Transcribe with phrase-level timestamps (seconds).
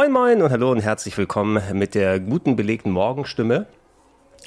[0.00, 3.66] Moin Moin und hallo und herzlich willkommen mit der guten belegten Morgenstimme.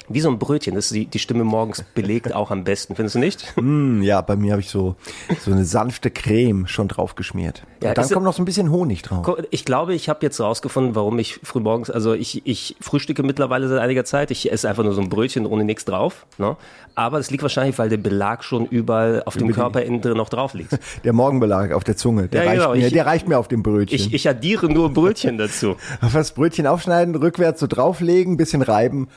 [0.08, 3.14] Wie so ein Brötchen, das ist die, die Stimme morgens belegt auch am besten, findest
[3.14, 3.54] du nicht?
[3.56, 4.96] Mm, ja, bei mir habe ich so,
[5.40, 7.62] so eine sanfte Creme schon drauf geschmiert.
[7.82, 9.26] Ja, und dann kommt noch so ein bisschen Honig drauf.
[9.50, 13.78] Ich glaube, ich habe jetzt rausgefunden, warum ich frühmorgens, also ich, ich frühstücke mittlerweile seit
[13.80, 14.30] einiger Zeit.
[14.30, 16.26] Ich esse einfach nur so ein Brötchen ohne nichts drauf.
[16.38, 16.56] Ne?
[16.94, 20.28] Aber das liegt wahrscheinlich, weil der Belag schon überall auf dem Körper innen drin noch
[20.28, 20.78] drauf liegt.
[21.04, 23.48] Der Morgenbelag auf der Zunge, der, Ja, reicht, genau, mir, ich- der reicht mir auf
[23.48, 23.96] dem Brötchen.
[23.98, 25.76] Ich, ich addiere nur Brötchen dazu.
[26.00, 29.08] Auf das Brötchen aufschneiden, rückwärts so drauflegen, bisschen reiben,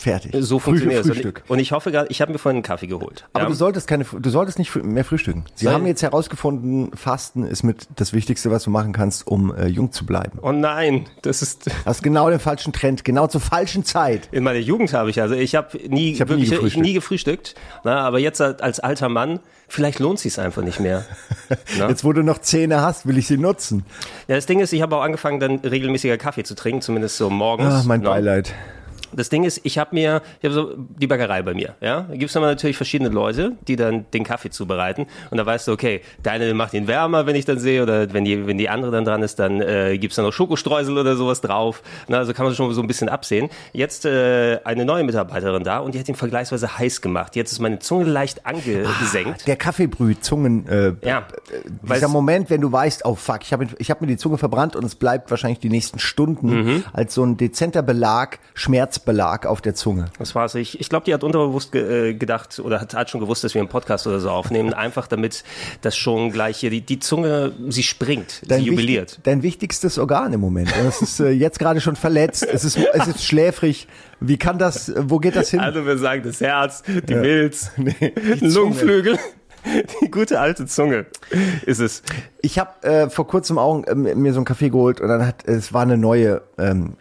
[0.00, 0.32] fertig.
[0.38, 1.04] So funktioniert.
[1.04, 1.42] Und ich- Frühstück.
[1.48, 3.26] Und ich hoffe gerade, ich habe mir vorhin einen Kaffee geholt.
[3.32, 3.48] Aber ja?
[3.50, 5.44] du solltest keine, du solltest nicht mehr frühstücken.
[5.54, 9.54] Sie Soll- haben jetzt herausgefunden, Fasten ist mit das Wichtigste, was du machen kannst, um
[9.54, 10.38] äh, jung zu bleiben.
[10.42, 14.28] Oh nein, das ist Du hast genau den falschen Trend, genau zur falschen Zeit.
[14.32, 16.84] in meiner Jugend habe ich also ich habe nie Ich hab nie gefrühstückt.
[16.84, 21.04] nie gefrühstückt, na, aber jetzt als alter Mann vielleicht lohnt sich einfach nicht mehr.
[21.78, 23.84] Jetzt, wo du noch Zähne hast, will ich sie nutzen.
[24.26, 27.30] Ja, das Ding ist, ich habe auch angefangen dann regelmäßiger Kaffee zu trinken, zumindest so
[27.30, 27.72] morgens.
[27.74, 28.10] Ah, mein na.
[28.10, 28.52] Beileid.
[29.12, 32.02] Das Ding ist, ich habe mir, ich habe so die Bäckerei bei mir, ja.
[32.08, 35.06] Da gibt's dann natürlich verschiedene Leute, die dann den Kaffee zubereiten.
[35.30, 38.12] Und da weißt du, okay, der eine macht ihn wärmer, wenn ich dann sehe, oder
[38.12, 41.16] wenn die, wenn die andere dann dran ist, dann äh, gibt's dann noch Schokostreusel oder
[41.16, 41.82] sowas drauf.
[42.08, 43.48] Na, also kann man schon so ein bisschen absehen.
[43.72, 47.36] Jetzt äh, eine neue Mitarbeiterin da und die hat ihn vergleichsweise heiß gemacht.
[47.36, 49.46] Jetzt ist meine Zunge leicht angesenkt.
[49.46, 51.26] Der Kaffeebrüh, Zungen, äh, Ja,
[51.82, 54.16] weil dieser es- Moment, wenn du weißt, oh fuck, ich habe ich hab mir die
[54.16, 56.84] Zunge verbrannt und es bleibt wahrscheinlich die nächsten Stunden Mhm.
[56.92, 58.38] als so ein dezenter Belag,
[59.04, 60.06] Schmerzbelag auf der Zunge.
[60.18, 60.54] Das war's.
[60.54, 63.54] Ich, ich glaube, die hat unterbewusst ge äh, gedacht oder hat, hat schon gewusst, dass
[63.54, 64.74] wir einen Podcast oder so aufnehmen.
[64.74, 65.44] Einfach damit
[65.82, 69.10] das schon gleich hier die, die Zunge, sie springt, sie jubiliert.
[69.12, 70.72] wichtig- dein wichtigstes Organ im Moment.
[70.88, 73.88] Es ist äh, jetzt gerade schon verletzt, es ist, es ist schläfrig.
[74.20, 75.60] Wie kann das, wo geht das hin?
[75.60, 77.94] Also wir sagen das Herz, die Milz, die
[78.40, 78.46] die.
[78.46, 79.18] Lungenflügel,
[80.02, 81.06] die gute alte Zunge
[81.66, 82.02] ist es.
[82.42, 85.46] Ich habe äh, vor kurzem auch ähm, mir so einen Kaffee geholt und dann hat
[85.46, 86.94] es war eine neue, ähm,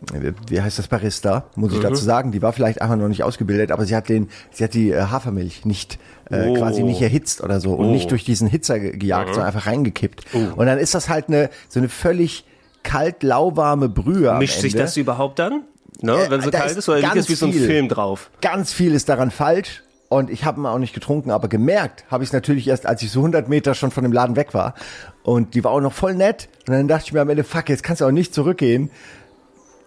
[0.49, 1.77] wie heißt das Barista, muss Mhm.
[1.77, 2.31] ich dazu sagen.
[2.31, 5.01] Die war vielleicht einfach noch nicht ausgebildet, aber sie hat den, sie hat die äh,
[5.03, 5.99] Hafermilch nicht
[6.29, 6.53] äh, Oh.
[6.55, 7.91] quasi nicht erhitzt oder so und Oh.
[7.91, 9.33] nicht durch diesen Hitzer ge- gejagt, Mhm.
[9.33, 10.25] sondern einfach reingekippt.
[10.55, 12.45] Und dann ist das halt eine so eine völlig
[12.83, 14.33] kalt lauwarme Brühe.
[14.37, 15.63] Mischt sich das überhaupt dann?
[16.01, 17.51] Ne, Äh, wenn so da kalt ist ist, oder liegt es wie so ein.
[17.53, 18.29] Film drauf?
[18.41, 19.83] Ganz viel ist daran falsch.
[20.09, 23.01] Und ich habe ihn auch nicht getrunken, aber gemerkt habe ich es natürlich erst, als
[23.03, 24.73] ich so 100 Meter schon von dem Laden weg war.
[25.23, 26.49] Und die war auch noch voll nett.
[26.67, 28.89] Und dann dachte ich mir am Ende, fuck, jetzt kannst du auch nicht zurückgehen.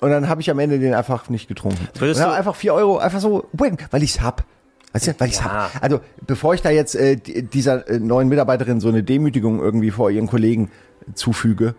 [0.00, 1.88] Und dann habe ich am Ende den einfach nicht getrunken.
[1.98, 4.44] Würdest und du- einfach vier Euro, einfach so, weil ich's hab.
[4.92, 5.70] Weißt du, weil ich's Ja.
[5.72, 5.82] hab.
[5.82, 9.90] Also, bevor ich da jetzt äh, die- dieser äh, neuen Mitarbeiterin so eine Demütigung irgendwie
[9.90, 10.70] vor ihren Kollegen
[11.14, 11.74] zufüge,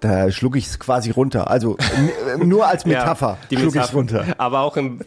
[0.00, 1.50] da schluck ich es quasi runter.
[1.50, 3.96] Also äh, nur als Metapher die schluck ich Metapher.
[3.96, 4.24] runter.
[4.38, 5.00] Aber auch im,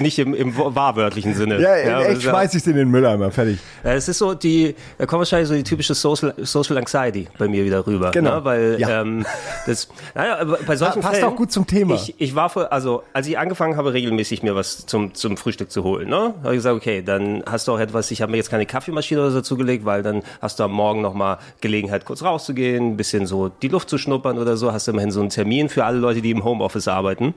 [0.00, 1.60] nicht im, im wahrwörtlichen Sinne.
[1.60, 3.58] Ja, in das echt ja- schmeiß ich in den Mülleimer, fertig.
[3.84, 7.48] Ja, es ist so die, da kommt wahrscheinlich so die typische Social, Social Anxiety bei
[7.48, 8.10] mir wieder rüber.
[8.12, 8.36] Genau.
[8.36, 8.44] Ne?
[8.44, 9.02] Weil Ja.
[9.02, 9.26] ähm,
[9.66, 11.94] das, naja, bei solchen passt Fällen, auch gut zum Thema.
[11.96, 15.70] Ich, ich war vor, also als ich angefangen habe, regelmäßig mir was zum zum Frühstück
[15.70, 18.10] zu holen, ne, habe ich gesagt, okay, dann hast du auch etwas.
[18.10, 21.02] Ich habe mir jetzt keine Kaffeemaschine oder so zugelegt, weil dann hast du am Morgen
[21.02, 24.72] noch mal Gelegenheit, kurz rauszugehen, ein bisschen so die Luft zu schnuppern oder so.
[24.72, 27.34] Hast du immerhin so einen Termin für alle Leute, die im Homeoffice arbeiten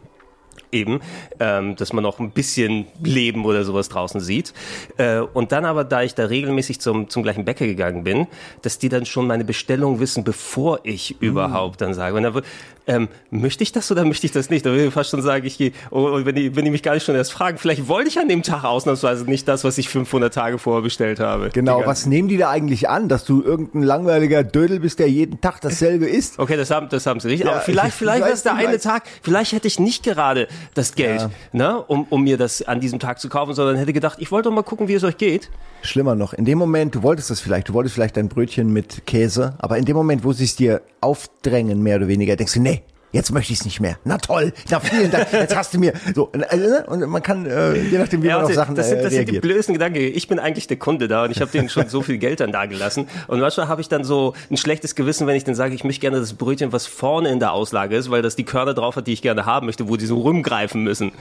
[0.74, 1.00] eben,
[1.40, 4.54] ähm, dass man noch ein bisschen Leben oder sowas draußen sieht.
[4.98, 8.28] Äh, und dann aber, da ich da regelmäßig zum, zum gleichen Bäcker gegangen bin,
[8.62, 12.16] dass die dann schon meine Bestellung wissen, bevor ich überhaupt dann sage.
[12.16, 12.44] Und dann,
[12.86, 14.66] ähm, möchte ich das oder möchte ich das nicht?
[14.66, 16.84] Da würde ich fast schon sagen, ich gehe, oh, oh, wenn, die, wenn die mich
[16.84, 19.78] gar nicht schon erst fragen, vielleicht wollte ich an dem Tag ausnahmsweise nicht das, was
[19.78, 21.50] ich 500 Tage vorher bestellt habe.
[21.54, 25.40] Genau, was nehmen die da eigentlich an, dass du irgendein langweiliger Dödel bist, der jeden
[25.40, 26.40] Tag dasselbe isst?
[26.40, 27.48] Okay, das haben, das haben sie richtig.
[27.48, 28.80] Ja, Aber vielleicht, ich vielleicht war es der eine.
[28.80, 31.30] Tag, vielleicht hätte ich nicht gerade das Geld, Ja.
[31.52, 34.50] ne, um, um mir das an diesem Tag zu kaufen, sondern hätte gedacht, ich wollte
[34.50, 35.50] doch mal gucken, wie es euch geht.
[35.82, 39.06] Schlimmer noch, in dem Moment, du wolltest das vielleicht, du wolltest vielleicht dein Brötchen mit
[39.06, 42.62] Käse, aber in dem Moment, wo sie es dir aufdrängen, mehr oder weniger, denkst du,
[42.62, 42.82] nee,
[43.14, 43.98] jetzt möchte ich es nicht mehr.
[44.04, 47.76] Na toll, na vielen Dank, jetzt hast du mir so äh, und man kann äh,
[47.76, 49.42] je nachdem wie Ja, man auf Sachen das, sind, äh, das sind die reagiert.
[49.44, 50.00] blödesten Gedanken.
[50.00, 52.52] Ich bin eigentlich der Kunde da und ich habe denen schon so viel Geld dann
[52.52, 53.08] da gelassen.
[53.28, 56.02] Und manchmal habe ich dann so ein schlechtes Gewissen, wenn ich dann sage, ich möchte
[56.02, 59.08] gerne das Brötchen, was vorne in der Auslage ist, weil das die Körner drauf hat,
[59.08, 61.12] die ich gerne haben möchte, wo die so rumgreifen müssen.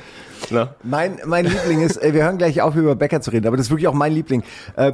[0.51, 0.75] Na?
[0.83, 3.67] Mein, mein Liebling ist, ey, wir hören gleich auf, über Bäcker zu reden, aber das
[3.67, 4.43] ist wirklich auch mein Liebling.
[4.77, 4.93] Äh,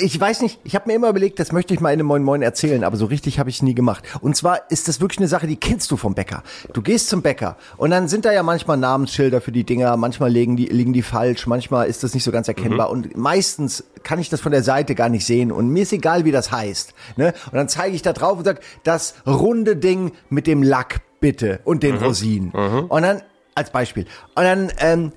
[0.00, 2.22] ich weiß nicht, ich habe mir immer überlegt, das möchte ich mal in einem Moin
[2.22, 4.04] Moin erzählen, aber so richtig habe ich nie gemacht.
[4.20, 6.42] Und zwar ist das wirklich eine Sache, die kennst du vom Bäcker.
[6.72, 10.30] Du gehst zum Bäcker und dann sind da ja manchmal Namensschilder für die Dinger, manchmal
[10.30, 12.92] liegen die, liegen die falsch, manchmal ist das nicht so ganz erkennbar Mhm.
[12.92, 16.24] und meistens kann ich das von der Seite gar nicht sehen und mir ist egal,
[16.24, 16.94] wie das heißt.
[17.16, 17.34] Ne?
[17.46, 21.60] Und dann zeige ich da drauf und sage, das runde Ding mit dem Lack bitte
[21.64, 21.80] und Mhm.
[21.80, 22.50] den Rosinen.
[22.52, 23.22] Und dann,
[23.54, 24.06] als Beispiel.
[24.36, 25.12] Und dann, ähm,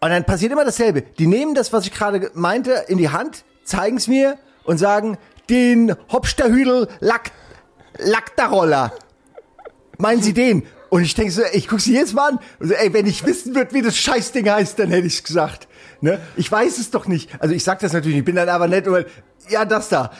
[0.00, 1.02] und dann passiert immer dasselbe.
[1.02, 5.18] Die nehmen das, was ich gerade meinte, in die Hand, zeigen es mir und sagen,
[5.50, 7.32] den Hopsterhüdel Lack,
[7.98, 8.92] Lackdaroller.
[9.98, 10.64] Meinen Sie den?
[10.90, 12.38] Und ich denke so, ich gucke sie jetzt mal an.
[12.60, 15.68] So, ey, wenn ich wissen würde, wie das Scheißding heißt, dann hätte ich es gesagt.
[16.00, 16.20] Ne?
[16.36, 17.30] Ich weiß es doch nicht.
[17.40, 19.04] Also ich sag das natürlich, ich bin dann aber nett und
[19.48, 20.12] ja, das da.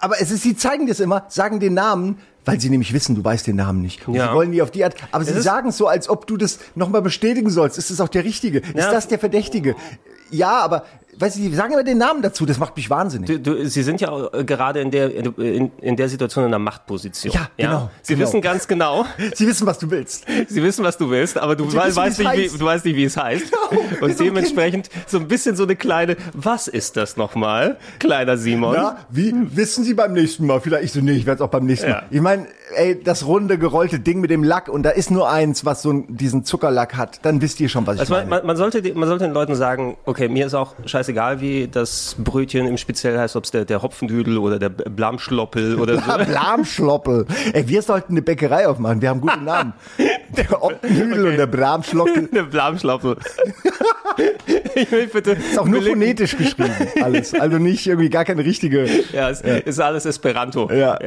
[0.00, 3.22] Aber es ist, sie zeigen das immer, sagen den Namen, weil sie nämlich wissen, du
[3.22, 4.08] weißt den Namen nicht.
[4.08, 4.28] Und Ja.
[4.28, 6.36] sie wollen die auf die Art, aber sie ist- sagen es so, als ob du
[6.36, 7.76] das nochmal bestätigen sollst.
[7.78, 8.58] Ist das auch der Richtige?
[8.60, 8.90] Ist Ja.
[8.90, 9.76] das der Verdächtige?
[10.30, 10.84] Ja, aber,
[11.18, 13.28] weißt du, die sagen immer den Namen dazu, das macht mich wahnsinnig.
[13.28, 16.58] Du, du, Sie sind ja äh, gerade in der, in, in der Situation in einer
[16.58, 17.32] Machtposition.
[17.32, 18.26] Ja, genau, Sie genau.
[18.26, 19.04] wissen ganz genau,
[19.34, 20.24] Sie wissen, was du willst.
[20.48, 22.84] Sie wissen, was du willst, aber du wissen, weißt, wie es nicht, wie, du weißt
[22.84, 23.46] nicht, wie es heißt.
[23.68, 28.36] Genau, Und ein dementsprechend so ein bisschen so eine kleine, was ist das nochmal, kleiner
[28.38, 28.74] Simon?
[28.74, 30.60] Ja, wie wissen Sie beim nächsten Mal?
[30.60, 31.96] Vielleicht ich so, nee, ich werde es auch beim nächsten Ja.
[31.96, 32.06] Mal.
[32.10, 35.64] Ich meine, ey, das runde gerollte Ding mit dem Lack und da ist nur eins,
[35.64, 38.42] was so diesen Zuckerlack hat, dann wisst ihr schon, was ich Also man, meine.
[38.42, 42.16] man, man, sollte, man sollte den Leuten sagen, okay, mir ist auch scheißegal, wie das
[42.18, 46.24] Brötchen im Speziell heißt, ob es der, der Hopfendüdel oder der Blamschloppel oder so.
[46.24, 47.26] Blamschloppel.
[47.52, 49.00] Ey, wir sollten eine Bäckerei aufmachen.
[49.02, 49.72] Wir haben gute Namen.
[50.36, 52.28] Der Oppenhüdel und der Bramschlockel.
[52.28, 53.16] Der Blamschloppel.
[54.74, 55.32] ich will bitte.
[55.32, 56.70] Ist auch nur phonetisch geschrieben,
[57.02, 57.32] alles.
[57.34, 58.86] Also nicht irgendwie gar keine richtige.
[59.12, 60.70] Ja, es ist alles Esperanto.
[60.70, 60.98] Ja.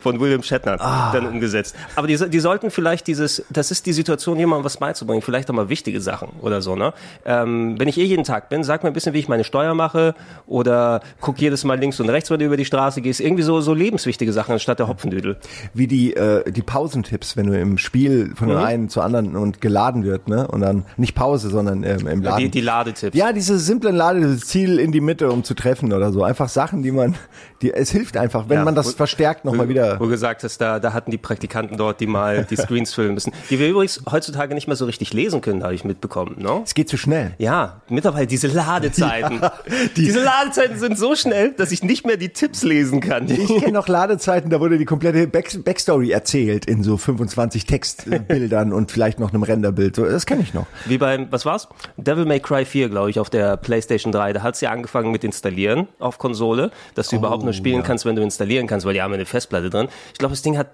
[0.00, 0.78] Von William Shatner
[1.12, 1.76] dann umgesetzt.
[1.96, 5.54] Aber die, die sollten vielleicht dieses, das ist die Situation, jemandem was beizubringen, vielleicht auch
[5.54, 6.94] mal wichtige Sachen oder so, ne?
[7.26, 9.74] Ähm, wenn ich eh jeden Tag bin, sag mir ein bisschen, wie ich meine Steuer
[9.74, 10.14] mache
[10.46, 13.20] oder guck jedes Mal links und rechts, wenn du über die Straße gehst.
[13.20, 15.36] Irgendwie so, so lebenswichtige Sachen anstatt der Hopfendüdel.
[15.74, 18.64] Wie die, äh, die Pausentipps, wenn du im Spiel von dem Mhm.
[18.64, 20.46] einen zur anderen und geladen wird, ne?
[20.46, 22.44] Und dann nicht Pause, sondern ähm, im Laden.
[22.44, 23.16] Die, die Ladetipps.
[23.16, 26.22] Ja, diese simplen Ladeziel in die Mitte, um zu treffen oder so.
[26.22, 27.14] Einfach Sachen, die man,
[27.62, 29.98] die, es hilft einfach, wenn Ja, man das verstärkt nochmal wieder.
[29.98, 33.32] Wo gesagt hast, da, da hatten die Praktikanten dort, die mal die Screens füllen müssen.
[33.50, 36.60] Die wir übrigens heutzutage nicht mehr so richtig lesen können, habe ich mitbekommen, ne?
[36.64, 37.34] Es geht zu schnell.
[37.38, 39.40] Ja, mittlerweile diese Ladezeiten.
[39.96, 43.28] die- diese Ladezeiten sind so schnell, dass ich nicht mehr die Tipps lesen kann.
[43.30, 48.72] Ich kenne noch Ladezeiten, da wurde die komplette Back Backstory erzählt in so 25 Textbildern
[48.72, 49.98] und vielleicht noch einem Renderbild.
[49.98, 50.66] Das kenne ich noch.
[50.86, 51.68] Wie beim, was war's?
[51.96, 54.32] Devil May Cry 4, glaube ich, auf der PlayStation 3.
[54.34, 58.16] Da hat's ja angefangen mit installieren auf Konsole, dass du überhaupt nur spielen kannst, wenn
[58.16, 59.88] du installieren kannst, weil die haben eine Festplatte drin.
[60.12, 60.68] Ich glaube, das Ding hat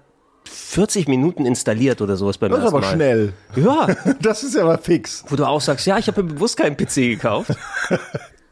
[0.45, 3.33] 40 Minuten installiert oder sowas beim Das ist ersten aber schnell.
[3.55, 3.87] Ja,
[4.21, 5.23] Das ist ja mal fix.
[5.27, 7.51] wo du auch sagst, ja, ich habe mir bewusst keinen PC gekauft.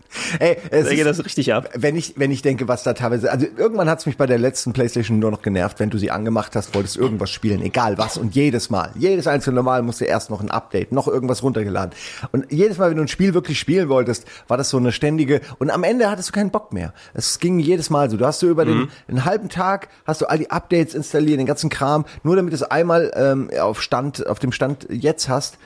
[0.39, 1.69] Ey, es Da geht ist, das richtig ab.
[1.75, 4.73] wenn ich, wenn ich denke, was da teilweise, also irgendwann hat's mich bei der letzten
[4.73, 8.35] Playstation nur noch genervt, wenn du sie angemacht hast, wolltest irgendwas spielen, egal was, und
[8.35, 11.91] jedes Mal, jedes einzelne Mal musste erst noch ein Update, noch irgendwas runtergeladen.
[12.31, 15.41] Und jedes Mal, wenn du ein Spiel wirklich spielen wolltest, war das so eine ständige,
[15.59, 16.93] und am Ende hattest du keinen Bock mehr.
[17.13, 18.17] Es ging jedes Mal so.
[18.17, 21.45] Du hast du über den, einen halben Tag, hast du all die Updates installiert, den
[21.45, 25.57] ganzen Kram, nur damit du es einmal ähm, auf Stand, auf dem Stand jetzt hast.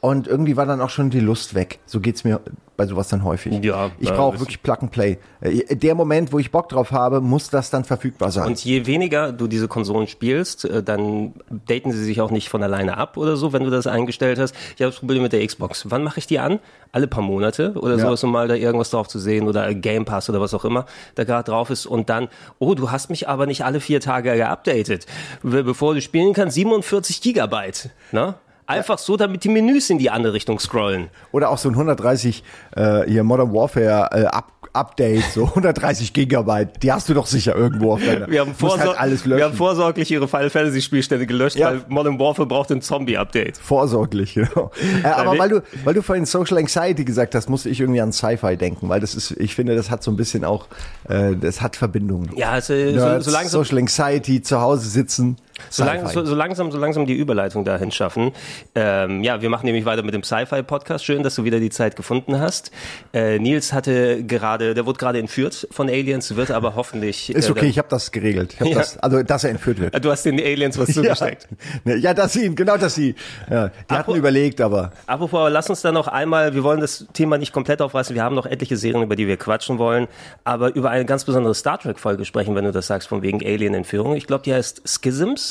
[0.00, 1.78] Und irgendwie war dann auch schon die Lust weg.
[1.86, 2.40] So geht's mir
[2.76, 3.62] bei sowas dann häufig.
[3.64, 5.18] Ja, ich brauche wirklich Plug and Play.
[5.40, 8.46] Äh, Der Moment, wo ich Bock drauf habe, muss das dann verfügbar sein.
[8.48, 11.34] Und je weniger du diese Konsolen spielst, äh, dann
[11.66, 14.54] daten sie sich auch nicht von alleine ab oder so, wenn du das eingestellt hast.
[14.76, 15.88] Ich habe das Problem mit der Xbox.
[15.90, 16.58] Wann mache ich die an?
[16.92, 18.06] Alle paar Monate oder Ja.
[18.06, 20.86] sowas, um mal da irgendwas drauf zu sehen oder Game Pass oder was auch immer
[21.14, 21.86] da gerade drauf ist.
[21.86, 25.06] Und dann, oh, du hast mich aber nicht alle vier Tage geupdatet.
[25.42, 27.90] Be- Bevor du spielen kannst, 47 Gigabyte.
[28.12, 28.34] Ne?
[28.66, 31.08] Einfach so, damit die Menüs in die andere Richtung scrollen.
[31.32, 32.42] Oder auch so ein 130
[32.76, 36.82] äh, hier Modern Warfare äh, Up Update, so 130 Gigabyte.
[36.82, 38.28] Die hast du doch sicher irgendwo auf deiner.
[38.28, 39.38] Wir haben, vorsor halt alles löschen.
[39.38, 41.68] wir haben vorsorglich ihre Final Fantasy Spielstände gelöscht, Ja.
[41.70, 43.56] weil Modern Warfare braucht ein Zombie-Update.
[43.56, 44.72] Vorsorglich, genau.
[45.04, 48.12] Äh, aber weil du, weil du vorhin Social Anxiety gesagt hast, musste ich irgendwie an
[48.12, 50.66] Sci-Fi denken, weil das ist, ich finde, das hat so ein bisschen auch,
[51.08, 52.32] äh, das hat Verbindungen.
[52.36, 55.36] Ja, also, so, Nerds, so langsam, Social Anxiety, zu Hause sitzen.
[55.70, 58.32] So, lang, so, so langsam, so langsam die Überleitung dahin schaffen.
[58.74, 61.04] Ähm, ja, wir machen nämlich weiter mit dem Sci-Fi-Podcast.
[61.04, 62.72] Schön, dass du wieder die Zeit gefunden hast.
[63.12, 67.30] Äh, Nils hatte gerade, der wurde gerade entführt von Aliens, wird aber hoffentlich.
[67.34, 68.54] Ist äh, okay, ich habe das geregelt.
[68.54, 68.74] Ich hab Ja.
[68.78, 70.04] das, also, dass er entführt wird.
[70.04, 71.46] Du hast den Aliens was zugesteckt.
[71.84, 73.14] Ja, ja, dass sie ihn, genau, dass sie,
[73.50, 77.06] ja, die hatten Apro- überlegt, aber Apropos, lass uns da noch einmal, wir wollen das
[77.12, 80.08] Thema nicht komplett aufreißen, wir haben noch etliche Serien, über die wir quatschen wollen,
[80.42, 84.16] aber über eine ganz besondere Star Trek-Folge sprechen, wenn du das sagst, von wegen Alien-Entführung.
[84.16, 85.43] Ich glaube, die heißt Schisms,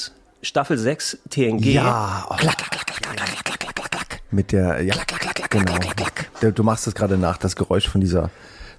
[0.44, 1.66] Staffel 6, TNG.
[1.74, 4.94] ja, oh, klack, klack, klack, klack, klack, klack, klack, klack, klack, mit der, ja,
[5.50, 5.74] genau.
[6.42, 8.30] Du- Du machst das gerade nach, das Geräusch von dieser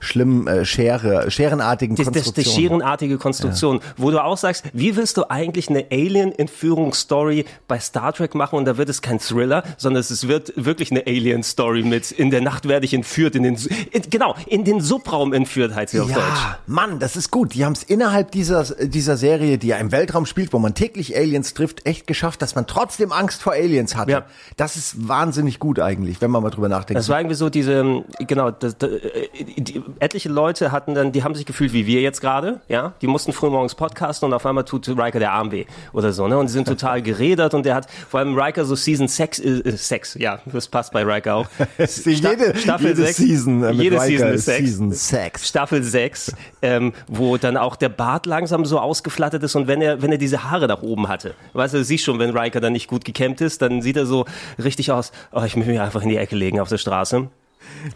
[0.05, 2.69] schlimmen äh, Schere, scherenartigen Das, das, das Konstruktionen.
[2.81, 8.35] scherenartige Konstruktion, wo du auch sagst, wie willst du eigentlich eine Alien-Entführungsstory bei Star Trek
[8.35, 12.31] machen und da wird es kein Thriller, sondern es wird wirklich eine Alien-Story mit in
[12.31, 13.59] der Nacht werde ich entführt, in den,
[13.91, 16.19] in, genau, in den Subraum entführt, heißt sie auf Deutsch.
[16.19, 17.55] Ja, Mann, das ist gut.
[17.55, 21.17] Die haben es innerhalb dieser, dieser Serie, die ja im Weltraum spielt, wo man täglich
[21.17, 24.13] Aliens trifft, echt geschafft, dass man trotzdem Angst vor Aliens hatte.
[24.13, 24.27] Ja.
[24.57, 26.99] Das ist wahnsinnig gut eigentlich, wenn man mal drüber nachdenkt.
[26.99, 31.23] Das war irgendwie so diese, genau, das, das, äh, die, etliche Leute hatten dann, die
[31.25, 34.65] haben sich gefühlt wie wir jetzt gerade, ja, die mussten frühmorgens podcasten und auf einmal
[34.65, 37.75] tut Riker der Arm weh oder so, ne, und die sind total geredert und der
[37.75, 41.47] hat, vor allem Riker so Season Sex, äh, Sex, ja, das passt bei Riker auch.
[42.05, 44.59] jede, Staffel jede sechs- Season äh, jede Riker Season ist Sex.
[44.59, 45.49] Season Sex.
[45.49, 46.33] Staffel 6,
[46.63, 50.19] ähm, wo dann auch der Bart langsam so ausgeflattert ist und wenn er, wenn er
[50.19, 51.35] diese Haare nach oben hatte.
[51.53, 54.07] Weißt du, du siehst schon, wenn Riker dann nicht gut gekämmt ist, dann sieht er
[54.07, 54.25] so
[54.63, 57.29] richtig aus, oh, ich möchte mich einfach in die Ecke legen auf der Straße.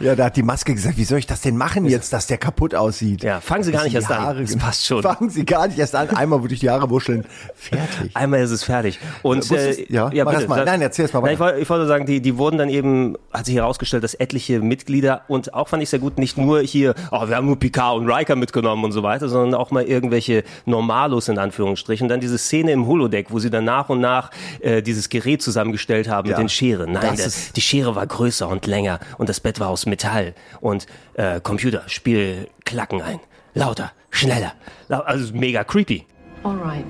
[0.01, 2.39] Ja, da hat die Maske gesagt, wie soll ich das denn machen jetzt, dass der
[2.39, 3.23] kaputt aussieht?
[3.23, 4.19] Ja, fangen Sie gar nicht erst an.
[4.23, 5.03] Haare- Das passt schon.
[5.03, 6.11] Fangen Sie gar nicht erst an.
[6.11, 7.25] Einmal würde ich die Haare wuscheln.
[7.55, 8.11] Fertig.
[8.15, 8.99] Einmal ist es fertig.
[9.23, 10.65] Und Wusstest- äh, ja, mach erst mal.
[10.65, 13.47] Nein, erzähl's mal Nein, ich, wollte, ich wollte sagen, die, die wurden dann eben, hat
[13.47, 17.29] sich herausgestellt, dass etliche Mitglieder und auch fand ich sehr gut, nicht nur hier, oh,
[17.29, 21.29] wir haben nur Picard und Riker mitgenommen und so weiter, sondern auch mal irgendwelche Normalos
[21.29, 22.05] in Anführungsstrichen.
[22.05, 25.43] Und dann diese Szene im Holodeck, wo sie dann nach und nach äh, dieses Gerät
[25.43, 26.93] zusammengestellt haben Ja, mit den Scheren.
[26.93, 30.35] Nein, das ist- die Schere war größer und länger und das Bett war aus Metall
[30.61, 33.21] und äh, Computer, spiel Klacken ein.
[33.55, 34.53] Lauter, schneller.
[34.89, 36.07] Lau- Also mega creepy.
[36.45, 36.87] All right.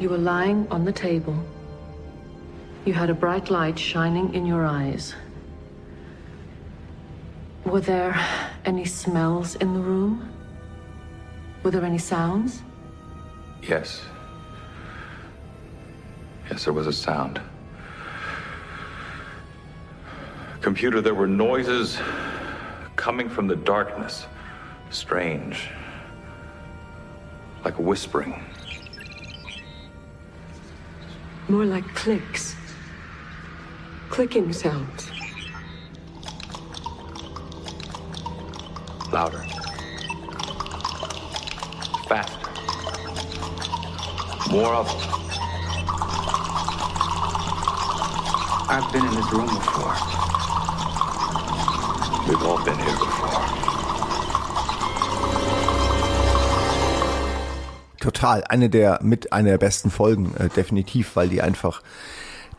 [0.00, 1.34] You were lying on the table.
[2.86, 5.14] You had a bright light shining in your eyes.
[7.66, 8.14] Were there
[8.64, 10.22] any smells in the room?
[11.62, 12.62] Were there any sounds?
[13.62, 14.00] Yes.
[16.50, 17.38] Yes, there was a sound.
[20.60, 21.98] Computer, there were noises
[22.94, 24.26] coming from the darkness.
[24.90, 25.70] Strange.
[27.64, 28.44] Like whispering.
[31.48, 32.54] More like clicks.
[34.10, 35.10] Clicking sounds.
[39.10, 39.44] Louder.
[42.06, 42.50] Faster.
[44.50, 45.20] More of them.
[48.68, 50.39] I've been in this room before.
[52.30, 53.42] We've all been here before.
[57.98, 58.44] Total.
[58.44, 61.82] Eine der, mit einer der besten Folgen, äh, definitiv, weil die einfach,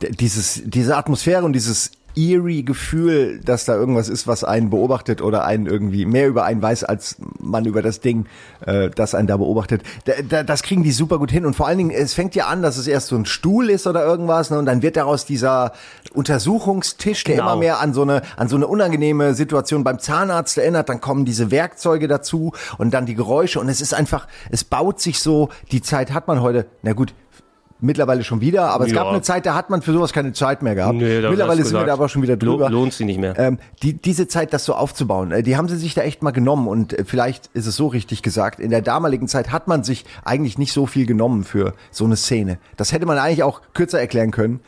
[0.02, 5.44] dieses, diese Atmosphäre und dieses eerie Gefühl, dass da irgendwas ist, was einen beobachtet oder
[5.44, 8.26] einen irgendwie mehr über einen weiß, als man über das Ding,
[8.66, 9.84] äh, das einen da beobachtet.
[10.06, 11.46] Da, da, das kriegen die super gut hin.
[11.46, 13.88] Und vor allen Dingen, es fängt ja an, dass es erst so ein Stuhl ist
[13.88, 15.74] oder irgendwas ne, und dann wird daraus dieser
[16.14, 17.52] Untersuchungstisch, der Genau.
[17.54, 21.26] immer mehr an so eine an so eine unangenehme Situation beim Zahnarzt erinnert, dann kommen
[21.26, 23.60] diese Werkzeuge dazu und dann die Geräusche.
[23.60, 27.14] Und es ist einfach, es baut sich so, die Zeit hat man heute, na gut,
[27.82, 28.98] mittlerweile schon wieder, aber es Ja.
[29.04, 30.96] gab eine Zeit, da hat man für sowas keine Zeit mehr gehabt.
[30.98, 32.70] Nee, mittlerweile sind wir da aber schon wieder drüber.
[32.70, 33.38] lohnt sie nicht mehr.
[33.38, 36.32] Ähm, die, diese Zeit, das so aufzubauen, äh, die haben sie sich da echt mal
[36.32, 39.84] genommen und äh, vielleicht ist es so richtig gesagt, in der damaligen Zeit hat man
[39.84, 42.58] sich eigentlich nicht so viel genommen für so eine Szene.
[42.78, 44.60] Das hätte man eigentlich auch kürzer erklären können.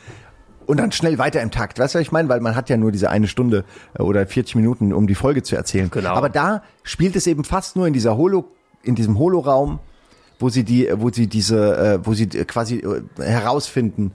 [0.66, 1.78] Und dann schnell weiter im Takt.
[1.78, 2.30] Weißt du, was ich meine?
[2.30, 3.64] Weil man hat ja nur diese eine Stunde
[3.98, 5.90] äh, oder 40 Minuten, um die Folge zu erzählen.
[5.90, 6.14] Genau.
[6.14, 8.46] Aber da spielt es eben fast nur in dieser Holo,
[8.82, 9.78] in diesem Holoraum,
[10.38, 14.12] wo sie die, wo sie diese, äh, wo sie quasi äh, herausfinden,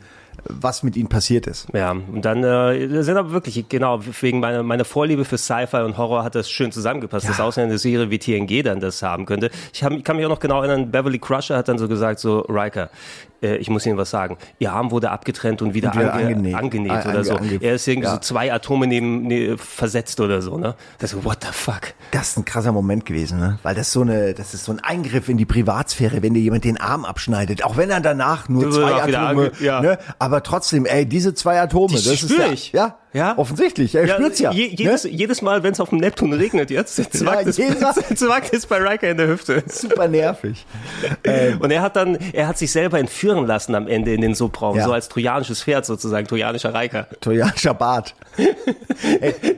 [0.48, 1.67] was mit ihnen passiert ist.
[1.74, 5.98] Ja, und dann äh, sind aber wirklich, genau, wegen meiner, meiner Vorliebe für Sci-Fi und
[5.98, 9.50] Horror hat das schön zusammengepasst, dass außer eine Serie wie TNG dann das haben könnte.
[9.74, 12.39] Ich hab, kann mich auch noch genau erinnern, Beverly Crusher hat dann so gesagt, so,
[12.41, 12.89] Riker,
[13.41, 16.25] äh, ich muss Ihnen was sagen, Ihr Arm wurde abgetrennt und wieder, Und wieder ange
[16.27, 16.55] angenäht.
[16.55, 17.34] angenäht Ah, oder so.
[17.36, 18.13] ange- er ist irgendwie ja.
[18.15, 20.75] so zwei Atome neben, ne, versetzt oder so, ne?
[21.00, 21.93] Das so, what the fuck?
[22.12, 23.58] Das ist ein krasser Moment gewesen, ne?
[23.63, 26.63] Weil das so eine, das ist so ein Eingriff in die Privatsphäre, wenn dir jemand
[26.65, 29.81] den Arm abschneidet, auch wenn er danach nur Du zwei Atome, ja.
[29.81, 29.98] ne?
[30.19, 32.71] Aber trotzdem, ey, diese zwei Atome, Die das ist ich.
[32.71, 33.36] ja, Ja.
[33.38, 34.51] offensichtlich, er spürt's ja.
[34.51, 35.10] Je, jedes, ne?
[35.10, 38.78] jedes Mal, wenn es auf dem Neptun regnet jetzt, zwackt, es, jeder- zwackt es bei
[38.78, 39.63] Riker in der Hüfte.
[39.68, 40.66] Super nervig.
[41.60, 44.78] Und er hat dann, er hat sich selber entführen lassen am Ende in den Subraum,
[44.78, 44.86] Ja.
[44.86, 47.08] so als trojanisches Pferd sozusagen, trojanischer Riker.
[47.20, 48.13] Trojanischer Bart.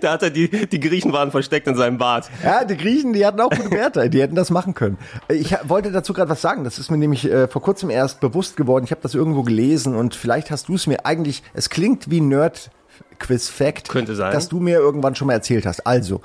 [0.01, 2.29] Da hat er die, die Griechen waren versteckt in seinem Bart.
[2.43, 4.97] Ja, die Griechen, die hatten auch gute Werte, die hätten das machen können.
[5.29, 8.55] Ich wollte dazu gerade was sagen, das ist mir nämlich äh, vor kurzem erst bewusst
[8.57, 8.85] geworden.
[8.85, 12.21] Ich habe das irgendwo gelesen und vielleicht hast du es mir eigentlich, es klingt wie
[12.21, 12.71] Nerd
[13.21, 14.33] Pop-Quiz-Fact, Könnte sein.
[14.33, 15.85] dass du mir irgendwann schon mal erzählt hast.
[15.85, 16.21] Also,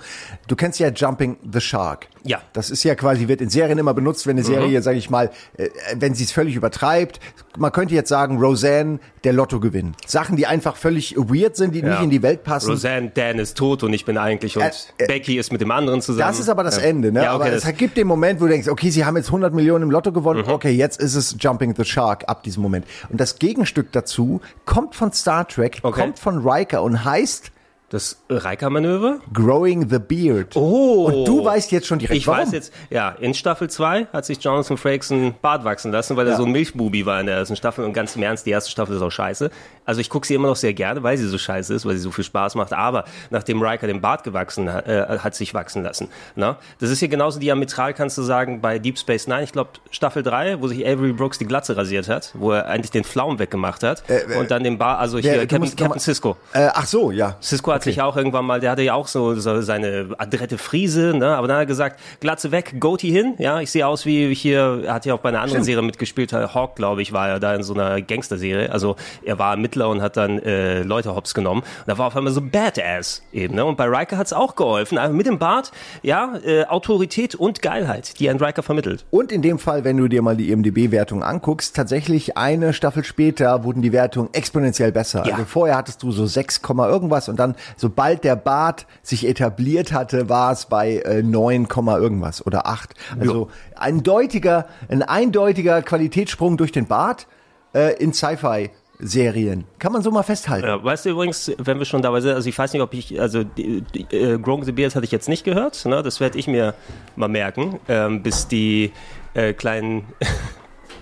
[0.48, 2.08] du kennst ja Jumping the Shark.
[2.26, 2.40] Ja.
[2.52, 5.30] Das ist ja quasi, wird in Serien immer benutzt, wenn eine Serie, sage ich mal,
[5.56, 7.20] äh, wenn sie es völlig übertreibt.
[7.58, 9.94] Man könnte jetzt sagen, Roseanne, der Lottogewinn.
[10.06, 12.70] Sachen, die einfach völlig weird sind, die nicht in die Welt passen.
[12.70, 15.70] Roseanne, Dan ist tot und ich bin eigentlich und Äh, äh, Becky ist mit dem
[15.70, 16.28] anderen zusammen.
[16.28, 17.22] Das ist aber das Ende, ne?
[17.22, 17.70] Ja, okay, aber das, Mhm.
[17.70, 20.12] es gibt den Moment, wo du denkst, okay, sie haben jetzt 100 Millionen im Lotto
[20.12, 22.86] gewonnen, okay, jetzt ist es Jumping the Shark ab diesem Moment.
[23.08, 26.00] Und das Gegenstück dazu kommt von Star Trek, Okay.
[26.00, 27.50] kommt von Riker und heißt
[27.90, 29.20] das Riker-Manöver.
[29.32, 30.56] Growing the Beard.
[30.56, 31.04] Oh.
[31.04, 32.40] Und du weißt jetzt schon direkt, Ich warum.
[32.42, 36.26] weiß jetzt, ja, in Staffel 2 hat sich Jonathan Frakes einen Bart wachsen lassen, weil
[36.26, 36.36] er Ja.
[36.36, 38.96] so ein Milchbubi war in der ersten Staffel und ganz im Ernst, die erste Staffel
[38.96, 39.50] ist auch scheiße.
[39.84, 42.00] Also ich gucke sie immer noch sehr gerne, weil sie so scheiße ist, weil sie
[42.00, 45.84] so viel Spaß macht, aber nachdem Riker den Bart gewachsen hat, äh, hat sich wachsen
[45.84, 46.08] lassen.
[46.34, 46.56] Ne?
[46.80, 50.24] Das ist hier genauso diametral, kannst du sagen, bei Deep Space Nine, ich glaube Staffel
[50.24, 53.84] 3, wo sich Avery Brooks die Glatze rasiert hat, wo er eigentlich den Pflaum weggemacht
[53.84, 54.02] hat
[54.40, 56.36] und dann den Bart, also hier Captain, Captain Cisco.
[56.52, 57.36] Äh, ach so, ja.
[57.40, 61.14] Cisco hat sich auch irgendwann mal, der hatte ja auch so, so seine adrette Frise,
[61.16, 61.36] ne?
[61.36, 64.82] aber dann hat er gesagt, Glatze weg, Goatee hin, ja, ich sehe aus wie hier,
[64.84, 67.54] er hat ja auch bei einer anderen Serie mitgespielt, Hawk, glaube ich, war er da
[67.54, 71.62] in so einer Gangster-Serie, also er war Ermittler und hat dann äh, Leute hops genommen
[71.62, 73.64] und da war auf einmal so Badass eben, ne?
[73.64, 78.18] und bei Riker hat's auch geholfen, also mit dem Bart, ja, äh, Autorität und Geilheit,
[78.18, 79.04] die ein Riker vermittelt.
[79.10, 83.64] Und in dem Fall, wenn du dir mal die IMDb-Wertung anguckst, tatsächlich eine Staffel später
[83.64, 85.24] wurden die Wertungen exponentiell besser.
[85.26, 85.34] Ja.
[85.34, 89.92] Also vorher hattest du so 6, Komma irgendwas und dann, sobald der Bart sich etabliert
[89.92, 92.94] hatte, war es bei äh, 9, Komma irgendwas oder 8.
[93.18, 97.26] Also ein deutiger, ein eindeutiger Qualitätssprung durch den Bart
[97.74, 99.64] äh, in Sci-Fi-Serien.
[99.78, 100.66] Kann man so mal festhalten.
[100.66, 103.20] Ja, weißt du übrigens, wenn wir schon dabei sind, also ich weiß nicht, ob ich,
[103.20, 106.02] also die, die, äh, Growing the Beard hatte ich jetzt nicht gehört, ne?
[106.02, 106.74] das werde ich mir
[107.14, 108.92] mal merken, ähm, bis die
[109.34, 110.04] äh, kleinen,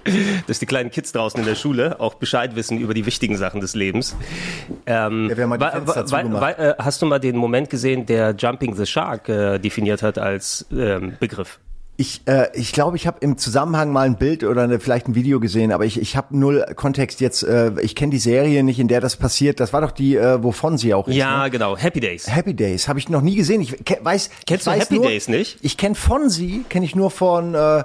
[0.46, 3.60] dass die kleinen Kids draußen in der Schule auch Bescheid wissen über die wichtigen Sachen
[3.60, 4.16] des Lebens.
[4.86, 9.58] Ähm, Ja, mal äh, hast du mal den Moment gesehen, der Jumping the Shark äh,
[9.58, 11.58] definiert hat als ähm, Begriff?
[11.96, 15.14] Ich, äh, ich glaube, ich habe im Zusammenhang mal ein Bild oder eine, vielleicht ein
[15.14, 17.44] Video gesehen, aber ich, ich habe null Kontext jetzt.
[17.44, 19.60] Äh, ich kenne die Serie nicht, in der das passiert.
[19.60, 21.14] Das war doch die, äh, wovon sie auch ist.
[21.14, 21.50] Ja, Ne?
[21.50, 22.28] genau, Happy Days.
[22.28, 23.60] Happy Days habe ich noch nie gesehen.
[23.60, 24.30] Ich ke weiß.
[24.44, 25.58] Kennst ich du weiß Happy nur, Days nicht?
[25.62, 27.54] Ich kenne Fonzie, kenne ich nur von.
[27.54, 27.84] Äh,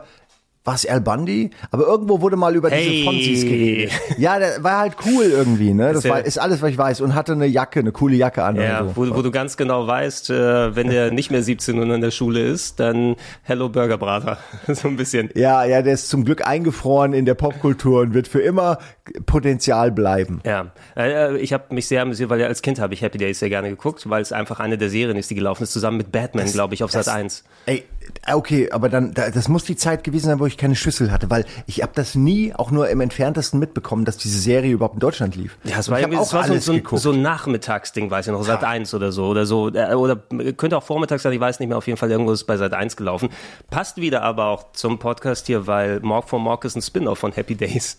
[0.69, 1.49] war es Al Bundy?
[1.71, 2.87] Aber irgendwo wurde mal über Hey.
[2.91, 3.91] diese Fonzies geredet.
[4.19, 5.87] Ja, der war halt cool irgendwie, ne?
[5.87, 7.01] Das Ist ja- war, ist alles, was ich weiß.
[7.01, 8.55] Und hatte eine Jacke, eine coole Jacke an.
[8.55, 8.91] Ja, so.
[8.95, 12.11] wo, wo du ganz genau weißt, äh, wenn der nicht mehr 17 und in der
[12.11, 14.37] Schule ist, dann Hello Burger Brater.
[14.67, 15.31] so ein bisschen.
[15.33, 18.77] Ja, ja, der ist zum Glück eingefroren in der Popkultur und wird für immer
[19.25, 20.41] Potenzial bleiben.
[20.45, 23.39] Ja, äh, ich habe mich sehr amüsiert, weil ja als Kind habe ich Happy Days
[23.39, 26.11] sehr gerne geguckt, weil es einfach eine der Serien ist, die gelaufen ist, zusammen mit
[26.11, 27.43] Batman, glaube ich, auf Sat 1.
[27.65, 27.83] Ey,
[28.31, 31.29] okay, aber dann, da- das muss die Zeit gewesen sein, wo ich keine Schüssel hatte,
[31.29, 34.99] weil ich habe das nie, auch nur im entferntesten mitbekommen, dass diese Serie überhaupt in
[34.99, 35.57] Deutschland lief.
[35.63, 37.01] Ja, es war, ich irgendwie, es war so, alles so, ein- geguckt.
[37.01, 40.15] so ein Nachmittagsding, weiß ich noch, Sat 1 oder so, oder so, äh, oder
[40.57, 42.57] könnte auch vormittags sein, ich weiß nicht mehr, auf jeden Fall irgendwo ist es bei
[42.57, 43.29] Sat 1 gelaufen.
[43.69, 47.31] Passt wieder aber auch zum Podcast hier, weil Morg for Morg ist ein Spin-off von
[47.31, 47.97] Happy Days.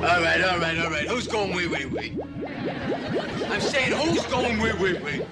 [0.00, 1.08] All right, all right, all right.
[1.10, 2.18] Who's going wee wee wee?
[3.52, 5.22] I'm saying who's going wee wee wee?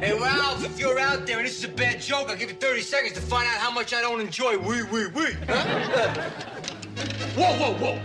[0.00, 2.56] Hey, Ralph, if you're out there and this is a bad joke, I'll give you
[2.56, 5.36] 30 seconds to find out how much I don't enjoy wee wee wee.
[5.46, 6.14] Huh?
[7.36, 8.00] whoa, whoa, whoa.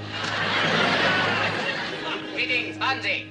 [2.34, 3.28] Greetings, Fonzie.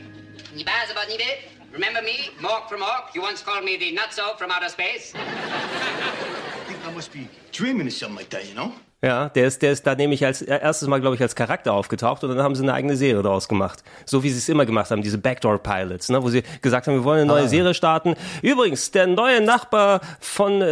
[0.56, 1.40] Nibazabadnibe.
[1.72, 3.14] Remember me, Mork from Ork?
[3.14, 5.12] You once called me the Nutso from outer space.
[5.14, 8.72] I think I must be dreaming or something like that, you know?
[9.04, 11.72] Ja, der ist, der ist da nämlich als äh, erstes Mal, glaube ich, als Charakter
[11.72, 13.82] aufgetaucht und dann haben sie eine eigene Serie daraus gemacht.
[14.06, 16.94] So wie sie es immer gemacht haben, diese Backdoor Pilots, ne, wo sie gesagt haben,
[16.94, 18.14] wir wollen eine neue Serie starten.
[18.42, 20.64] Übrigens, der neue Nachbar von äh,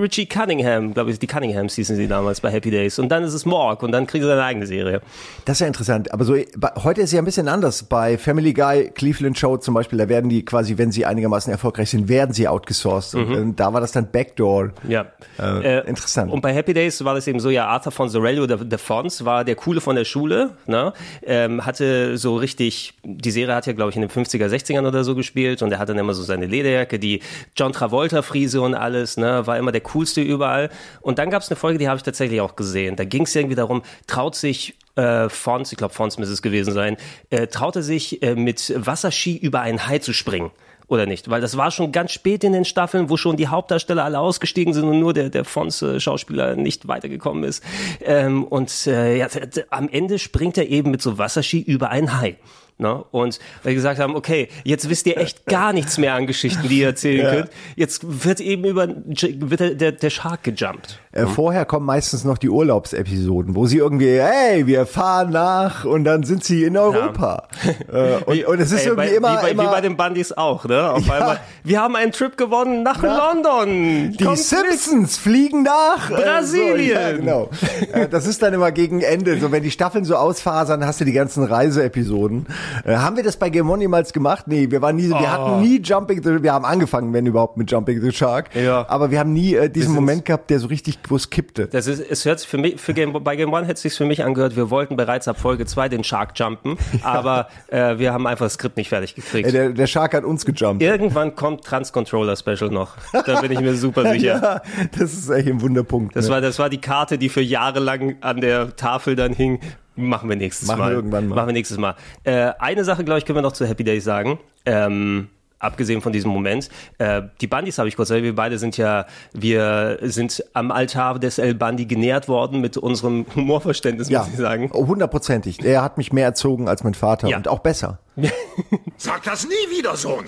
[0.00, 2.98] Richie Cunningham, glaube ich, die Cunninghams hießen sie damals bei Happy Days.
[2.98, 5.00] Und dann ist es Morg und dann kriegen sie eine eigene Serie.
[5.44, 6.12] Das ist ja interessant.
[6.12, 7.82] Aber so, heute ist es ja ein bisschen anders.
[7.82, 11.90] Bei Family Guy, Cleveland Show zum Beispiel, da werden die quasi, wenn sie einigermaßen erfolgreich
[11.90, 13.14] sind, werden sie outgesourced.
[13.14, 14.70] Und äh, da war das dann Backdoor.
[14.88, 15.06] Ja.
[15.38, 16.32] Äh, interessant.
[16.32, 19.24] Und bei Happy Days war das eben so, ja, Arthur von Zorello, der, der Fons,
[19.24, 20.92] war der Coole von der Schule, ne?
[21.22, 25.04] ähm, hatte so richtig, die Serie hat ja, glaube ich, in den 50er, 60ern oder
[25.04, 27.20] so gespielt und er hatte dann immer so seine Lederjacke, die
[27.56, 29.46] John Travolta-Friese und alles, ne?
[29.46, 30.70] war immer der Coolste überall.
[31.00, 32.96] Und dann gab es eine Folge, die habe ich tatsächlich auch gesehen.
[32.96, 36.72] Da ging es irgendwie darum, traut sich äh, Fons, ich glaube Fons müsste es gewesen
[36.72, 36.96] sein,
[37.30, 40.50] äh, traute sich äh, mit Wasserski über einen Hai zu springen.
[40.86, 41.30] Oder nicht?
[41.30, 44.74] Weil das war schon ganz spät in den Staffeln, wo schon die Hauptdarsteller alle ausgestiegen
[44.74, 47.64] sind und nur der, der Fons-Schauspieler nicht weitergekommen ist.
[48.02, 49.28] Ähm, und äh, ja,
[49.70, 52.36] am Ende springt er eben mit so Wasserski über einen Hai.
[52.76, 53.04] Ne?
[53.12, 56.68] Und weil die gesagt haben, okay, jetzt wisst ihr echt gar nichts mehr an Geschichten,
[56.68, 57.50] die ihr erzählen könnt.
[57.76, 60.98] Jetzt wird eben über wird der, der, Shark gejumpt.
[61.12, 66.02] Äh, vorher kommen meistens noch die Urlaubsepisoden, wo sie irgendwie, hey, wir fahren nach und
[66.02, 67.48] dann sind sie in Europa.
[67.92, 69.96] Äh, und, und es ist Ey, irgendwie bei, immer, wie, bei, immer wie bei den
[69.96, 70.90] Bundys auch, ne?
[70.90, 71.14] Auf Ja.
[71.14, 74.12] einmal, wir haben einen Trip gewonnen nach London.
[74.12, 76.96] Die Kommt Simpsons fliegen nach äh, Brasilien.
[76.96, 77.50] So, ja, genau.
[77.92, 79.38] Äh, das ist dann immer gegen Ende.
[79.38, 82.46] So, wenn die Staffeln so ausfasern, hast du die ganzen Reiseepisoden.
[82.84, 84.46] Äh, haben wir das bei Game One jemals gemacht?
[84.46, 87.70] Nee, wir waren nie, wir hatten nie Jumping the, wir haben angefangen, wenn überhaupt, mit
[87.70, 88.54] Jumping the Shark.
[88.54, 88.86] Ja.
[88.88, 91.66] Aber wir haben nie äh, diesen Moment gehabt, der so richtig, es kippte.
[91.66, 93.94] Das ist, es hört sich für mich, für Game, bei Game One hätte es sich
[93.94, 98.12] für mich angehört, wir wollten bereits ab Folge 2 den Shark jumpen, aber äh, wir
[98.12, 99.48] haben einfach das Skript nicht fertig gekriegt.
[99.48, 100.82] Äh, der, der Shark hat uns gejumpt.
[100.82, 102.96] Irgendwann kommt Trans-Controller Special noch.
[103.12, 104.40] Da bin ich mir super sicher.
[104.42, 104.62] Ja,
[104.98, 106.16] das ist echt ein Wunderpunkt.
[106.16, 106.32] Das ne?
[106.32, 109.60] war, das war die Karte, die für Jahre lang an der Tafel dann hing.
[109.96, 110.90] Machen wir nächstes Machen Mal.
[110.90, 111.36] wir irgendwann mal.
[111.36, 111.94] Machen wir nächstes Mal.
[112.24, 114.38] Äh, eine Sache, glaube ich, können wir noch zu Happy Days sagen.
[114.66, 115.28] Ähm,
[115.60, 116.68] abgesehen von diesem Moment.
[116.98, 118.24] Äh, die Bundys habe ich kurz erwähnt.
[118.24, 123.24] Wir beide sind ja, wir sind am Altar des El Bandi genährt worden mit unserem
[123.34, 124.70] Humorverständnis, ja, muss ich sagen.
[124.74, 125.64] oh, hundertprozentig.
[125.64, 127.36] Er hat mich mehr erzogen als mein Vater Ja.
[127.38, 127.98] und auch besser.
[128.98, 130.24] Sag das nie wieder, Sohn.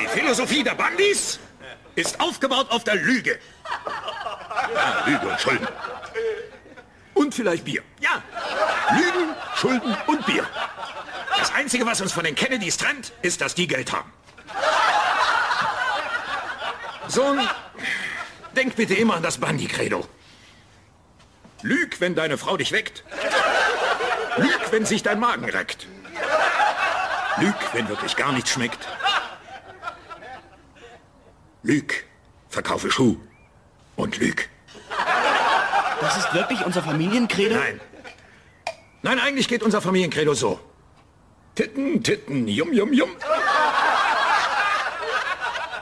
[0.00, 1.38] Die Philosophie der Bandis
[1.96, 3.32] ist aufgebaut auf der Lüge.
[4.74, 5.66] Ja, Lüge und Schulden.
[7.16, 7.82] Und vielleicht Bier.
[7.98, 8.22] Ja,
[8.94, 10.46] Lügen, Schulden und Bier.
[11.38, 14.12] Das Einzige, was uns von den Kennedys trennt, ist, dass die Geld haben.
[17.08, 17.40] Sohn,
[18.54, 20.06] denk bitte immer an das Bandi-Credo.
[21.62, 23.02] Lüg, wenn deine Frau dich weckt.
[24.36, 25.86] Lüg, wenn sich dein Magen reckt.
[27.38, 28.86] Lüg, wenn wirklich gar nichts schmeckt.
[31.62, 32.04] Lüg,
[32.50, 33.16] verkaufe Schuh.
[33.96, 34.50] Und lüg.
[36.00, 37.56] Das ist wirklich unser Familiencredo?
[37.56, 37.80] Nein.
[39.02, 40.60] Nein, eigentlich geht unser Familiencredo so.
[41.54, 43.10] Titten, Titten, yum, yum, yum.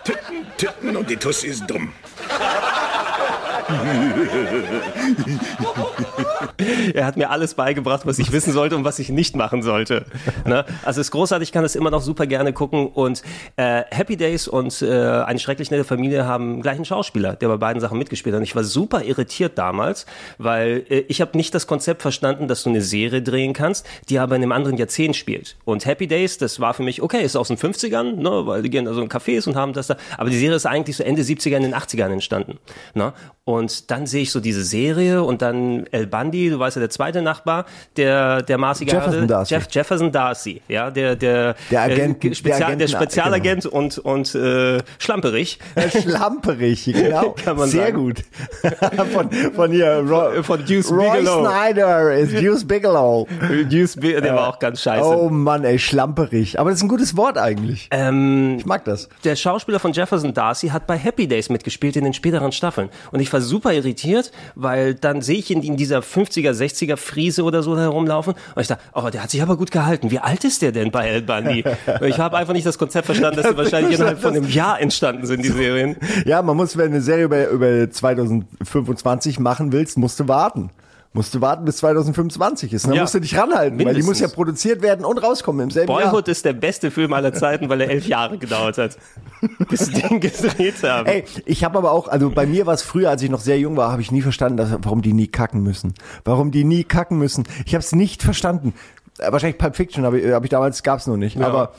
[0.05, 1.93] Titten, Titten und die Tussi ist dumm.
[6.95, 10.05] Er hat mir alles beigebracht, was ich wissen sollte und was ich nicht machen sollte.
[10.45, 10.65] Ne?
[10.85, 12.89] Also es ist großartig, ich kann das immer noch super gerne gucken.
[12.89, 13.23] Und
[13.57, 17.57] äh, Happy Days und äh, eine schrecklich nette Familie haben gleich einen Schauspieler, der bei
[17.57, 18.39] beiden Sachen mitgespielt hat.
[18.39, 20.07] Und ich war super irritiert damals,
[20.39, 24.19] weil äh, ich habe nicht das Konzept verstanden, dass du eine Serie drehen kannst, die
[24.19, 25.57] aber in einem anderen Jahrzehnt spielt.
[25.65, 28.71] Und Happy Days, das war für mich, okay, ist aus den 50ern, ne, weil die
[28.71, 29.97] gehen da so in Cafés und haben das da.
[30.19, 32.59] Aber die Serie ist eigentlich so Ende 70er, in den 80ern entstanden.
[32.95, 33.13] Ne?
[33.45, 36.91] Und dann sehe ich so diese Serie und dann El Bundy, du weißt ja, der
[36.91, 37.65] zweite Nachbar,
[37.97, 39.55] der, der Marcy Jefferson Darcy.
[39.55, 43.99] Jeff, Jefferson Darcy, ja, der, der, Der Agent- äh, der Spezial, der, Agenten- Spezialagent und,
[43.99, 45.59] und äh, Schlamperich.
[46.03, 47.31] Schlamperig, genau.
[47.45, 47.97] Kann man Sehr sagen.
[47.97, 48.23] gut.
[49.13, 51.47] von, von hier, Ro Von Deuce Roy Bigelow.
[51.49, 53.29] Snyder ist Deuce Bigelow.
[53.71, 55.05] Deuce Bi- der war auch ganz scheiße.
[55.05, 56.59] Oh Mann, ey, schlamperig.
[56.59, 57.89] Aber das ist ein gutes Wort eigentlich.
[57.91, 59.09] Ähm, Ich mag das.
[59.25, 62.89] der Schauspieler von Jefferson Darcy hat bei Happy Days mitgespielt in den späteren Staffeln.
[63.13, 67.43] Und ich war super irritiert, weil dann sehe ich ihn in dieser 50er, 60er Friese
[67.43, 68.35] oder so herumlaufen.
[68.55, 70.13] Und ich dachte, oh, der hat sich aber gut gehalten.
[70.13, 71.65] Wie alt ist der denn bei El Bundy?
[72.01, 74.81] Und ich habe einfach nicht das Konzept verstanden, dass die wahrscheinlich innerhalb von einem Jahr
[74.81, 75.97] entstanden sind, die Serien.
[76.25, 80.71] Ja, man muss, wenn du eine Serie über, über 2025 machen willst, musst du warten.
[81.17, 82.87] Musst du warten, bis 2025 ist.
[82.87, 83.03] Dann Ja.
[83.03, 84.21] musst du dich ranhalten, weil die muss Mindestens.
[84.33, 86.11] ja produziert werden und rauskommen im selben Jahr.
[86.11, 88.99] Boyhood ist der beste Film aller Zeiten, weil er elf Jahre gedauert hat,
[89.71, 91.07] bis sie den gedreht haben.
[91.07, 93.59] Ey, ich habe aber auch, also bei mir war es früher, als ich noch sehr
[93.61, 95.95] jung war, habe ich nie verstanden, dass, warum die nie kacken müssen.
[96.25, 97.45] Warum die nie kacken müssen.
[97.65, 98.75] Ich habe es nicht verstanden.
[99.19, 101.37] Äh, Wahrscheinlich Pulp Fiction habe ich, hab ich damals, gab's noch nicht.
[101.39, 101.47] Ja.
[101.47, 101.75] Aber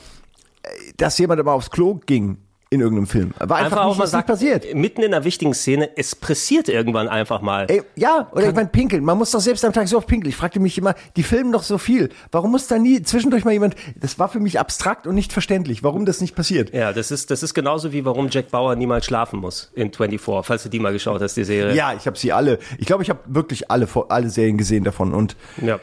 [0.62, 4.26] äh, dass jemand immer aufs Klo ging in irgendeinem Film, war einfach, nicht, ist nicht
[4.26, 4.74] passiert.
[4.74, 7.66] mitten in einer wichtigen Szene, es pressiert irgendwann einfach mal.
[7.68, 9.04] Ey, ja, oder ich meine pinkeln.
[9.04, 10.30] Man muss doch selbst am Tag so oft pinkeln.
[10.30, 12.08] Ich fragte mich immer, die filmen doch so viel.
[12.32, 15.84] Warum muss da nie zwischendurch mal jemand, das war für mich abstrakt und nicht verständlich,
[15.84, 16.74] warum das nicht passiert.
[16.74, 20.44] Ja, das ist, das ist genauso wie warum Jack Bauer niemals schlafen muss in 24,
[20.44, 21.72] falls du die mal geschaut hast, die Serie.
[21.74, 22.58] Ja, ich habe sie alle.
[22.78, 25.78] Ich glaube, ich habe wirklich alle alle Serien gesehen davon und Ja.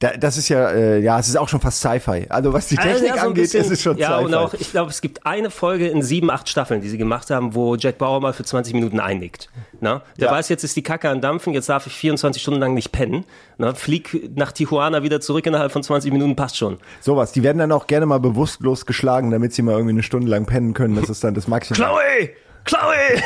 [0.00, 2.26] Da, das ist ja äh, ja, es ist auch schon fast Sci-Fi.
[2.28, 4.24] Also was die Technik Also, ja, so angeht, bisschen- ist es schon Ja, Sci-Fi.
[4.26, 7.30] und auch, ich glaube, es gibt eine Folge in sieben, acht Staffeln, die sie gemacht
[7.30, 9.48] haben, wo Jack Bauer mal für 20 Minuten einnickt.
[9.80, 10.02] Na?
[10.18, 10.32] Der Ja.
[10.32, 13.24] weiß, jetzt ist die Kacke an Dampfen, jetzt darf ich 24 Stunden lang nicht pennen.
[13.56, 13.74] Na?
[13.74, 16.78] Flieg nach Tijuana wieder zurück innerhalb von 20 Minuten, passt schon.
[17.00, 17.32] Sowas.
[17.32, 20.46] Die werden dann auch gerne mal bewusstlos geschlagen, damit sie mal irgendwie eine Stunde lang
[20.46, 20.94] pennen können.
[20.94, 21.76] Das ist dann das Maximum.
[21.76, 22.30] Chloe!
[22.64, 23.22] Chloe!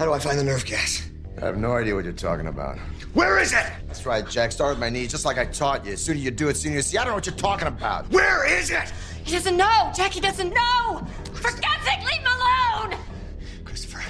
[0.00, 1.02] How do I find the nerve gas?
[1.42, 2.78] I have no idea what you're talking about.
[3.14, 3.66] Where is it?
[3.88, 4.52] That's right, Jack.
[4.52, 5.90] Start with my knees, just like I taught you.
[5.90, 6.96] The sooner you do it, the sooner you see.
[6.96, 8.08] I don't know what you're talking about.
[8.12, 8.92] Where is it?
[9.24, 9.90] He doesn't know.
[9.92, 11.04] Jackie doesn't know.
[11.34, 12.96] For God's sake, leave him alone.
[13.64, 14.04] Christopher,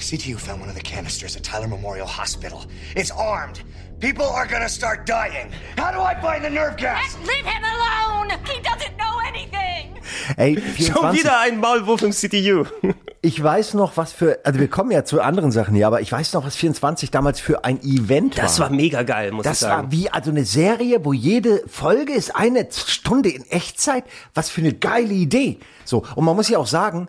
[0.00, 2.66] CTU found one of the canisters at Tyler Memorial Hospital.
[2.96, 3.62] It's armed.
[4.00, 5.52] People are gonna start dying.
[5.78, 7.16] How do I find the nerve gas?
[7.20, 8.30] Leave him alone!
[8.44, 10.00] He doesn't know anything!
[10.36, 11.12] Ey, Schon 24.
[11.12, 12.64] wieder ein Maulwurf im CTU.
[13.24, 16.10] Ich weiß noch, was für, also wir kommen ja zu anderen Sachen hier, aber ich
[16.10, 18.42] weiß noch, was 24 damals für ein Event war.
[18.42, 19.84] Das war mega geil, muss Das ich sagen.
[19.84, 24.02] war wie also eine Serie, wo jede Folge ist eine Stunde in Echtzeit.
[24.34, 25.60] Was für eine geile Idee.
[25.84, 27.06] So und man muss ja auch sagen,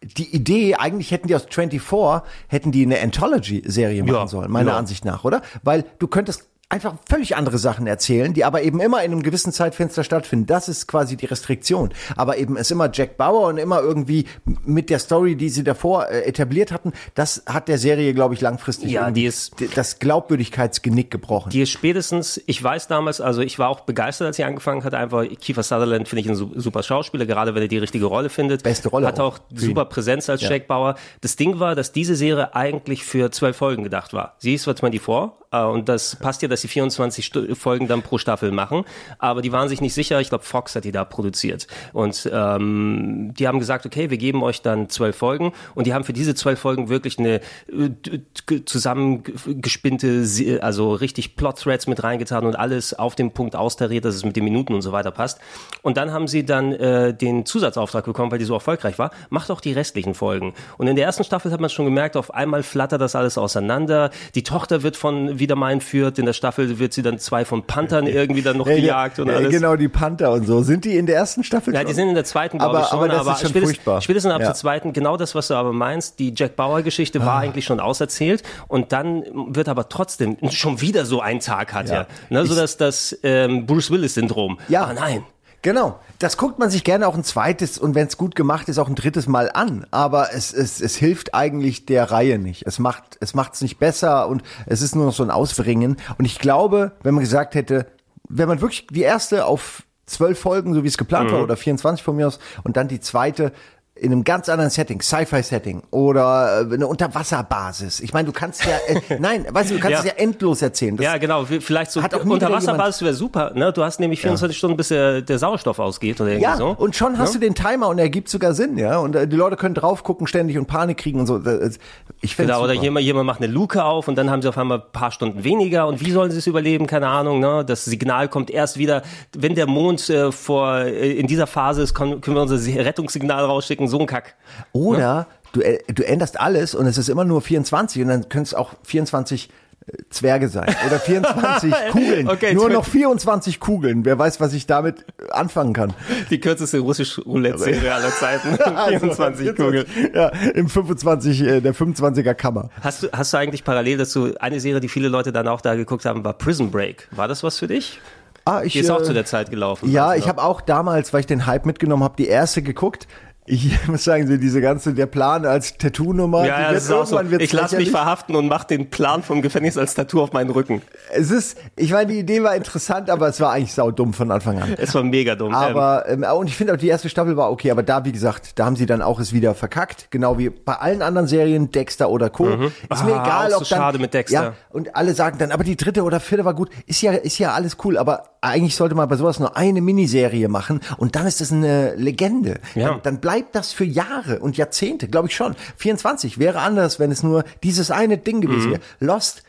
[0.00, 4.70] die Idee, eigentlich hätten die aus 24, hätten die eine Anthology-Serie machen Ja, sollen, meiner
[4.70, 4.78] ja.
[4.78, 5.42] Ansicht nach, oder?
[5.64, 9.52] Weil du könntest einfach völlig andere Sachen erzählen, die aber eben immer in einem gewissen
[9.54, 10.44] Zeitfenster stattfinden.
[10.46, 11.94] Das ist quasi die Restriktion.
[12.14, 14.26] Aber eben ist immer Jack Bauer und immer irgendwie
[14.66, 18.42] mit der Story, die sie davor äh, etabliert hatten, das hat der Serie, glaube ich,
[18.42, 21.50] langfristig Ja, die ist- das Glaubwürdigkeitsgenick gebrochen.
[21.50, 24.92] Die ist spätestens, ich weiß damals, also ich war auch begeistert, als sie angefangen hat,
[24.94, 28.28] einfach Kiefer Sutherland finde ich ein su- super Schauspieler, gerade wenn er die richtige Rolle
[28.28, 28.62] findet.
[28.62, 29.38] Beste Rolle Hat auch auch.
[29.54, 30.50] Super Präsenz als Ja.
[30.50, 30.94] Jack Bauer.
[31.22, 34.34] Das Ding war, dass diese Serie eigentlich für zwölf Folgen gedacht war.
[34.38, 38.02] Sie ist zwar 24, äh, und das passt ja, dass sie 24 Stu Folgen dann
[38.02, 38.84] pro Staffel machen,
[39.18, 40.20] aber die waren sich nicht sicher.
[40.20, 41.68] Ich glaube, Fox hat die da produziert.
[41.92, 46.04] Und ähm, die haben gesagt, okay, wir geben euch dann zwölf Folgen und die haben
[46.04, 47.40] für diese zwölf Folgen wirklich eine
[47.70, 54.24] äh, zusammengespinnte, also richtig Plot-Threads mit reingetan und alles auf den Punkt austariert, dass es
[54.24, 55.38] mit den Minuten und so weiter passt.
[55.82, 59.50] Und dann haben sie dann äh, den Zusatzauftrag bekommen, weil die so erfolgreich war, macht
[59.50, 60.54] auch die restlichen Folgen.
[60.76, 64.10] Und in der ersten Staffel hat man schon gemerkt, auf einmal flattert das alles auseinander.
[64.34, 67.64] Die Tochter wird von wieder mal entführt, in der Staffel wird sie dann zwei von
[67.64, 69.50] Panthern irgendwie dann noch Ja, gejagt und ja, alles.
[69.50, 70.62] Genau, die Panther und so.
[70.62, 71.88] Sind die in der ersten Staffel Ja, schon?
[71.88, 72.98] die sind in der zweiten, glaube Aber- ich schon.
[73.00, 74.00] aber das ist schon spätestens, furchtbar.
[74.00, 74.46] spätestens ab Ja.
[74.46, 77.26] der zweiten, genau das, was du aber meinst, die Jack Bauer-Geschichte Ah.
[77.26, 81.88] war eigentlich schon auserzählt und dann wird aber trotzdem schon wieder so ein Tag hat
[81.90, 81.94] Ja.
[81.96, 82.06] er.
[82.30, 84.58] Ne, so dass das ähm, Bruce Willis-Syndrom.
[84.68, 84.84] Ja.
[84.84, 85.24] Ah, nein.
[85.62, 85.98] Genau.
[86.18, 88.88] Das guckt man sich gerne auch ein zweites und wenn es gut gemacht ist, auch
[88.88, 89.86] ein drittes Mal an.
[89.90, 92.66] Aber es, es, es hilft eigentlich der Reihe nicht.
[92.66, 95.96] Es macht es macht's nicht besser und es ist nur noch so ein Ausbringen.
[96.16, 97.86] Und ich glaube, wenn man gesagt hätte,
[98.28, 101.34] wenn man wirklich die erste auf zwölf Folgen, so wie es geplant Mhm.
[101.34, 103.52] war, oder 24 von mir aus, und dann die zweite
[104.00, 108.00] in einem ganz anderen Setting, Sci-Fi-Setting oder äh, eine Unterwasserbasis.
[108.00, 109.98] Ich meine, du kannst ja, äh, nein, weißt du, du kannst Ja.
[110.00, 110.96] es ja endlos erzählen.
[110.96, 111.44] Das ja, genau.
[111.44, 113.52] Vielleicht so Hat auch Unterwasserbasis wäre super.
[113.54, 113.72] Ne?
[113.72, 116.68] Du hast nämlich 24 Stunden, bis der, der Sauerstoff ausgeht oder irgendwie Ja, so.
[116.78, 117.40] und schon hast Ja?
[117.40, 118.98] du den Timer und er gibt sogar Sinn, ja.
[118.98, 121.38] Und äh, die Leute können drauf gucken ständig und Panik kriegen und so.
[121.38, 121.78] Das-
[122.20, 124.58] Ich finde Genau, oder jemand, jemand macht eine Luke auf und dann haben sie auf
[124.58, 125.86] einmal ein paar Stunden weniger.
[125.86, 126.86] Und wie sollen sie es überleben?
[126.86, 127.40] Keine Ahnung.
[127.40, 127.64] Ne?
[127.64, 129.02] Das Signal kommt erst wieder,
[129.36, 133.87] wenn der Mond äh, vor äh, in dieser Phase ist, können wir unser Rettungssignal rausschicken.
[133.88, 134.34] So ein Kack.
[134.72, 138.44] Oder du, äh, du änderst alles und es ist immer nur 24 und dann können
[138.44, 139.48] es auch 24
[139.86, 142.28] äh, Zwerge sein oder 24 Kugeln.
[142.28, 144.04] Okay, nur noch 24 Kugeln.
[144.04, 145.94] Wer weiß, was ich damit äh, anfangen kann.
[146.30, 148.58] Die kürzeste russisch Roulette-Serie aller Zeiten.
[148.78, 149.86] Also, 24 Kugeln.
[150.14, 152.70] Ja, im 25, äh, der 25er Kammer.
[152.82, 155.74] Hast du, hast du eigentlich parallel dazu, eine Serie, die viele Leute dann auch da
[155.74, 157.08] geguckt haben, war Prison Break.
[157.12, 158.00] War das was für dich?
[158.44, 159.90] Ah, ich, Die ist auch äh, zu der Zeit gelaufen.
[159.90, 163.06] Ja, Also, ich habe auch damals, weil ich den Hype mitgenommen habe, die erste geguckt.
[163.48, 166.44] Ich muss sagen, so diese ganze, der Plan als Tattoo-Nummer.
[166.46, 167.18] Ja, ja, das ist auch so.
[167.20, 170.82] Ich lasse mich verhaften und mach den Plan vom Gefängnis als Tattoo auf meinen Rücken.
[171.12, 174.60] Es ist, ich meine, die Idee war interessant, aber es war eigentlich saudumm von Anfang
[174.60, 174.74] an.
[174.76, 175.54] Es war mega dumm.
[175.54, 178.58] Aber, ähm, und ich finde auch, die erste Staffel war okay, aber da, wie gesagt,
[178.58, 180.08] da haben sie dann auch es wieder verkackt.
[180.10, 182.44] Genau wie bei allen anderen Serien, Dexter oder Co.
[182.44, 182.72] Mhm.
[182.90, 183.82] Ist mir Ah, egal, auch ob so dann.
[183.84, 184.42] schade mit Dexter.
[184.42, 186.68] Ja, und alle sagen dann, aber die dritte oder vierte war gut.
[186.86, 190.48] Ist ja, ist ja alles cool, aber eigentlich sollte man bei sowas nur eine Miniserie
[190.48, 192.60] machen und dann ist das eine Legende.
[192.74, 192.88] Ja.
[192.90, 195.54] Dann, dann bleibt das für Jahre und Jahrzehnte, glaube ich schon.
[195.76, 198.72] 24 wäre anders, wenn es nur dieses eine Ding gewesen Mhm.
[198.72, 198.80] wäre.
[199.00, 199.42] Lost,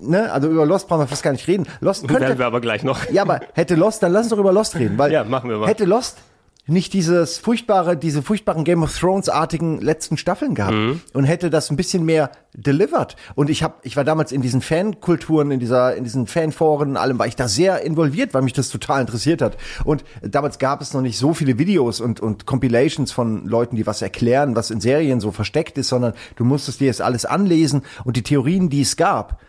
[0.00, 1.66] ne, also über Lost brauchen wir fast gar nicht reden.
[1.80, 3.08] Lost könnte, Werden wir aber gleich noch.
[3.10, 5.58] ja, aber hätte Lost, dann lass uns doch über Lost reden, weil Ja, machen wir
[5.58, 5.68] mal.
[5.68, 6.18] hätte Lost
[6.66, 11.00] nicht dieses furchtbare, diese furchtbaren Game of Thrones artigen letzten Staffeln gehabt Mhm.
[11.12, 13.16] und hätte das ein bisschen mehr delivered.
[13.34, 16.96] Und ich habe, ich war damals in diesen Fankulturen, in dieser, in diesen Fanforen, und
[16.96, 19.56] allem war ich da sehr involviert, weil mich das total interessiert hat.
[19.84, 23.86] Und damals gab es noch nicht so viele Videos und und Compilations von Leuten, die
[23.86, 27.82] was erklären, was in Serien so versteckt ist, sondern du musstest dir das alles anlesen
[28.04, 29.40] und die Theorien, die es gab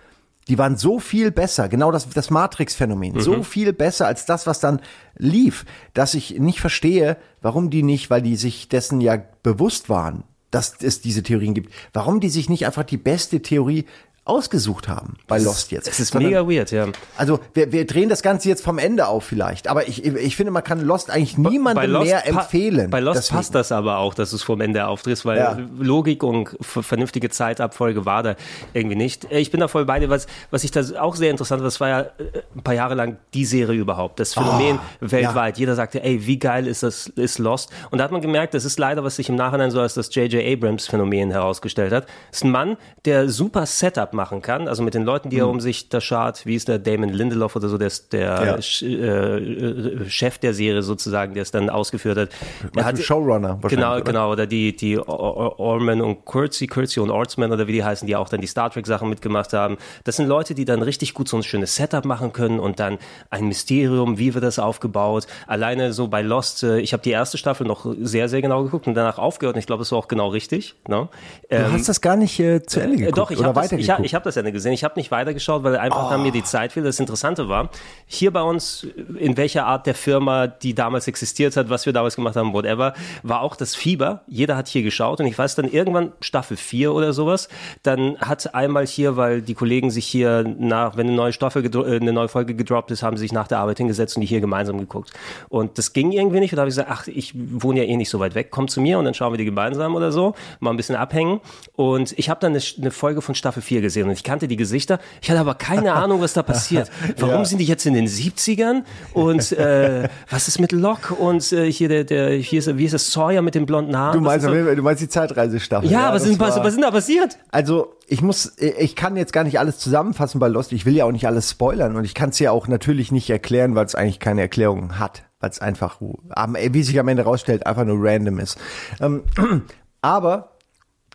[0.47, 4.59] die waren so viel besser, genau das, das Matrix-Phänomen, so viel besser als das, was
[4.59, 4.81] dann
[5.15, 10.23] lief, dass ich nicht verstehe, warum die nicht, weil die sich dessen ja bewusst waren,
[10.51, 13.85] dass es diese Theorien gibt, warum die sich nicht einfach die beste Theorie
[14.25, 15.87] ausgesucht haben bei Lost jetzt.
[15.89, 16.87] Es ist mega weird, ja.
[17.17, 20.51] Also wir, wir drehen das Ganze jetzt vom Ende auf vielleicht, aber ich, ich finde,
[20.51, 22.89] man kann Lost eigentlich niemandem mehr pa- empfehlen.
[22.89, 23.35] Bei Lost Deswegen.
[23.35, 25.57] passt das aber auch, dass du es vom Ende aufdrehst, weil Ja.
[25.77, 28.35] Logik und vernünftige Zeitabfolge war da
[28.73, 29.29] irgendwie nicht.
[29.29, 31.67] Äh, Ich bin da voll bei dir, was, was ich da auch sehr interessant fand,
[31.67, 35.57] das war ja äh, ein paar Jahre lang die Serie überhaupt, das Phänomen Oh, weltweit.
[35.57, 37.71] Jeder sagte, ey, wie geil ist das, ist Lost?
[37.91, 40.13] Und da hat man gemerkt, das ist leider, was sich im Nachhinein so als das
[40.15, 40.41] J.J.
[40.45, 42.05] Abrams Phänomen herausgestellt hat.
[42.29, 45.47] Das ist ein Mann, der super Setup machen kann, also mit den Leuten, die er
[45.47, 48.87] um sich da schart, wie ist der Damon Lindelof oder so, der, der Ja.
[48.87, 52.29] Äh, äh, Chef der Serie sozusagen, der es dann ausgeführt hat.
[52.75, 54.01] Der hat Showrunner wahrscheinlich, Genau, oder?
[54.03, 54.31] genau.
[54.31, 58.07] Oder die, die Or- Or- Orman und Kurzi, Kurzi und Ortsman oder wie die heißen,
[58.07, 59.77] die auch dann die Star Trek Sachen mitgemacht haben.
[60.03, 62.97] Das sind Leute, die dann richtig gut so ein schönes Setup machen können und dann
[63.29, 65.27] ein Mysterium, wie wird das aufgebaut.
[65.47, 68.87] Alleine so bei Lost, äh, ich habe die erste Staffel noch sehr, sehr genau geguckt
[68.87, 70.75] und danach aufgehört und ich glaube, das war auch genau richtig.
[70.87, 71.07] Ne?
[71.49, 73.55] Du hast das gar nicht äh, zu Ende Äh, geguckt Doch, ich oder
[74.03, 74.71] ich, hab- das Ende gesehen.
[74.73, 76.83] Ich habe nicht weitergeschaut, weil einfach dann mir die Zeit fiel.
[76.83, 77.69] Das Interessante war,
[78.05, 78.87] hier bei uns,
[79.19, 82.93] in welcher Art der Firma, die damals existiert hat, was wir damals gemacht haben, whatever,
[83.21, 84.21] war auch das Fieber.
[84.27, 87.49] Jeder hat hier geschaut und ich weiß dann irgendwann Staffel 4 oder sowas,
[87.83, 91.95] dann hat einmal hier, weil die Kollegen sich hier nach, wenn eine neue Staffel, äh,
[91.97, 94.41] eine neue Folge gedroppt ist, haben sie sich nach der Arbeit hingesetzt und die hier
[94.41, 95.11] gemeinsam geguckt.
[95.49, 97.97] Und das ging irgendwie nicht und da habe ich gesagt, ach, ich wohne ja eh
[97.97, 100.33] nicht so weit weg, komm zu mir und dann schauen wir die gemeinsam oder so,
[100.59, 101.41] mal ein bisschen abhängen.
[101.75, 104.55] Und ich habe dann eine, eine Folge von Staffel 4 gesehen und ich kannte die
[104.55, 106.89] Gesichter, ich hatte aber keine Ahnung, was da passiert.
[107.19, 107.45] Warum Ja.
[107.45, 111.89] sind die jetzt in den 70ern und äh, was ist mit Locke und äh, hier
[111.89, 114.13] der, der hier ist, wie ist es, Sawyer mit dem blonden Haar?
[114.13, 115.91] Du Was meinst, du meinst die Zeitreisestaffel.
[115.91, 117.37] ja, was, das ist, was, was ist da passiert?
[117.51, 120.71] Also ich muss, ich kann jetzt gar nicht alles zusammenfassen bei Lost.
[120.71, 123.29] Ich will ja auch nicht alles spoilern und ich kann es ja auch natürlich nicht
[123.29, 127.65] erklären, weil es eigentlich keine Erklärung hat, weil es einfach, wie sich am Ende rausstellt,
[127.65, 128.57] einfach nur random ist.
[129.01, 129.23] Ähm,
[130.01, 130.52] aber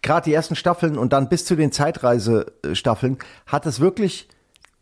[0.03, 4.29] gerade die ersten Staffeln und dann bis zu den Zeitreisestaffeln hat es wirklich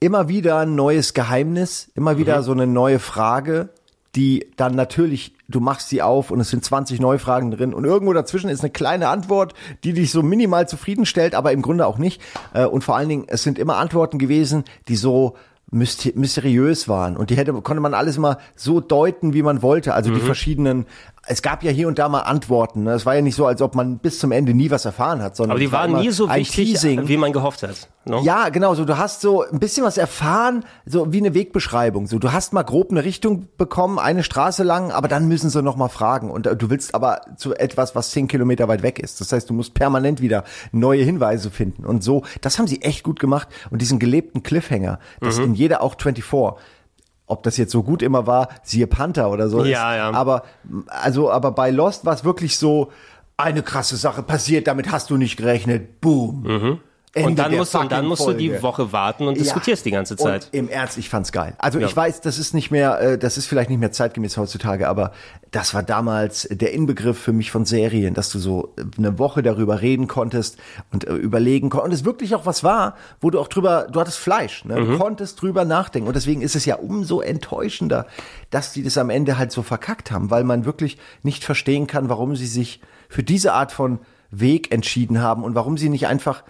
[0.01, 3.71] immer wieder ein neues Geheimnis, immer wieder so eine neue Frage,
[4.15, 7.85] die dann natürlich, du machst sie auf und es sind 20 neue Fragen drin und
[7.85, 11.99] irgendwo dazwischen ist eine kleine Antwort, die dich so minimal zufriedenstellt, aber im Grunde auch
[11.99, 12.21] nicht.
[12.55, 15.35] Äh, Und vor allen Dingen, es sind immer Antworten gewesen, die so
[15.71, 19.93] myster- mysteriös waren und die hätte konnte man alles immer so deuten, wie man wollte.
[19.95, 20.87] Also die verschiedenen.
[21.29, 22.85] Es gab ja hier und da mal Antworten.
[22.85, 22.93] Ne?
[22.93, 25.35] Es war ja nicht so, als ob man bis zum Ende nie was erfahren hat,
[25.37, 27.09] sondern Aber die war waren immer nie so wichtig, Teasing.
[27.09, 27.89] wie man gehofft hat.
[28.05, 28.21] ne?
[28.23, 32.07] Ja, genau, so du hast so ein bisschen was erfahren, so wie eine Wegbeschreibung.
[32.07, 35.63] So du hast mal grob eine Richtung bekommen, eine Straße lang, aber dann müssen sie
[35.63, 38.99] noch mal fragen und äh, du willst aber zu etwas, was zehn Kilometer weit weg
[39.01, 39.21] ist.
[39.21, 42.23] Das heißt, du musst permanent wieder neue Hinweise finden und so.
[42.41, 45.45] Das haben sie echt gut gemacht und diesen gelebten Cliffhanger, das Mhm.
[45.47, 46.25] in jeder auch 24
[47.27, 49.97] ob das jetzt so gut immer war, siehe Panther oder so Ja, ist.
[49.99, 50.11] ja.
[50.13, 50.43] Aber,
[50.87, 52.91] also, aber bei Lost war es wirklich so,
[53.37, 56.01] eine krasse Sache passiert, damit hast du nicht gerechnet.
[56.01, 56.81] Boom.
[57.17, 57.29] Ende.
[57.31, 58.63] Und dann musst, du, und dann musst du die.
[58.63, 59.43] Woche warten und Ja.
[59.43, 60.47] diskutierst die ganze Zeit.
[60.47, 61.55] Und im Ernst, ich fand's geil.
[61.59, 61.87] Also Ja.
[61.87, 65.13] ich weiß, das ist nicht mehr, äh, das ist vielleicht nicht mehr zeitgemäß heutzutage, aber
[65.51, 69.81] das war damals der Inbegriff für mich von Serien, dass du so eine Woche darüber
[69.81, 70.59] reden konntest
[70.93, 71.87] und äh, überlegen konntest.
[71.87, 74.75] Und es wirklich auch was war, wo du auch drüber, du hattest Fleisch, ne?
[74.77, 74.99] du Mhm.
[74.99, 76.09] konntest drüber nachdenken.
[76.09, 78.07] Und deswegen ist es ja umso enttäuschender,
[78.51, 82.09] dass die das am Ende halt so verkackt haben, weil man wirklich nicht verstehen kann,
[82.09, 83.99] warum sie sich für diese Art von
[84.31, 86.43] Weg entschieden haben und warum sie nicht einfach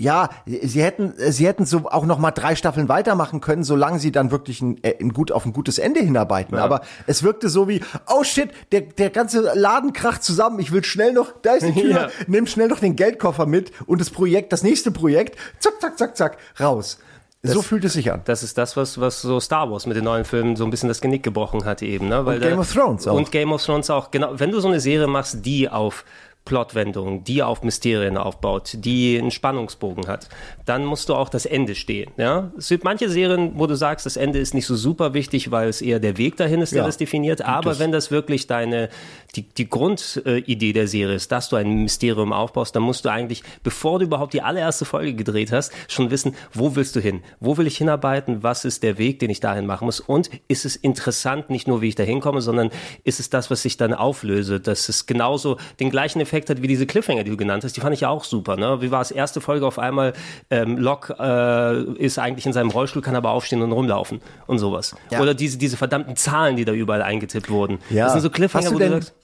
[0.00, 4.12] ja, sie hätten, sie hätten so auch noch mal drei Staffeln weitermachen können, solange sie
[4.12, 6.56] dann wirklich ein, äh, ein gut auf ein gutes Ende hinarbeiten.
[6.56, 6.64] Ja.
[6.64, 10.60] Aber es wirkte so wie, oh shit, der, der ganze Laden kracht zusammen.
[10.60, 12.08] Ich will schnell noch, da ist die Tür, Ja.
[12.28, 16.16] nimm schnell noch den Geldkoffer mit und das Projekt, das nächste Projekt, zack, zack, zack,
[16.16, 16.98] zack, raus.
[17.42, 18.20] so fühlt es sich an.
[18.24, 20.88] Das ist das, was, was so Star Wars mit den neuen Filmen so ein bisschen
[20.88, 22.08] das Genick gebrochen hat eben.
[22.08, 22.24] Ne?
[22.24, 23.14] Weil Und Game da- of Thrones auch.
[23.14, 24.10] Und Game of Thrones auch.
[24.10, 26.04] Genau, wenn du so eine Serie machst, die auf
[26.48, 30.30] Plotwendungen, die auf Mysterien aufbaut, die einen Spannungsbogen hat,
[30.64, 32.10] dann musst du auch das Ende stehen.
[32.16, 32.50] Ja?
[32.56, 35.68] Es gibt manche Serien, wo du sagst, das Ende ist nicht so super wichtig, weil
[35.68, 36.86] es eher der Weg dahin ist, der Ja.
[36.86, 37.42] das definiert.
[37.42, 38.88] Aber das- wenn das wirklich deine,
[39.36, 43.42] die, die Grundidee der Serie ist, dass du ein Mysterium aufbaust, dann musst du eigentlich,
[43.62, 47.20] bevor du überhaupt die allererste Folge gedreht hast, schon wissen, wo willst du hin?
[47.40, 48.42] Wo will ich hinarbeiten?
[48.42, 50.00] Was ist der Weg, den ich dahin machen muss?
[50.00, 52.70] Und ist es interessant, nicht nur wie ich da hinkomme, sondern
[53.04, 54.60] ist es das, was ich dann auflöse?
[54.60, 57.76] Dass es genauso den gleichen Effekt hat wie diese Cliffhanger, die du genannt hast.
[57.76, 58.56] Die fand ich ja auch super.
[58.56, 58.80] Ne?
[58.80, 59.10] Wie war es?
[59.10, 60.12] Erste Folge auf einmal,
[60.50, 64.94] ähm, Locke äh, ist eigentlich in seinem Rollstuhl, kann aber aufstehen und rumlaufen und sowas.
[65.10, 65.20] Ja.
[65.20, 67.78] Oder diese, diese verdammten Zahlen, die da überall eingetippt wurden.
[67.90, 68.04] Ja.
[68.04, 69.14] Das sind so Cliffhanger, Hast du wo du sagst,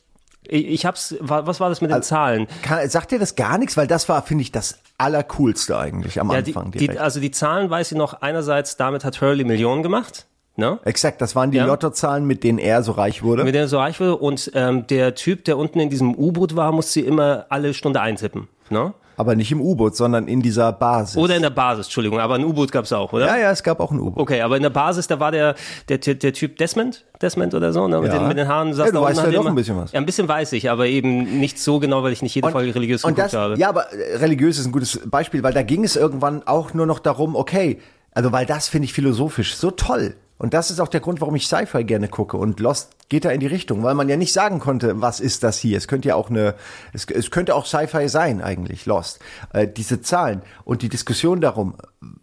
[0.46, 2.46] ich, ich hab's, wa- was war das mit den Zahlen?
[2.62, 3.77] Kann, sagt dir das gar nichts?
[3.79, 7.00] Weil das war, finde ich, das Allercoolste eigentlich am Ja, die, Anfang die, direkt.
[7.00, 10.78] also die Zahlen weiß ich noch, einerseits, damit hat Hurley Millionen gemacht, ne?
[10.84, 11.66] Exakt, das waren die Ja.
[11.66, 13.44] Lottozahlen, mit denen er so reich wurde.
[13.44, 14.16] Mit denen er so reich wurde.
[14.16, 18.48] Und ähm, der Typ, der unten in diesem U-Boot war, musste immer alle Stunde eintippen,
[18.70, 18.94] ne?
[19.16, 21.16] Aber nicht im U-Boot, sondern in dieser Basis.
[21.16, 23.26] Oder in der Basis, Entschuldigung, aber ein U-Boot gab's auch, oder?
[23.28, 24.20] ja, ja, es gab auch ein U-Boot.
[24.20, 25.54] Okay, aber in der Basis, da war der,
[25.88, 28.00] der, der, Typ Desmond, Desmond oder so, ne?
[28.00, 28.18] mit, Ja.
[28.18, 28.72] den, mit den Haaren.
[28.72, 29.92] saß Ja, du da weißt ja doch ein bisschen was.
[29.92, 32.74] Ja, ein bisschen weiß ich, aber eben nicht so genau, weil ich nicht jede Folge
[32.74, 33.56] religiös und geguckt das, habe.
[33.56, 36.86] Ja, aber äh, religiös ist ein gutes Beispiel, weil da ging es irgendwann auch nur
[36.86, 37.78] noch darum, okay,
[38.10, 40.16] also weil das finde ich philosophisch so toll.
[40.44, 42.37] Und das ist auch der Grund, warum ich Sci-Fi gerne gucke.
[42.37, 45.42] Und Lost geht da in die Richtung, weil man ja nicht sagen konnte, was ist
[45.42, 45.79] das hier.
[45.79, 46.54] Es könnte ja auch eine,
[46.92, 49.21] es, es könnte auch Sci-Fi sein eigentlich, Lost.
[49.54, 51.77] Äh, diese Zahlen und die Diskussion darum,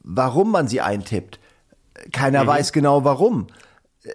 [0.04, 1.40] warum man sie eintippt.
[2.12, 2.48] Keiner Mhm.
[2.50, 3.48] weiß genau warum.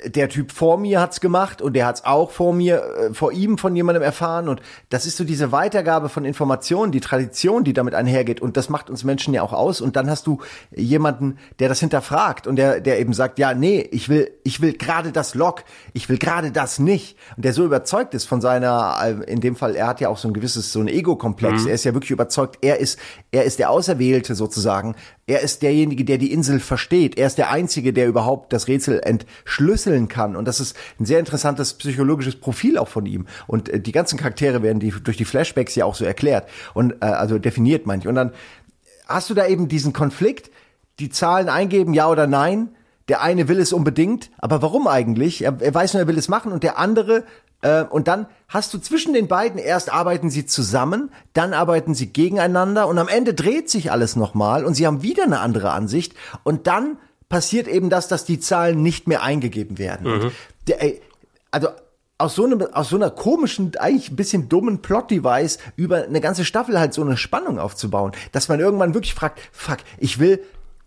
[0.06, 3.56] Der Typ vor mir hat's gemacht und der hat's auch vor mir, äh, vor ihm
[3.56, 7.94] von jemandem erfahren und das ist so diese Weitergabe von Informationen, die Tradition, die damit
[7.94, 10.40] einhergeht und das macht uns Menschen ja auch aus und dann hast du
[10.74, 14.72] jemanden, der das hinterfragt und der, der eben sagt, ja, nee, ich will, ich will
[14.72, 15.62] gerade das Log,
[15.92, 19.54] ich will gerade das nicht und der so überzeugt ist von seiner, äh, in dem
[19.54, 21.68] Fall, er hat ja auch so ein gewisses, so ein Ego-Komplex, Mhm.
[21.68, 22.98] er ist ja wirklich überzeugt, er ist,
[23.30, 24.96] er ist der Auserwählte sozusagen,
[25.28, 27.18] er ist derjenige, der die Insel versteht.
[27.18, 30.36] Er ist der Einzige, der überhaupt das Rätsel entschlüsseln kann.
[30.36, 33.26] Und das ist ein sehr interessantes psychologisches Profil auch von ihm.
[33.48, 37.02] Und äh, die ganzen Charaktere werden die, durch die Flashbacks ja auch so erklärt und
[37.02, 38.08] äh, also definiert manche.
[38.08, 38.32] Und dann
[39.08, 40.50] hast du da eben diesen Konflikt,
[41.00, 42.68] die Zahlen eingeben, ja oder nein.
[43.08, 45.42] Der eine will es unbedingt, aber warum eigentlich?
[45.42, 47.22] Er, er weiß nur, er will es machen und der andere
[47.90, 52.86] und dann hast du zwischen den beiden erst arbeiten sie zusammen, dann arbeiten sie gegeneinander
[52.86, 56.14] und am Ende dreht sich alles nochmal und sie haben wieder eine andere Ansicht
[56.44, 56.98] und dann
[57.28, 60.06] passiert eben das, dass die Zahlen nicht mehr eingegeben werden.
[60.06, 60.32] Und
[60.68, 60.78] der,
[61.50, 61.68] also
[62.18, 66.44] aus so, einem, aus so einer komischen, eigentlich ein bisschen dummen Plot-Device über eine ganze
[66.44, 70.42] Staffel halt so eine Spannung aufzubauen, dass man irgendwann wirklich fragt, fuck, ich will,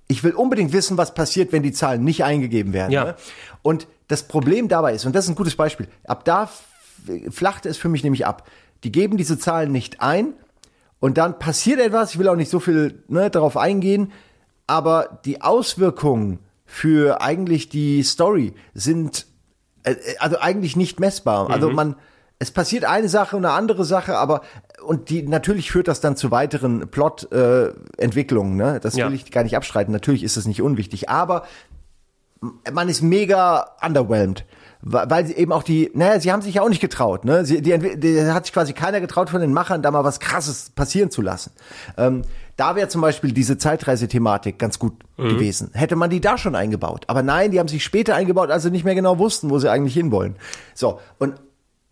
[0.08, 2.92] ich will unbedingt wissen, was passiert, wenn die Zahlen nicht eingegeben werden.
[2.92, 3.04] Ja.
[3.06, 3.16] Ne?
[3.62, 6.50] Und das Problem dabei ist, und das ist ein gutes Beispiel, ab da
[7.30, 8.48] flachte es für mich nämlich ab.
[8.84, 10.34] Die geben diese Zahlen nicht ein
[11.00, 14.12] und dann passiert etwas, ich will auch nicht so viel ne, darauf eingehen,
[14.68, 19.26] aber die Auswirkungen für eigentlich die Story sind
[19.84, 21.50] äh, also eigentlich nicht messbar.
[21.50, 21.76] Also Mhm.
[21.76, 21.96] man,
[22.38, 24.42] es passiert eine Sache und eine andere Sache, aber
[24.86, 28.60] und die natürlich führt das dann zu weiteren Plot-Entwicklungen.
[28.60, 28.80] Äh, ne?
[28.80, 29.08] Das Ja.
[29.08, 29.92] will ich gar nicht abstreiten.
[29.92, 31.44] Natürlich ist das nicht unwichtig, aber
[32.72, 34.46] man ist mega underwhelmed.
[34.82, 37.44] Weil sie eben auch die, naja, sie haben sich ja auch nicht getraut, ne?
[37.46, 40.70] Sie, die, die hat sich quasi keiner getraut von den Machern, da mal was krasses
[40.70, 41.52] passieren zu lassen.
[41.98, 42.22] Ähm,
[42.56, 45.30] da wäre zum Beispiel diese Zeitreisethematik ganz gut Mhm.
[45.30, 45.72] gewesen.
[45.74, 47.04] Hätte man die da schon eingebaut.
[47.08, 49.70] Aber nein, die haben sich später eingebaut, als sie nicht mehr genau wussten, wo sie
[49.70, 50.38] eigentlich hinwollen.
[50.74, 51.34] So, und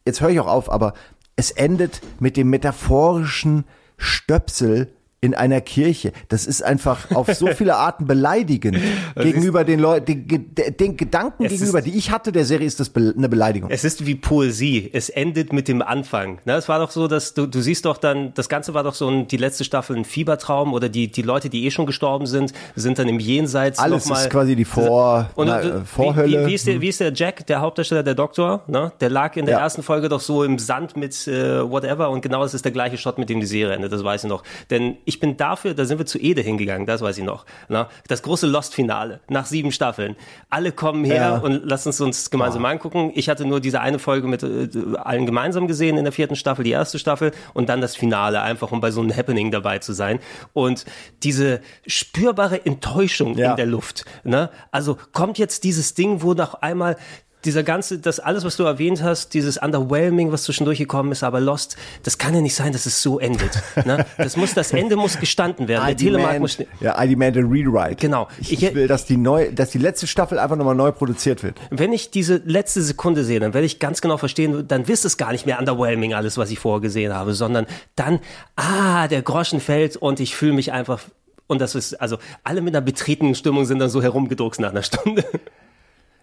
[0.05, 0.93] jetzt höre ich auch auf, aber
[1.35, 3.65] es endet mit dem metaphorischen
[3.97, 4.93] Stöpsel
[5.27, 6.11] in einer Kirche.
[6.29, 8.77] Das ist einfach auf so viele Arten beleidigend
[9.15, 12.79] gegenüber den Leuten, den, den Gedanken Es gegenüber, ist- die ich hatte der Serie, ist
[12.79, 13.69] das be eine Beleidigung.
[13.69, 14.89] Es ist wie Poesie.
[14.93, 16.39] Es endet mit dem Anfang.
[16.45, 18.93] Ne, es war doch so, dass du, du siehst doch dann, das Ganze war doch
[18.95, 22.25] so ein, die letzte Staffel ein Fiebertraum oder die, die Leute, die eh schon gestorben
[22.25, 25.69] sind, sind dann im Jenseits Alles noch mal, ist quasi die Vor- und, na, du-
[25.69, 26.27] äh, Vorhölle.
[26.41, 28.63] Wie, wie, wie, ist der, wie ist der Jack, der Hauptdarsteller, der Doktor?
[28.67, 28.91] Ne?
[29.01, 29.61] Der lag in der Ja.
[29.61, 32.97] ersten Folge doch so im Sand mit äh, whatever und genau das ist der gleiche
[32.97, 33.91] Shot, mit dem die Serie endet.
[33.91, 34.43] Das weiß ich noch.
[34.69, 37.45] Denn ich bin dafür, da sind wir zu Ede hingegangen, das weiß ich noch.
[37.69, 37.87] Ne?
[38.07, 40.15] Das große Lost-Finale nach sieben Staffeln.
[40.49, 41.37] Alle kommen her Ja.
[41.37, 43.11] und lassen es uns gemeinsam angucken.
[43.15, 46.63] Ich hatte nur diese eine Folge mit äh, allen gemeinsam gesehen in der vierten Staffel,
[46.63, 49.93] die erste Staffel und dann das Finale, einfach um bei so einem Happening dabei zu
[49.93, 50.19] sein.
[50.53, 50.85] Und
[51.23, 53.51] diese spürbare Enttäuschung Ja.
[53.51, 54.05] in der Luft.
[54.23, 54.49] Ne?
[54.71, 56.97] Also kommt jetzt dieses Ding, wo nach einmal
[57.45, 61.39] dieser ganze, das alles, was du erwähnt hast, dieses Underwhelming, was zwischendurch gekommen ist, aber
[61.39, 63.61] Lost, das kann ja nicht sein, dass es so endet.
[63.85, 64.05] Ne?
[64.17, 65.85] Das muss, das Ende muss gestanden werden.
[65.85, 67.95] Der I Telemark demand, muss, ja, I demand a rewrite.
[67.95, 68.27] Genau.
[68.39, 71.59] Ich, ich will, dass die neu, dass die letzte Staffel einfach nochmal neu produziert wird.
[71.69, 75.17] wenn ich diese letzte Sekunde sehe, dann werde ich ganz genau verstehen, dann wisst es
[75.17, 78.19] gar nicht mehr underwhelming alles, was ich vorher gesehen habe, sondern dann,
[78.55, 81.01] ah, der Groschen fällt und ich fühle mich einfach,
[81.47, 84.83] und das ist, also alle mit einer betretenen Stimmung sind dann so herumgedruckst nach einer
[84.83, 85.23] Stunde.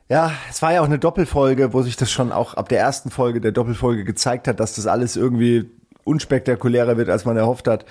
[0.08, 3.10] Ja, es war ja auch eine Doppelfolge, wo sich das schon auch ab der ersten
[3.10, 5.70] Folge der Doppelfolge gezeigt hat, dass das alles irgendwie
[6.04, 7.86] unspektakulärer wird, als man erhofft hat.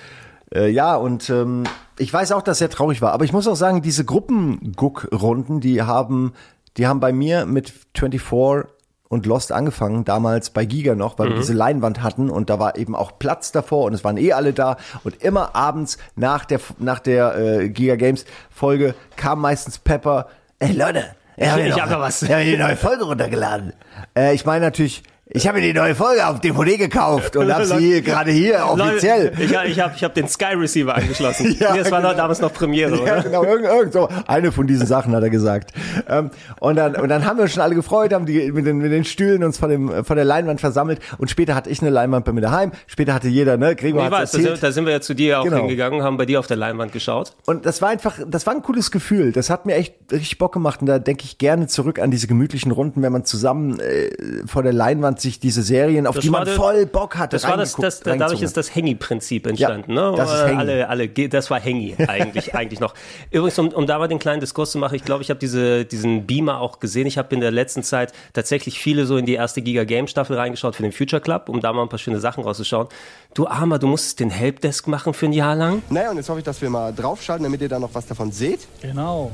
[0.53, 1.64] Äh, ja, und ähm,
[1.97, 3.14] ich weiß auch, dass es sehr traurig war.
[3.14, 6.34] Aber ich muss auch sagen, diese Gruppenguck-Runden, die haben,
[6.78, 8.70] die haben bei mir mit 24
[9.09, 11.39] und Lost angefangen, damals bei Giga noch, weil wir Mhm.
[11.39, 14.53] diese Leinwand hatten und da war eben auch Platz davor und es waren eh alle
[14.53, 20.28] da und immer abends nach der nach der äh, Giga Games Folge kam meistens Pepper,
[20.57, 21.03] ey Leute,
[21.38, 22.22] Ich- hab hier ich noch- hab noch was.
[22.22, 23.74] Ich habe hier eine neue Folge runtergeladen.
[24.18, 25.04] Äh, ich meine natürlich
[25.36, 29.32] Ich habe mir die neue Folge auf DVD gekauft und habe sie gerade hier offiziell.
[29.32, 31.56] Leute, ich ich habe ich hab den Sky Receiver angeschlossen.
[31.60, 32.14] Ja, nee, das war genau.
[32.14, 33.24] damals noch Premiere, Ja, oder?
[33.24, 34.10] genau, irgend, irgend so.
[34.28, 35.72] Eine von diesen Sachen hat er gesagt.
[36.08, 36.30] Ähm,
[36.60, 38.92] und, dann, und dann haben wir uns schon alle gefreut, haben die mit den, mit
[38.92, 41.00] den Stühlen uns von, dem, von der Leinwand versammelt.
[41.18, 42.72] Und später hatte ich eine Leinwand bei mir daheim.
[42.86, 43.76] Später hatte jeder, ne?
[43.76, 45.58] Gregor hat weiß, da sind, da sind wir ja zu dir auch Genau.
[45.58, 47.34] hingegangen, haben bei dir auf der Leinwand geschaut.
[47.46, 49.32] Und das war einfach, das war ein cooles Gefühl.
[49.32, 50.82] Das hat mir echt richtig Bock gemacht.
[50.82, 54.10] Und da denke ich gerne zurück an diese gemütlichen Runden, wenn man zusammen äh,
[54.46, 57.44] vor der Leinwand sich diese Serien, auf Das die man der- voll Bock hatte, Das
[57.48, 60.18] war das, das, dadurch ist das Hengi-Prinzip entstanden, Ja, ne?
[60.18, 60.58] das ist Hengi.
[60.60, 62.94] Alle, alle, das war Hengi eigentlich, eigentlich noch.
[63.32, 65.86] Übrigens, um, um da mal den kleinen Diskurs zu machen, ich glaube, ich habe diese,
[65.86, 67.08] diesen Beamer auch gesehen.
[67.08, 70.38] Ich habe in der letzten Zeit tatsächlich viele so in die erste Giga Game Staffel
[70.38, 72.88] reingeschaut für den Future Club, um da mal ein paar schöne Sachen rauszuschauen.
[73.34, 75.82] Du Armer, du musstest den Helpdesk machen für ein Jahr lang.
[75.90, 78.32] Naja, und jetzt hoffe ich, dass wir mal draufschalten, damit ihr da noch was davon
[78.32, 78.68] seht.
[78.82, 79.32] Genau.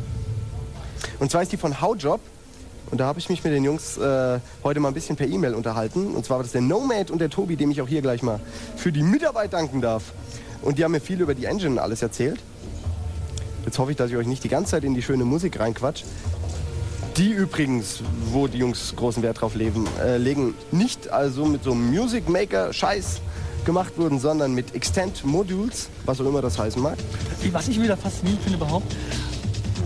[1.19, 2.19] Und zwar ist die von Howjob.
[2.91, 5.53] Und da habe ich mich mit den Jungs äh, heute mal ein bisschen per E-Mail
[5.53, 6.15] unterhalten.
[6.15, 8.39] Und zwar war das der Nomad und der Tobi, dem ich auch hier gleich mal
[8.75, 10.13] für die Mitarbeit danken darf.
[10.61, 12.39] Und die haben mir viel über die Engine alles erzählt.
[13.65, 16.03] Jetzt hoffe ich, dass ich euch nicht die ganze Zeit in die schöne Musik reinquatsch.
[17.17, 21.71] Die übrigens, wo die Jungs großen Wert drauf leben, äh, legen, nicht also mit so
[21.71, 23.21] einem Music Maker Scheiß
[23.65, 26.97] gemacht wurden, sondern mit Extend Modules, was auch immer das heißen mag.
[27.51, 28.95] Was ich wieder faszinierend finde überhaupt,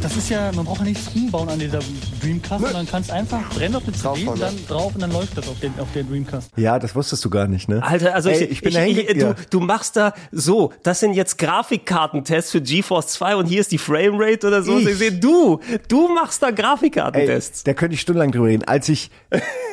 [0.04, 1.80] das ist ja, man braucht ja nichts umbauen an dieser
[2.22, 5.48] Dreamcast, sondern kannst einfach brennen auf eine CD und dann drauf und dann läuft das
[5.48, 6.52] auf, den, auf der Dreamcast.
[6.58, 7.82] Ja, das wusstest du gar nicht, ne?
[7.82, 9.36] Alter, also Ey, ich, ich bin ich, ich, du, ja.
[9.50, 13.78] du machst da so, das sind jetzt Grafikkartentests für GeForce 2 und hier ist die
[13.78, 14.78] Framerate oder so.
[14.78, 15.20] Ich.
[15.22, 17.64] Du, du machst da Ey, Grafikkartentests.
[17.64, 18.66] da könnte ich stundenlang drüber reden.
[18.66, 19.10] Als ich,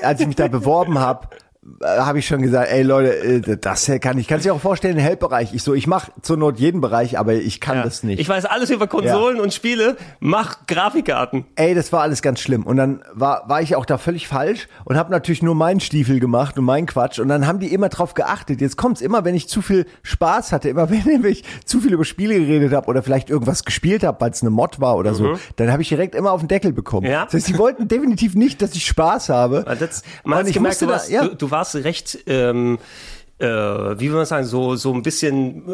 [0.03, 1.29] als ich mich da beworben habe,
[1.85, 4.27] habe ich schon gesagt, ey Leute, äh, das kann ich.
[4.29, 5.53] Kannst dir auch vorstellen, den Help-Bereich.
[5.53, 8.19] Ich so, ich mache zur Not jeden Bereich, aber ich kann das nicht.
[8.19, 11.45] Ich weiß alles über Konsolen und Spiele, mach Grafikkarten.
[11.57, 12.63] Ey, das war alles ganz schlimm.
[12.63, 16.19] Und dann war, war ich auch da völlig falsch und habe natürlich nur meinen Stiefel
[16.19, 17.19] gemacht und meinen Quatsch.
[17.19, 18.63] Und dann haben die immer drauf geachtet.
[18.63, 22.07] Jetzt kommt's immer, wenn ich zu viel Spaß hatte, immer wenn ich zu viel über
[22.07, 25.21] Spiele geredet habe oder vielleicht irgendwas gespielt habe, weil es eine Mod war oder so,
[25.25, 25.39] Mhm.
[25.57, 27.07] dann habe ich direkt immer auf den Deckel bekommen.
[27.07, 27.27] Ja.
[27.27, 29.65] Das heißt, sie wollten definitiv nicht, dass ich Spaß habe.
[29.79, 31.29] Das, man Und ich gemerkt, musste du da- ja.
[31.29, 32.79] du, du warst recht, ähm,
[33.39, 35.65] äh, wie will man sagen, so, so ein bisschen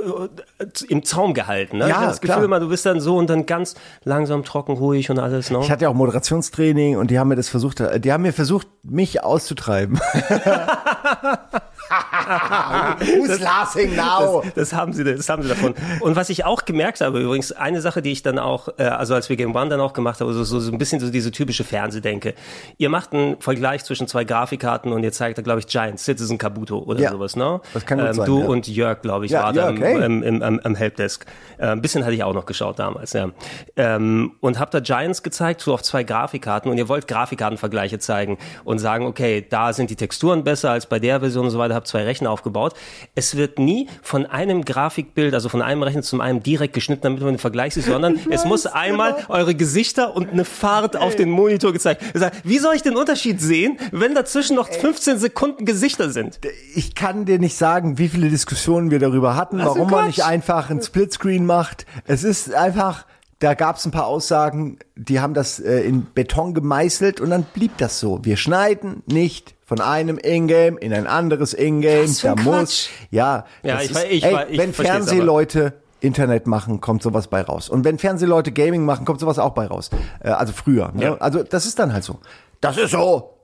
[0.58, 1.78] äh, im Zaum gehalten.
[1.78, 1.88] Ne?
[1.88, 2.44] Ja, ich das Gefühl klar.
[2.44, 3.74] immer, du bist dann so und dann ganz
[4.04, 5.50] langsam, trocken, ruhig und alles.
[5.50, 5.58] Ne?
[5.62, 8.68] Ich hatte ja auch Moderationstraining und die haben mir das versucht, die haben mir versucht,
[8.82, 10.00] mich auszutreiben.
[13.00, 14.42] Who's laughing now?
[14.42, 15.74] Das, das haben sie, das haben sie davon.
[16.00, 19.14] Und was ich auch gemerkt habe, übrigens, eine Sache, die ich dann auch, äh, also
[19.14, 21.30] als wir Game One dann auch gemacht haben, so, so, so ein bisschen so diese
[21.30, 22.34] typische Fernsehdenke.
[22.78, 26.38] Ihr macht einen Vergleich zwischen zwei Grafikkarten und ihr zeigt da, glaube ich, Giant, Citizen
[26.38, 27.60] Kabuto oder Ja, sowas, ne?
[27.74, 28.46] das kann gut sein, Du ja.
[28.46, 30.04] und Jörg, glaube ich, Ja, war da im, hey.
[30.04, 31.26] im, im, im, im Helpdesk.
[31.58, 33.30] Äh, ein bisschen hatte ich auch noch geschaut damals, ja.
[33.76, 38.38] Ähm, und habt da Giants gezeigt, so auf zwei Grafikkarten und ihr wollt Grafikkartenvergleiche zeigen
[38.64, 41.75] und sagen, okay, da sind die Texturen besser als bei der Version und so weiter,
[41.76, 42.74] habt zwei Rechner aufgebaut.
[43.14, 47.20] Es wird nie von einem Grafikbild, also von einem Rechner zum einem direkt geschnitten, damit
[47.20, 51.30] man den Vergleich sieht, sondern es muss einmal eure Gesichter und eine Fahrt auf den
[51.30, 52.02] Monitor gezeigt.
[52.44, 56.40] Wie soll ich den Unterschied sehen, wenn dazwischen noch 15 Sekunden Gesichter sind?
[56.74, 60.06] Ich kann dir nicht sagen, wie viele Diskussionen wir darüber hatten, Was für warum man
[60.06, 61.86] nicht einfach ein Splitscreen macht.
[62.06, 63.06] Es ist einfach,
[63.38, 67.44] da gab es ein paar Aussagen, die haben das äh, in Beton gemeißelt und dann
[67.44, 68.24] blieb das so.
[68.24, 72.06] Wir schneiden nicht von einem Ingame in ein anderes Ingame.
[72.22, 72.88] Da ein muss, Quatsch.
[73.10, 74.72] ja, Ja, das ich ist, ich ey, ver- ich wenn.
[74.72, 77.68] Fernsehleute Internet machen, kommt sowas bei raus.
[77.68, 79.90] Und wenn Fernsehleute Gaming machen, kommt sowas auch bei raus.
[80.22, 80.92] Äh, also früher.
[80.94, 81.02] Ne?
[81.02, 81.16] Ja.
[81.18, 82.20] Also das ist dann halt so.
[82.60, 83.34] Das ist so.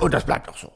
[0.00, 0.70] Und das bleibt auch so.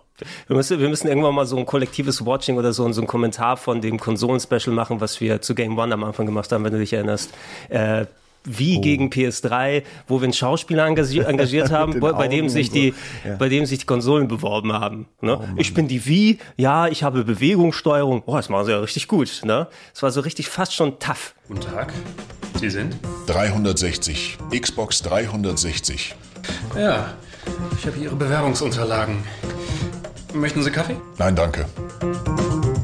[0.49, 3.57] Wir müssen, wir müssen irgendwann mal so ein kollektives Watching oder so, so ein Kommentar
[3.57, 6.79] von dem Konsolen-Special machen, was wir zu Game One am Anfang gemacht haben, wenn du
[6.79, 7.31] dich erinnerst.
[7.69, 8.07] Äh,
[8.45, 8.81] wie Oh.
[8.81, 12.95] gegen PS3, wo wir einen Schauspieler engagiert, engagiert haben, bei, bei dem sich und die,
[13.23, 13.29] so.
[13.31, 13.37] Ja.
[13.37, 15.07] bei dem sich die Konsolen beworben haben.
[15.21, 15.39] Ne?
[15.57, 18.23] ich bin die Wie, ja, ich habe Bewegungssteuerung.
[18.23, 19.43] Boah, das machen sie ja richtig gut.
[19.45, 19.67] Ne?
[19.95, 21.35] Es war so richtig fast schon tough.
[21.49, 21.93] Guten Tag.
[22.59, 22.97] Sie sind?
[23.27, 24.39] 360.
[24.59, 26.15] Xbox 360.
[26.77, 27.15] Ja,
[27.79, 29.19] ich habe Ihre Bewerbungsunterlagen.
[30.35, 30.97] Möchten Sie Kaffee?
[31.19, 31.67] Nein, danke.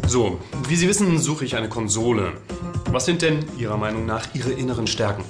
[0.07, 0.39] So,
[0.69, 2.33] wie Sie wissen, suche ich eine Konsole.
[2.91, 5.25] Was sind denn Ihrer Meinung nach Ihre inneren Stärken?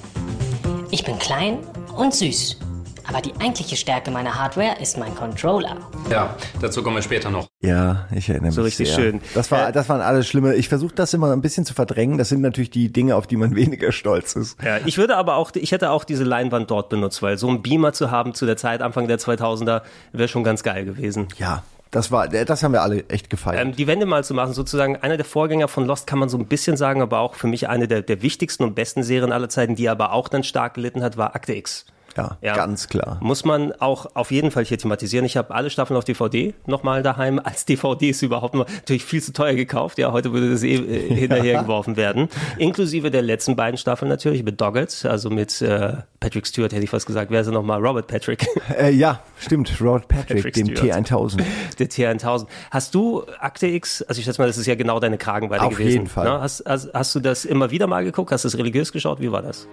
[0.95, 1.57] Ich bin klein
[1.97, 2.57] und süß.
[3.05, 5.75] Aber die eigentliche Stärke meiner Hardware ist mein Controller.
[6.09, 7.47] Ja, dazu kommen wir später noch.
[7.61, 8.95] Ja, ich erinnere So mich richtig sehr.
[8.95, 9.21] schön.
[9.33, 10.55] Das war, das waren alles schlimme.
[10.55, 12.17] Ich versuche das immer ein bisschen zu verdrängen.
[12.17, 14.55] Das sind natürlich die Dinge, auf die man weniger stolz ist.
[14.63, 17.61] Ja, ich würde aber auch, ich hätte auch diese Leinwand dort benutzt, weil so ein
[17.61, 19.81] Beamer zu haben zu der Zeit, Anfang der 2000er,
[20.13, 21.27] wäre schon ganz geil gewesen.
[21.37, 21.63] Ja,
[21.95, 23.65] das war, das haben wir alle echt gefeiert.
[23.65, 26.37] Ähm, die Wende mal zu machen, sozusagen einer der Vorgänger von Lost kann man so
[26.37, 29.47] ein bisschen sagen, aber auch für mich eine der, der wichtigsten und besten Serien aller
[29.47, 31.85] Zeiten, die aber auch dann stark gelitten hat, war Akte X.
[32.15, 33.19] Ja, ganz klar.
[33.21, 35.25] Muss man auch auf jeden Fall hier thematisieren.
[35.25, 39.33] Ich habe alle Staffeln auf DVD nochmal daheim als DVDs überhaupt noch natürlich viel zu
[39.33, 39.97] teuer gekauft.
[39.97, 42.29] Ja, heute würde das eh äh, hinterhergeworfen werden.
[42.57, 46.89] Inklusive der letzten beiden Staffeln natürlich mit Doggett, also mit äh, Patrick Stewart hätte ich
[46.89, 47.31] fast gesagt.
[47.31, 47.85] Wer ist er nochmal?
[47.85, 48.45] Robert Patrick.
[48.75, 49.79] Äh, ja, stimmt.
[49.79, 51.07] Robert Patrick, Patrick dem Stewart.
[51.07, 51.43] T1000.
[51.79, 52.47] Der T1000.
[52.71, 55.73] Hast du Akte X, also ich schätze mal, das ist ja genau deine Kragenweite Auf
[55.73, 55.91] gewesen.
[55.91, 56.25] jeden Fall.
[56.25, 56.41] Ne?
[56.41, 58.31] Hast, hast, hast du das immer wieder mal geguckt?
[58.31, 59.21] Hast du es religiös geschaut?
[59.21, 59.67] Wie war das?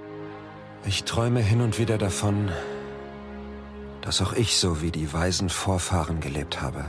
[0.84, 2.50] Ich träume hin und wieder davon,
[4.00, 6.84] dass auch ich so wie die weisen Vorfahren gelebt habe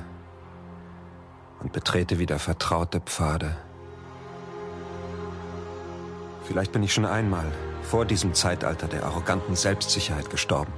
[1.61, 3.55] und betrete wieder vertraute Pfade.
[6.43, 7.45] Vielleicht bin ich schon einmal
[7.83, 10.73] vor diesem Zeitalter der arroganten Selbstsicherheit gestorben.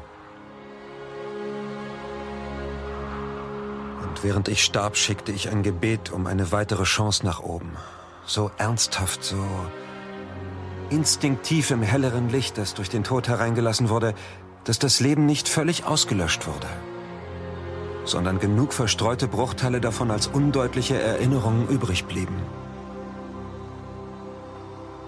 [4.03, 7.78] Und während ich starb, schickte ich ein Gebet um eine weitere Chance nach oben.
[8.26, 9.38] So ernsthaft, so
[10.90, 14.14] instinktiv im helleren Licht, das durch den Tod hereingelassen wurde,
[14.64, 16.68] dass das Leben nicht völlig ausgelöscht wurde,
[18.04, 22.36] sondern genug verstreute Bruchteile davon als undeutliche Erinnerungen übrig blieben.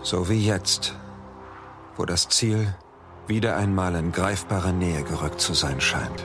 [0.02, 0.96] So wie jetzt,
[1.98, 2.74] wo das Ziel
[3.28, 6.24] wieder einmal in greifbare Nähe gerückt zu sein scheint.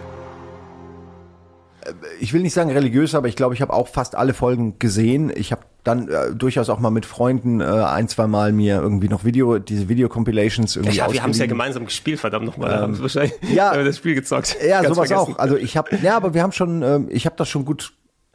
[2.21, 5.33] ich will nicht sagen religiös, aber ich glaube, ich habe auch fast alle Folgen gesehen.
[5.35, 9.09] Ich habe dann äh, durchaus auch mal mit Freunden äh, ein, zwei Mal mir irgendwie
[9.09, 12.85] noch Video, diese Video-Compilations irgendwie Ja, wir haben es ja gemeinsam gespielt, verdammt nochmal.
[12.85, 13.75] Ähm, wahrscheinlich ja.
[13.83, 14.57] das Spiel gezockt.
[14.65, 15.35] Ja, Ganz sowas vergessen.
[15.35, 15.39] auch.
[15.39, 17.93] Also ich habe, ja, aber wir haben schon, ähm, ich habe das schon gut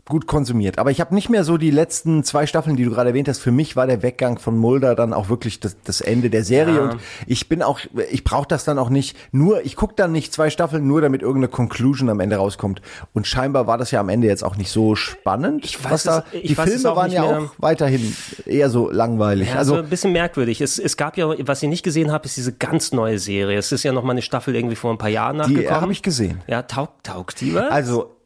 [0.08, 0.80] gut konsumiert.
[0.80, 3.40] Aber ich habe nicht mehr so die letzten zwei Staffeln, die du gerade erwähnt hast.
[3.40, 6.76] Für mich war der Weggang von Mulder dann auch wirklich das, das Ende der Serie.
[6.76, 6.82] Ja.
[6.84, 7.80] Und ich bin auch,
[8.12, 9.18] ich brauche das dann auch nicht.
[9.32, 12.82] Nur, ich gucke dann nicht zwei Staffeln, nur damit irgendeine Conclusion am Ende rauskommt.
[13.14, 15.66] Und scheinbar war das ja am Ende jetzt auch nicht so spannend.
[15.66, 19.50] Ich weiß was da, es- die Filme waren ja auch weiterhin eher so langweilig.
[19.50, 20.62] Ja, also also ein bisschen merkwürdig.
[20.62, 23.58] Es, es gab ja, was ich nicht gesehen habe, ist diese ganz neue Serie.
[23.58, 25.82] Es ist ja noch mal eine Staffel irgendwie vor ein paar Jahren die nachgekommen.
[25.82, 26.42] habe ich gesehen.
[26.48, 27.70] Ja, taugt, taugt die was?
[27.70, 28.17] Also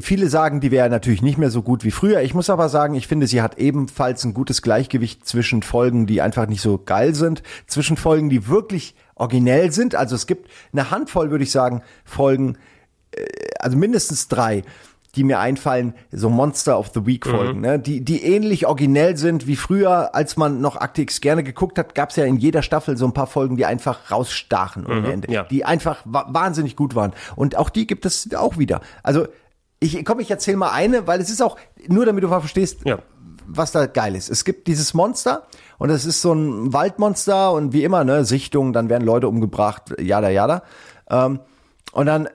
[0.00, 2.20] viele sagen, die wäre natürlich nicht mehr so gut wie früher.
[2.22, 6.20] Ich muss aber sagen, ich finde, sie hat ebenfalls ein gutes Gleichgewicht zwischen Folgen, die
[6.20, 9.94] einfach nicht so geil sind, zwischen Folgen, die wirklich originell sind.
[9.94, 12.56] Also es gibt eine Handvoll, würde ich sagen, Folgen,
[13.12, 13.24] äh,
[13.58, 14.62] also mindestens drei,
[15.16, 17.60] die mir einfallen, so Monster of the Week Folgen, Mhm.
[17.62, 17.78] ne?
[17.80, 21.96] die, die ähnlich originell sind wie früher, als man noch Akte X gerne geguckt hat,
[21.96, 25.10] gab es ja in jeder Staffel so ein paar Folgen, die einfach rausstachen ohne Mhm,
[25.10, 25.42] Ende, ja.
[25.44, 27.12] die einfach wa wahnsinnig gut waren.
[27.34, 28.82] Und auch die gibt es auch wieder.
[29.02, 29.26] Also
[29.80, 31.56] ich komm, ich erzähle mal eine, weil es ist auch,
[31.88, 32.80] nur damit du mal verstehst,
[33.46, 34.30] was da geil ist.
[34.30, 35.46] Es gibt dieses Monster
[35.78, 39.94] und es ist so ein Waldmonster und wie immer, ne, Sichtung, dann werden Leute umgebracht,
[39.98, 40.62] jada, jada.
[41.08, 41.40] Ähm,
[41.92, 42.28] und dann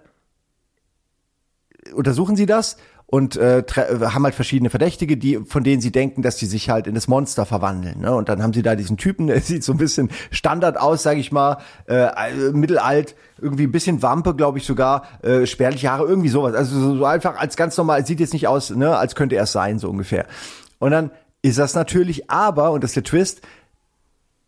[1.93, 2.77] untersuchen sie das
[3.08, 6.70] und äh, tre- haben halt verschiedene Verdächtige, die von denen sie denken, dass die sich
[6.70, 8.01] halt in das Monster verwandeln.
[8.01, 8.14] Ne?
[8.16, 11.20] Und dann haben sie da diesen Typen, der sieht so ein bisschen Standard aus, sage
[11.20, 16.06] ich mal, äh, äh, mittelalt, irgendwie ein bisschen Wampe, glaube ich sogar, äh, spärliche Haare,
[16.06, 16.56] irgendwie sowas.
[16.56, 19.51] Also so, einfach als ganz normal, sieht jetzt nicht aus, ne, als könnte er es
[19.51, 20.26] sein, so ungefähr.
[20.80, 21.12] Und dann
[21.43, 23.41] ist das natürlich, aber, und das ist der Twist,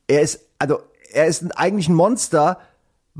[0.08, 0.80] er ist, also
[1.14, 2.58] er ist eigentlich ein Monster,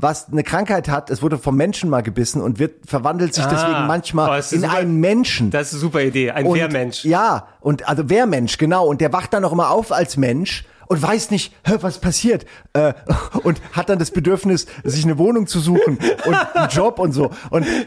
[0.00, 3.48] was eine Krankheit hat, es wurde vom Menschen mal gebissen und wird verwandelt sich Ah.
[3.50, 5.50] deswegen Oh, manchmal ist in super- einen Menschen.
[5.50, 7.04] Das ist eine super Idee, ein und, Wehrmensch.
[7.04, 8.86] Ja, und also Wehrmensch, genau.
[8.86, 12.46] Und der wacht dann auch immer auf als Mensch und weiß nicht, was passiert.
[12.72, 12.94] Äh,
[13.42, 17.30] und hat dann das Bedürfnis, sich eine Wohnung zu suchen und einen Job und so.
[17.50, 17.84] Und äh,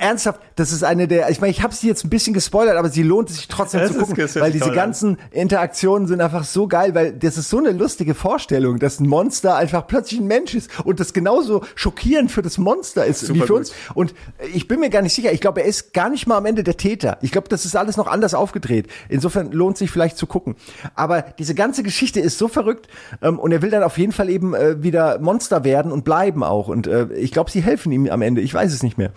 [0.00, 2.88] ernsthaft, das ist eine der, ich meine, ich habe sie jetzt ein bisschen gespoilert, aber
[2.88, 4.76] sie lohnt sich trotzdem Das zu gucken, weil diese toll an.
[4.76, 9.06] ganzen Interaktionen sind einfach so geil, weil das ist so eine lustige Vorstellung, dass ein
[9.08, 13.34] Monster einfach plötzlich ein Mensch ist und das genauso schockierend für das Monster ist Super
[13.34, 13.56] wie für gut.
[13.56, 13.72] uns.
[13.94, 14.14] Und
[14.54, 15.32] ich bin mir gar nicht sicher.
[15.32, 17.18] Ich glaube, er ist gar nicht mal am Ende der Täter.
[17.22, 18.86] Ich glaube, das ist alles noch anders aufgedreht.
[19.08, 20.56] Insofern lohnt sich vielleicht zu gucken.
[20.94, 22.88] Aber diese ganze Geschichte ist so verrückt
[23.22, 26.42] ähm, und er will dann auf jeden Fall eben äh, wieder Monster werden und bleiben
[26.42, 26.68] auch.
[26.68, 28.40] Und äh, ich glaube, sie helfen ihm am Ende.
[28.40, 29.10] Ich weiß es nicht mehr.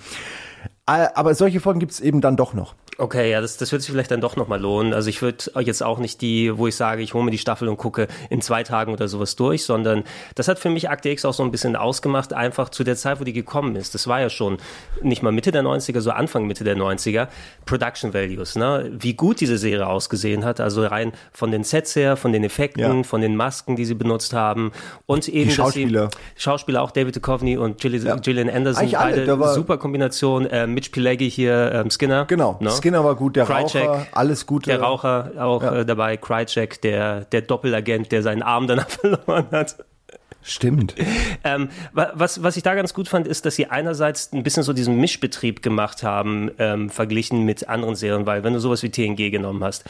[0.87, 2.75] Äh, aber solche Folgen gibt es eben dann doch noch.
[2.97, 4.93] Okay, ja, das, das wird sich vielleicht dann doch nochmal lohnen.
[4.93, 7.67] Also ich würde jetzt auch nicht die, wo ich sage, ich hole mir die Staffel
[7.67, 10.03] und gucke in zwei Tagen oder sowas durch, sondern
[10.35, 13.19] das hat für mich Akte X auch so ein bisschen ausgemacht, einfach zu der Zeit,
[13.19, 13.95] wo die gekommen ist.
[13.95, 14.57] Das war ja schon
[15.01, 17.27] nicht mal Mitte der 90er, so Anfang Mitte der 90er.
[17.65, 18.91] Production Values, ne?
[18.93, 22.81] Wie gut diese Serie ausgesehen hat, also rein von den Sets her, von den Effekten,
[22.97, 23.03] Ja.
[23.03, 24.71] von den Masken, die sie benutzt haben
[25.05, 26.09] und eben dass Schauspieler.
[26.11, 30.45] Sie, Schauspieler auch David Duchovny und Gillian, Gillian Anderson, Eigentlich alle, beide war- super Kombination.
[30.45, 32.25] Äh, Mitch Pileggi hier, ähm, Skinner.
[32.25, 32.57] Genau.
[32.59, 32.69] Ne?
[32.71, 34.69] Skinner war gut, der Krycek, Raucher, alles Gute.
[34.69, 39.77] Der Raucher auch äh, dabei, Krycek, der, der Doppelagent, der seinen Arm danach verloren hat.
[40.43, 40.95] Stimmt.
[41.43, 44.61] Ähm, wa- was, was ich da ganz gut fand, ist, dass sie einerseits ein bisschen
[44.61, 48.91] so diesen Mischbetrieb gemacht haben, ähm, verglichen mit anderen Serien, weil wenn du sowas wie
[48.91, 49.83] TNG genommen hast,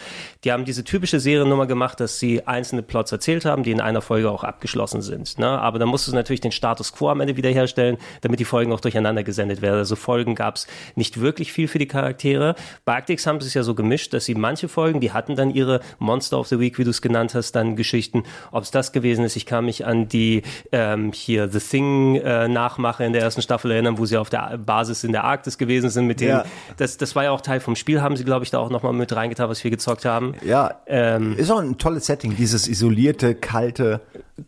[0.45, 4.01] die haben diese typische Seriennummer gemacht, dass sie einzelne Plots erzählt haben, die in einer
[4.01, 5.39] Folge auch abgeschlossen sind.
[5.39, 5.45] Ne?
[5.45, 8.79] Aber dann musst du natürlich den Status quo am Ende wiederherstellen, damit die Folgen auch
[8.79, 9.75] durcheinander gesendet werden.
[9.79, 12.55] Also Folgen gab es nicht wirklich viel für die Charaktere.
[12.85, 15.51] Bei Actix haben sie es ja so gemischt, dass sie manche Folgen, die hatten dann
[15.51, 18.23] ihre Monster of the Week, wie du es genannt hast, dann Geschichten.
[18.51, 20.40] Ob es das gewesen ist, ich kann mich an die
[20.71, 24.57] ähm, hier The Thing äh, Nachmache in der ersten Staffel erinnern, wo sie auf der
[24.57, 26.31] Basis in der Arktis gewesen sind mit denen.
[26.31, 26.45] Ja.
[26.77, 28.93] Das, das war ja auch Teil vom Spiel, haben sie, glaube ich, da auch nochmal
[28.93, 30.35] mit reingetan, was wir gezockt haben.
[30.43, 34.01] Ja, Ähm, ist auch ein tolles Setting, dieses isolierte, kalte,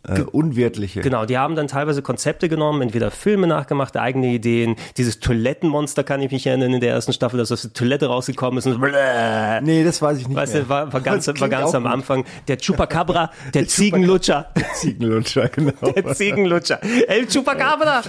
[0.07, 1.01] äh, unwirtliche.
[1.01, 4.75] Genau, die haben dann teilweise Konzepte genommen, entweder Filme nachgemacht, eigene Ideen.
[4.97, 8.57] Dieses Toilettenmonster kann ich mich erinnern in der ersten Staffel, dass aus der Toilette rausgekommen
[8.59, 9.61] ist und bläh.
[9.61, 10.63] Nee, das weiß ich nicht Weißt mehr.
[10.63, 11.91] du, war, war ganz, war ganz am gut.
[11.91, 12.25] Anfang.
[12.47, 14.47] Der Chupacabra, der Ziegenlutscher.
[14.75, 15.71] Ziegenlutscher, genau.
[15.95, 16.79] Der Ziegenlutscher.
[17.07, 18.01] El Chupacabra!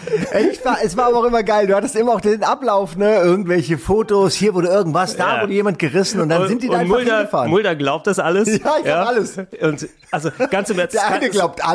[0.51, 1.67] Ich war, es war aber auch immer geil.
[1.67, 3.17] Du hattest immer auch den Ablauf, ne?
[3.17, 5.43] Irgendwelche Fotos, hier wurde irgendwas, da Ja.
[5.43, 7.51] wurde jemand gerissen und dann sind die da und einfach Mulder, hingefahren.
[7.51, 8.49] Mulder glaubt das alles.
[8.49, 9.37] Ja, ich glaub alles.
[9.61, 10.95] Und also ganz im Ernst.
[10.95, 11.74] der eine glaubt alles,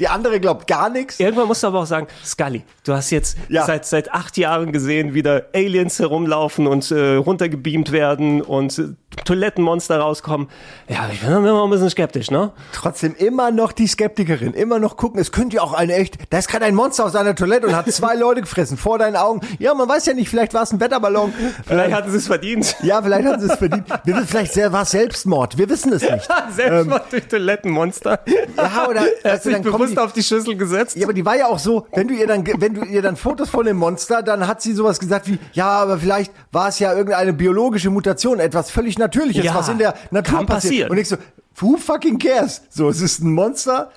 [0.00, 1.20] der andere glaubt gar nichts.
[1.20, 5.14] Irgendwann musst du aber auch sagen, Scully, du hast jetzt seit, seit acht Jahren gesehen,
[5.14, 8.88] wie da Aliens herumlaufen und äh, runtergebeamt werden und äh,
[9.24, 10.48] Toilettenmonster rauskommen.
[10.88, 12.52] Ja, ich bin immer ein bisschen skeptisch, ne?
[12.72, 16.38] Trotzdem immer noch die Skeptikerin, immer noch gucken, es könnte ja auch eine echt, da
[16.38, 19.40] ist gerade ein Monster aus seiner Toilette und hat zwei Leute gefressen vor deinen Augen.
[19.58, 21.32] Ja, man weiß ja nicht, vielleicht war es ein Wetterballon.
[21.66, 22.76] Vielleicht hatten sie es verdient.
[22.82, 23.84] Ja, vielleicht hatten sie es verdient.
[24.04, 26.28] Wir vielleicht war es Selbstmord, wir wissen es nicht.
[26.54, 28.20] Selbstmord durch Toilettenmonster.
[28.56, 30.96] Ja, oder er weißt du, dann bewusst die- auf die Schüssel gesetzt.
[30.96, 33.16] Ja, aber die war ja auch so, wenn du ihr dann, wenn du ihr dann
[33.16, 36.78] Fotos von dem Monster, dann hat sie sowas gesagt wie, ja, aber vielleicht war es
[36.78, 40.90] ja irgendeine biologische Mutation, etwas völlig Natürliches, Ja, was in der Natur passiert.
[40.90, 41.16] Und ich so,
[41.56, 42.62] who fucking cares?
[42.70, 43.90] So, es ist ein Monster,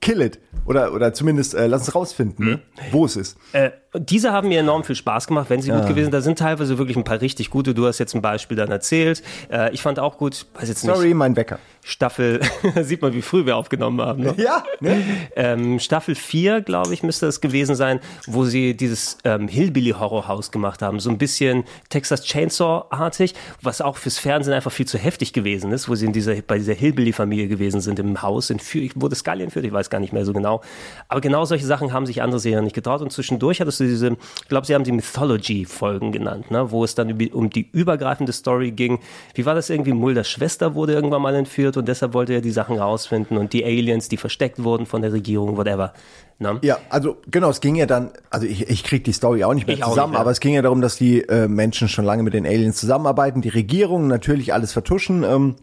[0.00, 0.38] kill it.
[0.66, 2.60] Oder, oder zumindest, äh, lass uns rausfinden, ne?
[2.92, 3.36] wo es ist.
[3.52, 5.78] Äh, diese haben mir enorm viel Spaß gemacht, wenn sie Ja.
[5.78, 6.14] gut gewesen sind.
[6.14, 7.72] Da sind teilweise wirklich ein paar richtig gute.
[7.74, 9.22] Du hast jetzt ein Beispiel dann erzählt.
[9.50, 10.94] Äh, ich fand auch gut, weiß jetzt nicht.
[10.94, 11.58] Sorry, mein Wecker.
[11.82, 12.40] Staffel,
[12.82, 14.22] sieht man, wie früh wir aufgenommen haben.
[14.22, 14.34] Ne?
[14.36, 15.02] Ja, ne?
[15.36, 20.82] Ähm, Staffel 4, glaube ich, müsste es gewesen sein, wo sie dieses ähm, Hillbilly-Horrorhaus gemacht
[20.82, 21.00] haben.
[21.00, 25.88] So ein bisschen Texas Chainsaw-artig, was auch fürs Fernsehen einfach viel zu heftig gewesen ist,
[25.88, 28.50] wo sie in dieser, bei dieser Hillbilly-Familie gewesen sind im Haus.
[28.50, 29.64] In Für, wurde Scully entführt?
[29.64, 30.60] Ich weiß gar nicht mehr so genau.
[31.08, 33.00] Aber genau solche Sachen haben sich andere Serien nicht getraut.
[33.00, 36.70] Und zwischendurch hattest du diese, ich glaube, sie haben die Mythology-Folgen genannt, ne?
[36.70, 38.98] wo es dann um die übergreifende Story ging.
[39.34, 39.92] Wie war das irgendwie?
[39.92, 43.64] Mulders Schwester wurde irgendwann mal entführt und deshalb wollte er die Sachen rausfinden und die
[43.64, 45.92] Aliens, die versteckt wurden von der Regierung, whatever.
[46.38, 46.58] Ne?
[46.62, 49.66] Ja, also genau, es ging ja dann, also ich, ich krieg die Story auch nicht
[49.66, 50.20] mehr Ich zusammen, nicht mehr.
[50.20, 53.42] aber es ging ja darum, dass die äh, Menschen schon lange mit den Aliens zusammenarbeiten,
[53.42, 55.24] die Regierungen natürlich alles vertuschen.
[55.24, 55.56] Ähm,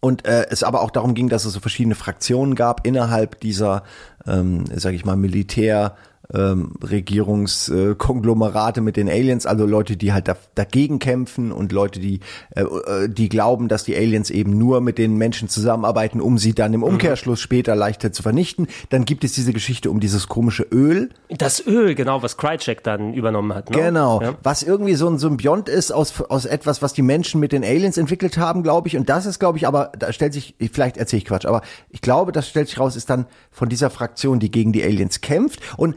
[0.00, 3.84] und äh, es aber auch darum ging, dass es so verschiedene Fraktionen gab innerhalb dieser,
[4.26, 5.94] ähm, sage ich mal, Militär.
[6.34, 12.20] Ähm, Regierungskonglomerate mit den Aliens, also Leute, die halt da, dagegen kämpfen und Leute, die
[12.54, 16.54] äh, äh, die glauben, dass die Aliens eben nur mit den Menschen zusammenarbeiten, um sie
[16.54, 18.66] dann im Umkehrschluss später leichter zu vernichten.
[18.90, 23.14] Dann gibt es diese Geschichte um dieses komische Öl, Das Öl, genau, was Krycek dann
[23.14, 23.70] übernommen hat.
[23.70, 23.76] Ne?
[23.76, 24.34] Genau, Ja.
[24.42, 27.96] was irgendwie so ein Symbiont ist aus, aus etwas, was die Menschen mit den Aliens
[27.96, 28.96] entwickelt haben, glaube ich.
[28.96, 32.00] Und das ist, glaube ich, aber da stellt sich, vielleicht erzähle ich Quatsch, aber ich
[32.00, 35.60] glaube, das stellt sich raus, ist dann von dieser Fraktion, die gegen die Aliens kämpft.
[35.76, 35.96] Und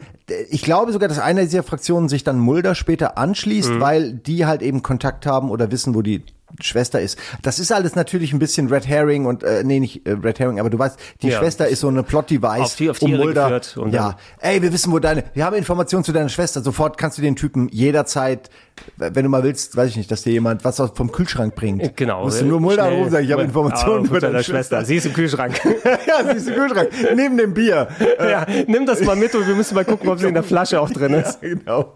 [0.50, 3.80] ich glaube sogar, dass einer dieser Fraktionen sich dann Mulder später anschließt, Mhm.
[3.80, 6.22] weil die halt eben Kontakt haben oder wissen, wo die
[6.60, 7.18] Schwester ist.
[7.42, 10.60] Das ist alles natürlich ein bisschen Red Herring und äh, nee, nicht äh, Red Herring,
[10.60, 11.38] aber du weißt, die Ja.
[11.38, 12.60] Schwester ist so eine Plot-Device.
[12.60, 15.56] Auf die- auf die Irre geführt und ja, ey, wir wissen, wo deine, wir haben
[15.56, 16.62] Informationen zu deiner Schwester.
[16.62, 18.48] Sofort kannst du den Typen jederzeit,
[18.96, 21.96] wenn du mal willst, weiß ich nicht, dass dir jemand was vom Kühlschrank bringt.
[21.96, 22.24] Genau.
[22.24, 24.84] Musst du nur Mulder anrufen, sagen, ich habe Ah, Informationen von über deine deiner Schwester.
[24.84, 25.58] Sie ist im Kühlschrank.
[26.06, 26.90] ja, sie ist im Kühlschrank.
[27.14, 27.88] Neben dem Bier.
[28.18, 30.80] ja, nimm das mal mit und wir müssen mal gucken, ob sie in der Flasche
[30.80, 31.38] auch drin ist.
[31.42, 31.92] Ja, genau.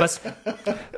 [0.00, 0.20] Was,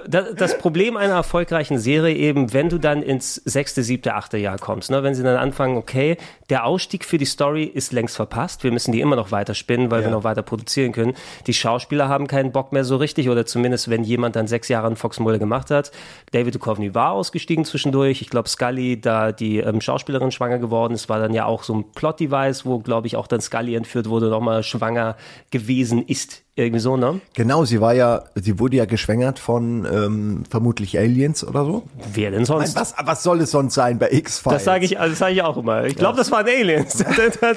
[0.09, 4.57] da- das Problem einer erfolgreichen Serie eben, wenn du dann ins sechste, siebte, achte Jahr
[4.59, 6.17] kommst, ne, wenn sie dann anfangen, okay,
[6.49, 9.91] der Ausstieg für die Story ist längst verpasst, wir müssen die immer noch weiter spinnen,
[9.91, 11.13] weil wir noch weiter produzieren können.
[11.47, 14.87] Die Schauspieler haben keinen Bock mehr so richtig oder zumindest, wenn jemand dann sechs Jahre
[14.87, 15.91] an Fox Mulder gemacht hat.
[16.33, 18.23] David Duchovny war ausgestiegen zwischendurch.
[18.23, 21.75] Ich glaube, Scully, da die ähm, Schauspielerin schwanger geworden ist, war dann ja auch so
[21.75, 25.17] ein Plot-Device, wo, glaube ich, auch dann Scully entführt wurde, nochmal schwanger
[25.51, 26.46] gewesen ist.
[26.59, 27.21] Irgendwie so, ne?
[27.35, 31.83] Genau, sie war ja, sie wurde ja geschwängert von ähm, vermutlich Aliens oder so.
[32.15, 32.75] Wer denn sonst?
[32.75, 34.55] Nein, was, was soll es sonst sein bei X-Files?
[34.55, 35.85] Das sage ich, also sage ich auch immer.
[35.85, 37.05] Ich glaube, das waren Aliens.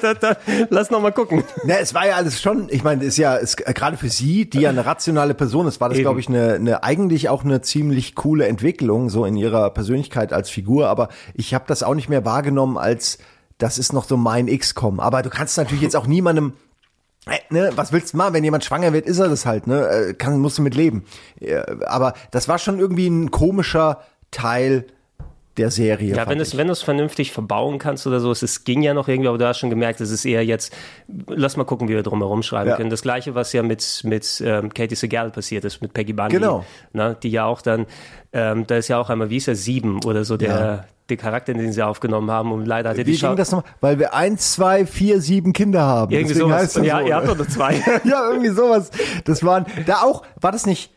[0.68, 1.44] lass noch mal gucken.
[1.64, 4.50] Ne, es war ja alles schon, ich meine, ist ja, ist, äh, gerade für sie,
[4.50, 7.62] die ja eine rationale Person ist, war das, glaube ich, eine, eine eigentlich auch eine
[7.62, 12.10] ziemlich coole Entwicklung, so in ihrer Persönlichkeit als Figur, aber ich habe das auch nicht
[12.10, 13.16] mehr wahrgenommen als,
[13.56, 15.00] das ist noch so mein XCOM.
[15.00, 16.52] Aber du kannst natürlich jetzt auch niemandem
[17.50, 18.34] Ne, was willst du machen?
[18.34, 19.86] Wenn jemand schwanger wird, ist er das halt, ne?
[19.88, 21.04] Äh, Kann, musst du mit leben.
[21.40, 24.00] Äh, Aber das war schon irgendwie ein komischer
[24.30, 24.86] Teil
[25.56, 26.14] der Serie.
[26.16, 29.08] Ja, wenn du es wenn vernünftig verbauen kannst oder so, es, es ging ja noch
[29.08, 30.72] irgendwie, aber du hast schon gemerkt, es ist eher jetzt,
[31.26, 32.76] lass mal gucken, wie wir drumherum schreiben Ja.
[32.76, 32.88] können.
[32.90, 36.36] Das gleiche, was ja mit, mit ähm, Katie Segal passiert ist, mit Peggy Bundy.
[36.36, 36.64] Genau.
[36.92, 37.86] Ne, die ja auch dann,
[38.32, 40.84] ähm, da ist ja auch einmal, wie ist er, sieben oder so, der, Ja.
[41.10, 43.50] Der Charakter, den sie aufgenommen haben und leider hat er Wie die Schau ging das
[43.50, 43.70] nochmal?
[43.80, 46.12] Weil wir eins, zwei, vier, sieben Kinder haben.
[46.12, 46.62] Irgendwie Deswegen sowas.
[46.62, 47.74] heißt das Ja, so, ihr habt doch nur zwei.
[48.04, 48.90] ja, irgendwie sowas.
[49.24, 50.92] Das waren, da auch, war das nicht,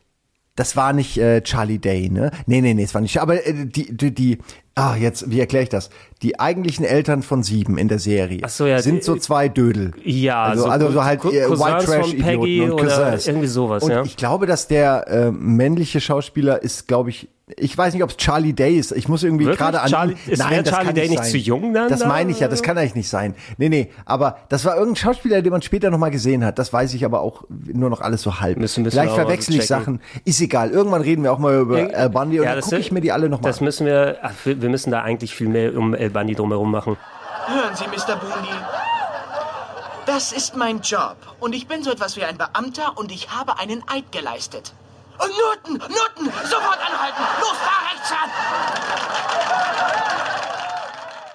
[0.55, 2.29] das war nicht äh, Charlie Day, ne?
[2.45, 3.19] Nee, nee, nee, es war nicht.
[3.19, 4.37] Aber äh, die, die, die,
[4.75, 5.89] ah, jetzt, wie erkläre ich das?
[6.21, 9.49] Die eigentlichen Eltern von sieben in der Serie Ach so, ja, sind die- so zwei
[9.49, 9.93] Dödel.
[10.03, 13.27] Ja, also, so also so halt äh, White Trash Idioten und oder Cousins.
[13.27, 14.03] irgendwie sowas, und ja.
[14.03, 18.17] ich glaube, dass der äh, männliche Schauspieler ist, glaube ich, ich weiß nicht, ob es
[18.17, 18.91] Charlie Day ist.
[18.91, 21.31] Ich muss irgendwie gerade an Charlie- ist- Nein, das Charlie kann Day nicht nicht sein.
[21.31, 23.35] zu jung dann Das da, meine ich ja, das kann eigentlich nicht sein.
[23.57, 26.59] Nee, nee, aber das war irgendein Schauspieler, den man später nochmal gesehen hat.
[26.59, 28.57] Das weiß ich aber auch nur noch alles so halb.
[28.57, 29.67] Müssen- müssen Vielleicht verwechsel ich.
[29.67, 30.01] Sachen.
[30.25, 30.71] Ist egal.
[30.71, 33.01] Irgendwann reden wir auch mal über Al Bundy und ja, dann das gucke ich mir
[33.01, 35.93] die alle nochmal Das müssen wir, ach, wir, wir müssen da eigentlich viel mehr um
[35.93, 36.97] El Bundy drumherum machen.
[37.47, 38.15] Hören Sie, Mr.
[38.17, 38.49] Bundy.
[40.05, 41.15] Das ist mein Job.
[41.39, 44.73] Und ich bin so etwas wie ein Beamter und ich habe einen Eid geleistet.
[45.19, 47.21] Und Newton, Newton, sofort anhalten!
[47.39, 48.29] Los, fahr rechts ran!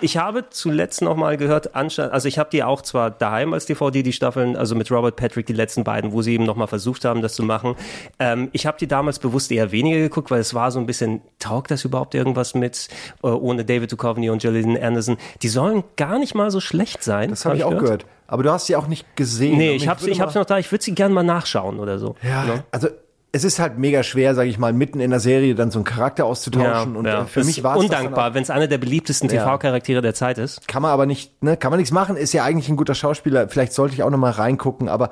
[0.00, 4.04] Ich habe zuletzt noch mal gehört, also ich habe die auch zwar daheim als DVD,
[4.04, 7.04] die Staffeln, also mit Robert Patrick, die letzten beiden, wo sie eben noch mal versucht
[7.04, 7.74] haben, das zu machen.
[8.20, 11.20] Ähm, ich habe die damals bewusst eher weniger geguckt, weil es war so ein bisschen,
[11.40, 12.86] taugt das überhaupt irgendwas mit,
[13.24, 15.16] äh, ohne David Duchovny und Gillian Anderson?
[15.42, 17.30] Die sollen gar nicht mal so schlecht sein.
[17.30, 18.06] Das habe ich auch gehört.
[18.28, 19.58] Aber du hast sie auch nicht gesehen.
[19.58, 21.24] Nee, Und ich habe würde ich hab's mal- noch da, ich würde sie gerne mal
[21.24, 22.14] nachschauen oder so.
[22.22, 22.62] Ja, Ne?
[22.70, 22.86] also
[23.30, 25.84] es ist halt mega schwer, sage ich mal, mitten in der Serie dann so einen
[25.84, 26.96] Charakter auszutauschen.
[26.96, 29.44] und äh, für Das mich war es undankbar, wenn es einer der beliebtesten Ja.
[29.44, 30.66] TV-Charaktere der Zeit ist.
[30.66, 33.48] Kann man aber nicht, ne, kann man nichts machen, ist ja eigentlich ein guter Schauspieler.
[33.48, 35.10] Vielleicht sollte ich auch noch mal reingucken, aber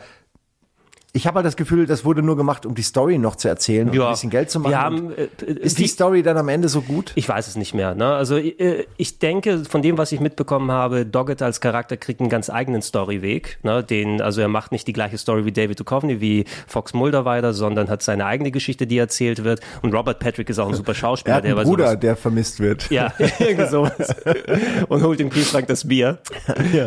[1.17, 3.89] ich habe halt das Gefühl, das wurde nur gemacht, um die Story noch zu erzählen
[3.89, 4.73] und Ja, ein bisschen Geld zu machen.
[4.73, 7.13] wir haben, Und äh, ist die- die Story dann am Ende so gut?
[7.15, 7.95] Ich weiß es nicht mehr.
[7.95, 8.07] Ne?
[8.07, 12.29] Also äh, ich denke, von dem, was ich mitbekommen habe, Doggett als Charakter kriegt einen
[12.29, 13.59] ganz eigenen Storyweg.
[13.63, 13.83] Ne?
[13.83, 17.53] Den, also er macht nicht die gleiche Story wie David Duchovny, wie Fox Mulder weiter,
[17.55, 19.61] sondern hat seine eigene Geschichte, die erzählt wird.
[19.83, 22.01] Und Robert Patrick ist auch ein super Er Schauspieler, hat der einen bei Bruder, sowas
[22.01, 22.91] der vermisst wird.
[22.91, 24.15] ja, irgendwie sowas.
[24.89, 26.19] Und holt im Kühlschrank das Bier.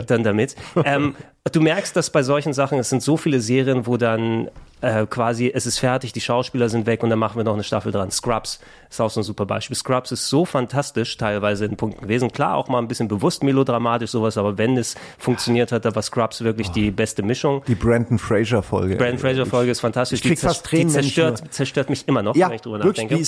[0.07, 0.55] Dann damit.
[0.85, 1.15] Ähm,
[1.51, 4.49] du merkst, dass bei solchen Sachen, es sind so viele Serien, wo dann
[4.81, 7.63] äh, quasi, es ist fertig, die Schauspieler sind weg und dann machen wir noch eine
[7.63, 8.11] Staffel dran.
[8.11, 8.59] Scrubs
[8.89, 9.75] ist auch so ein super Beispiel.
[9.75, 12.31] Scrubs ist so fantastisch teilweise in Punkten gewesen.
[12.31, 16.01] Klar, auch mal ein bisschen bewusst melodramatisch sowas, aber wenn es funktioniert hat, da war
[16.01, 17.63] Scrubs wirklich die beste Mischung.
[17.67, 18.95] Die Brandon Fraser Folge.
[18.95, 20.19] Brandon Fraser Folge ist fantastisch.
[20.19, 22.77] ich krieg die, fast Tränen, die zerstört, zerstört mich immer noch, Ja, wenn ich drüber
[22.83, 23.15] wirklich, nachdenke.
[23.15, 23.21] die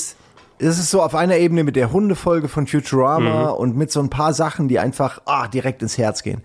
[0.63, 3.57] es ist so auf einer Ebene mit der Hundefolge von Futurama Mhm.
[3.57, 6.43] und mit so ein paar Sachen, die einfach ah, direkt ins Herz gehen.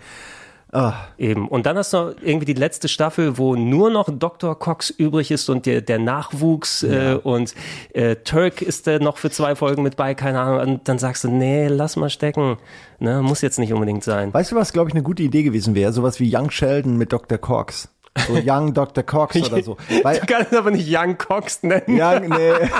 [0.77, 1.09] Ah.
[1.16, 1.49] Eben.
[1.49, 4.59] Und dann hast du irgendwie die letzte Staffel, wo nur noch Dr.
[4.59, 7.55] Cox übrig ist und der, der Nachwuchs äh, und
[7.95, 10.74] äh, Turk ist da noch für zwei Folgen mit bei, keine Ahnung.
[10.74, 12.59] Und dann sagst du, nee, lass mal stecken.
[12.99, 14.35] Ne, muss jetzt nicht unbedingt sein.
[14.35, 15.95] Weißt du, was, glaube ich, eine gute Idee gewesen wäre?
[15.95, 17.39] Sowas wie Young Sheldon mit Dr.
[17.39, 17.89] Cox.
[18.27, 19.03] So Young Dr.
[19.03, 19.77] Cox oder so.
[20.03, 21.83] Weil, du kannst aber nicht Young Cox nennen.
[21.89, 22.53] Young, nee.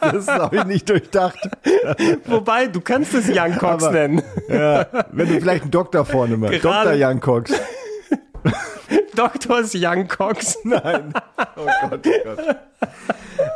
[0.00, 1.38] das habe ich nicht durchdacht.
[2.26, 4.22] Wobei, du kannst es Young Cox Aber- nennen.
[4.48, 6.64] Ja, wenn du vielleicht einen Doktor vorne machst.
[6.64, 6.92] Dr.
[6.94, 7.52] Young Cox.
[9.14, 9.62] Dr.
[9.74, 10.58] Young Cox.
[10.64, 11.12] Nein.
[11.56, 12.56] Oh Gott, oh Gott.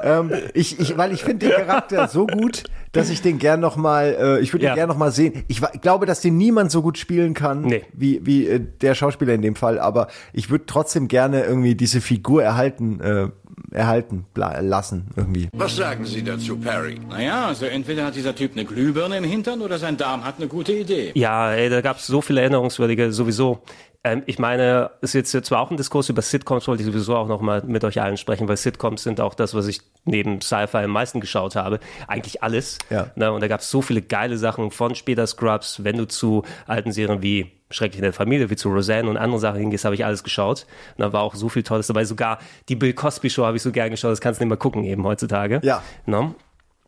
[0.03, 3.77] ähm, ich, ich, weil ich finde den Charakter so gut, dass ich den gern noch
[3.77, 4.73] mal, äh, ich würde Ja.
[4.73, 5.45] ihn gern noch mal sehen.
[5.49, 7.85] Ich, wa- glaube, dass den niemand so gut spielen kann Nee.
[7.93, 9.79] wie, wie äh, der Schauspieler in dem Fall.
[9.79, 13.29] Aber ich würde trotzdem gerne irgendwie diese Figur erhalten, äh,
[13.73, 15.49] erhalten bla- lassen irgendwie.
[15.53, 16.99] Was sagen Sie dazu, Perry?
[17.09, 20.49] Naja, also entweder hat dieser Typ eine Glühbirne im Hintern oder sein Darm hat eine
[20.49, 21.13] gute Idee.
[21.15, 23.63] Ja, ey, da gab es so viele Erinnerungswürdige sowieso.
[24.03, 27.17] Ähm, ich meine, es ist jetzt zwar auch ein Diskurs über Sitcoms, wollte ich sowieso
[27.17, 30.41] auch noch mal mit euch allen sprechen, weil Sitcoms sind auch das, was ich neben
[30.41, 31.81] Sci-Fi am meisten geschaut habe.
[32.09, 32.79] Eigentlich alles.
[32.89, 33.11] Ja.
[33.15, 36.45] Ne, und da gab es so viele geile Sachen von später Scrubs, wenn du zu
[36.67, 39.95] alten Serien wie Schrecklich in der Familie, wie zu Roseanne und andere Sachen hingehst, habe
[39.95, 40.67] ich alles geschaut.
[40.97, 42.05] Und da war auch so viel Tolles dabei.
[42.05, 44.59] Sogar die Bill Cosby Show habe ich so gern geschaut, das kannst du nicht mehr
[44.59, 45.61] gucken eben heutzutage.
[45.63, 45.83] Ja.
[46.07, 46.35] Ne?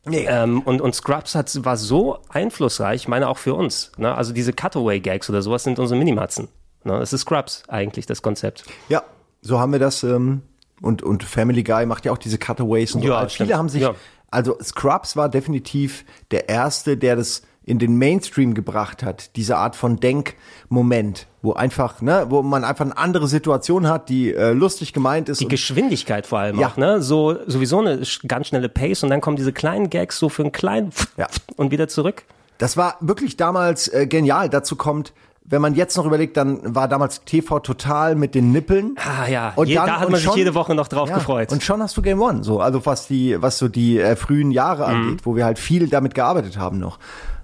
[0.05, 3.93] Ähm, und, und Scrubs hat, war so einflussreich, ich meine auch für uns.
[3.97, 4.13] Ne?
[4.13, 6.49] Also diese Cutaway-Gags oder sowas sind unsere Minimatzen.
[6.83, 6.99] Ne?
[6.99, 8.65] Das ist Scrubs eigentlich, das Konzept.
[8.89, 9.03] Ja,
[9.41, 10.03] so haben wir das.
[10.03, 10.41] Ähm,
[10.81, 13.07] und, und Family Guy macht ja auch diese Cutaways und so.
[13.07, 13.95] Ja, Also viele haben sich, Ja.
[14.29, 19.75] also Scrubs war definitiv der erste, der das in den Mainstream gebracht hat, diese Art
[19.75, 24.93] von Denkmoment, wo einfach, ne, wo man einfach eine andere Situation hat, die äh, lustig
[24.93, 25.39] gemeint ist.
[25.41, 26.67] Die Geschwindigkeit vor allem Ja.
[26.69, 27.01] auch, ne?
[27.01, 30.51] So, sowieso eine ganz schnelle Pace und dann kommen diese kleinen Gags so für einen
[30.51, 31.27] kleinen Ja.
[31.55, 32.23] und wieder zurück.
[32.57, 34.49] Das war wirklich damals äh, genial.
[34.49, 35.13] Dazu kommt,
[35.45, 38.95] wenn man jetzt noch überlegt, dann war damals TV total mit den Nippeln.
[38.97, 41.15] Ah ja, Und Je, dann- da hat man sich schon- jede Woche noch drauf Ja,
[41.15, 41.51] gefreut.
[41.51, 44.51] Und schon hast du Game One, so, also was die, was so die äh, frühen
[44.51, 44.95] Jahre Mhm.
[45.03, 46.99] angeht, wo wir halt viel damit gearbeitet haben noch.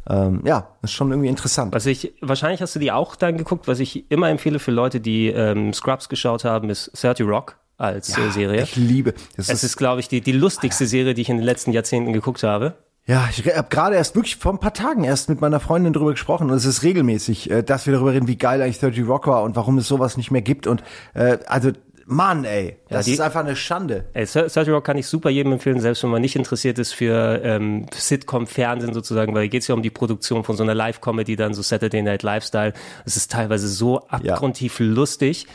[0.08, 1.74] Ähm, ja, ist schon irgendwie interessant.
[1.74, 5.00] Was ich, wahrscheinlich hast du die auch dann geguckt, was ich immer empfehle für Leute,
[5.00, 8.64] die ähm, Scrubs geschaut haben, ist 30 Rock als Ja, äh, Serie.
[8.64, 9.14] ich liebe.
[9.38, 11.72] Das es ist- ist, glaube ich, die, die lustigste Serie, die ich in den letzten
[11.72, 12.76] Jahrzehnten geguckt habe.
[13.06, 16.12] Ja, ich habe gerade erst wirklich vor ein paar Tagen erst mit meiner Freundin drüber
[16.12, 19.26] gesprochen und es ist regelmäßig, äh, dass wir darüber reden, wie geil eigentlich 30 Rock
[19.28, 20.84] war und warum es sowas nicht mehr gibt und
[21.16, 21.72] äh, also
[22.12, 24.05] Mann, ey, Ja, das die- ist einfach eine Schande.
[24.14, 27.39] Ey, 30 Rock kann ich super jedem empfehlen, selbst wenn man nicht interessiert ist für
[27.43, 31.53] ähm, Sitcom-Fernsehen sozusagen, weil geht es ja um die Produktion von so einer Live-Comedy, dann
[31.53, 32.74] so Saturday Night Lifestyle.
[33.05, 35.45] Es ist teilweise so abgrundtief lustig.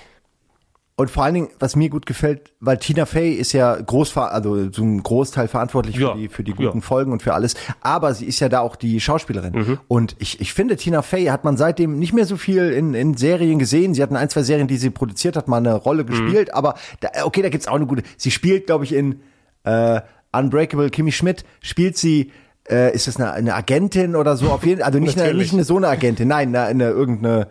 [0.97, 4.71] Und vor allen Dingen, was mir gut gefällt, weil Tina Fey ist ja groß, also
[4.71, 6.85] so ein Großteil verantwortlich Ja, für die, für die guten ja.
[6.85, 7.57] Folgen und für alles.
[7.81, 9.53] Aber sie ist ja da auch die Schauspielerin.
[9.55, 9.79] Mhm.
[9.89, 13.17] Und ich, ich finde, Tina Fey hat man seitdem nicht mehr so viel in, in
[13.17, 13.93] Serien gesehen.
[13.95, 16.55] Sie hat in ein, zwei Serien, die sie produziert hat, mal eine Rolle gespielt.
[16.55, 18.05] Aber da, okay, da gibt's auch eine gute.
[18.17, 19.21] Sie spielt, glaube ich, in
[19.65, 22.31] äh, Unbreakable Kimmy Schmidt, spielt sie
[22.71, 24.51] äh, ist das eine, eine Agentin oder so?
[24.51, 27.49] Auf jeden also nicht eine, nicht eine so eine Agentin, nein, eine, eine irgendeine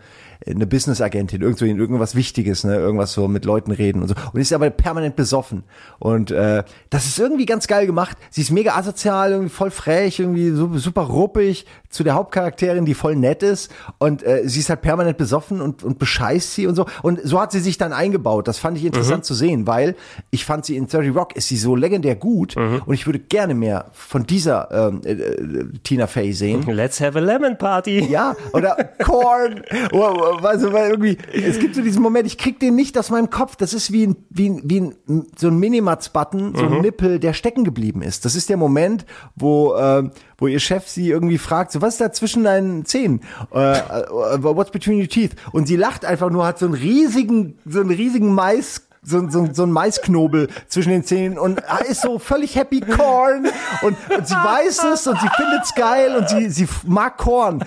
[0.47, 4.15] eine Business-Agentin, irgendwo in irgendwas Wichtiges, ne, irgendwas so mit Leuten reden und so.
[4.33, 5.63] Und ist aber permanent besoffen.
[5.99, 8.17] Und äh, das ist irgendwie ganz geil gemacht.
[8.29, 12.93] Sie ist mega asozial, irgendwie voll frech, irgendwie so, super ruppig zu der Hauptcharakterin, die
[12.95, 13.71] voll nett ist.
[13.99, 16.85] Und äh, sie ist halt permanent besoffen und, und bescheißt sie und so.
[17.03, 18.47] Und so hat sie sich dann eingebaut.
[18.47, 19.23] Das fand ich interessant Mhm.
[19.23, 19.95] zu sehen, weil
[20.31, 22.81] ich fand sie in 30 Rock ist sie so legendär gut Mhm.
[22.85, 26.63] und ich würde gerne mehr von dieser ähm, äh, äh, Tina Fey sehen.
[26.67, 28.05] Let's have a lemon party.
[28.09, 29.61] Ja, oder Corn.
[30.37, 33.29] Oder, also, weil irgendwie, es gibt so diesen Moment, ich krieg den nicht aus meinem
[33.29, 33.55] Kopf.
[33.55, 34.95] Das ist wie ein, wie ein, wie ein
[35.37, 36.81] so ein Minimatz-Button, so ein Mhm.
[36.81, 38.25] Nippel, der stecken geblieben ist.
[38.25, 39.05] Das ist der Moment,
[39.35, 43.21] wo, äh, wo ihr Chef sie irgendwie fragt, so, was ist da zwischen deinen Zähnen?
[43.53, 45.35] Äh, äh, what's between your teeth?
[45.51, 49.47] Und sie lacht einfach nur, hat so einen riesigen, so einen riesigen Mais so, so,
[49.51, 53.47] so ein Maisknobel zwischen den Zähnen und ist so völlig happy Corn
[53.81, 57.63] und, und sie weiß es und sie findet's geil und sie, sie mag Korn.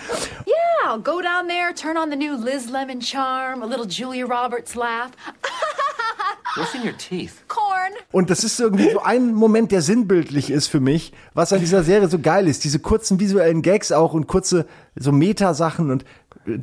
[0.46, 4.26] Yeah, I'll go down there, turn on the new Liz Lemon charm, a little Julia
[4.26, 5.10] Roberts laugh.
[6.56, 7.46] What's in your teeth?
[7.48, 7.92] Corn.
[8.12, 11.82] Und das ist irgendwie so ein Moment, der sinnbildlich ist für mich, was an dieser
[11.82, 12.64] Serie so geil ist.
[12.64, 16.06] Diese kurzen visuellen Gags auch und kurze so Meta-Sachen und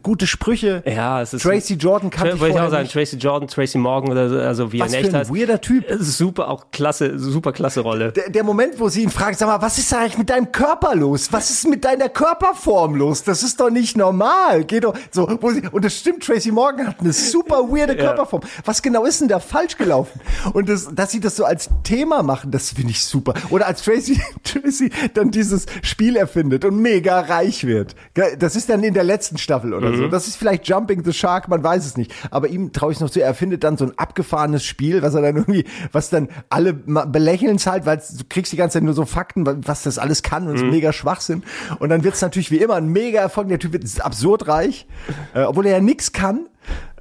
[0.01, 0.83] gute Sprüche.
[0.85, 2.93] Ja, es ist Tracy Jordan Tra ich wollte ich vorher auch sagen, nicht.
[2.93, 5.33] Tracy Jordan, Tracy Morgan oder so, also wie Was er ein heißt.
[5.33, 5.85] weirder Typ.
[5.99, 8.11] Super, auch klasse, super klasse Rolle.
[8.11, 10.95] Der, der Moment, wo sie ihn fragt, sag mal, was ist eigentlich mit deinem Körper
[10.95, 11.31] los?
[11.31, 13.23] Was ist mit deiner Körperform los?
[13.23, 14.63] Das ist doch nicht normal.
[14.65, 18.05] Geh doch so, wo sie, und das stimmt, Tracy Morgan hat eine super weirde Ja.
[18.05, 18.41] Körperform.
[18.65, 20.19] Was genau ist denn da falsch gelaufen?
[20.53, 23.33] Und das, dass sie das so als Thema machen, das finde ich super.
[23.49, 27.95] Oder als Tracy, Tracy dann dieses Spiel erfindet und mega reich wird.
[28.39, 29.97] Das ist dann in der letzten Staffel oder Mhm.
[29.97, 30.07] so.
[30.07, 32.13] Das ist vielleicht Jumping the Shark, man weiß es nicht.
[32.31, 35.21] Aber ihm traue ich noch zu, er erfindet dann so ein abgefahrenes Spiel, was er
[35.21, 39.05] dann irgendwie, was dann alle belächeln halt, weil du kriegst die ganze Zeit nur so
[39.05, 40.69] Fakten, wa- was das alles kann und es Mhm.
[40.71, 41.43] mega Schwachsinn.
[41.79, 43.47] Und dann wird es natürlich wie immer ein mega Erfolg.
[43.49, 44.87] Der Typ ist absurd reich,
[45.33, 46.47] äh, obwohl er ja nix kann.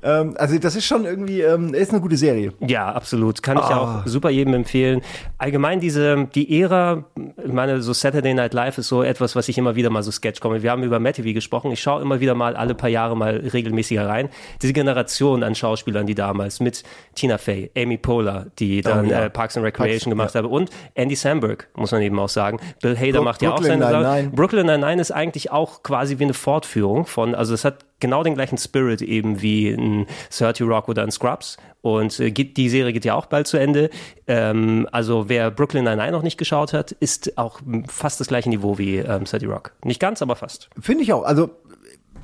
[0.03, 2.53] Ähm, also das ist schon irgendwie, ähm, ist eine gute Serie.
[2.61, 3.43] Ja, absolut.
[3.43, 4.03] Kann ich Ah.
[4.03, 5.01] auch super jedem empfehlen.
[5.39, 7.05] Allgemein diese, die Ära,
[7.45, 10.11] ich meine, so Saturday Night Live ist so etwas, was ich immer wieder mal so
[10.11, 10.63] Sketch komme.
[10.63, 11.71] Wir haben über Matt TV gesprochen.
[11.73, 14.29] Ich schaue immer wieder mal alle paar Jahre mal regelmäßiger rein.
[14.61, 16.83] Diese Generation an Schauspielern, die damals mit
[17.15, 19.25] Tina Fey, Amy Poehler, die dann ja.
[19.27, 22.59] äh, Parks and Recreation Parks, gemacht haben und Andy Samberg, muss man eben auch sagen.
[22.81, 24.31] Bill Hader Bro- macht ja auch seine Sache.
[24.35, 28.35] Brooklyn Nine-Nine ist eigentlich auch quasi wie eine Fortführung von, also es hat genau den
[28.35, 31.57] gleichen Spirit eben wie ein 30 Rock oder ein Scrubs.
[31.81, 33.89] Und äh, geht, die Serie geht ja auch bald zu Ende.
[34.27, 38.77] Ähm, also wer Brooklyn Nine-Nine noch nicht geschaut hat, ist auch fast das gleiche Niveau
[38.77, 39.73] wie ähm, 30 Rock.
[39.85, 40.69] Nicht ganz, aber fast.
[40.79, 41.23] Finde ich auch.
[41.23, 41.51] Also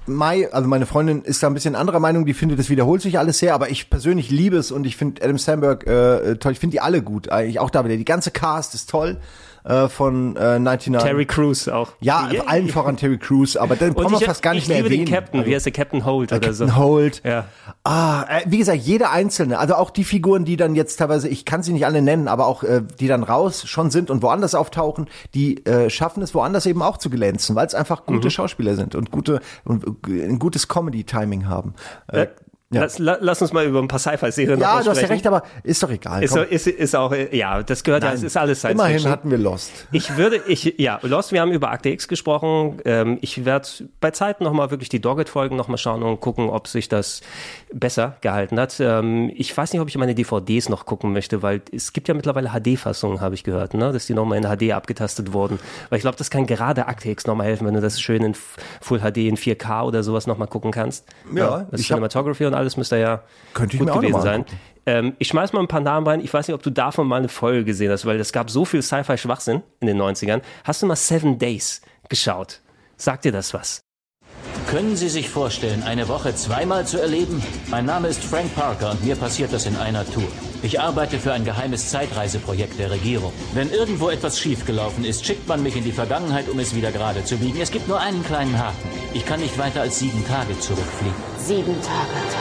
[0.07, 3.19] Mai, also meine Freundin ist da ein bisschen anderer Meinung, die findet, es wiederholt sich
[3.19, 6.53] alles sehr, aber ich persönlich liebe es und ich finde Adam Sandberg äh, toll.
[6.53, 7.97] Ich finde die alle gut, eigentlich auch da wieder.
[7.97, 9.19] Die ganze Cast ist toll
[9.65, 10.93] äh, von äh, 99.
[10.99, 11.93] Terry Crews auch.
[12.01, 14.89] Ja, allen voran Terry Crews, aber den brauchen wir fast gar nicht ich mehr liebe
[14.89, 15.07] erwähnen.
[15.07, 16.65] den Captain, wie heißt der Captain Holt oder so.
[16.67, 17.23] Captain Holt.
[17.25, 17.47] Ja.
[17.85, 21.45] Ah, äh, wie gesagt, jede einzelne, also auch die Figuren, die dann jetzt teilweise, ich
[21.45, 24.55] kann sie nicht alle nennen, aber auch äh, die dann raus schon sind und woanders
[24.55, 28.31] auftauchen, die äh, schaffen es woanders eben auch zu glänzen, weil es einfach gute Mhm.
[28.31, 31.75] Schauspieler sind und gute und äh, ein gutes Comedy-Timing haben.
[32.09, 32.27] Äh,
[32.71, 32.83] Ja.
[32.83, 35.43] Lass, la, lass uns mal über ein paar Sci-Fi-Serien Ja, du hast ja recht, aber
[35.63, 36.23] ist doch egal.
[36.23, 38.19] Ist, ist, ist auch, ja, das gehört ja, Nein.
[38.19, 39.11] es ist alles Science Immerhin Fiction.
[39.11, 39.87] hatten wir Lost.
[39.91, 42.83] Ich würde, ich, ja, Lost, wir haben über Akte X gesprochen.
[42.85, 43.67] Ähm, ich werde
[44.01, 47.23] bei Zeiten nochmal wirklich die Doggett-Folgen nochmal schauen und gucken, ob sich das
[47.73, 48.79] besser gehalten hat.
[48.81, 52.13] Ähm, ich weiß nicht, ob ich meine DVDs noch gucken möchte, weil es gibt ja
[52.13, 53.93] mittlerweile HD-Fassungen, habe ich gehört, ne?
[53.95, 55.59] dass die nochmal in HD abgetastet wurden.
[55.89, 58.35] Weil ich glaube, das kann gerade Akte X nochmal helfen, wenn du das schön in
[58.35, 61.07] Full HD in 4K oder sowas nochmal gucken kannst.
[61.35, 63.23] Ja, das ich Cinematography und alles müsste ja
[63.55, 64.45] Könnte ich gut gewesen mal sein.
[64.85, 66.21] Ähm, ich schmeiß mal ein paar Namen rein.
[66.21, 68.65] Ich weiß nicht, ob du davon mal eine Folge gesehen hast, weil es gab so
[68.65, 70.43] viel Sci-Fi-Schwachsinn in den 90ern.
[70.65, 72.61] Hast du mal Seven Days geschaut?
[72.97, 73.81] Sagt dir das was?
[74.69, 77.43] Können Sie sich vorstellen, eine Woche zweimal zu erleben?
[77.71, 80.29] Mein Name ist Frank Parker und mir passiert das in einer Tour.
[80.63, 83.33] Ich arbeite für ein geheimes Zeitreiseprojekt der Regierung.
[83.55, 87.25] Wenn irgendwo etwas schiefgelaufen ist, schickt man mich in die Vergangenheit, um es wieder gerade
[87.25, 87.61] zu biegen.
[87.61, 88.91] Es gibt nur einen kleinen Haken.
[89.15, 91.17] Ich kann nicht weiter als sieben Tage zurückfliegen.
[91.39, 92.38] Sieben Tage.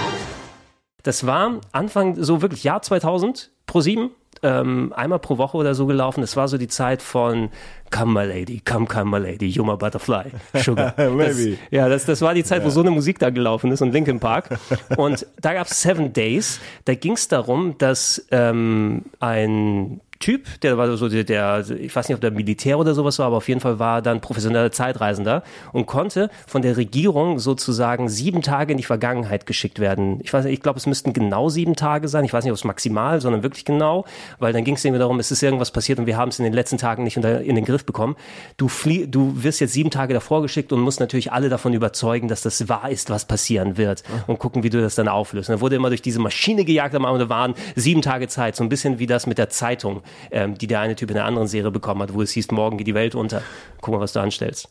[1.04, 4.12] Das war Anfang, so wirklich Jahr 2000, pro sieben,
[4.44, 6.22] ähm, einmal pro Woche oder so gelaufen.
[6.22, 7.50] Das war so die Zeit von
[7.90, 10.26] Come my lady, come, come my lady, you my butterfly,
[10.62, 10.94] sugar.
[10.98, 11.40] das,
[11.72, 14.20] ja, das, das war die Zeit, wo so eine Musik da gelaufen ist und Linkin
[14.20, 14.60] Park.
[14.98, 16.60] Und da gab es Seven Days.
[16.86, 22.08] Da ging es darum, dass ähm, ein Typ, der war so der, der, ich weiß
[22.08, 25.44] nicht, ob der Militär oder sowas war, aber auf jeden Fall war dann professioneller Zeitreisender
[25.74, 30.20] und konnte von der Regierung sozusagen sieben Tage in die Vergangenheit geschickt werden.
[30.24, 32.26] Ich weiß nicht, ich glaube, es müssten genau sieben Tage sein.
[32.26, 34.06] Ich weiß nicht, ob es maximal, sondern wirklich genau,
[34.40, 36.44] weil dann ging es irgendwie darum, es ist irgendwas passiert und wir haben es in
[36.44, 38.16] den letzten Tagen nicht unter, in den Griff bekommen.
[38.58, 42.28] Du flie du wirst jetzt sieben Tage davor geschickt und musst natürlich alle davon überzeugen,
[42.28, 45.50] dass das wahr ist, was passieren wird und gucken, wie du das dann auflöst.
[45.50, 48.64] Und dann wurde immer durch diese Maschine gejagt, am Ende waren sieben Tage Zeit, so
[48.64, 50.02] ein bisschen wie das mit der Zeitung,
[50.32, 52.78] ähm, die der eine Typ in der anderen Serie bekommen hat, wo es hieß, morgen
[52.78, 53.42] geht die Welt unter.
[53.82, 54.70] Guck mal, was du anstellst.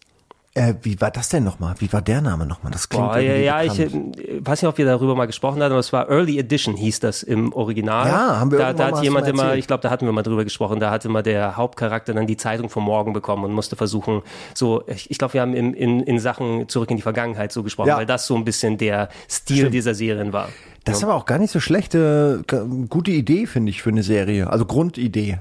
[0.55, 1.75] Äh, wie war das denn nochmal?
[1.81, 2.73] Wie war der Name nochmal?
[2.73, 4.19] Das klingt Boah, ja, ja, ich bekannt.
[4.19, 7.01] äh, weiß nicht, ob wir darüber mal gesprochen haben, aber es war Early Edition, hieß
[7.01, 8.09] das im Original.
[8.09, 10.45] Ja, haben wir da, da hat jemand immer, ich glaube, da hatten wir mal drüber
[10.45, 14.23] gesprochen, da hat immer der Hauptcharakter dann die Zeitung vom Morgen bekommen und musste versuchen,
[14.55, 17.63] so, ich, ich glaube, wir haben in, in, in Sachen zurück in die Vergangenheit so
[17.63, 17.99] gesprochen, Ja.
[17.99, 19.75] weil das so ein bisschen der Stil Stimmt.
[19.75, 20.49] dieser Serien war.
[20.87, 24.03] Das ist aber auch gar nicht so schlechte, g- gute Idee, finde ich, für eine
[24.03, 24.49] Serie.
[24.49, 25.39] Also Grundidee.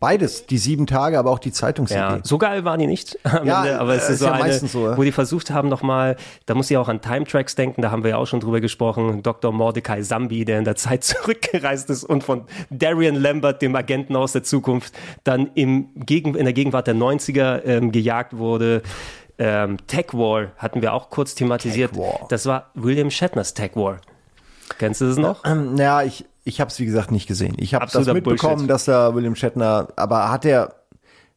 [0.00, 1.98] Beides, die sieben Tage, aber auch die Zeitungsidee.
[1.98, 4.28] Ja, so geil waren die nicht am Ja, Ende, aber es äh, ist so ist
[4.28, 4.96] ja eine, meistens so, ja.
[4.98, 8.02] wo die versucht haben nochmal, da muss ich auch an Time Tracks denken, da haben
[8.04, 9.50] wir ja auch schon drüber gesprochen, Dr.
[9.50, 14.32] Mordecai Zambi, der in der Zeit zurückgereist ist und von Darian Lambert, dem Agenten aus
[14.32, 18.82] der Zukunft, dann im Gegen, in der Gegenwart der 90er ähm, gejagt wurde.
[19.38, 21.92] Ähm, Tech War hatten wir auch kurz thematisiert.
[22.28, 24.00] Das war William Shatners Tech War.
[24.78, 25.44] Kennst du das noch?
[25.44, 27.54] Ähm, naja, ich, ich habe es wie gesagt nicht gesehen.
[27.58, 28.70] Ich habe das mitbekommen, Bullshit.
[28.70, 30.74] dass da William Shatner, aber hat er,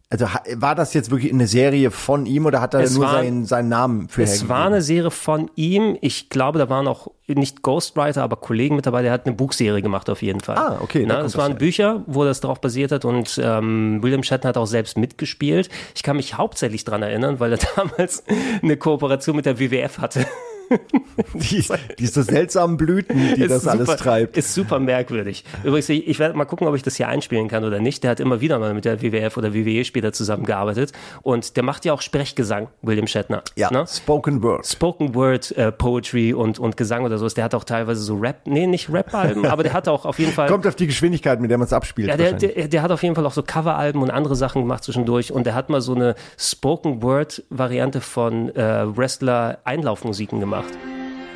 [0.09, 0.25] also
[0.55, 3.45] war das jetzt wirklich eine Serie von ihm oder hat er Es nur war- seinen,
[3.45, 5.97] seinen Namen für Es war eine Serie von ihm.
[5.99, 9.01] Ich glaube, da waren auch nicht Ghostwriter, aber Kollegen mit dabei.
[9.01, 10.55] Der hat eine Buchserie gemacht auf jeden Fall.
[10.57, 11.59] Ah, okay, Na, das das waren her.
[11.59, 15.67] Bücher, wo das darauf basiert hat und ähm, William Shatner hat auch selbst mitgespielt.
[15.93, 18.23] Ich kann mich hauptsächlich dran erinnern, weil er damals
[18.63, 20.25] eine Kooperation mit der WWF hatte.
[21.33, 21.63] die,
[21.99, 24.37] diese seltsamen Blüten, die Ist das alles super- treibt.
[24.37, 25.43] Ist super merkwürdig.
[25.63, 28.03] Übrigens, ich, ich werde mal gucken, ob ich das hier einspielen kann oder nicht.
[28.03, 30.91] Der hat immer wieder mal mit der WWF oder WWE später zusammengearbeitet.
[31.21, 33.43] Und der macht ja auch Sprechgesang, William Shatner.
[33.55, 33.85] Ja, ne?
[33.87, 34.65] Spoken Word.
[34.65, 37.33] Spoken Word äh, Poetry und, und Gesang oder sowas.
[37.33, 40.33] Der hat auch teilweise so Rap, nee, nicht Rap-Alben, aber der hat auch auf jeden
[40.33, 40.47] Fall.
[40.49, 42.09] Kommt auf die Geschwindigkeit, mit der man es abspielt.
[42.09, 44.83] Ja, der, der, der hat auf jeden Fall auch so Coveralben und andere Sachen gemacht
[44.83, 50.77] zwischendurch und der hat mal so eine Spoken Word Variante von äh, Wrestler Einlaufmusiken gemacht.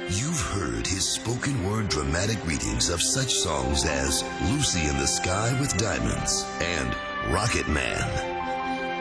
[0.10, 5.56] You've heard his spoken word dramatic readings of such songs as Lucy in the Sky
[5.60, 6.96] with Diamonds and
[7.30, 8.00] Rocket Man.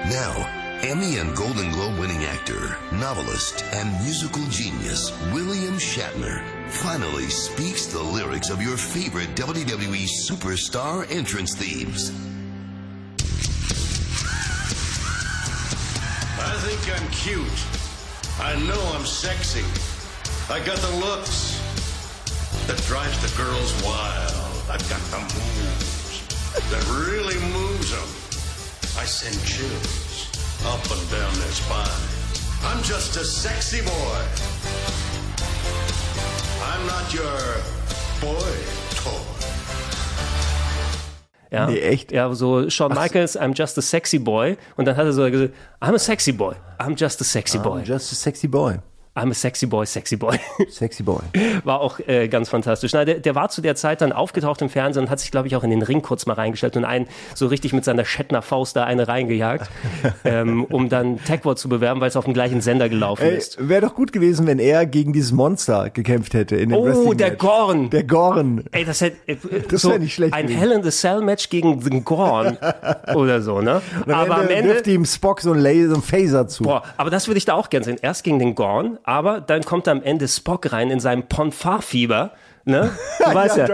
[0.08, 0.46] Now,
[0.82, 8.02] Emmy and Golden Globe winning actor, novelist, and musical genius William Shatner finally speaks the
[8.02, 12.12] lyrics of your favorite WWE superstar entrance themes.
[16.38, 17.80] I think I'm cute.
[18.38, 19.89] I know I'm sexy.
[20.50, 21.60] I got the looks
[22.66, 24.34] that drives the girls wild.
[24.68, 26.26] I've got the moves
[26.70, 28.08] that really moves them.
[28.98, 30.26] I send chills
[30.66, 31.86] up and down their spine.
[32.64, 34.22] I'm just a sexy boy.
[36.66, 37.38] I'm not your
[38.20, 38.56] boy
[38.96, 39.22] toy.
[41.52, 41.66] Ja.
[41.66, 42.10] Nee, echt?
[42.10, 44.56] Ja, so Shawn Michaels, I'm just a sexy boy.
[44.76, 46.56] Und dann hat er so gesagt, I'm a sexy boy.
[46.80, 47.78] I'm just a sexy boy.
[47.78, 48.80] I'm just a sexy boy.
[49.20, 50.38] I'm a sexy boy, sexy boy.
[50.70, 51.20] Sexy Boy.
[51.64, 52.92] War auch äh, ganz fantastisch.
[52.94, 55.46] Na, der, der war zu der Zeit dann aufgetaucht im Fernsehen und hat sich, glaube
[55.48, 58.40] ich, auch in den Ring kurz mal reingestellt und einen so richtig mit seiner Shatner
[58.40, 59.68] Faust da eine reingejagt,
[60.24, 63.68] ähm, um dann Tagward zu bewerben, weil es auf dem gleichen Sender gelaufen Ey, ist.
[63.68, 67.16] wäre doch gut gewesen, wenn er gegen dieses Monster gekämpft hätte in dem Oh, Wrestling
[67.18, 67.38] der Match.
[67.40, 67.90] Gorn.
[67.90, 68.64] Der Gorn.
[68.72, 69.36] Ey, das hätte äh,
[69.68, 70.58] Das so nicht schlecht ein gewesen.
[70.60, 72.56] Hell in the Cell Match gegen den Gorn
[73.14, 73.82] oder so, ne?
[74.06, 76.64] Und Aber am Ende wirft ihm Spock so ein Laser, so ein Phaser zu.
[76.64, 77.96] Boah, aber das würde ich da auch gerne sehen.
[78.00, 82.30] Erst gegen den Gorn, aber dann kommt am Ende Spock rein in seinem Ponfar-Fieber.
[82.64, 82.92] Ne?
[83.18, 83.66] Du weißt ja.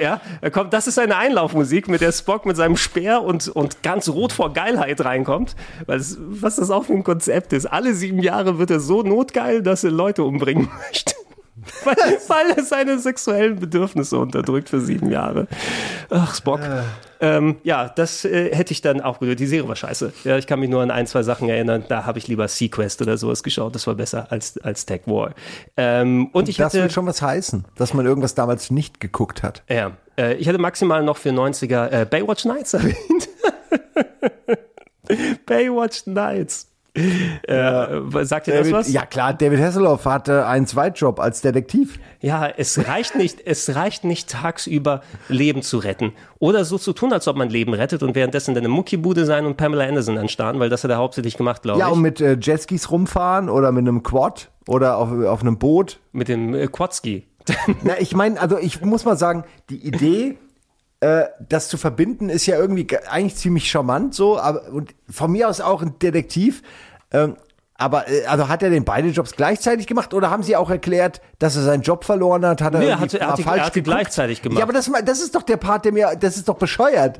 [0.00, 0.20] Ja.
[0.50, 4.32] kommt, das ist seine Einlaufmusik, mit der Spock mit seinem Speer und, und ganz rot
[4.32, 5.56] vor Geilheit reinkommt.
[5.84, 7.66] Was, was das auch für ein Konzept ist.
[7.66, 11.14] Alle sieben Jahre wird er so notgeil, dass er Leute umbringen möchte.
[11.84, 15.46] weil, weil er seine sexuellen Bedürfnisse unterdrückt für sieben Jahre.
[16.10, 16.60] Ach, Spock.
[17.20, 19.40] Ähm, ja, das äh, hätte ich dann auch gehört.
[19.40, 20.12] Die Serie war scheiße.
[20.24, 21.84] Ja, ich kann mich nur an ein, zwei Sachen erinnern.
[21.88, 23.74] Da habe ich lieber Sequest oder sowas geschaut.
[23.74, 25.34] Das war besser als, als Tech War.
[25.76, 29.42] Ähm, und ich das hätte, will schon was heißen, dass man irgendwas damals nicht geguckt
[29.42, 29.62] hat.
[29.68, 33.28] ja, äh, ich hätte maximal noch für 90er äh, Baywatch Nights erwähnt.
[35.46, 36.69] Baywatch Nights.
[36.94, 38.92] Äh, sagt ihr das David, was?
[38.92, 41.98] ja klar, David Hasselhoff hatte einen Zweitjob als Detektiv.
[42.20, 46.12] Ja, es reicht nicht, es reicht nicht tagsüber Leben zu retten.
[46.38, 49.46] Oder so zu tun, als ob man Leben rettet und währenddessen in der Muckibude sein
[49.46, 51.92] und Pamela Anderson anstarren, weil das hat er hauptsächlich gemacht, glaube Ja, ich.
[51.94, 56.00] und mit äh, Jetskis rumfahren oder mit einem Quad oder auf, auf einem Boot.
[56.12, 57.26] Mit dem äh, Quadski.
[57.82, 60.38] Na, ich meine, also ich muss mal sagen, die Idee,
[61.00, 65.32] äh, das zu verbinden, ist ja irgendwie ge- eigentlich ziemlich charmant so, aber und von
[65.32, 66.62] mir aus auch ein Detektiv.
[67.12, 67.36] Ähm,
[67.74, 71.20] aber äh, also hat er den beide Jobs gleichzeitig gemacht oder haben sie auch erklärt,
[71.38, 72.60] dass er seinen Job verloren hat?
[72.60, 74.58] Hat er Nee, er irgendwie hat- er hat die- falsch er hat gleichzeitig gemacht.
[74.58, 77.18] Ja, aber das, das ist doch der Part, der mir, das ist doch bescheuert,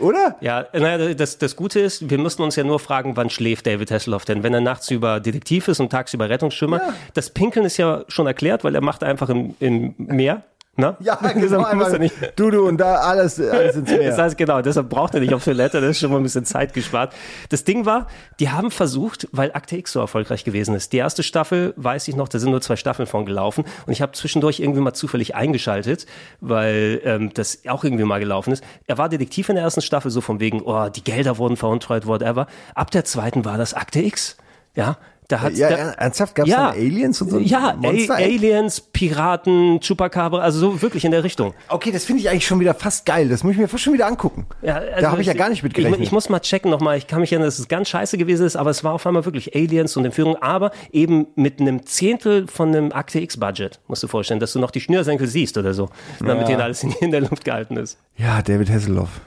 [0.00, 0.36] oder?
[0.40, 3.90] Ja, naja, das, das Gute ist, wir müssen uns ja nur fragen, wann schläft David
[3.90, 4.42] Hasselhoff denn?
[4.42, 6.80] Wenn er nachts über Detektiv ist und tagsüber Rettungsschwimmer.
[7.14, 10.42] Das Pinkeln ist ja schon erklärt, weil er macht einfach im, im Meer.
[10.76, 10.96] Ne?
[11.00, 12.14] Ja, genau, einmal nicht.
[12.36, 14.10] du, du und da alles, alles ins Meer.
[14.10, 16.44] Das heißt, genau, deshalb braucht er nicht auf Toilette, das ist schon mal ein bisschen
[16.44, 17.12] Zeit gespart.
[17.48, 18.06] Das Ding war,
[18.38, 20.92] die haben versucht, weil Akte X so erfolgreich gewesen ist.
[20.92, 24.00] Die erste Staffel, weiß ich noch, da sind nur zwei Staffeln von gelaufen und ich
[24.00, 26.06] habe zwischendurch irgendwie mal zufällig eingeschaltet,
[26.40, 28.62] weil ähm, das auch irgendwie mal gelaufen ist.
[28.86, 32.06] Er war Detektiv in der ersten Staffel, so von wegen, oh, die Gelder wurden veruntreut,
[32.06, 32.46] whatever.
[32.74, 34.36] Ab der zweiten war das Akte X.
[34.76, 34.98] Ja,
[35.30, 36.34] da hat Ja, da, ernsthaft?
[36.34, 38.14] Gab's dann Aliens und so Ja, Monster?
[38.14, 41.54] A Aliens, Piraten, Chupacabra, also so wirklich in der Richtung.
[41.68, 43.28] Okay, das finde ich eigentlich schon wieder fast geil.
[43.28, 44.46] Das muss ich mir fast schon wieder angucken.
[44.62, 46.00] Ja, also da habe ich ja gar nicht mit gerechnet.
[46.00, 46.98] Ich, ich muss mal checken nochmal.
[46.98, 49.24] Ich kann mich erinnern, dass es ganz scheiße gewesen ist, aber es war auf einmal
[49.24, 54.08] wirklich Aliens und Entführung, aber eben mit einem Zehntel von einem Akte X-Budget, musst du
[54.08, 55.88] vorstellen, dass du noch die Schnürsenkel siehst oder so,
[56.18, 56.44] damit Ja.
[56.48, 57.98] denen alles in, in der Luft gehalten ist.
[58.16, 59.20] Ja, David Hasselhoff.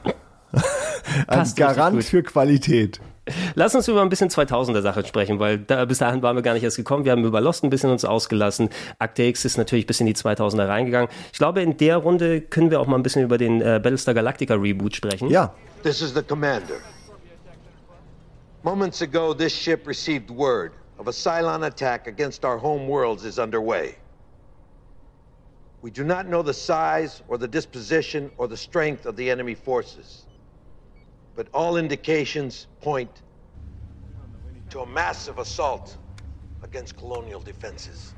[0.53, 0.61] Ein
[1.27, 2.99] Passt richtig Garant für Qualität.
[3.55, 6.53] Lass uns über ein bisschen 2000er Sachen sprechen, weil da, bis dahin waren wir gar
[6.53, 7.05] nicht erst gekommen.
[7.05, 8.69] Wir haben über Lost ein bisschen uns ausgelassen.
[8.99, 11.09] Akte X ist natürlich bis in die 2000er reingegangen.
[11.31, 14.13] Ich glaube, in der Runde können wir auch mal ein bisschen über den äh, Battlestar
[14.13, 15.29] Galactica Reboot sprechen.
[15.29, 15.53] Ja.
[15.83, 16.81] This is the commander.
[18.63, 23.37] Moments ago, this ship received word of a Cylon attack against our home worlds is
[23.39, 23.95] underway.
[25.81, 29.53] We do not know the size or the disposition or the strength of the enemy
[29.53, 30.22] forces,
[31.35, 33.21] but all indications point
[34.69, 35.97] to a massive assault
[36.63, 38.13] against colonial defenses.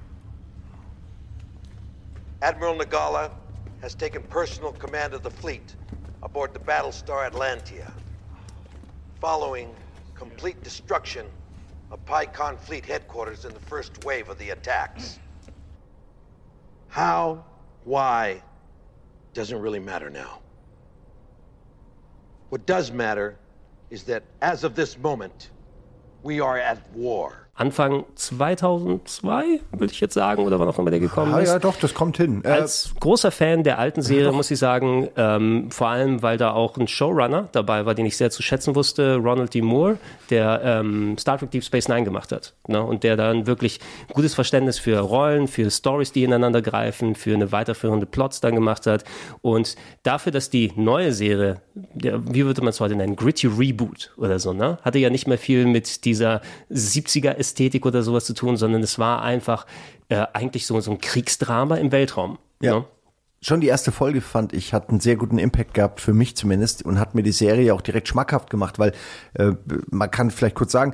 [2.41, 3.31] Admiral Nagala
[3.81, 5.75] has taken personal command of the fleet
[6.23, 7.91] aboard the Battlestar Atlantia,
[9.19, 9.69] following
[10.13, 11.25] complete destruction
[11.91, 15.19] of PyCon Fleet headquarters in the first wave of the attacks.
[16.87, 17.43] How,
[17.83, 18.41] why,
[19.33, 20.39] doesn't really matter now.
[22.55, 23.35] What does matter
[23.89, 25.49] is that as of this moment,
[26.23, 27.44] we are at war.
[27.57, 31.49] Anfang 2002, würde ich jetzt sagen, oder wann auch immer der gekommen Ah, ist.
[31.49, 32.41] ja, doch, das kommt hin.
[32.43, 36.51] Äh, Als großer Fan der alten Serie muss ich sagen, ähm, vor allem, weil da
[36.51, 39.61] auch ein Showrunner dabei war, den ich sehr zu schätzen wusste, Ronald D.
[39.61, 39.97] Moore,
[40.29, 42.53] der ähm, Star Trek Deep Space Nine gemacht hat.
[42.67, 42.83] Ne?
[42.83, 43.79] Und der dann wirklich
[44.11, 48.85] gutes Verständnis für Rollen, für Stories, die ineinander greifen, für eine weiterführende Plots dann gemacht
[48.85, 49.05] hat.
[49.41, 54.11] Und dafür, dass die neue Serie, der, wie würde man es heute nennen, Gritty Reboot
[54.17, 54.77] oder so, ne?
[54.81, 58.97] hatte ja nicht mehr viel mit dieser 70er Ästhetik oder sowas zu tun, sondern es
[58.97, 59.65] war einfach
[60.09, 62.37] äh, eigentlich so, so ein Kriegsdrama im Weltraum.
[62.61, 62.79] Ja.
[62.79, 62.85] Ne?
[63.41, 66.83] Schon die erste Folge fand ich, hat einen sehr guten Impact gehabt, für mich zumindest,
[66.83, 68.91] und hat mir die Serie auch direkt schmackhaft gemacht, weil
[69.35, 69.51] äh,
[69.91, 70.93] man kann vielleicht kurz sagen,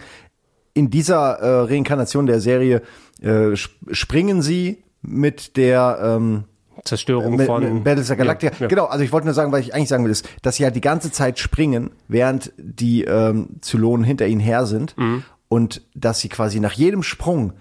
[0.73, 2.82] in dieser äh, Reinkarnation der Serie
[3.22, 6.44] äh, sp- springen sie mit der ähm,
[6.84, 8.53] Zerstörung mit, von mit Battlestar Galactica.
[8.53, 8.68] Ja, ja.
[8.68, 10.76] Genau, also ich wollte nur sagen, was ich eigentlich sagen will, ist, dass sie halt
[10.76, 15.23] die ganze Zeit springen, während die ähm, Zylonen hinter ihnen her sind Mhm.
[15.52, 17.52] Und dass sie quasi nach jedem Sprung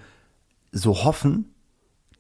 [0.71, 1.53] so hoffen,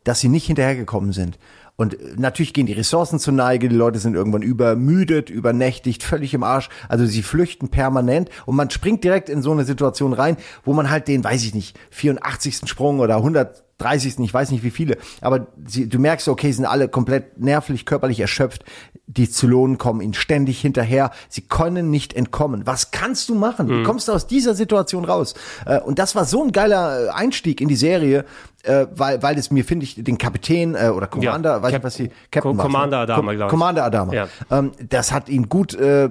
[0.02, 1.38] dass sie nicht hinterhergekommen sind.
[1.76, 6.34] Und äh, natürlich gehen die Ressourcen zur Neige, die Leute sind irgendwann übermüdet, übernächtigt, völlig
[6.34, 6.70] im Arsch.
[6.88, 10.90] Also sie flüchten permanent und man springt direkt in so eine Situation rein, wo man
[10.90, 12.68] halt den, weiß ich nicht, 84.
[12.68, 13.22] Sprung oder
[13.80, 14.18] 130.
[14.20, 17.86] ich weiß nicht wie viele, aber sie, du merkst, okay, sie sind alle komplett nervlich,
[17.86, 18.64] körperlich erschöpft.
[19.06, 21.10] Die Zylonen kommen ihnen ständig hinterher.
[21.28, 22.66] Sie können nicht entkommen.
[22.66, 23.68] Was kannst du machen?
[23.68, 23.84] Wie Mhm.
[23.84, 25.34] kommst du aus dieser Situation raus?
[25.66, 28.24] Äh, Und das war so ein geiler äh, Einstieg in die Serie,
[28.64, 31.74] äh, weil, weil es mir, finde ich, den Kapitän äh, oder Commander, Ja, weiß ich
[31.74, 33.02] Cap- was die Captain Co- Commander ne?
[33.04, 33.50] Adama, Com- glaub ich.
[33.50, 34.12] Commander Adama.
[34.12, 34.28] Ja.
[34.50, 36.08] Ähm, das hat ihn gut äh,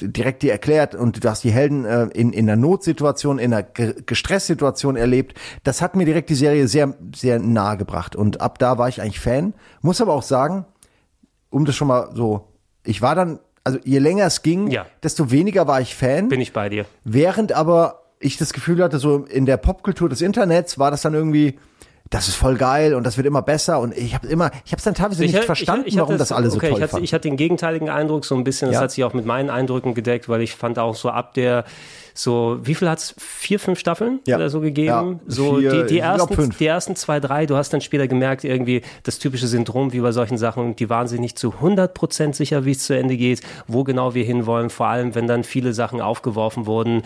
[0.00, 3.62] direkt dir erklärt und du hast die Helden äh, in, in einer Notsituation, in einer
[3.62, 5.38] Ge Gestresssituation erlebt.
[5.64, 9.00] Das hat mir direkt die Serie sehr, sehr nahe gebracht und ab da war ich
[9.00, 9.54] eigentlich Fan.
[9.80, 10.64] Muss aber auch sagen,
[11.50, 12.48] um das schon mal so,
[12.84, 14.86] ich war dann, also je länger es ging, Ja.
[15.02, 16.28] desto weniger war ich Fan.
[16.28, 16.84] Bin ich bei dir.
[17.04, 21.12] Während aber ich das Gefühl hatte, so in der Popkultur des Internets war das dann
[21.14, 21.58] irgendwie,
[22.12, 24.78] das ist voll geil und das wird immer besser und ich habe immer, ich habe
[24.78, 26.82] es dann teilweise nicht Ich- verstanden, ich- ich warum das alle so okay, toll ich
[26.82, 27.04] hatte, fanden.
[27.04, 28.82] ich hatte den gegenteiligen Eindruck so ein bisschen, das Ja.
[28.82, 31.64] hat sich auch mit meinen Eindrücken gedeckt, weil ich fand auch so ab der
[32.14, 33.14] so, wie viel hat's?
[33.16, 34.36] Vier, fünf Staffeln Ja.
[34.36, 34.86] oder so gegeben?
[34.88, 38.44] Ja, so vier, die, die, ersten, die ersten zwei, drei, du hast dann später gemerkt,
[38.44, 42.66] irgendwie das typische Syndrom wie bei solchen Sachen, die waren sich nicht zu 100% sicher,
[42.66, 46.02] wie es zu Ende geht, wo genau wir hinwollen, vor allem wenn dann viele Sachen
[46.02, 47.02] aufgeworfen wurden,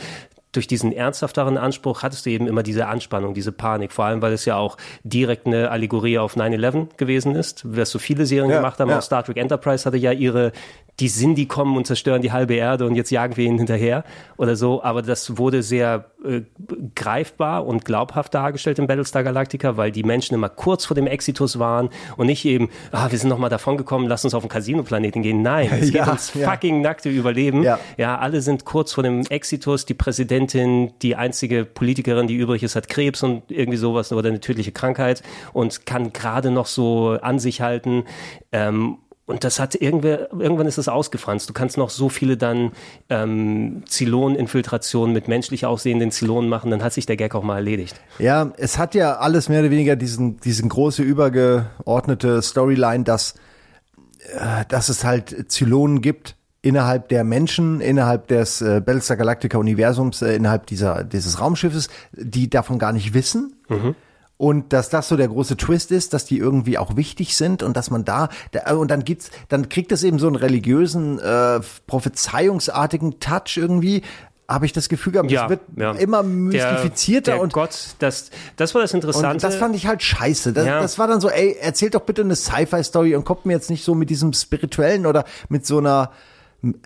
[0.56, 4.32] durch diesen ernsthafteren Anspruch hattest du eben immer diese Anspannung, diese Panik, vor allem weil
[4.32, 8.56] es ja auch direkt eine Allegorie auf 9-11 gewesen ist, was so viele Serien Ja,
[8.56, 8.90] gemacht haben.
[8.90, 8.98] ja.
[8.98, 10.52] Auch Star Trek Enterprise hatte ja ihre,
[10.98, 14.04] die Sindi kommen und zerstören die halbe Erde und jetzt jagen wir ihnen hinterher
[14.38, 16.42] oder so, aber das wurde sehr äh,
[16.94, 21.58] greifbar und glaubhaft dargestellt in Battlestar Galactica, weil die Menschen immer kurz vor dem Exitus
[21.58, 24.48] waren und nicht eben, ah, wir sind noch mal davon gekommen, lass uns auf den
[24.48, 25.42] Casino-Planeten gehen.
[25.42, 26.50] Nein, es Ja, geht ums ja.
[26.50, 27.62] fucking nackte Überleben.
[27.62, 27.78] Ja.
[27.96, 29.86] Ja, alle sind kurz vor dem Exitus.
[29.86, 34.40] Die Präsidentin, die einzige Politikerin, die übrig ist, hat Krebs und irgendwie sowas oder eine
[34.40, 35.22] tödliche Krankheit
[35.52, 38.04] und kann gerade noch so an sich halten.
[38.52, 41.48] Ähm, und das hat irgendwer, irgendwann ist es ausgefranst.
[41.48, 42.72] Du kannst noch so viele dann
[43.08, 48.00] ähm, Zylon-Infiltrationen mit menschlich aussehenden Zylonen machen, dann hat sich der Gag auch mal erledigt.
[48.18, 53.34] Ja, es hat ja alles mehr oder weniger diesen, diesen große übergeordnete Storyline, dass,
[54.32, 60.22] äh, dass es halt Zylonen gibt innerhalb der Menschen, innerhalb des äh, Battlestar Galactica Universums,
[60.22, 63.56] äh, innerhalb dieser, dieses Raumschiffes, die davon gar nicht wissen.
[64.38, 67.74] Und dass das so der große Twist ist, dass die irgendwie auch wichtig sind und
[67.76, 71.60] dass man da, da und dann gibt's, dann kriegt es eben so einen religiösen, äh,
[71.86, 74.02] prophezeiungsartigen Touch irgendwie.
[74.48, 75.92] Habe ich das Gefühl gehabt, Ja, es wird ja.
[75.92, 79.30] immer mystifizierter der, der und Gott, das, das war das Interessante.
[79.30, 80.52] und das fand ich halt scheiße.
[80.52, 80.80] Das, Ja.
[80.80, 83.84] das war dann so, ey, erzählt doch bitte eine Sci-Fi-Story und kommt mir jetzt nicht
[83.84, 86.12] so mit diesem spirituellen oder mit so einer,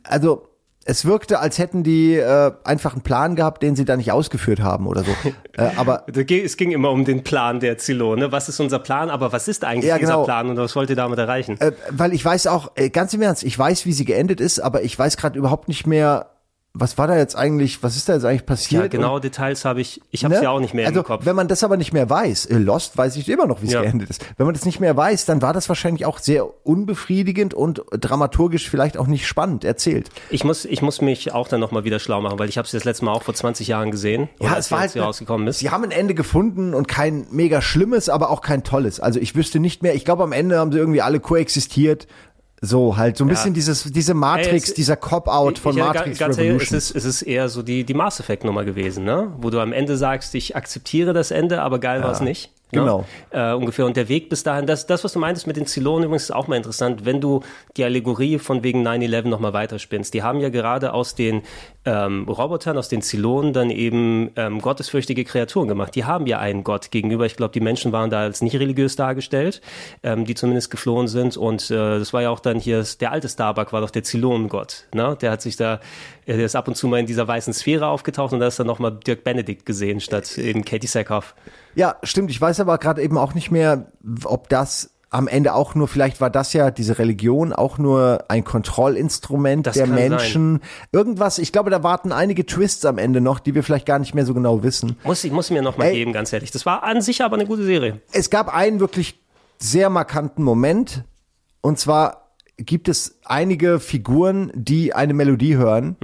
[0.04, 0.46] also
[0.86, 4.60] es wirkte, als hätten die äh, einfach einen Plan gehabt, den sie da nicht ausgeführt
[4.60, 5.10] haben oder so.
[5.58, 8.32] äh, aber Es ging immer um den Plan der Zylone.
[8.32, 9.10] Was ist unser Plan?
[9.10, 10.20] Aber was ist eigentlich Ja, genau.
[10.20, 11.60] unser Plan und was wollt ihr damit erreichen?
[11.60, 14.58] äh, weil ich weiß auch, äh, ganz im Ernst, ich weiß, wie sie geendet ist,
[14.58, 16.30] aber ich weiß gerade überhaupt nicht mehr,
[16.72, 18.82] was war da jetzt eigentlich, was ist da jetzt eigentlich passiert?
[18.82, 20.44] ja, genaue Und- Details habe ich, ich habe es Ne?
[20.44, 21.26] ja auch nicht mehr also, im Kopf.
[21.26, 23.72] Wenn man das aber nicht mehr weiß, äh, Lost weiß ich immer noch, wie es
[23.72, 23.82] Ja.
[23.82, 24.24] geendet ist.
[24.36, 28.70] Wenn man das nicht mehr weiß, dann war das wahrscheinlich auch sehr unbefriedigend und dramaturgisch
[28.70, 30.10] vielleicht auch nicht spannend erzählt.
[30.30, 32.72] Ich muss, ich muss mich auch dann nochmal wieder schlau machen, weil ich habe es
[32.72, 34.28] das letzte Mal auch vor 20 Jahren gesehen.
[34.40, 35.58] Ja, als es war halt, hier rausgekommen ist.
[35.58, 39.00] sie haben ein Ende gefunden und kein mega schlimmes, aber auch kein tolles.
[39.00, 42.06] Also ich wüsste nicht mehr, ich glaube am Ende haben sie irgendwie alle koexistiert.
[42.62, 43.34] So halt, so ein Ja.
[43.34, 46.76] bisschen dieses, diese Matrix, Ey, es- dieser Cop-Out von Ich- ja, Matrix ganz ehrlich, Revolution.
[46.78, 49.32] es ist, es ist eher so die, die Mass Effect Nummer gewesen, ne?
[49.38, 52.50] Wo du am Ende sagst, ich akzeptiere das Ende, aber geil war es nicht.
[52.72, 52.80] Ne?
[52.80, 53.04] genau.
[53.30, 53.86] Äh, ungefähr.
[53.86, 56.30] Und der Weg bis dahin, das, das, was du meintest mit den Zylonen übrigens, ist
[56.30, 57.42] auch mal interessant, wenn du
[57.76, 60.14] die Allegorie von wegen 9-11 nochmal weiterspinnst.
[60.14, 61.42] Die haben ja gerade aus den
[61.84, 65.94] ähm, Robotern, aus den Zylonen dann eben ähm, gottesfürchtige Kreaturen gemacht.
[65.94, 67.26] Die haben ja einen Gott gegenüber.
[67.26, 69.60] Ich glaube, die Menschen waren da als nicht religiös dargestellt,
[70.02, 71.36] ähm, die zumindest geflohen sind.
[71.36, 74.86] Und äh, das war ja auch dann hier, der alte Starbuck war doch der Zylonengott.
[74.94, 75.16] Ne?
[75.20, 75.80] Der hat sich da,
[76.26, 78.66] der ist ab und zu mal in dieser weißen Sphäre aufgetaucht und da ist dann
[78.66, 81.34] nochmal Dirk Benedict gesehen, statt eben Katie Sackhoff.
[81.74, 82.30] Ja, stimmt.
[82.30, 83.92] Ich weiß aber gerade eben auch nicht mehr,
[84.24, 88.44] ob das am Ende auch nur, vielleicht war das ja diese Religion auch nur ein
[88.44, 90.60] Kontrollinstrument Das der Menschen.
[90.92, 94.14] Irgendwas, ich glaube, da warten einige Twists am Ende noch, die wir vielleicht gar nicht
[94.14, 94.96] mehr so genau wissen.
[95.02, 95.94] Muss ich muss mir noch mal Ey.
[95.94, 96.52] geben, ganz ehrlich.
[96.52, 98.00] Das war an sich aber eine gute Serie.
[98.12, 99.18] Es gab einen wirklich
[99.58, 101.02] sehr markanten Moment.
[101.60, 105.96] Und zwar gibt es einige Figuren, die eine Melodie hören.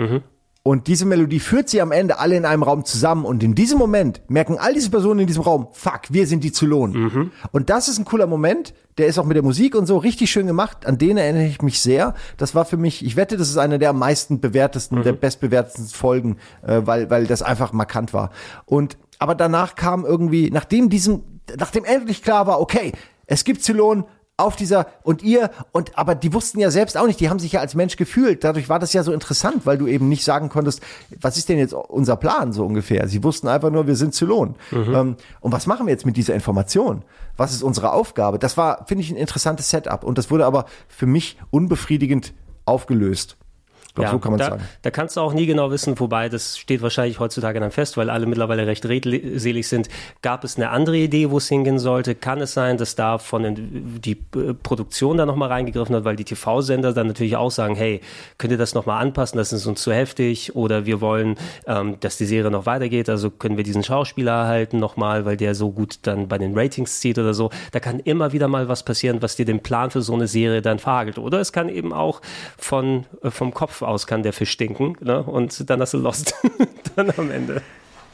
[0.67, 3.25] Und diese Melodie führt sie am Ende alle in einem Raum zusammen.
[3.25, 6.51] Und in diesem Moment merken all diese Personen in diesem Raum, fuck, wir sind die
[6.51, 7.31] Zylonen.
[7.53, 8.75] Und das ist ein cooler Moment.
[8.99, 10.85] Der ist auch mit der Musik und so richtig schön gemacht.
[10.85, 12.15] An den erinnere ich mich sehr.
[12.37, 15.87] Das war für mich, ich wette, das ist eine der am meisten bewertesten, der bestbewertesten
[15.87, 18.33] Folgen, äh, weil, weil das einfach markant war.
[18.65, 21.23] Und, aber danach kam irgendwie, nachdem diesem,
[21.57, 22.91] nachdem endlich klar war, okay,
[23.29, 24.05] es gibt Zylonen,
[24.39, 27.53] auf dieser und ihr und aber die wussten ja selbst auch nicht, die haben sich
[27.53, 28.45] ja als Mensch gefühlt.
[28.45, 30.83] Dadurch war das ja so interessant, weil du eben nicht sagen konntest,
[31.21, 33.09] was ist denn jetzt unser Plan so ungefähr.
[33.09, 34.57] Sie wussten einfach nur, wir sind Zylon.
[34.95, 37.03] Ähm, und was machen wir jetzt mit dieser Information?
[37.37, 38.39] Was ist unsere Aufgabe?
[38.39, 42.35] Das war, finde ich, ein interessantes Setup und das wurde aber für mich unbefriedigend
[42.67, 43.37] aufgelöst.
[43.97, 44.63] Ich glaub, so kann man da, sagen.
[44.83, 48.11] da kannst du auch nie genau wissen, wobei das steht wahrscheinlich heutzutage dann fest, weil
[48.11, 49.89] alle mittlerweile recht redselig sind.
[50.23, 52.15] Gab es eine andere Idee, wo es hingehen sollte?
[52.15, 56.17] Kann es sein, dass da von den, die äh, Produktion da nochmal reingegriffen hat, weil
[56.17, 58.01] die TV-Sender dann natürlich auch sagen, hey,
[58.39, 61.37] könnt ihr das nochmal anpassen, das ist uns zu heftig oder wir wollen,
[61.67, 65.55] ähm, dass die Serie noch weitergeht, also können wir diesen Schauspieler erhalten nochmal, weil der
[65.55, 67.51] so gut dann bei den Ratings zieht oder so.
[67.73, 70.63] Da kann immer wieder mal was passieren, was dir den Plan für so eine Serie
[70.63, 71.19] dann verhagelt.
[71.19, 72.21] Oder es kann eben auch
[72.57, 75.23] von, äh, vom Kopf aus kann der Fisch stinken ne?
[75.23, 76.35] und dann hast du Lost
[76.97, 77.63] dann am Ende.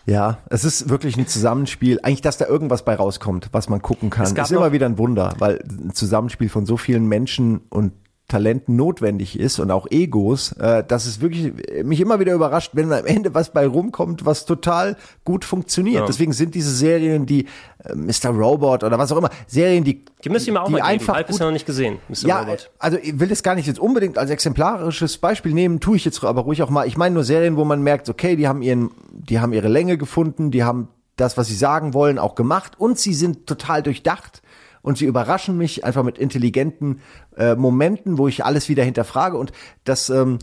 [0.05, 2.01] Ja, es ist wirklich ein Zusammenspiel.
[2.03, 5.35] Eigentlich, dass da irgendwas bei rauskommt, was man gucken kann, ist immer wieder ein Wunder,
[5.39, 7.93] weil ein Zusammenspiel von so vielen Menschen und
[8.33, 11.53] Talenten notwendig ist und auch Egos, äh, dass es wirklich
[11.85, 16.01] mich immer wieder überrascht, wenn am Ende was bei rumkommt, was total gut funktioniert.
[16.01, 16.07] Ja.
[16.07, 17.45] Deswegen sind diese Serien, die
[17.85, 18.31] äh, Mr.
[18.31, 21.27] Robot oder was auch immer, Serien, die Die müsst ihr auch die mal einfach gut
[21.27, 22.27] bisher noch nicht gesehen, Mr.
[22.27, 22.71] ja, Robot.
[22.79, 26.25] also ich will das gar nicht jetzt unbedingt als exemplarisches Beispiel nehmen, tue ich jetzt
[26.25, 26.87] aber ruhig auch mal.
[26.87, 29.99] Ich meine nur Serien, wo man merkt, okay, die haben ihren, die haben ihre Länge
[29.99, 34.42] gefunden, die haben das, was sie sagen wollen, auch gemacht und sie sind total durchdacht
[34.83, 37.01] und sie überraschen mich einfach mit intelligenten
[37.37, 39.53] äh, Momenten, wo ich alles wieder hinterfrage und
[39.85, 40.39] das, ähm,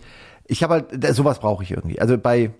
[0.47, 2.01] ich habe halt, sowas brauche ich irgendwie.
[2.01, 2.51] Also bei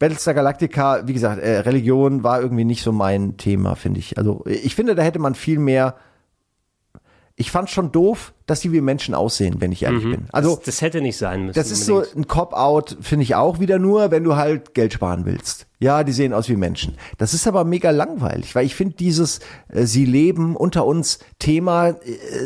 [0.00, 4.18] Battlestar Galactica, wie gesagt, äh, Religion war irgendwie nicht so mein Thema, finde ich.
[4.18, 5.96] Also ich finde, da hätte man viel mehr.
[7.36, 10.10] Ich fand schon doof, dass die wie Menschen aussehen, wenn ich ehrlich Mhm.
[10.10, 10.26] bin.
[10.32, 11.54] Also das, das hätte nicht sein müssen.
[11.58, 12.16] das ist so unbedingt.
[12.16, 15.66] ein Cop-out, finde ich auch wieder nur, wenn du halt Geld sparen willst.
[15.82, 16.98] Ja, die sehen aus wie Menschen.
[17.16, 21.88] Das ist aber mega langweilig, weil ich finde dieses äh, Sie leben unter uns Thema,
[21.88, 21.96] äh,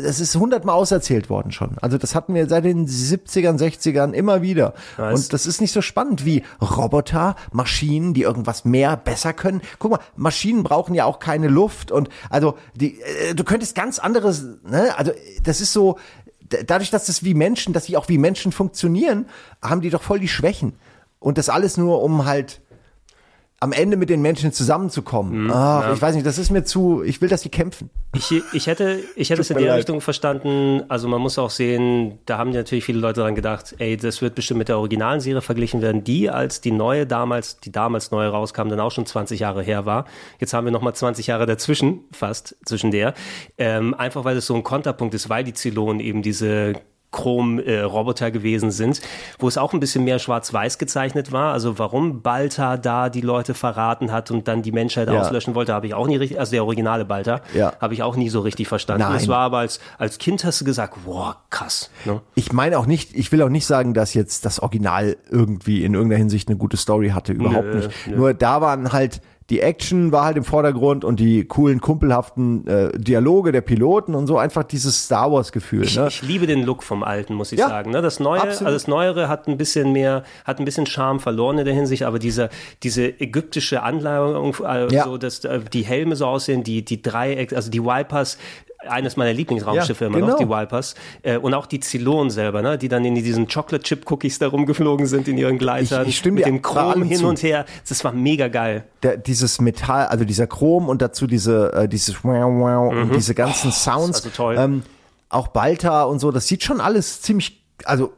[0.03, 1.71] das ist hundertmal auserzählt worden schon.
[1.81, 4.73] Also das hatten wir seit den 70ern, 60ern immer wieder.
[4.97, 5.19] Nice.
[5.19, 9.59] Und das ist nicht so spannend wie Roboter, Maschinen, die irgendwas mehr, besser können.
[9.79, 13.99] Guck mal, Maschinen brauchen ja auch keine Luft und also die, äh, du könntest ganz
[13.99, 14.97] anderes, ne?
[14.97, 15.11] Also
[15.43, 15.94] das ist so,
[16.67, 19.27] dadurch, dass das wie Menschen, dass sie auch wie Menschen funktionieren,
[19.61, 20.73] haben die doch voll die Schwächen.
[21.19, 22.61] Und das alles nur, um halt
[23.65, 25.49] am Ende mit den Menschen zusammenzukommen.
[25.49, 25.93] Ach, ja.
[25.93, 27.89] ich weiß nicht, das ist mir zu, ich will, dass die kämpfen.
[28.13, 29.79] Ich, ich hätte, ich hätte es in leid.
[29.79, 30.83] Richtung verstanden.
[30.87, 34.35] Also man muss auch sehen, da haben natürlich viele Leute dran gedacht, ey, das wird
[34.35, 38.29] bestimmt mit der originalen Serie verglichen werden, die als die neue damals, die damals neue
[38.29, 40.05] rauskam, dann auch schon 20 Jahre her war.
[40.39, 43.15] Jetzt haben wir nochmal 20 Jahre dazwischen, fast zwischen der.
[43.57, 46.73] Ähm, einfach weil es so ein Konterpunkt ist, weil die Zylonen eben diese
[47.15, 49.01] Chrom-Roboter gewesen sind,
[49.39, 51.53] wo es auch ein bisschen mehr schwarz-weiß gezeichnet war.
[51.53, 55.21] Also warum Balta da die Leute verraten hat und dann die Menschheit Ja.
[55.21, 57.73] auslöschen wollte, habe ich auch nie richtig, also der originale Balta, Ja.
[57.79, 59.03] habe ich auch nie so richtig verstanden.
[59.07, 59.15] Nein.
[59.15, 61.89] Es war aber als, als Kind hast du gesagt, wow, krass.
[62.05, 62.21] Ne?
[62.35, 65.93] Ich meine auch nicht, ich will auch nicht sagen, dass jetzt das Original irgendwie in
[65.93, 67.89] irgendeiner Hinsicht eine gute Story hatte, überhaupt Nö, nicht.
[68.07, 68.15] nö.
[68.17, 72.97] Nur da waren halt die Action war halt im Vordergrund und die coolen kumpelhaften äh,
[72.97, 75.83] Dialoge der Piloten und so einfach dieses Star Wars Gefühl.
[75.83, 76.07] Ich, Ne?
[76.07, 77.91] ich liebe den Look vom Alten, muss ich Ja, sagen.
[77.91, 78.01] Ne?
[78.01, 78.61] Das Neue, absolut.
[78.67, 82.03] also das Neuere hat ein bisschen mehr, hat ein bisschen Charme verloren in der Hinsicht,
[82.03, 82.49] aber diese,
[82.81, 85.03] diese ägyptische Anleitung, äh, Ja.
[85.03, 88.39] so, dass äh, die Helme so aussehen, die, die Dreieck, also die Vipers,
[88.87, 90.55] eines meiner Lieblingsraumschiffe Ja, immer noch, genau.
[90.57, 90.95] die Vipers.
[91.23, 92.77] Äh, und auch die Zylonen selber, ne?
[92.77, 96.07] die dann in diesen Chocolate Chip Cookies da rumgeflogen sind in ihren Gleitern.
[96.07, 97.27] Ich- ich mit dem Chrom hin zu.
[97.27, 97.65] und her.
[97.87, 98.83] Das war mega geil.
[99.03, 103.01] Der, dieses Metall, also dieser Chrom und dazu diese, äh, dieses wow, wow Mhm.
[103.03, 104.17] und diese ganzen Oh, Sounds.
[104.17, 104.55] also toll.
[104.57, 104.83] Ähm,
[105.29, 108.13] auch Balta und so, das sieht schon alles ziemlich, also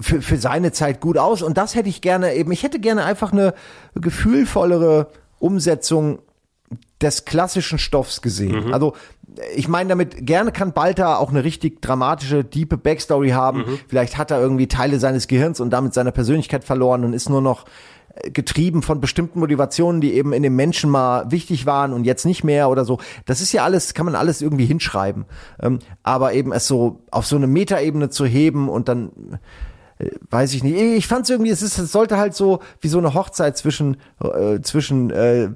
[0.00, 1.42] für, für seine Zeit gut aus.
[1.42, 3.54] Und das hätte ich gerne eben, ich hätte gerne einfach eine
[4.14, 5.08] gefühlvollere
[5.38, 6.20] Umsetzung
[7.00, 8.66] des klassischen Stoffs gesehen.
[8.68, 8.72] Mhm.
[8.74, 8.94] Also
[9.54, 13.60] ich meine damit, gerne kann Balta auch eine richtig dramatische, diepe Backstory haben.
[13.60, 13.78] Mhm.
[13.88, 17.40] Vielleicht hat er irgendwie Teile seines Gehirns und damit seine Persönlichkeit verloren und ist nur
[17.40, 17.64] noch
[18.14, 22.24] äh, getrieben von bestimmten Motivationen, die eben in dem Menschen mal wichtig waren und jetzt
[22.24, 22.98] nicht mehr oder so.
[23.26, 25.24] Das ist ja alles, kann man alles irgendwie hinschreiben.
[25.60, 29.40] Ähm, aber eben es so auf so eine Metaebene zu heben und dann
[29.98, 30.76] äh, weiß ich nicht.
[30.76, 33.96] Ich fand es irgendwie, es ist, es sollte halt so wie so eine Hochzeit zwischen
[34.20, 35.50] äh, zwischen äh,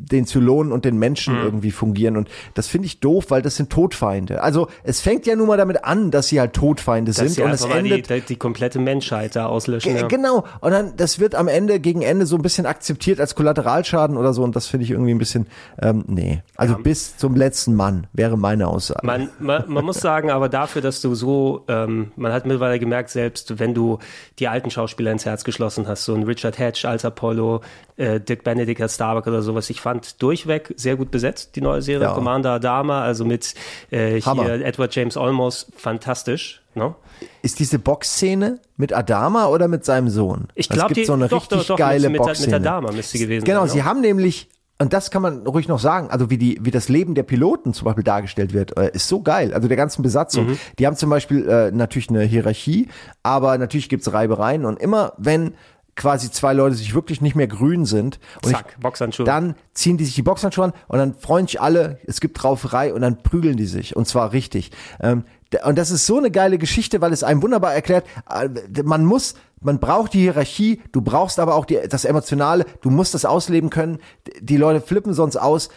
[0.00, 1.44] den Zylonen und den Menschen Mhm.
[1.44, 2.16] irgendwie fungieren.
[2.16, 4.42] Und das finde ich doof, weil das sind Todfeinde.
[4.42, 7.50] Also es fängt ja nun mal damit an, dass sie halt Todfeinde Dass sind und
[7.52, 9.94] es endet die, die komplette Menschheit da auslöschen.
[9.94, 10.06] Ja.
[10.06, 10.44] Genau.
[10.60, 14.32] Und dann, das wird am Ende, gegen Ende so ein bisschen akzeptiert als Kollateralschaden oder
[14.32, 14.42] so.
[14.42, 15.46] Und das finde ich irgendwie ein bisschen,
[15.80, 16.42] ähm, nee.
[16.56, 19.06] Also bis zum letzten Mann wäre meine Aussage.
[19.06, 23.10] Man, man, man muss sagen, aber dafür, dass du so, ähm, man hat mittlerweile gemerkt,
[23.10, 23.98] selbst wenn du
[24.38, 27.60] die alten Schauspieler ins Herz geschlossen hast, so ein Richard Hatch als Apollo,
[27.96, 31.82] äh, Dick Benedict als Starbuck oder sowas, ich fand durchweg sehr gut besetzt, die neue
[31.82, 32.12] Serie, Ja.
[32.14, 33.54] Commander Adama, also mit
[33.90, 36.62] äh, hier Edward James Olmos, fantastisch.
[36.74, 36.94] Ne?
[37.42, 40.48] Ist diese Boxszene mit Adama oder mit seinem Sohn?
[40.54, 42.58] Ich Es glaube, gibt die so eine doch, richtig doch, doch, geile mit, Boxszene.
[42.58, 43.70] mit Adama müsste sie gewesen Genau, sein.
[43.70, 43.84] sie ne?
[43.84, 44.48] haben nämlich,
[44.78, 47.74] und das kann man ruhig noch sagen, also wie die, wie das Leben der Piloten
[47.74, 49.52] zum Beispiel dargestellt wird, äh, ist so geil.
[49.52, 50.46] Also der ganzen Besatzung.
[50.50, 50.58] Mhm.
[50.78, 52.88] Die haben zum Beispiel äh, natürlich eine Hierarchie,
[53.22, 55.54] aber natürlich gibt's Reibereien und immer wenn
[55.96, 59.26] quasi zwei Leute sich wirklich nicht mehr grün sind und Zack, Boxhandschuhe.
[59.26, 62.94] dann ziehen die sich die Boxhandschuhe an und dann freuen sich alle, es gibt Rauferei
[62.94, 64.70] und dann prügeln die sich und zwar richtig.
[65.00, 65.24] Ähm,
[65.64, 68.48] und das ist so eine geile Geschichte, weil es einem wunderbar erklärt, äh,
[68.82, 73.14] man muss, man braucht die Hierarchie, du brauchst aber auch die, das Emotionale, du musst
[73.14, 73.98] das ausleben können.
[74.40, 75.68] Die Leute flippen sonst aus.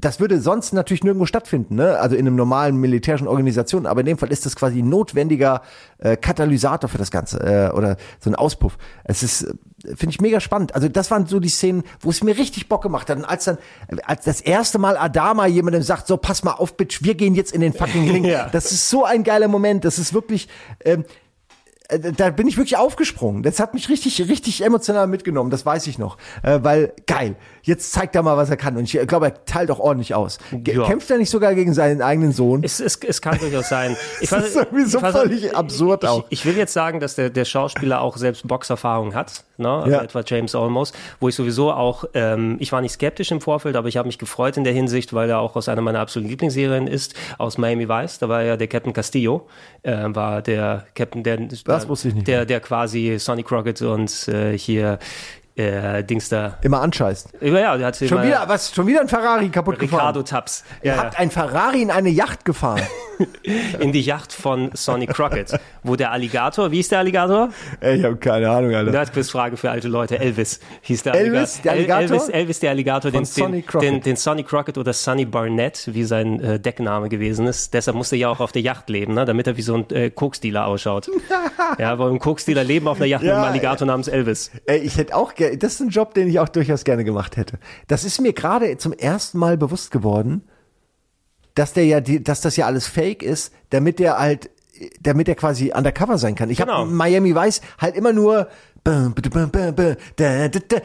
[0.00, 1.98] Das würde sonst natürlich nirgendwo stattfinden, ne?
[1.98, 5.62] also in einem normalen militärischen Organisation, aber in dem Fall ist das quasi ein notwendiger
[5.98, 8.78] äh, Katalysator für das Ganze äh, oder so ein Auspuff.
[9.04, 9.54] Es ist, äh,
[9.96, 10.74] finde ich mega spannend.
[10.74, 13.18] Also das waren so die Szenen, wo es mir richtig Bock gemacht hat.
[13.18, 13.58] Und als dann,
[14.04, 17.52] als das erste Mal Adama jemandem sagt, so pass mal auf, Bitch, wir gehen jetzt
[17.52, 18.24] in den fucking Ring.
[18.28, 18.48] Ja.
[18.50, 19.84] Das ist so ein geiler Moment.
[19.84, 20.48] Das ist wirklich,
[20.84, 21.04] ähm, äh,
[21.88, 23.42] da bin ich wirklich aufgesprungen.
[23.42, 25.50] Das hat mich richtig, richtig emotional mitgenommen.
[25.50, 26.18] Das weiß ich noch.
[26.42, 27.34] Äh, weil, geil.
[27.62, 28.76] Jetzt zeigt er mal, was er kann.
[28.76, 30.38] Und ich glaube, er teilt auch ordentlich aus.
[30.52, 30.84] Ge Ja.
[30.86, 32.62] Kämpft er nicht sogar gegen seinen eigenen Sohn?
[32.62, 33.96] Es, es, es kann durchaus sein.
[34.20, 36.24] Ich Das weiß- ist irgendwie so ich weiß- völlig absurd ich, auch.
[36.28, 39.68] Ich, ich will jetzt sagen, dass der, der Schauspieler auch selbst Boxerfahrung hat, ne?
[39.70, 40.02] also Ja.
[40.02, 43.88] etwa James Olmos, wo ich sowieso auch, ähm, ich war nicht skeptisch im Vorfeld, aber
[43.88, 46.86] ich habe mich gefreut in der Hinsicht, weil er auch aus einer meiner absoluten Lieblingsserien
[46.86, 48.18] ist, aus Miami Vice.
[48.18, 49.46] Da war ja der Captain Castillo,
[49.82, 54.28] äh, war der Captain, der, Das wusste ich nicht der, der quasi Sonny Crockett und
[54.28, 54.98] äh, hier
[55.58, 56.58] äh, Dings da.
[56.62, 57.30] Immer anscheißt.
[57.40, 60.24] Ja, der hat Schon wieder, was, schon wieder ein Ferrari kaputt Ricardo gefahren.
[60.24, 60.64] Taps.
[60.82, 62.82] Ihr habt ein Ferrari in eine Yacht gefahren.
[63.80, 67.48] in die Yacht von Sonny Crockett, wo der Alligator, wie ist der Alligator?
[67.80, 68.92] Ey, ich habe keine Ahnung, Alter.
[68.92, 70.18] Nerdquiz-Frage für alte Leute.
[70.20, 72.02] Elvis hieß der Elvis, der Alligator?
[72.16, 73.90] Elvis, Elvis der Alligator, Von den, Sonny Crockett.
[73.90, 77.74] den, den Sonny Crockett oder Sonny Barnett, wie sein äh, Deckname gewesen ist.
[77.74, 79.24] Deshalb musste er ja auch auf der Yacht leben, ne?
[79.24, 81.10] damit er wie so ein äh, Koksdealer ausschaut.
[81.78, 84.50] ja, weil ein Koksdealer leben auf einer Yacht mit Ja, einem Alligator namens Elvis.
[84.66, 87.36] Ey, ich hätte auch, ge- das ist ein Job, den ich auch durchaus gerne gemacht
[87.36, 87.58] hätte.
[87.86, 90.42] Das ist mir gerade zum ersten Mal bewusst geworden,
[91.54, 94.50] dass der ja, die, dass das ja alles Fake ist, damit der halt,
[95.00, 96.50] damit er quasi undercover sein kann.
[96.50, 96.78] Ich Genau.
[96.78, 98.48] habe Miami Vice halt immer nur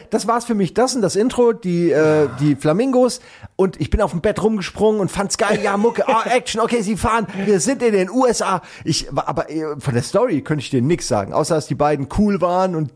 [0.10, 0.74] das war's für mich.
[0.74, 3.22] Das und das Intro, die äh, die Flamingos
[3.56, 5.60] und ich bin auf dem Bett rumgesprungen und fand's geil.
[5.64, 7.28] Ja, Mucke, ah, Action, okay, sie fahren.
[7.46, 8.62] Wir sind in den USA.
[8.84, 12.08] Ich, aber äh, von der Story könnte ich dir nichts sagen, außer dass die beiden
[12.18, 12.92] cool waren und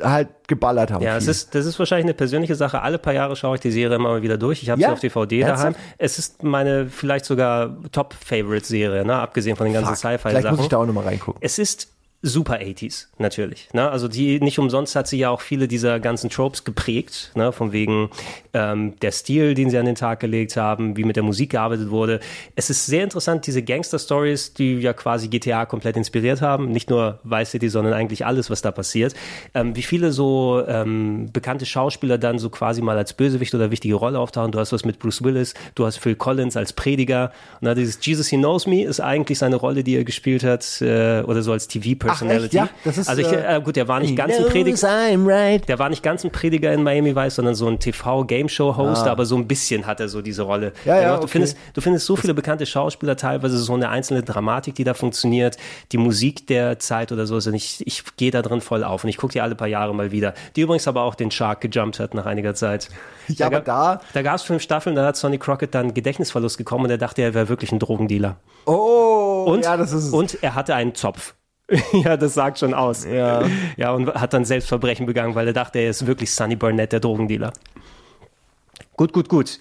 [0.00, 1.02] halt geballert haben.
[1.02, 1.30] Ja, es viel.
[1.32, 2.80] ist, das ist wahrscheinlich eine persönliche Sache.
[2.82, 4.62] Alle paar Jahre schaue ich die Serie immer mal wieder durch.
[4.62, 4.88] Ich habe Ja?
[4.88, 5.76] sie auf DVD Ernsthaft?
[5.76, 5.94] daheim.
[5.98, 9.14] Es ist meine vielleicht sogar Top-Favorite-Serie, ne?
[9.16, 10.56] abgesehen von den ganzen Fuck, Vielleicht Sci-Fi-Sachen.
[10.56, 11.40] muss ich da auch nochmal reingucken.
[11.42, 11.88] Es ist
[12.22, 13.68] super 80s, natürlich.
[13.72, 13.90] Ne?
[13.90, 17.52] Also die nicht umsonst hat sie ja auch viele dieser ganzen Tropes geprägt, ne?
[17.52, 18.10] von wegen
[18.54, 21.90] ähm, der Stil, den sie an den Tag gelegt haben, wie mit der Musik gearbeitet
[21.90, 22.20] wurde.
[22.54, 27.18] Es ist sehr interessant, diese Gangster-Stories, die ja quasi GTA komplett inspiriert haben, nicht nur
[27.24, 29.14] Vice City, sondern eigentlich alles, was da passiert.
[29.52, 33.96] Ähm, wie viele so ähm, bekannte Schauspieler dann so quasi mal als Bösewicht oder wichtige
[33.96, 34.52] Rolle auftauchen.
[34.52, 37.32] Du hast was mit Bruce Willis, du hast Phil Collins als Prediger.
[37.60, 40.80] Und dann dieses Jesus He Knows Me ist eigentlich seine Rolle, die er gespielt hat,
[40.80, 41.66] äh, oder so als
[42.12, 42.58] TV-Personality.
[42.60, 42.66] Ach?
[42.66, 44.88] Ja, das ist, also ich, äh, äh, gut, der war nicht ganz ein Prediger.
[45.26, 45.68] Right.
[45.68, 49.10] Der war nicht ganz ein Prediger in Miami Vice, sondern so ein TV-Game-Show-Host, Ah.
[49.12, 50.72] aber so ein bisschen hat er so diese Rolle.
[50.84, 51.28] Ja, ja, Du okay.
[51.32, 55.56] findest, du findest so viele bekannte Schauspieler, teilweise so eine einzelne Dramatik, die da funktioniert,
[55.92, 57.34] die Musik der Zeit oder so.
[57.34, 59.94] Also ich, ich gehe da drin voll auf und ich gucke die alle paar Jahre
[59.94, 60.34] mal wieder.
[60.56, 62.88] Die übrigens aber auch den Shark gejumpt hat nach einiger Zeit.
[63.28, 64.00] Ja, aber da.
[64.14, 67.22] Da gab es fünf Staffeln, da hat Sonny Crockett dann Gedächtnisverlust bekommen und er dachte,
[67.22, 68.36] er wäre wirklich ein Drogendealer.
[68.66, 71.34] Oh, Und, ja, das ist und er hatte einen Zopf.
[71.92, 73.04] ja, das sagt schon aus.
[73.04, 73.42] Ja.
[73.76, 77.00] Ja, und hat dann Selbstverbrechen begangen, weil er dachte, er ist wirklich Sonny Burnett, der
[77.00, 77.52] Drogendealer.
[78.96, 79.58] Gut, gut, gut.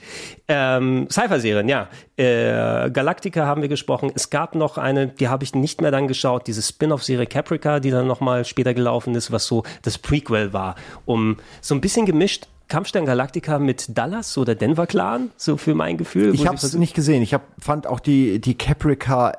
[0.47, 1.87] Ähm, Cypher-Serien, ja.
[2.17, 4.11] Äh, Galactica haben wir gesprochen.
[4.13, 7.91] Es gab noch eine, die habe ich nicht mehr dann geschaut, diese Spin-off-Serie Caprica, die
[7.91, 10.75] dann nochmal später gelaufen ist, was so das Prequel war.
[11.05, 15.97] Um so ein bisschen gemischt Kampfstern Galactica mit Dallas oder Denver Clan, so für mein
[15.97, 16.33] Gefühl.
[16.33, 17.21] Ich habe es nicht gesehen.
[17.21, 19.33] Ich hab, fand auch die, die Caprica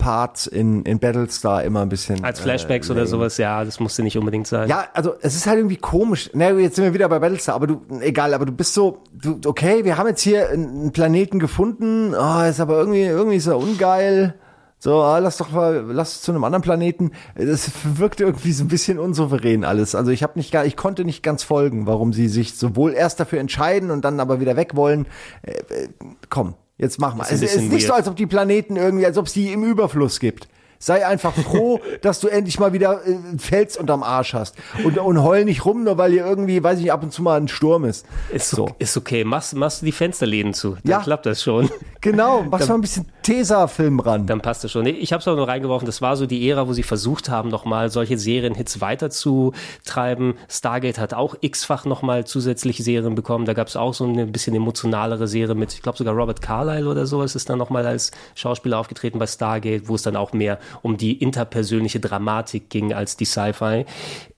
[0.00, 2.24] Parts in, in Battlestar immer ein bisschen.
[2.24, 4.68] Als Flashbacks äh, oder sowas, ja, das musste nicht unbedingt sein.
[4.68, 6.30] Ja, also es ist halt irgendwie komisch.
[6.34, 9.38] Na, jetzt sind wir wieder bei Battlestar, aber du, egal, aber du bist so, du,
[9.46, 13.58] okay, wir haben jetzt hier einen Planeten gefunden, oh, ist aber irgendwie, irgendwie ist er
[13.58, 14.34] ungeil.
[14.82, 17.10] So, ah, lass doch mal, lass es zu einem anderen Planeten.
[17.36, 19.94] Das wirkte irgendwie so ein bisschen unsouverän alles.
[19.94, 23.20] Also ich habe nicht gar, ich konnte nicht ganz folgen, warum sie sich sowohl erst
[23.20, 25.06] dafür entscheiden und dann aber wieder weg wollen.
[25.42, 25.88] Äh, äh,
[26.30, 27.24] komm, jetzt mach mal.
[27.24, 27.98] Ist Es ist bisschen nicht so, weird.
[28.00, 30.48] als ob die Planeten irgendwie, als ob es die im Überfluss gibt.
[30.82, 34.56] Sei einfach froh, dass du endlich mal wieder äh, einen Fels unterm Arsch hast.
[34.82, 37.22] Und, und heul nicht rum, nur weil hier irgendwie, weiß ich nicht, ab und zu
[37.22, 38.06] mal ein Sturm ist.
[38.32, 38.68] Ist, so.
[38.78, 39.22] ist okay.
[39.24, 40.70] Machst, machst du die Fensterläden zu.
[40.82, 40.98] Dann Ja.
[41.00, 41.70] klappt das schon.
[42.02, 44.26] Genau, mach Dann- mal ein bisschen Tesa-Film ran.
[44.26, 44.86] Dann passt das schon.
[44.86, 45.84] Ich habe es auch nur reingeworfen.
[45.84, 50.34] Das war so die Ära, wo sie versucht haben, nochmal solche Serienhits weiterzutreiben.
[50.48, 53.44] Stargate hat auch x-fach nochmal zusätzliche Serien bekommen.
[53.44, 56.88] Da gab es auch so eine bisschen emotionalere Serie mit, ich glaube sogar Robert Carlyle
[56.88, 60.58] oder sowas ist dann nochmal als Schauspieler aufgetreten bei Stargate, wo es dann auch mehr
[60.82, 63.84] um die interpersönliche Dramatik ging als die Sci-Fi.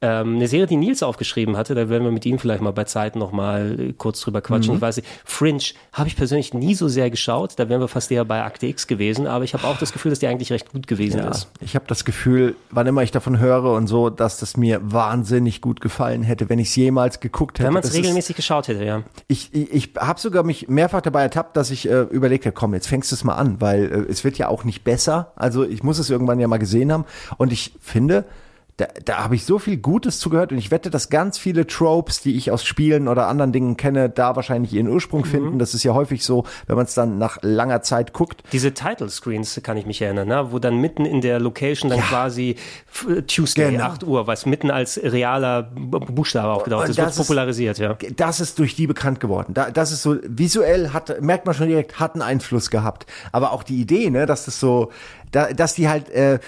[0.00, 2.84] Ähm, eine Serie, die Nils aufgeschrieben hatte, da werden wir mit ihm vielleicht mal bei
[2.84, 4.72] Zeit nochmal äh, kurz drüber quatschen.
[4.72, 4.76] Mhm.
[4.78, 7.52] Ich weiß nicht, Fringe habe ich persönlich nie so sehr geschaut.
[7.56, 10.10] Da wären wir fast eher bei Akte X gewesen, aber ich habe auch das Gefühl,
[10.10, 11.48] dass die eigentlich recht gut gewesen Ja, ist.
[11.60, 15.60] ich habe das Gefühl, wann immer ich davon höre und so, dass das mir wahnsinnig
[15.60, 17.66] gut gefallen hätte, wenn ich es jemals geguckt hätte.
[17.66, 19.02] Wenn man es Das ist- regelmäßig geschaut hätte, ja.
[19.28, 22.74] Ich, ich, ich habe sogar mich mehrfach dabei ertappt, dass ich äh, überlegt habe, komm,
[22.74, 25.32] jetzt fängst du es mal an, weil äh, es wird ja auch nicht besser.
[25.36, 27.04] Also ich muss es irgendwann ja mal gesehen haben.
[27.36, 28.24] Und ich finde,
[28.82, 32.20] da, da habe ich so viel Gutes zugehört und ich wette, dass ganz viele Tropes,
[32.20, 35.58] die ich aus Spielen oder anderen Dingen kenne, da wahrscheinlich ihren Ursprung finden.
[35.58, 38.42] Das ist ja häufig so, wenn man es dann nach langer Zeit guckt.
[38.52, 40.48] Diese Title Screens kann ich mich erinnern, ne?
[40.50, 42.56] wo dann mitten in der Location dann quasi
[42.90, 43.84] f- Tuesday, Genau.
[43.84, 47.96] 8 Uhr, was mitten als realer Buchstabe aufgetaucht ist, wird popularisiert, ja.
[48.16, 49.54] das ist durch die bekannt geworden.
[49.54, 53.06] Da, das ist so visuell hat merkt man schon direkt hat einen Einfluss gehabt.
[53.30, 54.90] Aber auch die Idee, ne, dass das so,
[55.30, 56.38] da, dass die halt, äh,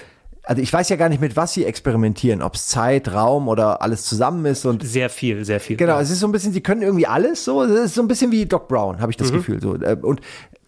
[0.45, 3.81] also ich weiß ja gar nicht mit was sie experimentieren, ob es Zeit, Raum oder
[3.81, 5.77] alles zusammen ist und sehr viel, sehr viel.
[5.77, 7.63] Genau, es ist so ein bisschen, sie können irgendwie alles so.
[7.63, 9.35] Es ist so ein bisschen wie Doc Brown, habe ich das Mhm.
[9.37, 9.75] Gefühl so.
[9.75, 10.21] Äh, Und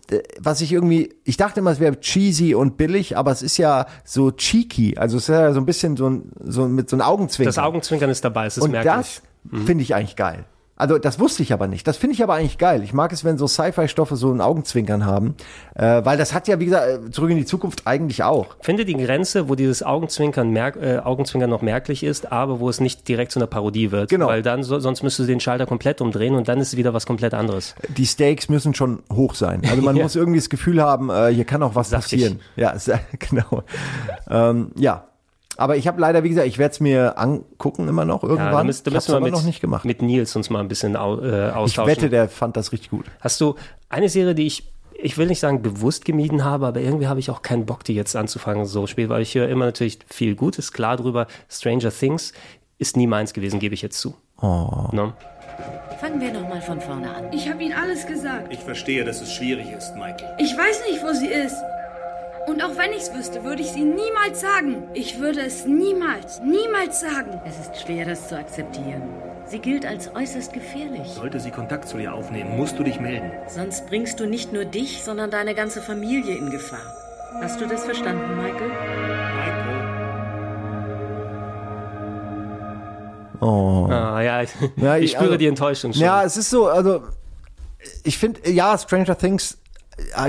[0.09, 3.57] äh, was ich irgendwie, ich dachte immer, es wäre cheesy und billig, aber es ist
[3.57, 4.97] ja so cheeky.
[4.97, 7.49] Also es ist ja so ein bisschen so ein, so mit so einem Augenzwinkern.
[7.53, 8.93] Das Augenzwinkern ist dabei, es ist Und merklich.
[8.93, 9.21] das
[9.65, 10.45] finde ich eigentlich geil.
[10.77, 11.87] Also das wusste ich aber nicht.
[11.87, 12.83] Das finde ich aber eigentlich geil.
[12.83, 15.35] Ich mag es, wenn so Sci-Fi-Stoffe so ein Augenzwinkern haben,
[15.75, 18.55] äh, weil das hat ja wie gesagt äh, zurück in die Zukunft eigentlich auch.
[18.61, 22.79] Finde die Grenze, wo dieses Augenzwinkern, merk, äh, Augenzwinkern noch merklich ist, aber wo es
[22.79, 24.09] nicht direkt zu einer Parodie wird.
[24.09, 24.27] Genau.
[24.27, 26.93] Weil dann, so, sonst müsstest du den Schalter komplett umdrehen und dann ist es wieder
[26.93, 27.73] was komplett anderes.
[27.89, 29.63] Die Stakes müssen schon hoch sein.
[29.69, 30.03] Also man Ja.
[30.03, 32.19] muss irgendwie das Gefühl haben, äh, hier kann auch was Saftig.
[32.21, 32.39] passieren.
[32.55, 32.75] Ja,
[33.19, 33.63] genau.
[34.29, 35.05] ähm, ja.
[35.57, 38.45] Aber ich habe leider, wie gesagt, ich werde es mir angucken immer noch irgendwann.
[38.45, 39.85] Ja, da ich müssen wir mit, noch nicht gemacht.
[39.85, 41.91] mit Nils uns mal ein bisschen au, äh, Ich austauschen.
[41.91, 43.05] wette, der fand das richtig gut.
[43.19, 43.55] Hast du
[43.89, 47.29] eine Serie, die ich, ich will nicht sagen bewusst gemieden habe, aber irgendwie habe ich
[47.31, 50.73] auch keinen Bock, die jetzt anzufangen so spät, weil ich höre immer natürlich viel Gutes,
[50.73, 51.27] klar drüber.
[51.49, 52.33] Stranger Things
[52.77, 54.15] ist nie meins gewesen, gebe ich jetzt zu.
[54.41, 54.89] Oh.
[54.91, 55.13] Ne?
[55.99, 57.33] Fangen wir nochmal von vorne an.
[57.33, 58.53] Ich habe Ihnen alles gesagt.
[58.53, 60.35] Ich verstehe, dass es schwierig ist, Michael.
[60.37, 61.55] Ich weiß nicht, wo sie ist.
[62.47, 64.83] Und auch wenn ich es wüsste, würde ich sie niemals sagen.
[64.93, 67.41] Ich würde es niemals, niemals sagen.
[67.45, 69.01] Es ist schwer, das zu akzeptieren.
[69.45, 71.09] Sie gilt als äußerst gefährlich.
[71.09, 73.31] Sollte sie Kontakt zu dir aufnehmen, musst du dich melden.
[73.49, 76.79] Sonst bringst du nicht nur dich, sondern deine ganze Familie in Gefahr.
[77.41, 78.71] Hast du das verstanden, Michael?
[83.41, 83.87] Oh.
[83.89, 86.01] Ah, ja, ich, Ja, ich spüre also- die Enttäuschung schon.
[86.01, 87.03] Ja, es ist so, also
[88.03, 89.57] ich finde, ja, Stranger Things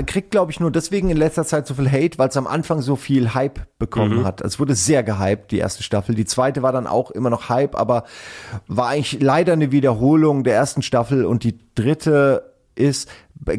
[0.05, 2.81] kriegt, glaube ich, nur deswegen in letzter Zeit so viel Hate, weil es am Anfang
[2.81, 4.25] so viel Hype bekommen Mhm.
[4.25, 4.41] hat.
[4.41, 6.15] Es wurde sehr gehypt, die erste Staffel.
[6.15, 8.03] Die zweite war dann auch immer noch Hype, aber
[8.67, 13.09] war eigentlich leider eine Wiederholung der ersten Staffel und die dritte ist,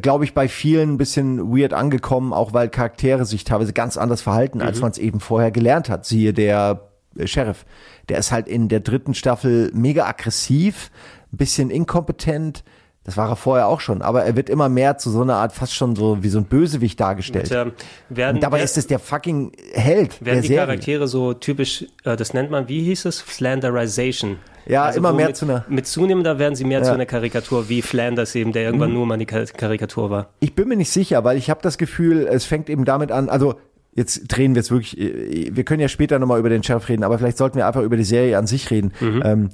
[0.00, 4.22] glaube ich, bei vielen ein bisschen weird angekommen, auch weil Charaktere sich teilweise ganz anders
[4.22, 4.82] verhalten, als Mhm.
[4.82, 6.06] man es eben vorher gelernt hat.
[6.06, 7.64] Siehe der äh, Sheriff.
[8.08, 10.90] Der ist halt in der dritten Staffel mega aggressiv,
[11.32, 12.62] ein bisschen inkompetent.
[13.04, 15.52] Das war er vorher auch schon, aber er wird immer mehr zu so einer Art
[15.52, 17.50] fast schon so wie so ein Bösewicht dargestellt.
[17.50, 17.72] Und, ähm,
[18.10, 20.66] werden, Und dabei wer- ist es der fucking Held werden die Serie.
[20.66, 23.20] Charaktere so typisch, äh, das nennt man, wie hieß es?
[23.20, 24.36] Flanderization.
[24.66, 26.84] Ja, immer wo mehr mit, zu einer- Mit zunehmender werden sie mehr Ja.
[26.84, 28.96] zu einer Karikatur, wie Flanders eben, der irgendwann Mhm.
[28.96, 30.28] nur mal eine Kar- Karikatur war.
[30.40, 33.28] Ich bin mir nicht sicher, weil ich habe das Gefühl, es fängt eben damit an,
[33.30, 33.54] also
[33.94, 37.02] jetzt drehen wir es wirklich, äh, wir können ja später nochmal über den Sheriff reden,
[37.02, 38.92] aber vielleicht sollten wir einfach über die Serie an sich reden.
[39.00, 39.22] Mhm.
[39.24, 39.48] Ähm,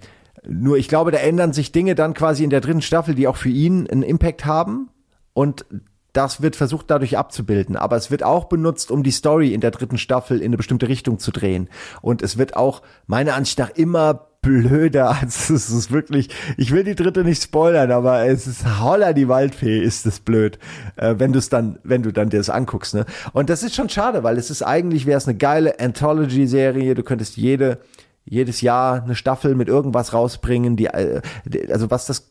[0.48, 3.36] nur ich glaube, da ändern sich Dinge dann quasi in der dritten Staffel, die auch
[3.36, 4.89] für ihn einen Impact haben
[5.32, 5.64] und
[6.12, 9.70] das wird versucht dadurch abzubilden, aber es wird auch benutzt, um die Story in der
[9.70, 11.68] dritten Staffel in eine bestimmte Richtung zu drehen
[12.01, 15.16] und es wird auch meiner Ansicht nach immer blöder.
[15.27, 19.28] Also es ist wirklich, ich will die dritte nicht spoilern, aber es ist Holla die
[19.28, 20.59] Waldfee, ist es blöd,
[20.97, 22.94] äh, wenn du es dann, wenn du dann dir das anguckst.
[22.94, 23.05] Ne?
[23.32, 26.94] Und das ist schon schade, weil es ist eigentlich, wäre es eine geile Anthology-Serie.
[26.94, 27.78] Du könntest jede
[28.27, 31.23] jedes Jahr eine Staffel mit irgendwas rausbringen, die, äh,
[31.70, 32.28] also was das,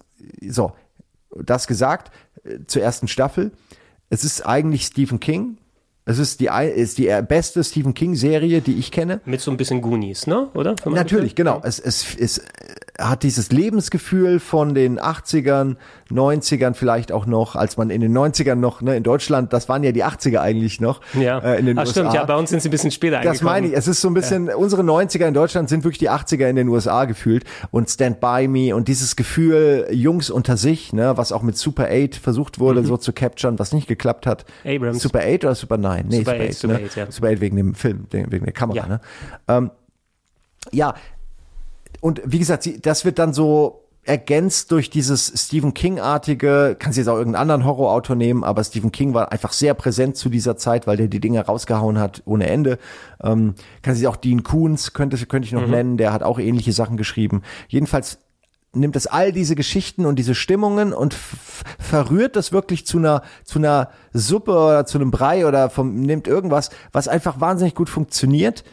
[0.48, 0.74] so,
[1.36, 2.12] das gesagt,
[2.44, 3.52] äh, zur ersten Staffel.
[4.10, 5.58] Es ist eigentlich Stephen King.
[6.08, 9.22] Es ist die, ist die beste Stephen King Serie, die ich kenne.
[9.26, 10.50] Mit so ein bisschen Goonies, ne?
[10.54, 10.76] Oder?
[10.86, 11.62] Natürlich, genau.
[11.64, 12.44] Es, es, es
[13.00, 15.78] hat dieses Lebensgefühl von den 80ern,
[16.12, 19.84] 90ern vielleicht auch noch, als man in den 90ern noch, ne, in Deutschland, das waren
[19.84, 21.02] ja die 80er eigentlich noch.
[21.14, 21.40] Ja.
[21.40, 21.92] Äh, in den Ach, USA.
[21.94, 23.74] stimmt, ja, bei uns sind sie ein bisschen später Das meine ich.
[23.74, 24.56] Es ist so ein bisschen, ja.
[24.56, 28.48] unsere 90er in Deutschland sind wirklich die 80er in den USA gefühlt und Stand By
[28.48, 32.82] Me und dieses Gefühl, Jungs unter sich, ne, was auch mit Super 8 versucht wurde,
[32.82, 32.86] mhm.
[32.86, 34.46] so zu capturen, was nicht geklappt hat.
[34.64, 35.02] Abrams.
[35.02, 36.06] Super 8 oder Super 9?
[36.08, 36.86] Nee, Super, Super 8, 8, Super ne?
[36.86, 37.12] 8 ja.
[37.12, 38.88] Super 8 wegen dem Film, wegen der Kamera, Ja.
[38.88, 39.02] ne?
[39.48, 39.72] Ähm,
[40.72, 40.94] ja,
[42.02, 47.18] und wie gesagt, das wird dann so ergänzt durch dieses Stephen King-artige, kannst jetzt auch
[47.18, 50.96] irgendeinen anderen Horrorautor nehmen, aber Stephen King war einfach sehr präsent zu dieser Zeit, weil
[50.96, 52.78] der die Dinge rausgehauen hat ohne Ende.
[53.24, 55.72] Ähm, kannst du auch Dean Koons, könnte, könnte ich noch Mhm.
[55.72, 57.42] nennen, der hat auch ähnliche Sachen geschrieben.
[57.68, 58.20] Jedenfalls
[58.74, 61.16] nimmt es all diese Geschichten und diese Stimmungen und
[61.80, 66.28] verrührt das wirklich zu einer zu einer Suppe oder zu einem Brei oder vom nimmt
[66.28, 68.64] irgendwas, was einfach wahnsinnig gut funktioniert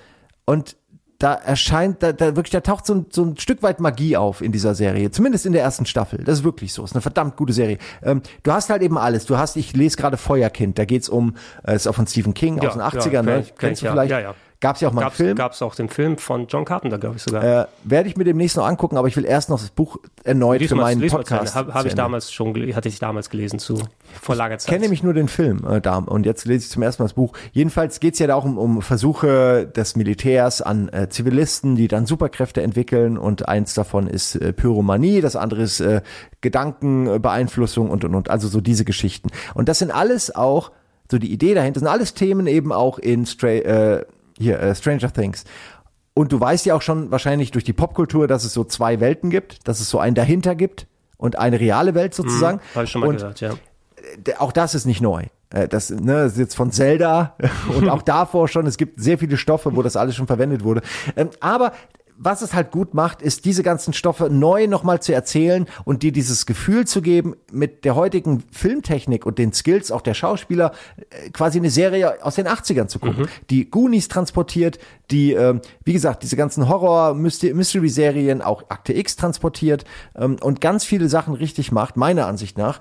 [0.44, 0.76] und
[1.22, 4.40] da erscheint, da, da wirklich, da taucht so ein, so ein Stück weit Magie auf
[4.40, 5.10] in dieser Serie.
[5.10, 6.24] Zumindest in der ersten Staffel.
[6.24, 6.84] Das ist wirklich so.
[6.84, 7.78] Ist eine verdammt gute Serie.
[8.02, 9.26] Ähm, du hast halt eben alles.
[9.26, 10.78] Du hast, ich lese gerade Feuerkind.
[10.78, 13.10] Da geht's um, äh, ist auch von Stephen King aus den 80ern.
[13.10, 13.44] kenn ne?
[13.56, 14.10] Kennst du vielleicht?
[14.10, 14.34] Ja, ja.
[14.62, 15.36] Gab's ja auch mal einen gab's, Film.
[15.36, 17.42] Gab's auch den Film von John Carpenter, glaube ich sogar.
[17.42, 20.60] Äh, Werde ich mir demnächst noch angucken, aber ich will erst noch das Buch erneut
[20.60, 21.56] Lies für meinen lies Podcast.
[21.56, 21.74] Ende.
[21.74, 23.82] Hab, ich damals schon, hatte ich damals gelesen zu,
[24.20, 24.68] vor langer Ich Zeit.
[24.68, 27.14] kenne nämlich nur den Film äh, da und jetzt lese ich zum ersten Mal das
[27.14, 27.32] Buch.
[27.50, 32.06] Jedenfalls geht's ja da auch um, um Versuche des Militärs an äh, Zivilisten, die dann
[32.06, 36.02] Superkräfte entwickeln und eins davon ist äh, Pyromanie, das andere ist äh,
[36.40, 39.30] Gedankenbeeinflussung und und und also so diese Geschichten.
[39.54, 40.70] Und das sind alles auch
[41.10, 44.04] so die Idee dahinter sind alles Themen eben auch in Stra äh,
[44.42, 45.44] hier äh, Stranger Things.
[46.14, 49.30] Und du weißt ja auch schon wahrscheinlich durch die Popkultur, dass es so zwei Welten
[49.30, 50.86] gibt, dass es so einen dahinter gibt
[51.16, 52.58] und eine reale Welt sozusagen.
[52.58, 53.54] Mhm, Habe ich schon mal und gehört, ja.
[54.38, 55.24] auch das ist nicht neu.
[55.50, 57.36] Äh, Das, ne, das ist jetzt von Zelda
[57.76, 58.66] und auch davor schon.
[58.66, 60.82] Es gibt sehr viele Stoffe, wo das alles schon verwendet wurde.
[61.16, 61.72] Ähm, Aber
[62.16, 66.12] was es halt gut macht, ist diese ganzen Stoffe neu nochmal zu erzählen und dir
[66.12, 71.30] dieses Gefühl zu geben, mit der heutigen Filmtechnik und den Skills auch der Schauspieler äh,
[71.30, 74.78] quasi eine Serie aus den 80ern zu gucken, die Goonies transportiert,
[75.10, 79.84] die, ähm, wie gesagt, diese ganzen Horror-Mystery-Serien, auch Akte X transportiert
[80.14, 82.80] ähm, und ganz viele Sachen richtig macht, meiner Ansicht nach.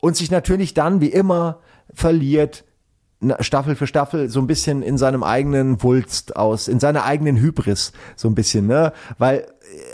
[0.00, 1.58] Und sich natürlich dann wie immer
[1.92, 2.64] verliert
[3.40, 7.92] Staffel für Staffel so ein bisschen in seinem eigenen Wulst aus, in seiner eigenen Hybris
[8.16, 8.92] so ein bisschen, ne?
[9.18, 9.44] Weil äh,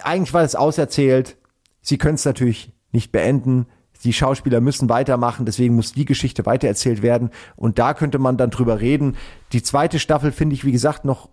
[0.03, 1.37] eigentlich war es auserzählt.
[1.83, 3.67] Sie können es natürlich nicht beenden.
[4.05, 7.31] Die Schauspieler müssen weitermachen, deswegen muss die Geschichte weitererzählt werden.
[7.57, 9.17] Und da könnte man dann drüber reden.
[9.53, 11.29] Die zweite Staffel finde ich, wie gesagt, noch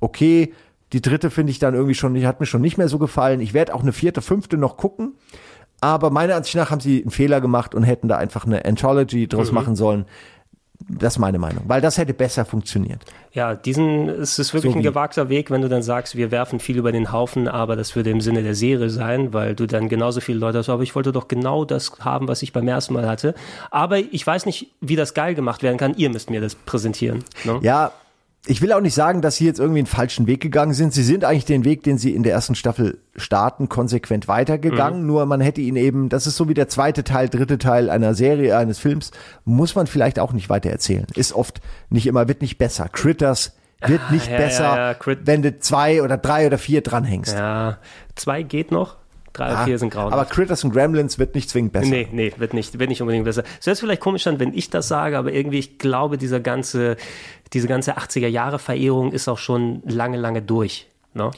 [0.00, 0.52] okay.
[0.92, 3.40] Die dritte finde ich dann irgendwie schon, hat mir schon nicht mehr so gefallen.
[3.40, 5.14] Ich werde auch eine vierte, fünfte noch gucken.
[5.80, 9.26] Aber meiner Ansicht nach haben sie einen Fehler gemacht und hätten da einfach eine Anthology
[9.26, 9.54] draus Mhm.
[9.54, 10.04] machen sollen.
[10.88, 13.04] Das ist meine Meinung, weil das hätte besser funktioniert.
[13.32, 16.60] Ja, diesen, es ist wirklich So ein gewagter Weg, wenn du dann sagst, wir werfen
[16.60, 19.88] viel über den Haufen, aber das würde im Sinne der Serie sein, weil du dann
[19.88, 22.94] genauso viele Leute hast, aber ich wollte doch genau das haben, was ich beim ersten
[22.94, 23.34] Mal hatte.
[23.70, 25.94] Aber ich weiß nicht, wie das geil gemacht werden kann.
[25.96, 27.24] Ihr müsst mir das präsentieren.
[27.44, 27.58] Ne?
[27.62, 27.92] Ja,
[28.46, 30.92] ich will auch nicht sagen, dass sie jetzt irgendwie einen falschen Weg gegangen sind.
[30.92, 35.02] Sie sind eigentlich den Weg, den sie in der ersten Staffel starten, konsequent weitergegangen.
[35.02, 35.06] Mhm.
[35.06, 38.14] Nur man hätte ihn eben, das ist so wie der zweite Teil, dritte Teil einer
[38.14, 39.12] Serie, eines Films,
[39.44, 41.06] muss man vielleicht auch nicht weiter erzählen.
[41.14, 42.88] Ist oft nicht immer, wird nicht besser.
[42.88, 43.52] Critters
[43.86, 47.34] wird Ah, nicht ja, besser, ja, ja, wenn du zwei oder drei oder vier dranhängst.
[47.34, 47.78] Ja,
[48.16, 48.96] zwei geht noch,
[49.32, 50.14] drei oder Ja, vier sind grauenhaft.
[50.20, 51.90] aber Critters und Gremlins wird nicht zwingend besser.
[51.90, 53.42] Nee, nee, wird nicht, wird nicht unbedingt besser.
[53.60, 56.96] Es wäre vielleicht komisch dann, wenn ich das sage, aber irgendwie, ich glaube, dieser ganze,
[57.52, 60.86] diese ganze 80er Jahre Verehrung ist auch schon lange, lange durch.
[61.14, 61.30] Ne?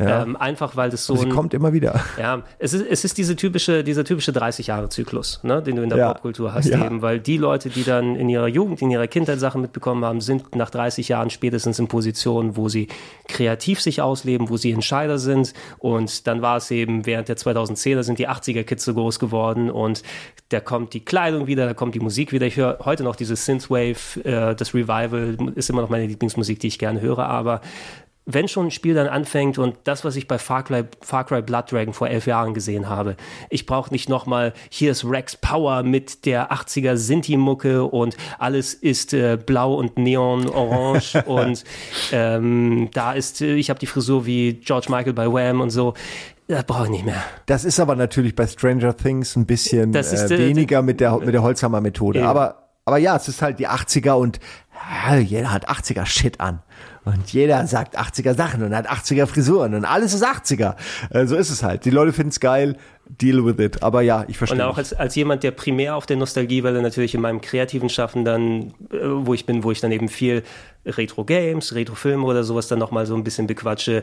[0.00, 0.22] Ja.
[0.22, 2.00] Ähm, einfach weil das so Sie ein, kommt immer wieder.
[2.18, 5.98] ja, es ist, es ist diese typische, dieser typische 30-Jahre-Zyklus, ne, den du in der
[5.98, 6.12] Ja.
[6.14, 6.84] Popkultur hast Ja.
[6.86, 10.20] eben, weil die Leute, die dann in ihrer Jugend, in ihrer Kindheit Sachen mitbekommen haben,
[10.20, 12.88] sind nach 30 Jahren spätestens in Positionen, wo sie
[13.28, 18.02] kreativ sich ausleben, wo sie Entscheider sind und dann war es eben während der 2010er
[18.02, 20.02] sind die 80er-Kids so groß geworden und
[20.48, 22.46] da kommt die Kleidung wieder, da kommt die Musik wieder.
[22.46, 26.66] Ich höre heute noch dieses Synthwave, äh, das Revival ist immer noch meine Lieblingsmusik, die
[26.68, 27.60] ich gerne höre, aber
[28.34, 31.42] wenn schon ein Spiel dann anfängt und das, was ich bei Far Cry, Far Cry
[31.42, 33.16] Blood Dragon vor elf Jahren gesehen habe,
[33.48, 39.14] ich brauche nicht nochmal, hier ist Rex Power mit der 80er Sinti-Mucke und alles ist
[39.14, 41.64] äh, blau und neon-orange und
[42.12, 45.94] ähm, da ist, äh, ich habe die Frisur wie George Michael bei Wham und so.
[46.50, 47.22] Das brauche ich nicht mehr.
[47.46, 50.98] Das ist aber natürlich bei Stranger Things ein bisschen Das ist, äh, äh, weniger mit
[50.98, 52.20] der, mit der Holzhammer-Methode.
[52.20, 52.28] Ja.
[52.28, 54.40] Aber, aber ja, es ist halt die 80er und
[55.06, 56.62] ja, jeder hat 80er Shit an.
[57.04, 60.76] Und jeder sagt 80er Sachen und hat 80er Frisuren und alles ist 80er.
[61.10, 61.84] Äh, so ist es halt.
[61.84, 63.82] Die Leute finden es geil, deal with it.
[63.82, 64.58] Aber ja, ich verstehe.
[64.58, 68.24] Und auch als, als jemand, der primär auf der Nostalgiewelle natürlich in meinem kreativen Schaffen
[68.24, 70.42] dann, äh, wo ich bin, wo ich dann eben viel
[70.96, 74.02] Retro-Games, Retro-Filme oder sowas dann nochmal so ein bisschen bequatsche.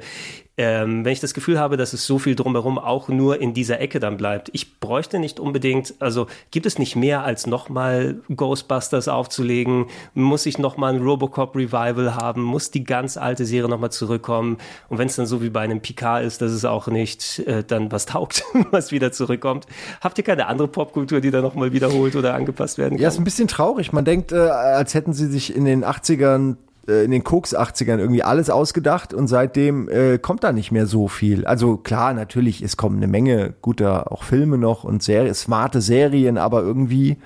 [0.60, 3.80] Ähm, wenn ich das Gefühl habe, dass es so viel drumherum auch nur in dieser
[3.80, 4.50] Ecke dann bleibt.
[4.54, 9.86] Ich bräuchte nicht unbedingt, also gibt es nicht mehr als nochmal Ghostbusters aufzulegen?
[10.16, 12.42] Muss ich nochmal ein Robocop-Revival haben?
[12.42, 14.58] Muss die ganz alte Serie nochmal zurückkommen?
[14.90, 17.64] Und wenn es dann so wie bei einem Picard ist, dass es auch nicht äh,
[17.64, 19.68] dann was taugt, was wieder zurückkommt.
[20.02, 23.04] Habt ihr keine andere Popkultur, die da nochmal wiederholt oder angepasst werden kann?
[23.04, 23.94] Ja, ist ein bisschen traurig.
[23.94, 26.56] Man denkt, äh, als hätten sie sich in den 80ern äh,
[26.88, 31.46] in den Koks-80ern irgendwie alles ausgedacht und seitdem äh, kommt da nicht mehr so viel.
[31.46, 36.38] Also klar, natürlich, es kommen eine Menge guter auch Filme noch und Serie, smarte Serien,
[36.38, 37.18] aber irgendwie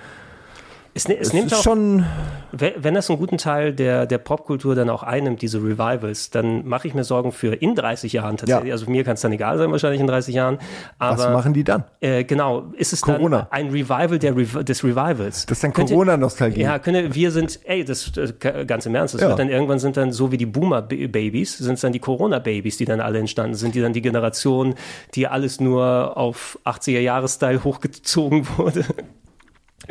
[0.93, 2.05] Es, ne- es, Es nimmt ist auch, schon-
[2.51, 6.85] wenn, das einen guten Teil der, der Popkultur dann auch einnimmt, diese Revivals, dann mache
[6.89, 8.68] ich mir Sorgen für in 30 Jahren tatsächlich.
[8.68, 8.73] Ja.
[8.73, 10.57] Also mir kann es dann egal sein, wahrscheinlich in 30 Jahren.
[10.99, 11.85] Aber, was machen die dann?
[12.01, 13.47] Äh, genau, ist es Corona.
[13.49, 15.45] dann ein Revival der Rev des Revivals?
[15.45, 16.59] Das ist dann Corona-Nostalgie.
[16.61, 18.34] Ja, könnte, wir sind, ey, das, das
[18.68, 19.30] ganz im Ernst, das Ja.
[19.30, 22.85] wird dann irgendwann sind dann so wie die Boomer-Babys, sind es dann die Corona-Babys, die
[22.85, 24.76] dann alle entstanden sind, die dann die Generation,
[25.15, 28.84] die alles nur auf 80er-Jahres-Style hochgezogen wurde.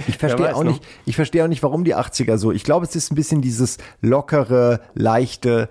[0.06, 0.72] Ich verstehe auch noch.
[0.72, 2.52] nicht, ich verstehe auch nicht, warum die 80er so.
[2.52, 5.68] Ich glaube, es ist ein bisschen dieses lockere, leichte,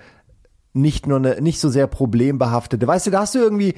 [0.74, 2.86] nicht nur eine, nicht so sehr problembehaftete.
[2.86, 3.76] Weißt du, da hast du irgendwie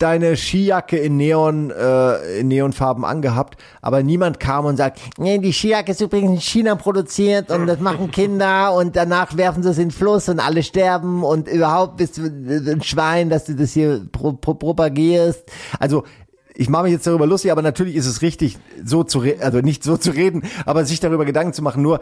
[0.00, 5.52] deine Skijacke in Neon, äh, in Neonfarben angehabt, aber niemand kam und sagt, nee, die
[5.52, 9.76] Skijacke ist übrigens in China produziert und das machen Kinder und danach werfen sie es
[9.76, 13.72] in den Fluss und alle sterben und überhaupt bist du ein Schwein, dass du das
[13.72, 15.44] hier pro, pro, propagierst.
[15.78, 16.04] Also
[16.54, 19.84] ich mache mich jetzt darüber lustig, aber natürlich ist es richtig, so zu also nicht
[19.84, 21.82] so zu reden, aber sich darüber Gedanken zu machen.
[21.82, 22.00] Nur,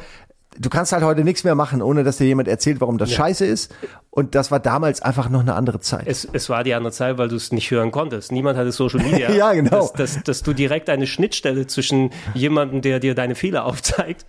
[0.57, 3.17] du kannst halt heute nichts mehr machen, ohne dass dir jemand erzählt, warum das Ja.
[3.19, 3.75] scheiße ist.
[4.11, 6.05] Und das war damals einfach noch eine andere Zeit.
[6.07, 8.33] Es, es war die andere Zeit, weil du es nicht hören konntest.
[8.33, 9.31] Niemand hatte Social Media.
[9.39, 9.71] Ja, genau.
[9.71, 14.27] Dass, dass, dass du direkt eine Schnittstelle zwischen jemandem, der dir deine Fehler aufzeigt.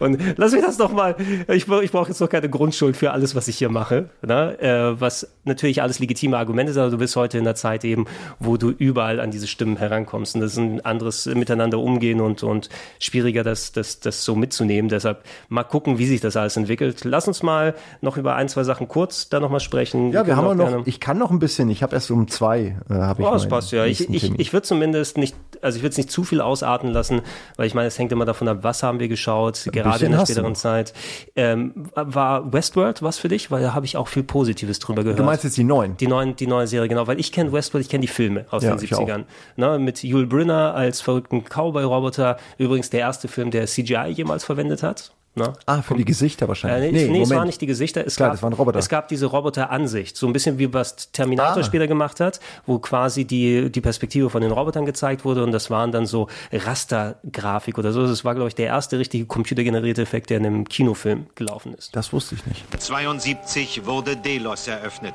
[0.00, 1.14] Und lass mich das doch mal.
[1.48, 4.08] Ich, ich brauche jetzt noch keine Grundschuld für alles, was ich hier mache.
[4.26, 4.58] Ne?
[4.60, 8.06] Äh, was natürlich alles legitime Argumente sind, aber du bist heute in einer Zeit eben,
[8.40, 10.34] wo du überall an diese Stimmen herankommst.
[10.34, 14.88] Und das ist ein anderes Miteinander umgehen und, und schwieriger, das, das, das so mitzunehmen.
[14.88, 15.22] Deshalb
[15.58, 17.04] mal gucken, wie sich das alles entwickelt.
[17.04, 20.12] Lass uns mal noch über ein, zwei Sachen kurz da nochmal sprechen.
[20.12, 22.28] ja, wir können haben noch, gerne- ich kann noch ein bisschen, ich habe erst um
[22.28, 23.84] zwei, äh, habe ich Oh, das passt ja.
[23.84, 27.22] Ich, ich, ich würde zumindest nicht, also ich würde es nicht zu viel ausarten lassen,
[27.56, 30.18] weil ich meine, es hängt immer davon ab, was haben wir geschaut, gerade bisschen in
[30.18, 30.54] der späteren.
[30.54, 30.92] Zeit.
[31.36, 33.50] Ähm, war Westworld was für dich?
[33.50, 35.18] Weil da habe ich auch viel Positives drüber gehört.
[35.18, 35.96] Du meinst jetzt die neuen?
[35.96, 38.62] Die neuen, die neue Serie, genau, weil ich kenne Westworld, ich kenne die Filme aus
[38.62, 39.00] Ja, den ich auch.
[39.08, 39.24] 70ern.
[39.56, 42.36] Ne, mit Yul Brynner als verrückten Cowboy-Roboter.
[42.58, 45.12] Übrigens der erste Film, der CGI jemals verwendet hat.
[45.34, 45.52] Ne?
[45.66, 46.92] Ah, für die Gesichter Äh, wahrscheinlich.
[46.92, 48.04] nee, nee, es waren nicht die Gesichter.
[48.04, 48.78] Es Klar, gab, das waren Roboter.
[48.80, 51.64] Es gab diese Roboter-Ansicht, so ein bisschen wie was Terminator Ah.
[51.64, 55.70] später gemacht hat, wo quasi die, die Perspektive von den Robotern gezeigt wurde und das
[55.70, 58.06] waren dann so Rastergrafik oder so.
[58.06, 61.94] Das war, glaube ich, der erste richtige computergenerierte Effekt, der in einem Kinofilm gelaufen ist.
[61.94, 62.64] Das wusste ich nicht.
[62.82, 65.14] 72 wurde Delos eröffnet.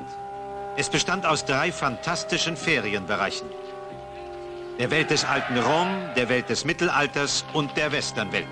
[0.76, 3.46] Es bestand aus drei fantastischen Ferienbereichen.
[4.80, 5.86] Der Welt des alten Rom,
[6.16, 8.46] der Welt des Mittelalters und der Westernwelt.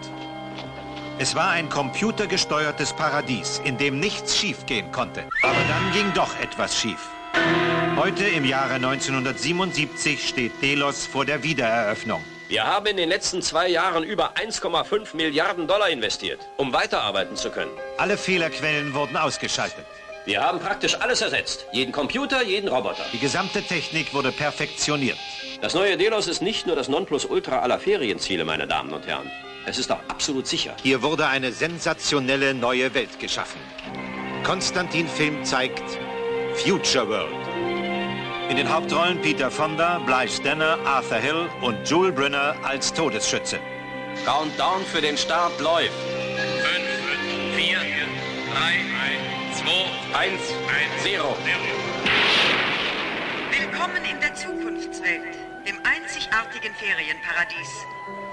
[1.22, 5.22] Es war ein computergesteuertes Paradies, in dem nichts schiefgehen konnte.
[5.44, 6.98] Aber dann ging doch etwas schief.
[7.96, 12.24] Heute im Jahre 1977 steht Delos vor der Wiedereröffnung.
[12.48, 17.50] Wir haben in den letzten zwei Jahren über 1,5 Milliarden Dollar investiert, um weiterarbeiten zu
[17.50, 17.70] können.
[17.98, 19.86] Alle Fehlerquellen wurden ausgeschaltet.
[20.24, 21.66] Wir haben praktisch alles ersetzt.
[21.70, 23.04] Jeden Computer, jeden Roboter.
[23.12, 25.18] Die gesamte Technik wurde perfektioniert.
[25.60, 29.30] Das neue Delos ist nicht nur das Nonplusultra aller Ferienziele, meine Damen und Herren.
[29.64, 30.74] Es ist auch absolut sicher.
[30.82, 33.60] Hier wurde eine sensationelle neue Welt geschaffen.
[34.43, 35.82] Konstantin Film zeigt
[36.56, 37.32] Future World.
[38.51, 43.60] In den Hauptrollen Peter Fonda, Blythe Stanner, Arthur Hill und Jule Brynner als Todesschütze.
[44.24, 45.93] Countdown für den Start läuft.
[45.93, 47.82] 5, 4, 3,
[49.55, 50.40] 2, 1,
[51.05, 51.22] 0.
[53.59, 55.36] Willkommen in der Zukunftswelt,
[55.66, 57.70] dem einzigartigen Ferienparadies.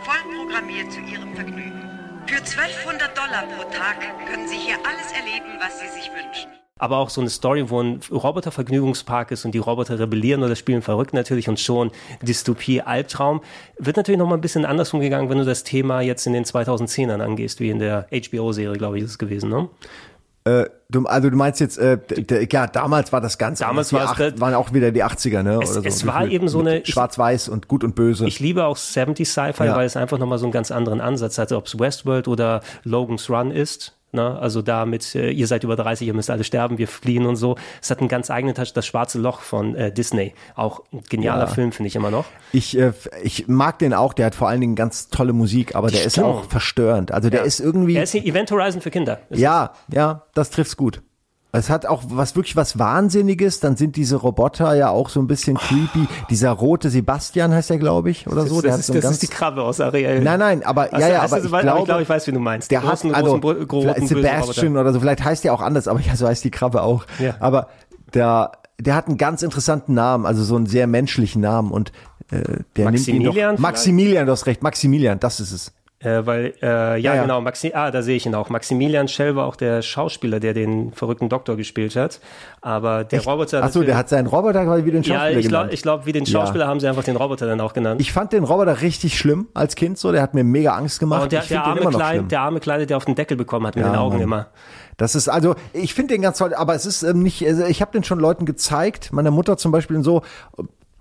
[0.03, 1.89] Voll programmiert zu Ihrem Vergnügen.
[2.26, 6.49] Für 1200 Dollar pro Tag können Sie hier alles erleben, was Sie sich wünschen.
[6.81, 10.81] aber auch so eine Story, wo ein Robotervergnügungspark ist und die Roboter rebellieren oder spielen
[10.81, 11.91] verrückt natürlich und schon
[12.22, 13.41] Dystopie, Albtraum.
[13.77, 16.45] Wird natürlich noch mal ein bisschen anders umgegangen, wenn du das Thema jetzt in den
[16.45, 19.69] 2010ern angehst, wie in der HBO-Serie, glaube ich, ist es gewesen, ne?
[20.45, 21.97] Äh, du, also du meinst jetzt, äh,
[22.51, 23.63] ja, damals war das Ganze.
[23.65, 25.59] Damals war es waren auch wieder die 80er, ne?
[25.61, 25.87] Es- oder so.
[25.87, 28.25] es war Gefühlt eben so mit eine- Schwarz-Weiß und Gut und Böse.
[28.25, 29.75] Ich liebe auch 70s Sci-Fi, Ja.
[29.75, 33.29] weil es einfach nochmal so einen ganz anderen Ansatz hatte, ob es Westworld oder Logan's
[33.29, 33.95] Run ist.
[34.11, 34.40] Ne?
[34.40, 37.36] Also da mit, äh, ihr seid über 30, ihr müsst alle sterben, wir fliehen und
[37.36, 37.56] so.
[37.81, 40.34] Es hat einen ganz eigenen Touch, das schwarze Loch von äh, Disney.
[40.56, 41.48] Auch ein genialer Ja.
[41.48, 42.26] Film, finde ich immer noch.
[42.52, 45.90] Ich, äh, ich mag den auch, der hat vor allen Dingen ganz tolle Musik, aber
[45.91, 46.38] der ist Stimmung.
[46.38, 47.11] auch verstörend.
[47.11, 47.95] Also der ist irgendwie.
[47.95, 49.19] Er ist Event Horizon für Kinder.
[49.30, 51.02] Ist Ja, ja, das trifft's gut.
[51.51, 53.59] Es hat auch was wirklich was Wahnsinniges.
[53.59, 56.07] Dann sind diese Roboter ja auch so ein bisschen creepy.
[56.30, 58.61] Dieser rote Sebastian heißt er, glaube ich, oder Das, so.
[58.61, 60.21] Der das, ist, so das ist die Krabbe aus Ariel.
[60.21, 62.31] Nein, nein, aber Hast ja, ja, aber ich aber glaube, ich glaube, ich weiß, wie
[62.34, 62.69] du meinst.
[62.69, 64.99] Der Die hat großen, also großen, großen, Sebastian oder so.
[64.99, 67.05] Vielleicht heißt der auch anders, aber ja, so heißt die Krabbe auch.
[67.17, 67.35] Ja.
[67.39, 67.69] Aber
[68.13, 71.91] der, der hat einen ganz interessanten Namen, also so einen sehr menschlichen Namen und
[72.31, 72.35] äh,
[72.76, 73.34] der nimmt ihn Maximilian doch.
[73.34, 73.59] vielleicht?
[73.59, 75.71] Maximilian, du hast recht, Maximilian, das ist es.
[76.01, 77.21] Äh, weil, äh, ja, Ja, ja.
[77.23, 78.49] genau, Maxi ah, da sehe ich ihn auch.
[78.49, 82.21] Maximilian Schell war auch der Schauspieler, der den verrückten Doktor gespielt hat.
[82.61, 83.61] Aber der Roboter.
[83.63, 85.73] Achso, der hat seinen Roboter quasi wie den Ja, Schauspieler ich glaube, genannt.
[85.73, 86.31] ich glaub, wie den Ja.
[86.39, 87.99] Schauspieler haben sie einfach den Roboter dann auch genannt.
[87.99, 91.23] Ich fand den Roboter richtig schlimm als Kind so, der hat mir mega Angst gemacht.
[91.23, 93.84] und der, der, arme Kleine, der arme Kleine, der auf den Deckel bekommen hat mit
[93.84, 94.23] Ja, den Augen Mann.
[94.23, 94.47] immer.
[94.95, 97.81] Das ist also, ich finde den ganz toll, aber es ist ähm, nicht, also ich
[97.81, 100.21] habe den schon Leuten gezeigt, meiner Mutter zum Beispiel und so,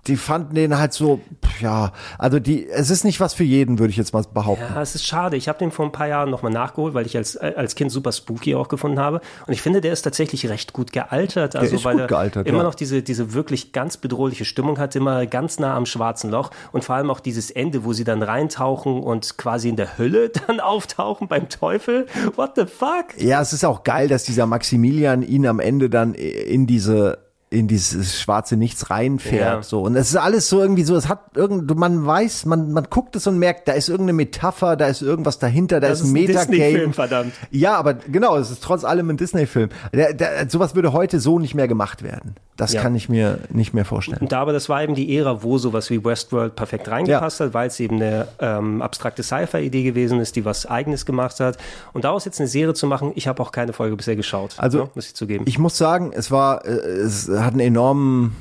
[0.09, 1.21] die fanden den halt so,
[1.59, 4.65] ja, also die, es ist nicht was für jeden, würde ich jetzt mal behaupten.
[4.73, 5.37] Ja, es ist schade.
[5.37, 7.91] Ich habe den vor ein paar Jahren nochmal nachgeholt, weil ich als, äh, als Kind
[7.91, 9.21] super spooky auch gefunden habe.
[9.45, 11.55] Und ich finde, der ist tatsächlich recht gut gealtert.
[11.55, 12.63] Also, ist weil gut er gealtert, immer ja.
[12.63, 16.49] noch diese, diese wirklich ganz bedrohliche Stimmung hat, immer ganz nah am schwarzen Loch.
[16.71, 20.29] Und vor allem auch dieses Ende, wo sie dann reintauchen und quasi in der Hölle
[20.47, 22.07] dann auftauchen beim Teufel.
[22.35, 23.15] What the fuck?
[23.17, 27.67] Ja, es ist auch geil, dass dieser Maximilian ihn am Ende dann in diese in
[27.67, 29.63] dieses schwarze Nichts reinfährt Ja.
[29.63, 32.85] so und es ist alles so irgendwie so es hat irgend man weiß man man
[32.91, 36.07] guckt es und merkt da ist irgendeine Metapher da ist irgendwas dahinter da Das ist
[36.07, 37.33] ein Metagame Disney-Film, verdammt.
[37.49, 41.19] ja aber genau es ist trotz allem ein Disney Film der, der, sowas würde heute
[41.19, 42.81] so nicht mehr gemacht werden das Ja.
[42.81, 45.57] kann ich mir nicht mehr vorstellen Und da aber das war eben die Ära, wo
[45.57, 50.35] sowas wie Westworld perfekt reingepasst hat, weil es eben eine ähm, abstrakte Sci-Fi-Idee gewesen ist,
[50.35, 51.57] die was Eigenes gemacht hat.
[51.93, 54.55] Und daraus jetzt eine Serie zu machen, ich habe auch keine Folge bisher geschaut.
[54.57, 55.45] Also, ne, muss ich zugeben.
[55.47, 58.35] Ich muss sagen, es war, äh, es hat einen enormen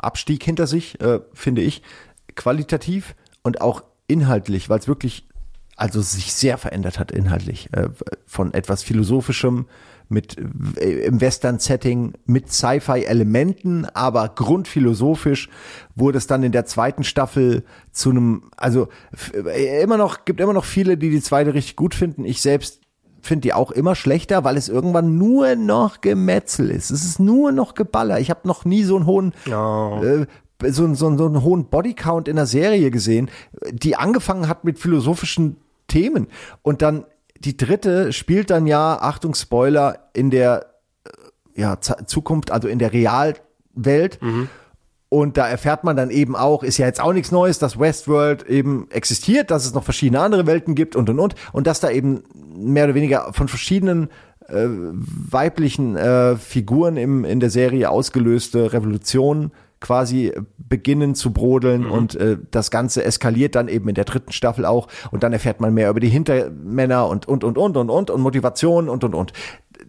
[0.00, 1.82] Abstieg hinter sich, äh, finde ich,
[2.36, 5.26] qualitativ und auch inhaltlich, weil es wirklich,
[5.76, 7.88] also sich sehr verändert hat inhaltlich, äh,
[8.26, 9.66] von etwas philosophischem
[10.10, 10.36] mit
[10.76, 15.48] äh, im Western-Setting mit Sci-Fi-Elementen, aber grundphilosophisch
[15.94, 18.88] wurde es dann in der zweiten Staffel zu einem, also
[19.32, 22.24] äh, immer noch gibt immer noch viele, die die zweite richtig gut finden.
[22.24, 22.80] Ich selbst
[23.22, 26.90] finde die auch immer schlechter, weil es irgendwann nur noch Gemetzel ist.
[26.90, 28.18] Es ist nur noch Geballer.
[28.18, 29.32] Ich habe noch nie so einen hohen
[30.02, 30.26] äh,
[30.62, 33.30] so, so, so einen hohen Bodycount in der Serie gesehen,
[33.70, 35.56] die angefangen hat mit philosophischen
[35.86, 36.28] Themen
[36.62, 37.04] und dann
[37.40, 40.66] die dritte spielt dann ja Achtung Spoiler in der
[41.04, 44.18] äh, ja, Zukunft, also in der Realwelt.
[45.08, 48.44] Und da erfährt man dann eben auch, ist ja jetzt auch nichts Neues, dass Westworld
[48.44, 51.34] eben existiert, dass es noch verschiedene andere Welten gibt und und und.
[51.52, 52.22] Und dass da eben
[52.54, 54.10] mehr oder weniger von verschiedenen
[54.46, 59.50] äh, weiblichen äh, Figuren im, in der Serie ausgelöste Revolutionen
[59.80, 64.66] quasi beginnen zu brodeln und äh, das Ganze eskaliert dann eben in der dritten Staffel
[64.66, 68.10] auch und dann erfährt man mehr über die Hintermänner und und und und und und
[68.10, 69.32] und Motivation und und und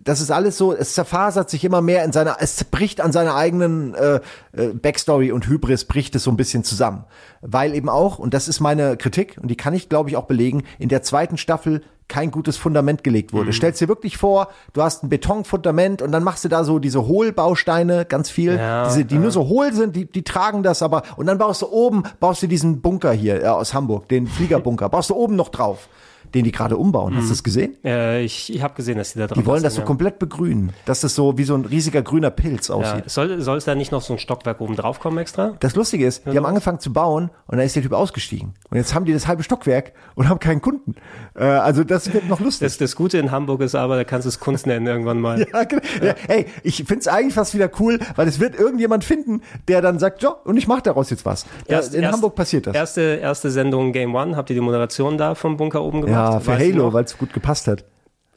[0.03, 3.35] das ist alles so, es zerfasert sich immer mehr in seiner, es bricht an seiner
[3.35, 4.19] eigenen äh,
[4.53, 7.05] äh, Backstory und Hybris bricht es so ein bisschen zusammen.
[7.41, 10.25] Weil eben auch, und das ist meine Kritik, und die kann ich glaube ich auch
[10.25, 13.47] belegen, in der zweiten Staffel kein gutes Fundament gelegt wurde.
[13.47, 13.53] Mhm.
[13.53, 17.07] Stellst dir wirklich vor, du hast ein Betonfundament und dann machst du da so diese
[17.07, 19.21] Hohlbausteine, ganz viel, Ja, diese, die ja.
[19.21, 22.43] nur so hohl sind, die, die tragen das aber, und dann baust du oben, baust
[22.43, 25.87] du diesen Bunker hier äh, aus Hamburg, den Fliegerbunker, baust du oben noch drauf,
[26.33, 27.15] den die gerade umbauen.
[27.15, 27.75] Hast du das gesehen?
[27.83, 29.85] Äh, ich ich habe gesehen, dass die da drauf Die wollen das so ja.
[29.85, 32.75] komplett begrünen, dass das so wie so ein riesiger grüner Pilz Ja.
[32.75, 33.03] aussieht.
[33.09, 35.53] Soll, soll es da nicht noch so ein Stockwerk oben drauf kommen extra?
[35.59, 38.53] Das Lustige ist, die haben angefangen zu bauen und dann ist der Typ ausgestiegen.
[38.69, 40.95] Und jetzt haben die das halbe Stockwerk und haben keinen Kunden.
[41.35, 42.65] Äh, also das wird noch lustig.
[42.67, 45.45] Das, das Gute in Hamburg ist aber, da kannst du es Kunst nennen irgendwann mal.
[45.53, 45.81] Ja, genau.
[46.01, 49.99] Ja, hey, ich find's eigentlich fast wieder cool, weil es wird irgendjemand finden, der dann
[49.99, 51.45] sagt, ja, und ich mache daraus jetzt was.
[51.65, 52.75] Erst- in erst- Hamburg passiert das.
[52.75, 56.20] Erste, erste Sendung Game One, habt ihr die Moderation da vom Bunker oben gemacht?
[56.34, 57.85] Ja, für Halo, weil es gut gepasst hat.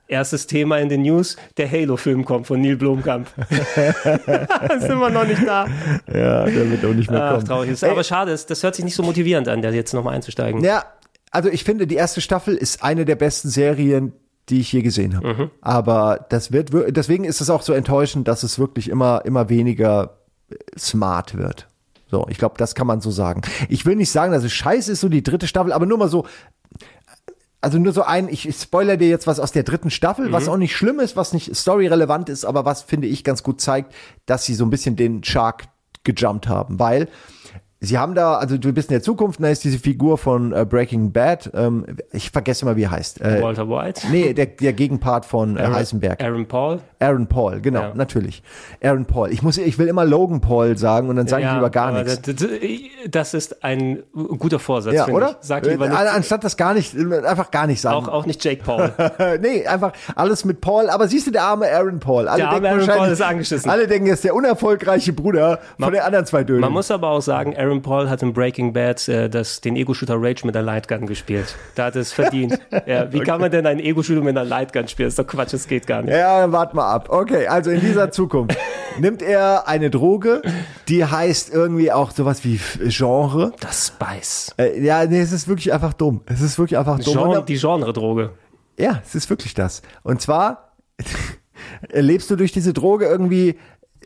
[0.06, 3.27] Erstes Thema in den News, der Halo-Film kommt von Neil Blomkamp.
[3.48, 5.66] sind wir noch nicht da.
[6.12, 7.47] Ja, der wird auch nicht mehr Ach, kommen.
[7.47, 7.70] traurig.
[7.70, 7.82] ist.
[7.82, 10.62] Ey, Aber schade, das, das hört sich nicht so motivierend an, da jetzt nochmal einzusteigen.
[10.62, 10.85] Ja,
[11.31, 14.12] also ich finde, die erste Staffel ist eine der besten Serien,
[14.51, 15.51] die ich je gesehen habe.
[15.62, 19.48] Aber das wird, wir- deswegen ist es auch so enttäuschend, dass es wirklich immer, immer
[19.48, 20.19] weniger
[20.51, 21.66] äh, smart wird.
[22.11, 23.40] So, ich glaube, das kann man so sagen.
[23.70, 26.09] Ich will nicht sagen, dass es scheiße ist, so die dritte Staffel, aber nur mal
[26.09, 26.27] so,
[27.64, 30.56] also nur so ein, ich spoiler dir jetzt was aus der dritten Staffel, was auch
[30.56, 33.92] nicht schlimm ist, was nicht storyrelevant ist, aber was finde ich ganz gut zeigt,
[34.26, 35.64] dass sie so ein bisschen den Shark
[36.04, 37.08] gejumpt haben, weil
[37.80, 40.64] sie haben da, also du bist in der Zukunft, da ist diese Figur von äh,
[40.64, 43.20] Breaking Bad, ähm, ich vergesse immer, wie er heißt.
[43.20, 44.02] Äh, Walter White?
[44.10, 46.22] Nee, der, der Gegenpart von äh, Aaron- Heisenberg.
[46.22, 46.80] Aaron Paul?
[47.05, 48.43] Aaron Paul, genau, natürlich.
[48.82, 49.31] Aaron Paul.
[49.31, 52.20] Ich muss, ich will immer Logan Paul sagen und dann sage ich lieber gar nichts.
[53.10, 54.02] Das, ist ein
[54.39, 55.31] guter Vorsatz, Ja, oder?
[55.31, 55.36] ich.
[55.47, 55.98] Sag lieber Äh, nicht.
[55.98, 58.06] Anstatt das gar nicht, einfach gar nicht sagen.
[58.06, 58.93] Auch, auch nicht Jake Paul.
[59.40, 60.89] nee, einfach alles mit Paul.
[60.89, 62.28] Aber siehst du, der arme Aaron Paul.
[62.28, 63.70] Alle Der arme denken Aaron Paul ist angeschissen.
[63.70, 66.60] Alle denken, er ist der unerfolgreiche Bruder von den anderen zwei Dönen.
[66.60, 70.16] Man muss aber auch sagen, Aaron Paul hat in Breaking Bad äh, das, den Ego-Shooter
[70.16, 71.55] Rage mit einer Lightgun gespielt.
[71.74, 72.59] Da hat er es verdient.
[72.86, 75.09] ja, wie kann man denn einen Ego-Shooter mit einer Lightgun spielen?
[75.09, 76.14] Das ist doch Quatsch, das geht gar nicht.
[76.14, 76.93] Ja, wart mal ab.
[77.08, 78.56] Okay, also in dieser Zukunft
[78.98, 80.42] nimmt er eine Droge,
[80.88, 83.52] die heißt irgendwie auch sowas wie Genre.
[83.60, 84.54] Das Spice.
[84.58, 86.22] Äh, ja, nee, es ist wirklich einfach dumm.
[86.26, 87.14] Es ist wirklich einfach dumm.
[87.14, 88.30] Genre, die Genre-Droge.
[88.78, 89.82] Ja, es ist wirklich das.
[90.02, 90.72] Und zwar
[91.88, 93.58] erlebst du durch diese Droge irgendwie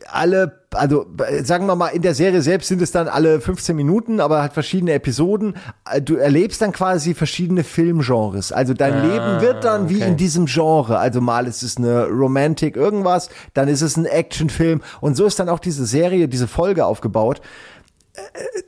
[0.07, 1.05] alle, also
[1.43, 4.53] sagen wir mal, in der Serie selbst sind es dann alle 15 Minuten, aber halt
[4.53, 5.55] verschiedene Episoden.
[5.89, 8.51] Äh, Du erlebst dann quasi verschiedene Filmgenres.
[8.51, 10.07] Also dein Ah, Leben wird dann wie okay.
[10.07, 10.97] in diesem Genre.
[10.97, 15.39] Also mal ist es eine Romantic irgendwas, dann ist es ein Actionfilm und so ist
[15.39, 17.41] dann auch diese Serie, diese Folge aufgebaut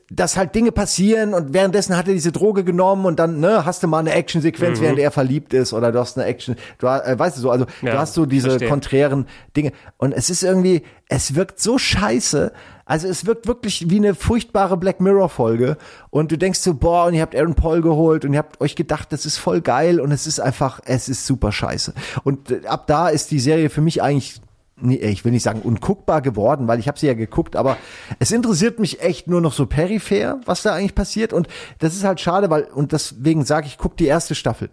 [0.09, 3.81] dass halt Dinge passieren und währenddessen hat er diese Droge genommen und dann ne, hast
[3.84, 4.84] du mal eine Actionsequenz, Mhm.
[4.84, 7.65] während er verliebt ist oder du hast eine Action, du äh, weißt du so, also
[7.81, 8.69] Ja, du hast so diese verstehe.
[8.69, 12.51] konträren Dinge und es ist irgendwie, es wirkt so scheiße,
[12.85, 15.77] also es wirkt wirklich wie eine furchtbare Black Mirror Folge
[16.09, 18.76] und du denkst so, boah, und ihr habt Aaron Paul geholt und ihr habt euch
[18.76, 21.93] gedacht, das ist voll geil und es ist einfach, es ist super scheiße
[22.23, 24.41] und äh, ab da ist die Serie für mich eigentlich
[24.90, 27.78] ich will nicht sagen unguckbar geworden, weil ich habe sie ja geguckt, aber
[28.20, 31.48] es interessiert mich echt nur noch so peripher, was da eigentlich passiert und
[31.80, 34.70] das ist halt schade, weil und deswegen sage ich, guck die erste Staffel.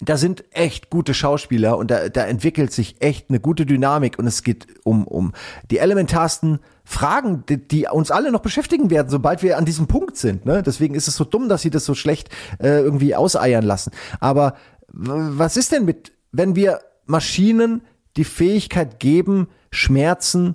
[0.00, 4.26] Da sind echt gute Schauspieler und da, da entwickelt sich echt eine gute Dynamik und
[4.26, 5.32] es geht um um
[5.70, 10.16] die elementarsten Fragen, die, die uns alle noch beschäftigen werden, sobald wir an diesem Punkt
[10.16, 10.44] sind.
[10.44, 10.62] Ne?
[10.62, 12.28] Deswegen ist es so dumm, dass sie das so schlecht
[12.58, 13.92] äh, irgendwie auseiern lassen.
[14.20, 14.54] Aber
[14.88, 17.82] was ist denn mit, wenn wir Maschinen
[18.16, 20.54] die Fähigkeit geben, Schmerzen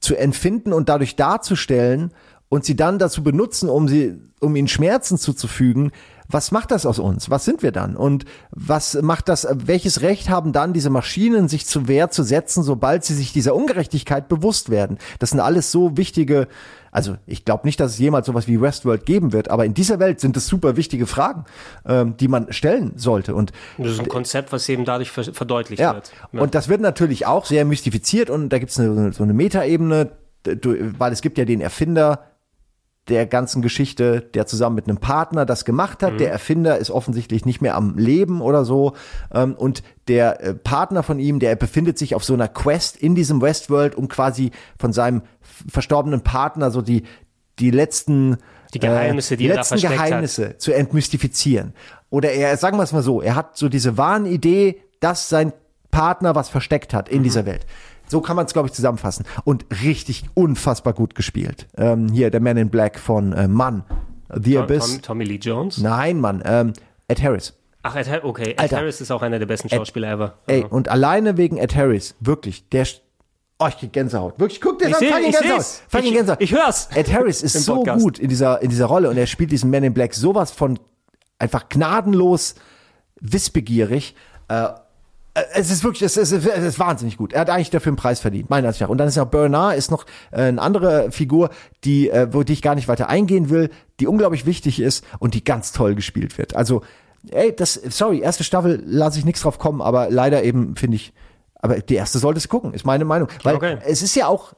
[0.00, 2.12] zu empfinden und dadurch darzustellen
[2.48, 5.92] und sie dann dazu benutzen, um sie, um ihnen Schmerzen zuzufügen,
[6.28, 7.28] was macht das aus uns?
[7.28, 7.96] Was sind wir dann?
[7.96, 12.62] Und was macht das, welches Recht haben dann diese Maschinen, sich zur Wehr zu setzen,
[12.62, 14.98] sobald sie sich dieser Ungerechtigkeit bewusst werden?
[15.18, 16.46] Das sind alles so wichtige,
[16.90, 19.98] also ich glaube nicht, dass es jemals sowas wie Westworld geben wird, aber in dieser
[19.98, 21.44] Welt sind es super wichtige Fragen,
[21.86, 23.34] ähm, die man stellen sollte.
[23.34, 25.94] Und Das ist ein Konzept, was eben dadurch ver verdeutlicht ja.
[25.94, 26.12] wird.
[26.32, 30.10] Und das wird natürlich auch sehr mystifiziert und da gibt es so eine Metaebene,
[30.98, 32.24] weil es gibt ja den Erfinder
[33.10, 36.14] der ganzen Geschichte, der zusammen mit einem Partner das gemacht hat.
[36.14, 36.18] Mhm.
[36.18, 38.94] Der Erfinder ist offensichtlich nicht mehr am Leben oder so.
[39.34, 43.14] Ähm, und der äh, Partner von ihm, der befindet sich auf so einer Quest in
[43.14, 45.22] diesem Westworld, um quasi von seinem
[45.68, 47.02] verstorbenen Partner so die,
[47.58, 48.38] die letzten
[48.72, 50.06] Die Geheimnisse, die er da letzten versteckt hat.
[50.08, 51.74] Geheimnisse zu entmystifizieren.
[52.08, 55.52] Oder er, sagen wir es mal so, er hat so diese Wahnidee, dass sein
[55.90, 57.22] Partner was versteckt hat in Mhm.
[57.24, 57.66] dieser Welt.
[58.10, 59.24] So kann man es, glaube ich, zusammenfassen.
[59.44, 61.68] Und richtig unfassbar gut gespielt.
[61.76, 63.84] Ähm, hier der Man in Black von äh, Mann.
[64.34, 64.86] The Tom, Abyss.
[64.94, 65.78] Tom, Tommy Lee Jones?
[65.78, 66.42] Nein, Mann.
[66.44, 66.72] Ähm,
[67.06, 67.54] Ed Harris.
[67.82, 68.50] Ach, Ed, okay.
[68.50, 68.76] Ed Alter.
[68.78, 70.34] Harris ist auch einer der besten Schauspieler ever.
[70.48, 72.86] Ey, und alleine wegen Ed Harris, wirklich, der.
[73.60, 74.38] Oh, ich krieg Gänsehaut.
[74.40, 75.08] Wirklich, guck dir Ich das an.
[75.08, 75.64] Fucking ich Gänsehaut.
[75.88, 76.40] Fucking Ich- Gänsehaut.
[76.40, 76.88] ich hör's.
[76.94, 78.02] Ed Harris ist so Podcast.
[78.02, 80.78] gut in dieser, in dieser Rolle und er spielt diesen Man in Black sowas von
[81.38, 82.54] einfach gnadenlos
[83.20, 84.14] wissbegierig.
[84.48, 84.68] Äh,
[85.54, 87.32] es ist wirklich, es ist, es ist wahnsinnig gut.
[87.32, 88.88] Er hat eigentlich dafür einen Preis verdient, meiner Ansicht nach.
[88.88, 91.50] Und dann ist noch Bernard, ist noch äh, eine andere Figur,
[91.84, 93.70] die, äh, wo die ich gar nicht weiter eingehen will,
[94.00, 96.56] die unglaublich wichtig ist und die ganz toll gespielt wird.
[96.56, 96.82] Also,
[97.30, 101.12] ey, das, sorry, erste Staffel lasse ich nichts drauf kommen, aber leider eben finde ich,
[101.54, 103.28] aber die erste solltest du gucken, ist meine Meinung.
[103.44, 103.78] Weil Okay.
[103.86, 104.54] es ist ja auch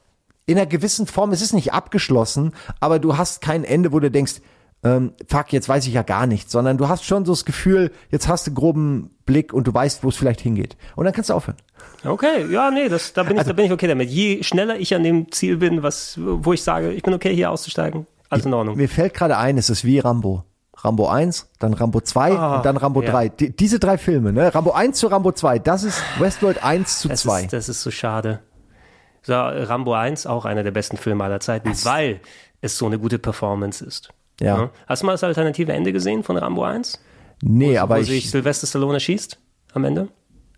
[0.46, 4.10] in einer gewissen Form, es ist nicht abgeschlossen, aber du hast kein Ende, wo du
[4.10, 4.40] denkst,
[4.84, 7.92] ähm, fuck, jetzt weiß ich ja gar nichts, sondern du hast schon so das Gefühl,
[8.10, 10.76] jetzt hast du einen groben Blick und du weißt, wo es vielleicht hingeht.
[10.96, 11.56] Und dann kannst du aufhören.
[12.04, 14.10] Okay, ja, nee, das, da, bin ich, da bin ich okay damit.
[14.10, 17.50] Je schneller ich an dem Ziel bin, was, wo ich sage, ich bin okay, hier
[17.50, 18.76] auszusteigen, alles in Ordnung.
[18.76, 20.44] Mir fällt gerade ein, es ist wie Rambo.
[20.76, 23.10] Rambo 1, dann Rambo 2 Ah, und dann Rambo ja.
[23.12, 23.28] 3.
[23.28, 24.52] Die, diese drei Filme, ne?
[24.52, 27.42] Rambo 1 zu Rambo 2, das ist Westworld 1 zu Das 2.
[27.42, 28.40] ist, das ist so schade.
[29.22, 32.20] So, Rambo 1, auch einer der besten Filme aller Zeiten, weil
[32.60, 34.08] es so eine gute Performance ist.
[34.40, 34.70] Ja.
[34.86, 37.00] Hast du mal das alternative Ende gesehen von Rambo 1?
[37.42, 39.38] nee, aber wo sich ich, Sylvester Stallone schießt?
[39.74, 40.08] am Ende.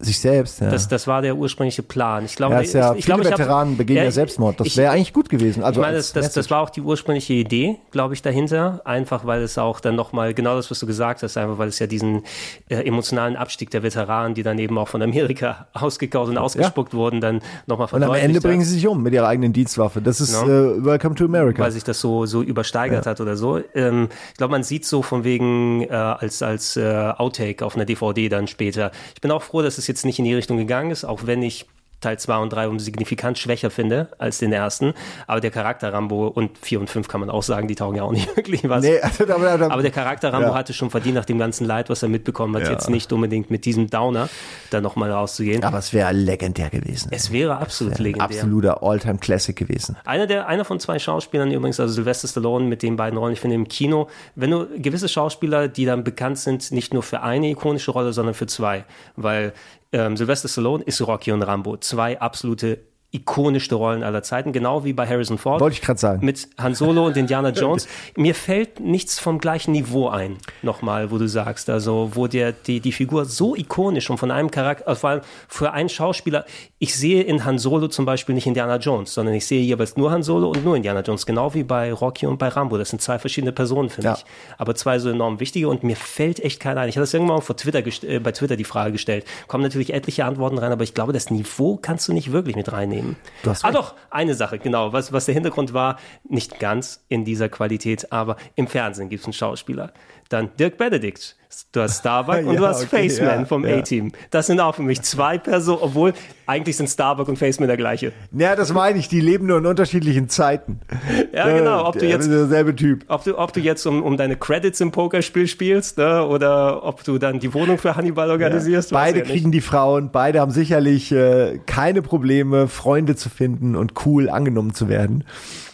[0.07, 0.71] Sich selbst, ja.
[0.71, 2.25] Das, das war der ursprüngliche Plan.
[2.25, 4.11] Ich glaube, ja, ist ja, ich, ich viele glaube, ich hab- Veteranen begehen ja, Ja,
[4.11, 4.61] Selbstmord.
[4.61, 5.63] Das ich- wäre eigentlich gut gewesen.
[5.63, 8.81] Also ich meine, das, das, das war auch die ursprüngliche Idee, glaube ich, dahinter.
[8.85, 11.79] Einfach, weil es auch dann nochmal, genau das, was du gesagt hast, einfach, weil es
[11.79, 12.23] ja diesen
[12.69, 17.21] äh, emotionalen Abstieg der Veteranen, die dann eben auch von Amerika ausgekaut und ausgespuckt wurden,
[17.21, 20.01] dann nochmal und am Ende bringen sie sich um mit ihrer eigenen Dienstwaffe.
[20.01, 20.43] Das ist Ja.
[20.45, 21.63] äh, Welcome to America.
[21.63, 23.11] weil sich das so so übersteigert Ja.
[23.13, 23.61] hat oder so.
[23.75, 27.85] Ähm, ich glaube, man sieht so von wegen äh, als als äh, Outtake auf einer
[27.85, 28.91] DVD dann später.
[29.15, 31.43] Ich bin auch froh, dass es jetzt nicht in die Richtung gegangen ist, auch wenn
[31.43, 31.66] ich
[32.01, 34.93] Teil 2 und 3 um signifikant schwächer finde als den ersten.
[35.27, 38.03] Aber der Charakter Rambo und 4 und 5 kann man auch sagen, die taugen ja
[38.03, 38.83] auch nicht wirklich was.
[38.85, 40.55] Nee, also da- da- da- aber der Charakter Rambo Ja.
[40.55, 42.73] hatte schon verdient nach dem ganzen Leid, was er mitbekommen hat, Ja.
[42.73, 44.29] jetzt nicht unbedingt mit diesem Downer
[44.69, 45.65] da nochmal rauszugehen.
[45.65, 47.09] Aber es wäre legendär gewesen.
[47.11, 48.25] Es wäre absolut legendär.
[48.25, 49.97] Absoluter All-Time-Classic gewesen.
[50.05, 53.41] Einer der, einer von zwei Schauspielern übrigens, also Sylvester Stallone mit den beiden Rollen, ich
[53.41, 57.49] finde im Kino, wenn du gewisse Schauspieler, die dann bekannt sind, nicht nur für eine
[57.49, 58.85] ikonische Rolle, sondern für zwei,
[59.16, 59.55] weil
[59.95, 62.81] ähm, Sylvester Stallone ist Rocky und Rambo, zwei absolute
[63.15, 65.61] ikonischste Rollen aller Zeiten, genau wie bei Harrison Ford.
[65.61, 66.24] Wollte ich gerade sagen.
[66.24, 67.86] Mit Han Solo und Indiana Jones.
[68.16, 72.81] Mir fällt nichts vom gleichen Niveau ein, nochmal, wo du sagst, also wo der, die,
[72.81, 76.45] die Figur so ikonisch und von einem Charakter, äh, vor allem für einen Schauspieler,
[76.78, 80.11] ich sehe in Han Solo zum Beispiel nicht Indiana Jones, sondern ich sehe jeweils nur
[80.11, 82.77] Han Solo und nur Indiana Jones, genau wie bei Rocky und bei Rambo.
[82.78, 84.12] Das sind zwei verschiedene Personen für Ja.
[84.12, 84.24] mich.
[84.59, 86.89] Aber zwei so enorm wichtige und mir fällt echt keiner ein.
[86.89, 89.24] Ich hatte das irgendwann vor Twitter äh, bei Twitter die Frage gestellt.
[89.47, 92.73] Kommen natürlich etliche Antworten rein, aber ich glaube, das Niveau kannst du nicht wirklich mit
[92.73, 93.04] reinnehmen.
[93.43, 93.79] Du hast ah, recht.
[93.79, 94.93] doch, eine Sache, genau.
[94.93, 95.99] Was, was der Hintergrund war,
[96.29, 99.93] nicht ganz in dieser Qualität, aber im Fernsehen gibt es einen Schauspieler.
[100.29, 101.37] Dann Dirk Benedict.
[101.73, 103.77] Du hast Starbuck und Ja, du hast okay, Faceman ja, vom ja.
[103.79, 104.13] A-Team.
[104.31, 106.13] Das sind auch für mich zwei Personen, obwohl
[106.47, 108.13] eigentlich sind Starbuck und Faceman der gleiche.
[108.33, 109.09] Ja, das meine ich.
[109.09, 110.81] Die leben nur in unterschiedlichen Zeiten.
[111.33, 111.87] Ja, genau.
[111.89, 113.05] Ob Äh, du jetzt, derselbe Typ.
[113.09, 117.03] ob du, ob du jetzt um, um deine Credits im Pokerspiel spielst, ne, oder ob
[117.03, 118.93] du dann die Wohnung für Hannibal organisierst.
[118.93, 124.31] Beide kriegen die Frauen, beide haben sicherlich äh, keine Probleme, Freunde zu finden und cool
[124.31, 125.25] angenommen zu werden.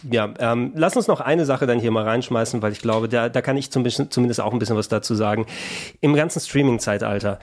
[0.09, 3.29] Ja, ähm, lass uns noch eine Sache dann hier mal reinschmeißen, weil ich glaube, da,
[3.29, 5.45] da kann ich zum zumindest auch ein bisschen was dazu sagen.
[5.99, 7.39] Im ganzen Streaming-Zeitalter.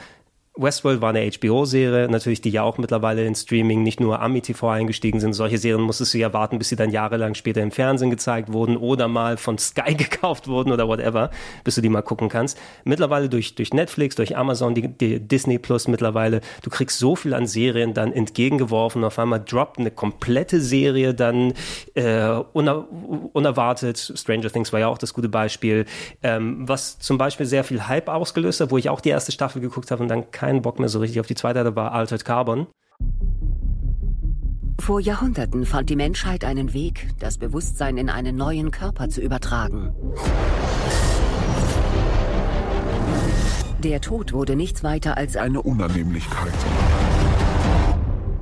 [0.59, 5.21] Westworld war eine HBO-Serie, natürlich, die ja auch mittlerweile in Streaming nicht nur Ami-TV eingestiegen
[5.21, 5.33] sind.
[5.33, 8.77] Solche Serien musstest du ja warten, bis sie dann jahrelang später im Fernsehen gezeigt wurden
[8.77, 11.31] oder mal von Sky gekauft wurden oder whatever,
[11.63, 12.59] bis du die mal gucken kannst.
[12.85, 17.35] Mittlerweile durch, durch Netflix, durch Amazon, die, die Disney Plus mittlerweile, du kriegst so viel
[17.35, 19.05] an Serien dann entgegengeworfen.
[19.05, 21.55] Auf einmal droppt eine komplette Serie dann
[21.95, 22.85] äh, uner,
[23.33, 24.13] unerwartet.
[24.17, 25.85] Stranger Things war ja auch das gute Beispiel,
[26.25, 29.63] ähm, was zum Beispiel sehr viel Hype ausgelöst hat, wo ich auch die erste Staffel
[29.63, 32.69] geguckt habe und dann keinen Bock mehr so richtig auf die zweite war Altered Carbon.
[34.81, 39.93] Vor Jahrhunderten fand die Menschheit einen Weg, das Bewusstsein in einen neuen Körper zu übertragen.
[43.85, 46.55] Der Tod wurde nichts weiter als eine Unannehmlichkeit.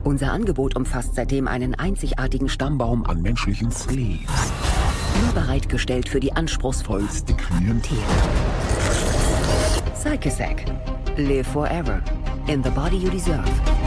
[0.05, 4.53] Unser Angebot umfasst seitdem einen einzigartigen Stammbaum an menschlichen Sleeves.
[5.25, 7.99] nur bereitgestellt für die anspruchsvollste Klientel.
[9.95, 10.63] Psychisac.
[11.19, 12.03] Live forever.
[12.47, 13.86] In the body you deserve.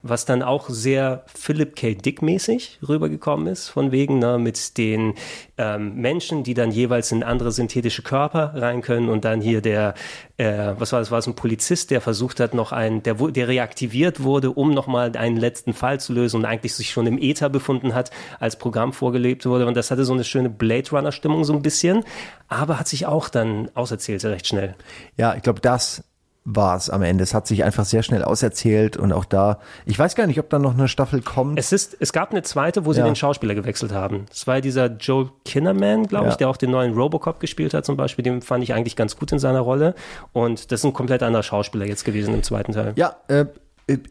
[0.00, 1.94] Was dann auch sehr Philip K.
[1.94, 5.14] Dick-mäßig rübergekommen ist, von wegen, ne, mit den
[5.56, 9.94] ähm, Menschen, die dann jeweils in andere synthetische Körper rein können und dann hier der,
[10.36, 13.48] äh, was war das, war es ein Polizist, der versucht hat, noch einen, der, der
[13.48, 17.48] reaktiviert wurde, um nochmal einen letzten Fall zu lösen und eigentlich sich schon im Äther
[17.48, 21.54] befunden hat, als Programm vorgelebt wurde und das hatte so eine schöne Blade Runner-Stimmung so
[21.54, 22.04] ein bisschen,
[22.46, 24.76] aber hat sich auch dann auserzählt recht schnell.
[25.16, 26.04] Ja, ich glaube, das
[26.44, 27.24] war es am Ende.
[27.24, 30.48] Es hat sich einfach sehr schnell auserzählt und auch da, ich weiß gar nicht, ob
[30.48, 31.58] da noch eine Staffel kommt.
[31.58, 33.04] Es ist, es gab eine zweite, wo sie Ja.
[33.06, 34.24] den Schauspieler gewechselt haben.
[34.32, 36.36] Es war dieser Joel Kinnaman, glaube ich, Ja.
[36.38, 38.22] der auch den neuen Robocop gespielt hat zum Beispiel.
[38.22, 39.94] Den fand ich eigentlich ganz gut in seiner Rolle.
[40.32, 42.92] Und das ist ein komplett anderer Schauspieler jetzt gewesen im zweiten Teil.
[42.96, 43.44] Ja, äh,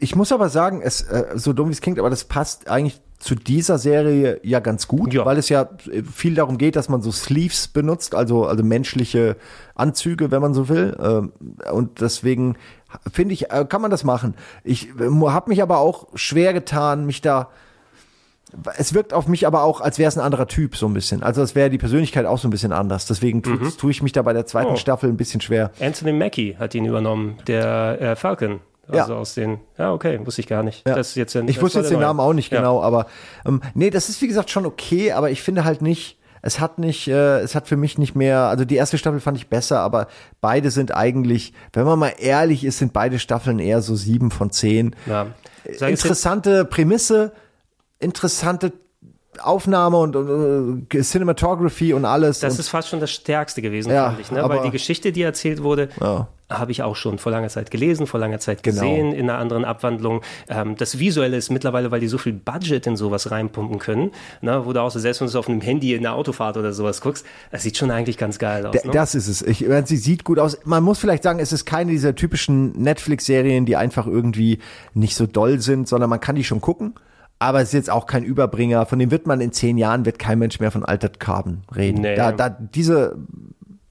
[0.00, 3.00] ich muss aber sagen, es äh, so dumm wie es klingt, aber das passt eigentlich
[3.18, 5.68] zu dieser Serie ja ganz gut, weil es ja
[6.12, 9.36] viel darum geht, dass man so Sleeves benutzt, also also menschliche
[9.74, 10.96] Anzüge, wenn man so will.
[11.02, 11.32] Ähm,
[11.72, 12.56] und deswegen
[13.12, 14.34] finde ich, äh, kann man das machen.
[14.62, 17.48] Ich habe mich aber auch schwer getan, mich da
[18.78, 21.22] es wirkt auf mich aber auch, als wäre es ein anderer Typ, so ein bisschen.
[21.22, 23.04] Also als wäre die Persönlichkeit auch so ein bisschen anders.
[23.04, 23.76] Deswegen tue Mhm.
[23.76, 24.76] tue ich mich da bei der zweiten Oh.
[24.76, 25.70] Staffel ein bisschen schwer.
[25.80, 28.60] Anthony Mackie hat ihn übernommen, der äh, Falcon.
[28.88, 30.86] Also aus den, ja, okay, wusste ich gar nicht.
[30.86, 30.94] Ja.
[30.94, 32.00] Das ist jetzt ein, ich wusste jetzt den.
[32.00, 32.58] Namen auch nicht Ja.
[32.58, 33.06] genau, aber
[33.46, 36.78] ähm, nee, das ist wie gesagt schon okay, aber ich finde halt nicht, es hat
[36.78, 39.80] nicht, äh, es hat für mich nicht mehr, also die erste Staffel fand ich besser,
[39.80, 40.06] aber
[40.40, 44.50] beide sind eigentlich, wenn man mal ehrlich ist, sind beide Staffeln eher so sieben von
[44.50, 44.94] zehn.
[45.06, 45.26] Ja.
[45.64, 47.32] Interessante Prämisse,
[47.98, 48.72] interessante
[49.40, 52.40] Aufnahme und, und äh, Cinematography und alles.
[52.40, 54.30] Das und, ist fast schon das Stärkste gewesen, Ja, fand ich.
[54.30, 54.42] Ne?
[54.42, 56.28] aber- Weil die Geschichte, die erzählt wurde, Ja.
[56.50, 58.80] habe ich auch schon vor langer Zeit gelesen, vor langer Zeit Genau.
[58.80, 60.22] gesehen, in einer anderen Abwandlung.
[60.48, 64.62] Ähm, das Visuelle ist mittlerweile, weil die so viel Budget in sowas reinpumpen können, ne?
[64.64, 67.00] wo du auch so, selbst wenn du auf einem Handy in der Autofahrt oder sowas
[67.02, 68.72] guckst, das sieht schon eigentlich ganz geil aus.
[68.72, 68.92] D- Ne?
[68.94, 69.42] Das ist es.
[69.42, 70.58] Ich, sie sieht gut aus.
[70.64, 74.58] Man muss vielleicht sagen, es ist keine dieser typischen Netflix-Serien, die einfach irgendwie
[74.94, 76.94] nicht so doll sind, sondern man kann die schon gucken.
[77.38, 78.84] Aber es ist jetzt auch kein Überbringer.
[78.86, 82.00] Von dem wird man in zehn Jahren, wird kein Mensch mehr von Altered Carbon reden.
[82.00, 82.16] Nee.
[82.16, 83.16] Da, da, diese,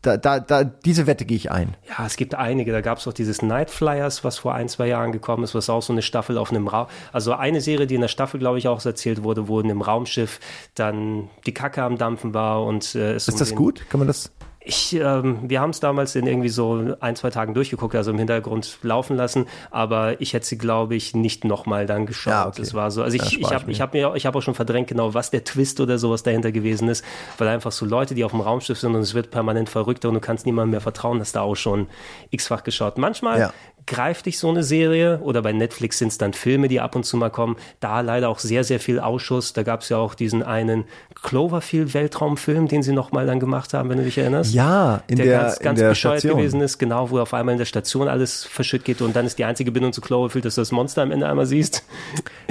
[0.01, 1.75] da, da, da, diese Wette gehe ich ein.
[1.87, 2.71] Ja, es gibt einige.
[2.71, 5.69] Da gab es auch dieses Night Flyers, was vor ein, zwei Jahren gekommen ist, was
[5.69, 6.87] auch so eine Staffel auf einem Raum.
[7.11, 9.81] Also eine Serie, die in der Staffel, glaube ich, auch erzählt wurde, wo in einem
[9.81, 10.39] Raumschiff
[10.75, 13.85] dann die Kacke am Dampfen war und äh, es um Ist das gut?
[13.89, 14.31] Kann man das?
[14.67, 18.17] Ich, ähm, wir haben es damals in irgendwie so ein, zwei Tagen durchgeguckt, also im
[18.17, 22.31] Hintergrund laufen lassen, aber ich hätte sie, glaube ich, nicht nochmal dann geschaut.
[22.31, 22.61] Ja, okay.
[22.61, 23.01] Das war so.
[23.01, 25.43] Also ich, ich habe ich hab mir, ich habe auch schon verdrängt, genau was der
[25.43, 27.05] Twist oder sowas dahinter gewesen ist,
[27.37, 30.15] weil einfach so Leute, die auf dem Raumschiff sind und es wird permanent verrückter und
[30.15, 31.87] du kannst niemandem mehr vertrauen, dass da auch schon
[32.31, 32.97] x-fach geschaut.
[32.97, 33.53] Manchmal Ja.
[33.87, 37.05] Greift dich so eine Serie oder bei Netflix sind es dann Filme, die ab und
[37.05, 37.55] zu mal kommen.
[37.79, 39.53] Da leider auch sehr, sehr viel Ausschuss.
[39.53, 40.83] Da gab es ja auch diesen einen
[41.23, 44.53] Cloverfield-Weltraumfilm, den sie nochmal dann gemacht haben, wenn du dich erinnerst.
[44.53, 46.37] Ja, in der, der- ganz, in ganz der bescheuert Station.
[46.39, 49.37] gewesen ist, genau, wo auf einmal in der Station alles verschütt geht und dann ist
[49.39, 51.83] die einzige Bindung zu Cloverfield, dass du das Monster am Ende einmal siehst.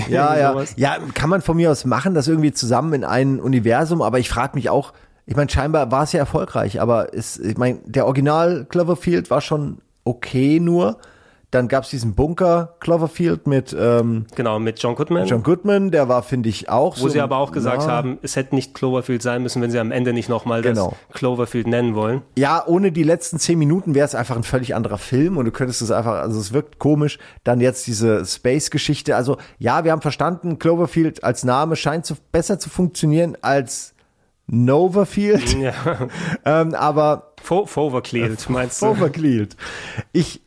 [0.09, 0.63] Ja, ja.
[0.77, 4.29] Ja, kann man von mir aus machen, das irgendwie zusammen in ein Universum, aber ich
[4.29, 4.93] frage mich auch,
[5.25, 9.41] ich meine, scheinbar war es ja erfolgreich, aber ist, ich meine, der Original Cloverfield war
[9.41, 10.99] schon okay nur.
[11.53, 15.27] Dann gab es diesen Bunker Cloverfield mit ähm, Genau, mit John Goodman.
[15.27, 17.09] John Goodman, der war, finde ich, auch wo so.
[17.09, 19.93] sie aber auch gesagt ja, haben, es hätte nicht Cloverfield sein müssen, wenn sie am
[19.93, 20.95] Ende nicht nochmal Genau.
[21.09, 22.23] das Cloverfield nennen wollen.
[22.37, 25.53] Ja, ohne die letzten zehn Minuten wäre es einfach ein völlig anderer Film und du
[25.53, 27.19] könntest es einfach, also es wirkt komisch.
[27.45, 29.15] Dann jetzt diese Space-Geschichte.
[29.15, 33.95] Also ja, wir haben verstanden, Cloverfield als Name scheint zu, besser zu funktionieren als
[34.49, 35.57] Noverfield.
[35.59, 35.75] Ja.
[36.45, 38.87] ähm, aber Fo- Fovercleared, meinst du?
[38.87, 39.57] Overcleared.
[40.13, 40.43] Ich,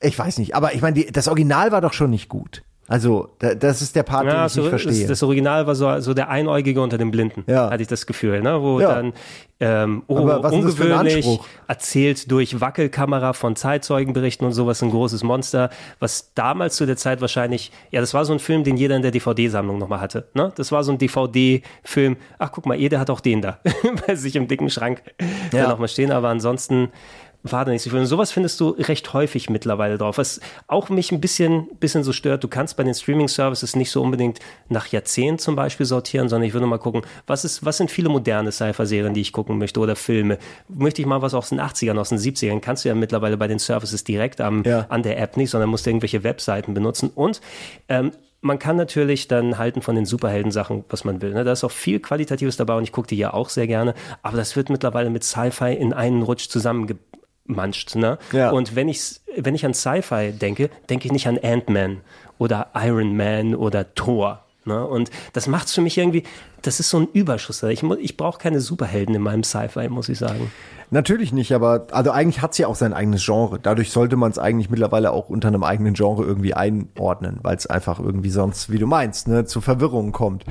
[0.00, 2.62] ich weiß nicht, aber ich meine, das Original war doch schon nicht gut.
[2.90, 4.92] Also, da, das ist der Part, den Ja, ich so, nicht verstehe.
[4.92, 7.68] das, das Original war so, so der Einäugige unter den Blinden, Ja.
[7.68, 8.62] hatte ich das Gefühl, ne?
[8.62, 8.94] wo Ja.
[8.94, 9.12] dann
[9.60, 15.68] ähm, oh, ungewöhnlich erzählt durch Wackelkamera von Zeitzeugenberichten und sowas ein großes Monster,
[15.98, 19.02] was damals zu der Zeit wahrscheinlich, ja, das war so ein Film, den jeder in
[19.02, 20.28] der DVD-Sammlung nochmal hatte.
[20.32, 20.50] Ne?
[20.56, 22.16] Das war so ein DVD-Film.
[22.38, 23.58] Ach, guck mal, jeder hat auch den da
[24.06, 25.02] bei sich im dicken Schrank
[25.52, 25.68] ja.
[25.68, 26.88] nochmal stehen, aber ansonsten
[27.44, 27.98] war da nicht so viel.
[28.00, 30.18] Und sowas findest du recht häufig mittlerweile drauf.
[30.18, 34.02] Was auch mich ein bisschen, bisschen so stört, du kannst bei den Streaming-Services nicht so
[34.02, 37.90] unbedingt nach Jahrzehnten zum Beispiel sortieren, sondern ich würde mal gucken, was ist, was sind
[37.90, 40.38] viele moderne Sci-Fi-Serien, die ich gucken möchte oder Filme.
[40.68, 43.46] Möchte ich mal was aus den 80ern, aus den 70ern, kannst du ja mittlerweile bei
[43.46, 44.86] den Services direkt am, Ja.
[44.88, 47.40] an der App nicht, sondern musst du irgendwelche Webseiten benutzen und
[47.88, 51.34] ähm, man kann natürlich dann halten von den Superhelden-Sachen, was man will.
[51.34, 51.42] Ne?
[51.42, 53.94] Da ist auch viel Qualitatives dabei und ich gucke die ja auch sehr gerne.
[54.22, 56.48] Aber das wird mittlerweile mit Sci-Fi in einen Rutsch
[57.48, 57.96] zusammengemanscht.
[57.96, 58.18] Ne?
[58.32, 58.50] Ja.
[58.50, 61.98] Und wenn ich, wenn ich an Sci-Fi denke, denke ich nicht an Ant-Man
[62.38, 64.44] oder Iron Man oder Thor.
[64.64, 64.86] Ne?
[64.86, 66.24] Und das macht es für mich irgendwie,
[66.62, 67.62] das ist so ein Überschuss.
[67.64, 70.52] Ich, ich brauche keine Superhelden in meinem Sci-Fi, muss ich sagen.
[70.90, 73.58] Natürlich nicht, aber also eigentlich hat's ja auch sein eigenes Genre.
[73.60, 77.66] Dadurch sollte man es eigentlich mittlerweile auch unter einem eigenen Genre irgendwie einordnen, weil es
[77.66, 80.44] einfach irgendwie sonst, wie du meinst, ne, zu Verwirrungen kommt.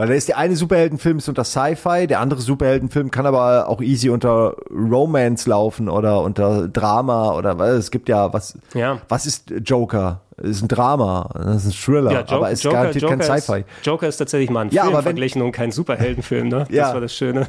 [0.00, 3.82] Weil da ist der eine Superheldenfilm ist unter Sci-Fi, der andere Superheldenfilm kann aber auch
[3.82, 7.72] easy unter Romance laufen oder unter Drama oder was.
[7.74, 8.56] Es gibt ja was.
[8.72, 8.96] Ja.
[9.10, 10.22] Was ist Joker?
[10.38, 13.64] Ist ein Drama, das ist ein Thriller, Jo- aber es ist garantiert kein Sci-Fi.
[13.84, 16.48] Joker ist tatsächlich mal ein Ja, Film aber wenn- verglichen und kein Superheldenfilm.
[16.48, 16.58] Ne?
[16.68, 16.94] Das Ja.
[16.94, 17.46] war das Schöne.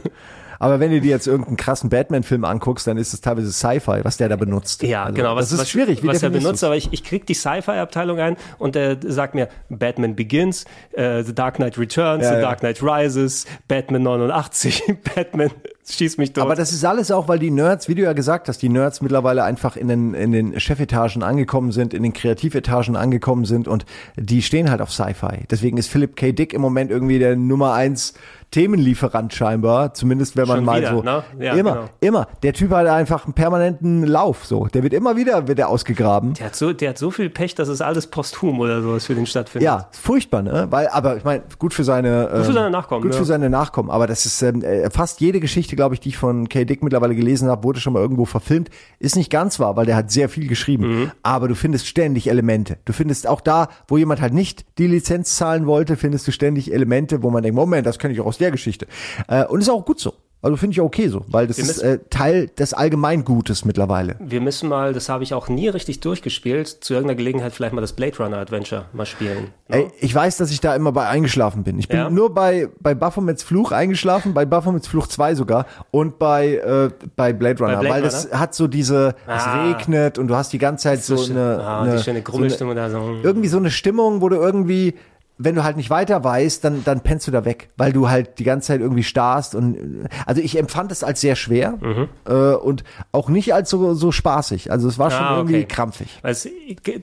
[0.61, 4.17] Aber wenn du dir jetzt irgendeinen krassen Batman-Film anguckst, dann ist es teilweise Sci-Fi, was
[4.17, 4.83] der da benutzt.
[4.83, 5.35] Ja, Also, genau.
[5.35, 6.03] Was, das ist was, schwierig.
[6.03, 9.33] Wie was er definierst benutzt, aber ich, ich krieg die Sci-Fi-Abteilung ein und der sagt
[9.33, 12.41] mir Batman Begins, äh, The Dark Knight Returns, Ja, The ja.
[12.41, 14.83] Dark Knight Rises, Batman 89,
[15.15, 15.49] Batman
[15.89, 16.43] schieß mich tot.
[16.43, 19.01] Aber das ist alles auch, weil die Nerds, wie du ja gesagt hast, die Nerds
[19.01, 23.85] mittlerweile einfach in den, in den Chefetagen angekommen sind, in den Kreativetagen angekommen sind und
[24.15, 25.45] die stehen halt auf Sci-Fi.
[25.49, 26.31] Deswegen ist Philip K.
[26.31, 28.13] Dick im Moment irgendwie der Nummer eins
[28.51, 31.23] Themenlieferant scheinbar, zumindest wenn man Schon mal wieder, so ne?
[31.39, 31.89] Ja, immer, genau.
[32.01, 32.27] immer.
[32.43, 34.67] Der Typ hat einfach einen permanenten Lauf, so.
[34.67, 36.33] Der wird immer wieder wird der ausgegraben.
[36.33, 39.15] der, hat so, der hat so viel Pech, dass es alles posthum oder sowas für
[39.15, 39.65] den stattfindet.
[39.65, 40.67] Ja, furchtbar, ne?
[40.69, 43.17] Weil, aber ich meine, gut für seine, Gut für ähm, seine Nachkommen, Gut ja.
[43.17, 43.89] für seine Nachkommen.
[43.89, 46.65] Aber das ist ähm, äh, fast jede Geschichte, glaube ich, die ich von K.
[46.65, 48.69] Dick mittlerweile gelesen habe, wurde schon mal irgendwo verfilmt.
[48.99, 50.87] Ist nicht ganz wahr, weil der hat sehr viel geschrieben.
[50.87, 51.11] Mhm.
[51.23, 52.79] Aber du findest ständig Elemente.
[52.83, 56.73] Du findest auch da, wo jemand halt nicht die Lizenz zahlen wollte, findest du ständig
[56.73, 58.87] Elemente, wo man denkt, Moment, das kenne ich auch aus der Geschichte.
[59.27, 60.13] Äh, und ist auch gut so.
[60.43, 64.15] Also finde ich okay so, weil das Wir ist äh, Teil des Allgemeingutes mittlerweile.
[64.19, 67.81] Wir müssen mal, das habe ich auch nie richtig durchgespielt, zu irgendeiner Gelegenheit vielleicht mal
[67.81, 69.49] das Blade Runner Adventure mal spielen.
[69.67, 71.77] Ey, ich weiß, dass ich da immer bei eingeschlafen bin.
[71.77, 72.09] Ich bin Ja?
[72.09, 77.33] nur bei, bei Baphomets Fluch eingeschlafen, bei Baphomets Fluch 2 sogar und bei, äh, bei
[77.33, 78.39] Blade Runner, Blade weil das Runner?
[78.39, 79.65] hat so diese, es Ah.
[79.67, 81.37] regnet und du hast die ganze Zeit so, schön.
[81.37, 83.19] eine, Ah, eine, so.
[83.21, 84.95] irgendwie so eine Stimmung, wo du irgendwie,
[85.43, 88.39] wenn du halt nicht weiter weißt, dann, dann pennst du da weg, weil du halt
[88.39, 92.09] die ganze Zeit irgendwie starrst und, äh, also ich empfand es als sehr schwer Mhm.
[92.25, 94.71] äh, und auch nicht als so, so spaßig.
[94.71, 95.65] Also es war schon Ah, irgendwie okay.
[95.65, 96.19] krampfig.
[96.23, 96.47] Es,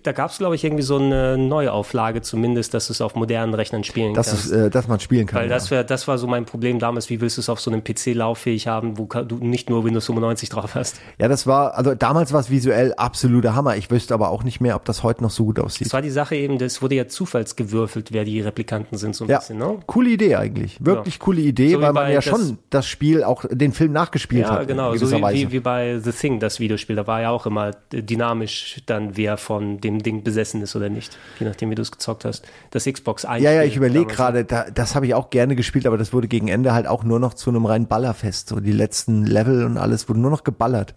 [0.02, 3.54] da gab es, glaube ich, irgendwie so eine Neuauflage zumindest, dass du es auf modernen
[3.54, 4.46] Rechnern spielen Dass, kannst.
[4.46, 5.40] es, äh, dass man spielen kann.
[5.40, 5.54] Weil ja.
[5.54, 7.10] das, wär, das war so mein Problem damals.
[7.10, 10.06] Wie willst du es auf so einem PC lauffähig haben, wo du nicht nur Windows
[10.06, 10.96] 95 drauf hast?
[11.18, 13.76] Ja, das war, also damals war es visuell absoluter Hammer.
[13.76, 15.86] Ich wüsste aber auch nicht mehr, ob das heute noch so gut aussieht.
[15.86, 19.30] Das war die Sache eben, das wurde ja zufallsgewürfelt, wer die Replikanten sind, so ein
[19.30, 19.78] Ja, bisschen, ne?
[19.86, 20.76] coole Idee eigentlich.
[20.84, 21.20] Wirklich Ja.
[21.20, 24.68] coole Idee, So weil man ja schon das Spiel, auch den Film nachgespielt Ja, hat.
[24.68, 26.96] genau, in so wie, wie, wie bei The Thing, das Videospiel.
[26.96, 31.16] Da war ja auch immer dynamisch dann, wer von dem Ding besessen ist oder nicht.
[31.38, 32.46] Je nachdem, wie du es gezockt hast.
[32.70, 33.42] Das Xbox 1.
[33.42, 34.16] ja, ja, ich überlege damals.
[34.16, 37.04] gerade, da, das habe ich auch gerne gespielt, aber das wurde gegen Ende halt auch
[37.04, 38.48] nur noch zu einem reinen Ballerfest.
[38.48, 40.94] So die letzten Level und alles wurde nur noch geballert.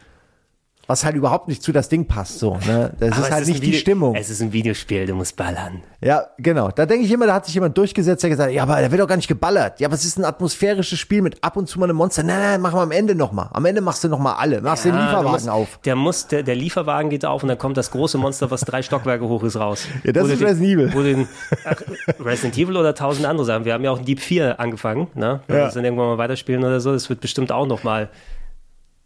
[0.87, 2.91] Was halt überhaupt nicht zu das Ding passt, so, ne?
[2.99, 4.15] Das Aber ist halt ein nicht die Video- Stimmung.
[4.15, 5.83] Es ist ein Videospiel, du musst ballern.
[6.01, 6.69] Ja, genau.
[6.69, 8.91] Da denke ich immer, da hat sich jemand durchgesetzt, der gesagt hat, ja, aber da
[8.91, 9.79] wird doch gar nicht geballert.
[9.79, 12.23] Ja, aber es ist ein atmosphärisches Spiel mit ab und zu mal einem Monster.
[12.23, 13.47] Nein, nein, machen wir am Ende nochmal.
[13.53, 14.59] Am Ende machst du nochmal alle.
[14.59, 15.79] Machst den Ja, du Lieferwagen musst, auf.
[15.85, 18.81] Der, muss, der, der Lieferwagen geht auf und dann kommt das große Monster, was drei
[18.81, 19.85] Stockwerke hoch ist, raus.
[20.03, 20.93] Ja, das du ist den- Resident Evil.
[20.93, 21.27] Wo den,
[21.63, 21.75] ach,
[22.19, 23.63] Resident Evil oder tausend andere Sachen.
[23.63, 25.07] Wir haben ja auch Deep 4 angefangen.
[25.13, 25.39] Ne?
[25.47, 25.61] Wenn Ja.
[25.61, 28.09] wir das dann irgendwann mal weiterspielen oder so, das wird bestimmt auch nochmal.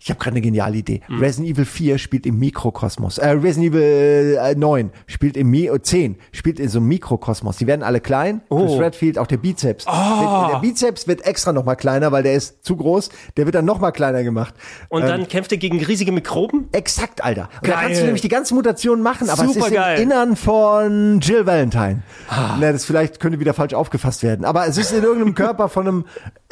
[0.06, 1.02] Ich habe gerade eine geniale Idee.
[1.08, 1.18] Hm.
[1.18, 3.18] Resident Evil 4 spielt im Mikrokosmos.
[3.18, 7.58] Äh, Resident Evil äh, 9 spielt im Mi äh, 10 spielt in so einem Mikrokosmos.
[7.58, 8.42] Die werden alle klein.
[8.50, 8.78] Oh.
[8.78, 9.88] Redfield, auch der Bizeps.
[9.88, 13.10] Wird, der Bizeps wird extra noch mal kleiner, weil der ist zu groß.
[13.36, 14.54] Der wird dann noch mal kleiner gemacht.
[14.90, 16.68] Und Ähm, dann kämpft er gegen riesige Mikroben?
[16.72, 17.50] Exakt, Alter.
[17.64, 17.86] Und da Geil.
[17.86, 19.98] kannst du nämlich die ganzen Mutationen machen, aber es ist Supergeil.
[19.98, 22.04] im Innern von Jill Valentine.
[22.30, 24.46] Na, das vielleicht könnte wieder falsch aufgefasst werden.
[24.46, 26.06] Aber es ist in irgendeinem Körper von einem.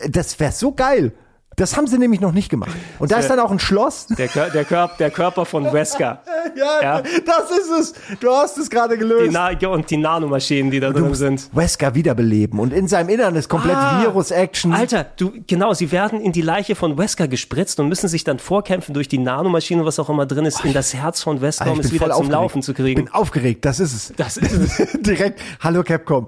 [0.10, 1.14] Das wäre so geil.
[1.56, 2.72] Das haben sie nämlich noch nicht gemacht.
[3.00, 4.08] Und da ist dann auch ein Schloss.
[4.08, 6.22] Der, Kör der, Körper, der Körper von Wesker.
[6.56, 7.02] Ja, Ja.
[7.02, 7.94] das ist es.
[8.20, 9.34] Du hast es gerade Die gelöst.
[9.34, 11.50] Ja, und die Nanomaschinen, die da du drin sind.
[11.52, 12.60] Wesker wiederbeleben.
[12.60, 14.02] Und in seinem Innern ist komplett Ah.
[14.04, 14.72] Virus-Action.
[14.74, 18.38] Alter, du, genau, sie werden in die Leiche von Wesker gespritzt und müssen sich dann
[18.38, 21.74] vorkämpfen durch die Nanomaschine, was auch immer drin ist, in das Herz von Wesker, Alter,
[21.74, 22.32] um ich es wieder zum aufgeregt.
[22.34, 23.06] Laufen zu kriegen.
[23.06, 24.14] bin aufgeregt, das ist es.
[24.16, 24.92] Das ist es.
[25.02, 26.28] Direkt, hallo Capcom.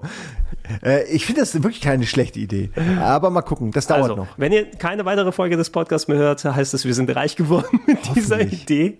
[0.83, 2.69] Äh, ich finde das wirklich keine schlechte Idee.
[3.01, 4.27] Aber mal gucken, das dauert Also, noch.
[4.37, 7.79] wenn ihr keine weitere Folge des Podcasts mehr hört, heißt es, wir sind reich geworden
[7.87, 8.99] mit dieser Idee.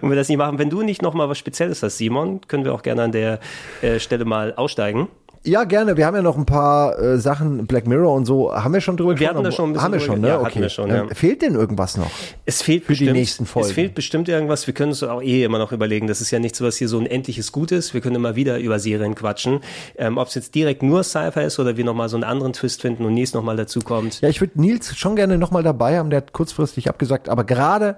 [0.00, 2.64] Und wir das nicht machen, wenn du nicht noch mal was Spezielles hast, Simon, können
[2.64, 3.38] wir auch gerne an der
[3.82, 5.08] äh, Stelle mal aussteigen.
[5.46, 5.98] Ja, gerne.
[5.98, 8.54] Wir haben ja noch ein paar äh, Sachen, Black Mirror und so.
[8.54, 10.28] Haben wir schon drüber Wir hatten da schon ein bisschen Haben wir schon, ne?
[10.28, 10.60] ja, okay.
[10.60, 11.14] wir schon, Ähm, ja.
[11.14, 12.10] Fehlt denn irgendwas noch?
[12.46, 13.68] Es fehlt Für die bestimmt, nächsten Folgen.
[13.68, 14.66] Es fehlt bestimmt irgendwas.
[14.66, 16.06] Wir können uns auch eh immer noch überlegen.
[16.06, 17.92] Das ist ja nichts, was hier so ein endliches Gut ist.
[17.92, 19.60] Wir können immer wieder über Serien quatschen.
[19.98, 22.80] Ähm, Ob es jetzt direkt nur Sci-Fi ist oder wir nochmal so einen anderen Twist
[22.80, 24.22] finden und Nils nochmal dazu kommt.
[24.22, 26.08] Ja, ich würde Nils schon gerne nochmal dabei haben.
[26.08, 27.28] Der hat kurzfristig abgesagt.
[27.28, 27.96] Aber gerade,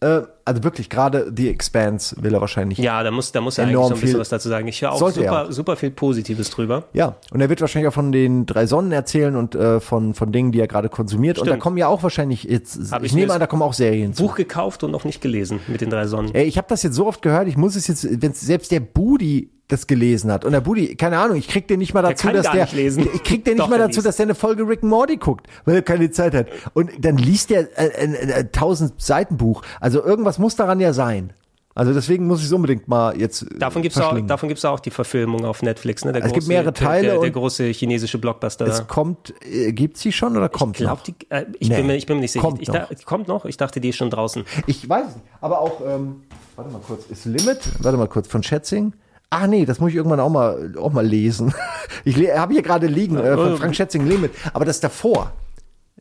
[0.00, 2.78] äh, also wirklich, gerade The Expanse will er wahrscheinlich.
[2.78, 4.68] Ja, da muss, da muss er eigentlich so ein bisschen viel- was dazu sagen.
[4.68, 6.84] Ich höre auch Sollte er super, super viel Positives drüber.
[6.92, 10.32] Ja, und er wird wahrscheinlich auch von den drei Sonnen erzählen und äh, von, von
[10.32, 11.38] Dingen, die er gerade konsumiert.
[11.38, 11.62] Und da Stimmt.
[11.62, 14.22] kommen ja auch wahrscheinlich jetzt, Hab ich, ich nehme an, da kommen auch Serien zu.
[14.24, 16.34] Buch gekauft und noch nicht gelesen mit den drei Sonnen.
[16.34, 18.80] Ey, ich habe das jetzt so oft gehört, ich muss es jetzt, wenn selbst der
[18.80, 22.12] Budi das gelesen hat und der Budi, keine Ahnung, ich krieg den nicht mal Der
[22.12, 24.06] dazu, kann dass der, ich krieg den nicht Doch, mal der dazu, liest.
[24.06, 26.46] dass der eine Folge Rick and Morty guckt, weil er keine Zeit hat.
[26.74, 29.62] Und dann liest der äh, ein, 1000 Seiten Buch.
[29.80, 31.32] Also irgendwas muss daran ja sein.
[31.74, 33.42] Also deswegen muss ich es unbedingt mal jetzt.
[33.42, 34.28] äh, Davon gibt's auch, verschlingen.
[34.28, 36.04] davon gibt's auch die Verfilmung auf Netflix.
[36.06, 36.12] Ne?
[36.12, 38.66] Der Es gibt mehrere Teile Der, der, der große chinesische Blockbuster.
[38.66, 41.02] Es kommt, äh, gibt's sie schon oder kommt glaub, noch?
[41.04, 42.42] die, äh, ich, Nee, bin mir, ich bin mir nicht sicher.
[42.42, 42.74] kommt ich, noch.
[42.88, 43.44] da, kommt noch?
[43.44, 44.44] Ich dachte, die ist schon draußen.
[44.66, 45.26] Ich weiß es nicht.
[45.42, 46.22] Aber auch, ähm,
[46.54, 48.94] warte mal kurz, ist Limit, warte mal kurz, von Schätzing.
[49.30, 51.54] Ach nee, das muss ich irgendwann auch mal, auch mal lesen.
[52.04, 54.32] Ich habe hier gerade liegen, äh, von Frank Schätzing Limit.
[54.52, 55.32] Aber das davor,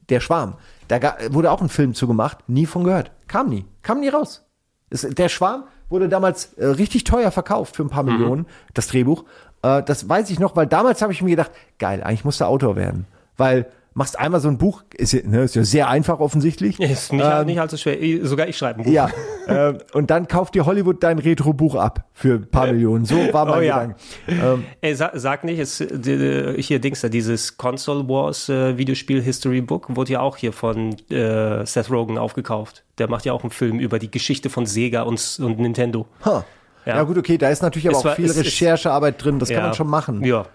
[0.10, 0.56] der Schwarm,
[0.88, 1.00] da
[1.32, 3.12] wurde auch ein Film zugemacht, nie von gehört.
[3.28, 4.46] Kam nie, kam nie raus.
[4.92, 8.12] Es, der Schwarm wurde damals äh, richtig teuer verkauft für ein paar Mhm.
[8.14, 8.46] Millionen,
[8.76, 9.24] das Drehbuch.
[9.64, 12.46] Äh, das weiß ich noch, weil damals habe ich mir gedacht, geil, eigentlich musst du
[12.46, 13.08] Autor werden.
[13.38, 13.66] Weil
[13.98, 16.80] machst einmal so ein Buch, ist ja, ne, ist ja sehr einfach offensichtlich.
[16.80, 17.98] Ist nicht, Ähm, nicht allzu schwer.
[18.26, 18.92] Sogar ich schreibe ein Buch.
[18.92, 19.10] ja,
[19.48, 23.06] äh, und dann kauft dir Hollywood dein Retro-Buch ab für ein paar Millionen.
[23.06, 23.80] So war mein Oh ja.
[23.86, 23.96] Gedanke.
[24.28, 29.22] Ähm, Ey, sag, sag nicht, es, die, hier Dings da, dieses Console Wars äh, Videospiel
[29.22, 32.84] History Book wurde ja auch hier von äh, Seth Rogen aufgekauft.
[32.98, 36.06] Der macht ja auch einen Film über die Geschichte von Sega und, und Nintendo.
[36.26, 36.42] huh.
[36.86, 37.02] ja.
[37.04, 39.56] gut, okay, da ist natürlich aber Es auch war- viel Recherchearbeit drin, das Ja.
[39.56, 40.24] kann man schon machen.
[40.26, 40.46] Ja.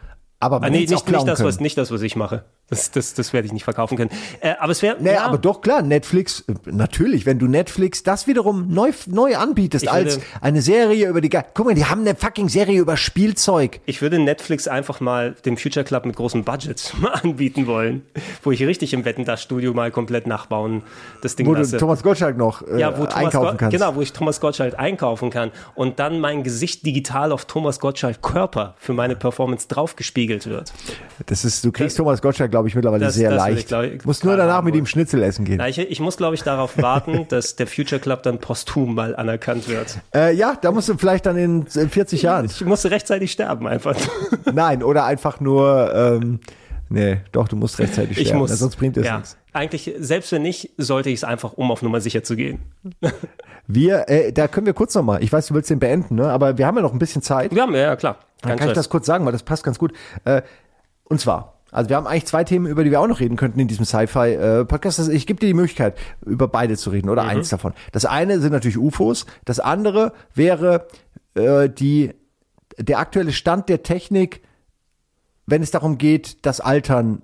[0.43, 2.45] Aber Ah, man nee, nicht, nicht, das, was, nicht das, was ich mache.
[2.71, 4.11] Das, das, das werde ich nicht verkaufen können.
[4.41, 4.97] Äh, aber es wäre.
[4.99, 9.37] Naja, ja, aber doch klar, Netflix, äh, natürlich, wenn du Netflix das wiederum neu, neu
[9.37, 12.81] anbietest Ich als würde- eine Serie über die, guck mal, die haben eine fucking Serie
[12.81, 13.81] über Spielzeug.
[13.87, 18.03] Ich würde Netflix einfach mal dem Future Club mit großem Budget mal anbieten wollen,
[18.43, 20.83] wo ich richtig im Wetten das Studio mal komplett nachbauen
[21.23, 21.77] das Ding Wo du lasse.
[21.77, 23.77] Thomas Gottschalk noch äh, ja, wo Thomas einkaufen Gott- kannst.
[23.77, 28.23] Genau, wo ich Thomas Gottschalk einkaufen kann und dann mein Gesicht digital auf Thomas Gottschalk
[28.23, 30.73] Körper für meine Performance draufgespiegelt wird.
[31.27, 33.59] Das ist, du kriegst Thomas Gottschalk, glaube ich, mittlerweile Das- sehr das leicht.
[33.61, 35.57] ich, glaub ich, Musst nur danach mit ihm Schnitzel essen gehen.
[35.59, 39.17] Na, ich, ich muss, glaube ich, darauf warten, dass der Future Club dann posthum mal
[39.17, 39.99] anerkannt wird.
[40.15, 42.47] Äh, ja, da musst du vielleicht dann in, in 40 Jahren.
[42.47, 43.97] Ich musste rechtzeitig sterben einfach.
[44.53, 46.41] Nein, oder einfach nur, ähm,
[46.89, 48.51] nee, doch, du musst rechtzeitig Ich sterben, muss.
[48.59, 49.37] sonst bringt das ja, nichts.
[49.53, 52.61] Eigentlich, selbst wenn nicht, sollte ich es einfach, um auf Nummer sicher zu gehen.
[53.75, 56.29] Wir, äh, da können wir kurz nochmal, ich weiß, du willst den beenden, ne?
[56.31, 57.55] aber wir haben ja noch ein bisschen Zeit.
[57.55, 58.17] Wir haben, ja, ja klar.
[58.43, 59.93] Dann kann ich das kurz sagen, weil das passt ganz gut.
[60.25, 60.43] Äh,
[61.05, 63.61] und zwar, also wir haben eigentlich zwei Themen, über die wir auch noch reden könnten
[63.61, 64.99] in diesem Sci-Fi-Podcast.
[64.99, 67.29] Also ich gebe dir die Möglichkeit, über beide zu reden oder Mhm.
[67.29, 67.75] eins davon.
[67.93, 70.87] Das eine sind natürlich UFOs, das andere wäre
[71.35, 72.13] äh, die,
[72.79, 74.43] der aktuelle Stand der Technik,
[75.47, 77.23] wenn es darum geht, das Altern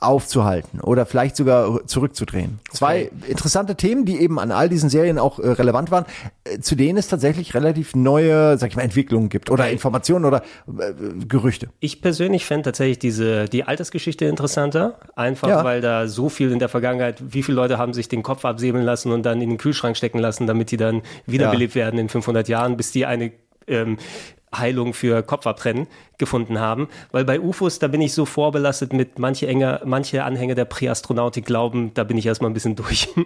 [0.00, 2.58] aufzuhalten oder vielleicht sogar zurückzudrehen.
[2.70, 6.04] Zwei interessante Themen, die eben an all diesen Serien auch äh, relevant waren,
[6.44, 10.42] äh, zu denen es tatsächlich relativ neue, sag ich mal, Entwicklungen gibt oder Informationen oder
[10.66, 10.92] äh,
[11.26, 11.68] Gerüchte.
[11.80, 14.98] Ich persönlich fände tatsächlich diese, die Altersgeschichte interessanter.
[15.14, 15.64] Einfach, Ja.
[15.64, 18.84] weil da so viel in der Vergangenheit, wie viele Leute haben sich den Kopf absäbeln
[18.84, 22.48] lassen und dann in den Kühlschrank stecken lassen, damit die dann wiederbelebt werden in 500
[22.48, 23.32] Jahren, bis die eine
[23.66, 23.98] ähm,
[24.54, 25.86] Heilung für Kopfabtrennen
[26.18, 26.88] gefunden haben.
[27.10, 31.44] Weil bei UFOs, da bin ich so vorbelastet mit manche, Enger, manche Anhänger der Präastronautik
[31.44, 33.08] glauben, da bin ich erstmal ein bisschen durch.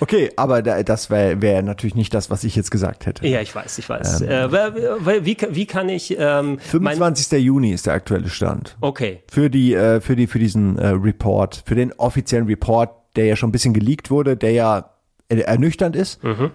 [0.00, 3.26] Okay, aber da, das wäre wär natürlich nicht das, was ich jetzt gesagt hätte.
[3.26, 4.20] ja, ich weiß, ich weiß.
[4.22, 4.28] Ähm.
[4.28, 7.42] äh, wie, wie kann ich ähm, mein, 25.
[7.42, 8.76] Juni ist der aktuelle Stand.
[8.80, 9.22] Okay.
[9.30, 13.36] Für die, äh, für die, für diesen äh, Report, für den offiziellen Report, der ja
[13.36, 14.90] schon ein bisschen geleakt wurde, der ja
[15.28, 16.22] ernüchternd ist.
[16.22, 16.50] Mhm.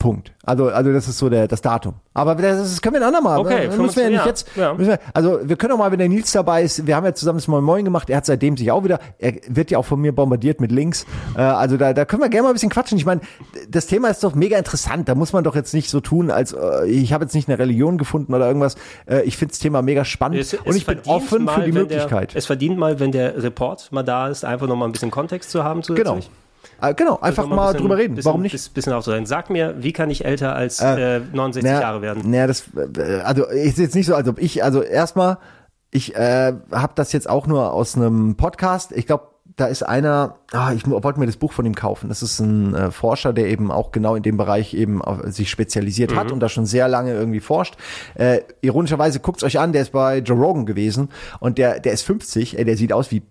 [0.00, 0.32] Punkt.
[0.44, 1.94] Also, also das ist so der, das Datum.
[2.14, 3.38] Aber das, das können wir ein andermal.
[3.38, 4.48] Okay, das müssen wir ja nicht jetzt.
[4.56, 4.74] ja.
[4.74, 7.14] Müssen wir, also wir können auch mal, wenn der Nils dabei ist, wir haben ja
[7.14, 9.84] zusammen das Moin Moin gemacht, er hat seitdem sich auch wieder, er wird ja auch
[9.84, 11.06] von mir bombardiert mit Links.
[11.36, 12.98] Äh, also da, da können wir gerne mal ein bisschen quatschen.
[12.98, 13.20] Ich meine,
[13.68, 15.08] das Thema ist doch mega interessant.
[15.08, 17.58] Da muss man doch jetzt nicht so tun, als äh, ich habe jetzt nicht eine
[17.58, 18.74] Religion gefunden oder irgendwas.
[19.06, 21.66] Äh, ich finde das Thema mega spannend Es- und es ich bin offen mal, für
[21.66, 22.32] die Möglichkeit.
[22.32, 25.50] Der, es verdient mal, wenn der Report mal da ist, einfach nochmal ein bisschen Kontext
[25.50, 26.14] zu haben Genau.
[26.14, 26.26] zusätzlich.
[26.26, 26.30] Äh,
[26.96, 28.14] genau, einfach Also noch mal bisschen- drüber reden.
[28.14, 28.52] Bisschen, Warum nicht?
[28.52, 29.26] Bisschen, bisschen aufzuhalten.
[29.26, 32.30] Sag mir, wie kann ich älter als äh, 69 naja, Jahre werden?
[32.30, 32.64] Naja, das,
[32.96, 35.38] äh, also ist jetzt nicht so, als ob ich, also erstmal,
[35.90, 38.92] ich äh, habe das jetzt auch nur aus einem Podcast.
[38.92, 39.24] Ich glaube,
[39.56, 42.08] da ist einer, ah, ich wollte mir das Buch von ihm kaufen.
[42.08, 45.50] Das ist ein äh, Forscher, der eben auch genau in dem Bereich eben auf, sich
[45.50, 46.34] spezialisiert hat Mhm.
[46.34, 47.76] und da schon sehr lange irgendwie forscht.
[48.14, 51.10] Äh, ironischerweise guckt's euch an, der ist bei Joe Rogan gewesen
[51.40, 53.22] und der, der ist 50, ey, der sieht aus wie äh,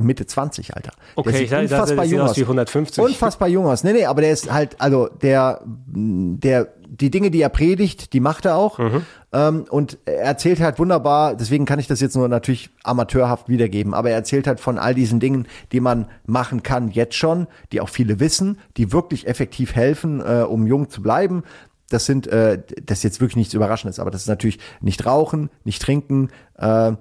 [0.00, 0.92] Mitte 20, Alter.
[1.16, 3.02] Okay, der ich dachte, der sieht jung aus wie 150.
[3.02, 3.82] Unfassbar jung aus.
[3.84, 8.20] Nee, nee, aber der ist halt, also der, der, die Dinge, die er predigt, die
[8.20, 8.78] macht er auch.
[8.78, 9.02] Mhm.
[9.32, 13.92] Ähm, und er erzählt halt wunderbar, deswegen kann ich das jetzt nur natürlich amateurhaft wiedergeben,
[13.92, 17.80] aber er erzählt halt von all diesen Dingen, die man machen kann jetzt schon, die
[17.80, 21.42] auch viele wissen, die wirklich effektiv helfen, äh, um jung zu bleiben.
[21.90, 25.50] Das sind, äh, das ist jetzt wirklich nichts Überraschendes, aber das ist natürlich nicht rauchen,
[25.64, 26.92] nicht trinken, äh,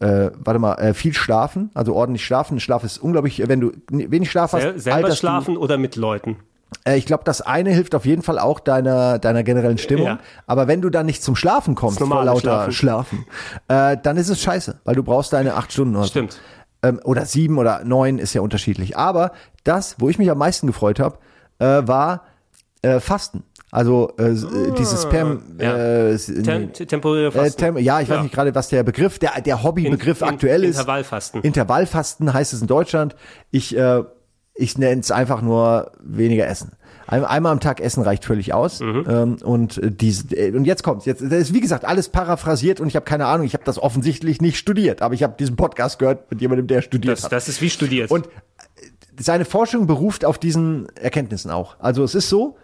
[0.00, 2.60] äh, warte mal, äh, viel schlafen, also ordentlich schlafen.
[2.60, 5.96] Schlaf ist unglaublich, wenn du wenig Schlaf hast, Sel selber alterst du- schlafen oder mit
[5.96, 6.36] Leuten?
[6.84, 10.06] äh, ich glaube, das eine hilft auf jeden Fall auch deiner, deiner generellen Stimmung.
[10.06, 10.18] Ja.
[10.46, 13.24] Aber wenn du dann nicht zum Schlafen kommst, vor lauter Schlafen,
[13.68, 15.96] äh, dann ist es scheiße, weil du brauchst deine acht Stunden.
[15.96, 16.38] Oder Stimmt.
[16.82, 18.96] Ähm, oder sieben oder neun ist ja unterschiedlich.
[18.98, 19.32] Aber
[19.64, 21.16] das, wo ich mich am meisten gefreut habe,
[21.58, 22.24] äh, war
[22.82, 23.44] äh, Fasten.
[23.72, 25.42] Also äh, äh, dieses Spam.
[25.58, 25.76] Ah, ja.
[26.10, 27.58] Äh, Tem temporäre äh, Fasten.
[27.60, 28.22] Tem ja, ich weiß Ja.
[28.22, 30.76] nicht gerade, was der Begriff, der, der Hobbybegriff In- in- aktuell ist.
[30.76, 31.42] Intervallfasten.
[31.42, 33.16] Intervallfasten heißt es in Deutschland.
[33.50, 34.02] Ich, äh,
[34.54, 36.72] ich nenne es einfach nur weniger essen.
[37.08, 38.80] Ein, einmal am Tag essen reicht völlig aus.
[38.80, 39.04] Mhm.
[39.08, 41.04] Ähm, und äh, diese, äh, und jetzt kommt's.
[41.04, 43.46] Jetzt das ist wie gesagt alles paraphrasiert und ich habe keine Ahnung.
[43.46, 46.82] Ich habe das offensichtlich nicht studiert, aber ich habe diesen Podcast gehört mit jemandem, der
[46.82, 47.32] studiert Das, hat.
[47.32, 48.10] das ist wie studiert.
[48.10, 48.28] Und
[49.18, 51.76] seine Forschung beruft auf diesen Erkenntnissen auch.
[51.78, 52.56] Also es ist so,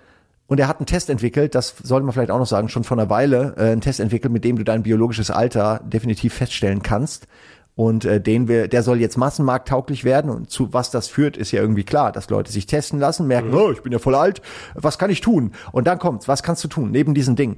[0.52, 2.98] und er hat einen Test entwickelt, das sollte man vielleicht auch noch sagen, schon vor
[2.98, 7.26] einer Weile, äh, einen Test entwickelt, mit dem du dein biologisches Alter definitiv feststellen kannst.
[7.74, 10.30] Und äh, den wir, der soll jetzt massenmarkttauglich werden.
[10.30, 13.54] Und zu was das führt, ist ja irgendwie klar, dass Leute sich testen lassen, merken,
[13.54, 14.42] oh, ich bin ja voll alt,
[14.74, 15.52] was kann ich tun?
[15.72, 17.56] Und dann kommt's, was kannst du tun neben diesen Dingen?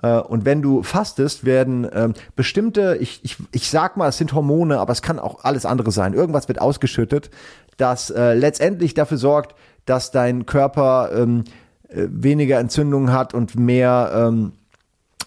[0.00, 4.34] Äh, und wenn du fastest, werden ähm, bestimmte, ich, ich, ich sag mal, es sind
[4.34, 6.14] Hormone, aber es kann auch alles andere sein.
[6.14, 7.28] Irgendwas wird ausgeschüttet,
[7.76, 14.12] das äh, letztendlich dafür sorgt, dass dein Körper ähm, äh, weniger Entzündungen hat und mehr
[14.14, 14.52] ähm,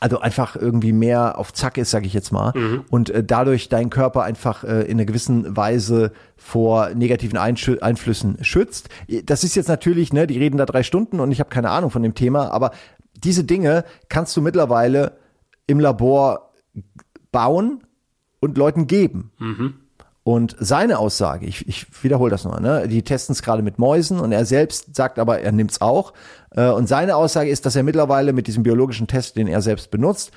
[0.02, 2.84] also einfach irgendwie mehr auf Zack ist, sage ich jetzt mal, Mhm.
[2.90, 8.38] und äh, dadurch deinen Körper einfach äh, in einer gewissen Weise vor negativen Einschü Einflüssen
[8.42, 8.88] schützt.
[9.26, 11.90] Das ist jetzt natürlich, ne, die reden da drei Stunden und ich habe keine Ahnung
[11.92, 12.72] von dem Thema, aber
[13.18, 15.18] diese Dinge kannst du mittlerweile
[15.68, 16.54] im Labor
[17.34, 17.84] bauen
[18.40, 19.32] und Leuten geben.
[19.40, 19.74] Mhm.
[20.24, 22.88] Und seine Aussage, ich, ich wiederhole das noch, ne?
[22.88, 26.14] die testen es gerade mit Mäusen und er selbst sagt aber, er nimmt es auch.
[26.52, 29.92] Äh, und seine Aussage ist, dass er mittlerweile mit diesem biologischen Test, den er selbst
[29.92, 30.32] benutzt,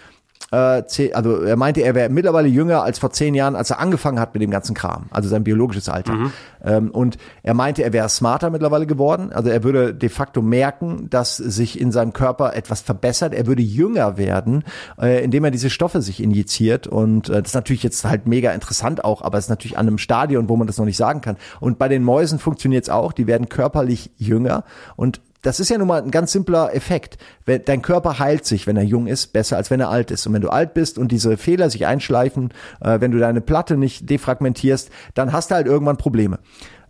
[0.53, 3.81] äh, zeh- also er meinte, er wäre mittlerweile jünger als vor zehn Jahren, als er
[3.81, 6.31] angefangen hat mit dem ganzen Kram, also sein biologisches Alter.
[6.65, 11.09] Ähm, und er meinte, er wäre smarter mittlerweile geworden, also er würde de facto merken,
[11.11, 14.63] dass sich in seinem Körper etwas verbessert, er würde jünger werden,
[15.01, 16.87] äh, indem er diese Stoffe sich injiziert.
[16.87, 19.89] Und äh, das ist natürlich jetzt halt mega interessant auch, aber es ist natürlich an
[19.89, 21.37] einem Stadion, wo man das noch nicht sagen kann.
[21.61, 24.65] Und bei den Mäusen funktioniert es auch, die werden körperlich jünger.
[24.97, 27.19] Und das ist ja nun mal ein ganz simpler Effekt.
[27.45, 30.27] Wenn, dein Körper heilt sich, wenn er jung ist, besser als wenn er alt ist.
[30.27, 33.77] Und wenn du alt bist und diese Fehler sich einschleifen, äh, wenn du deine Platte
[33.77, 36.39] nicht defragmentierst, dann hast du halt irgendwann Probleme.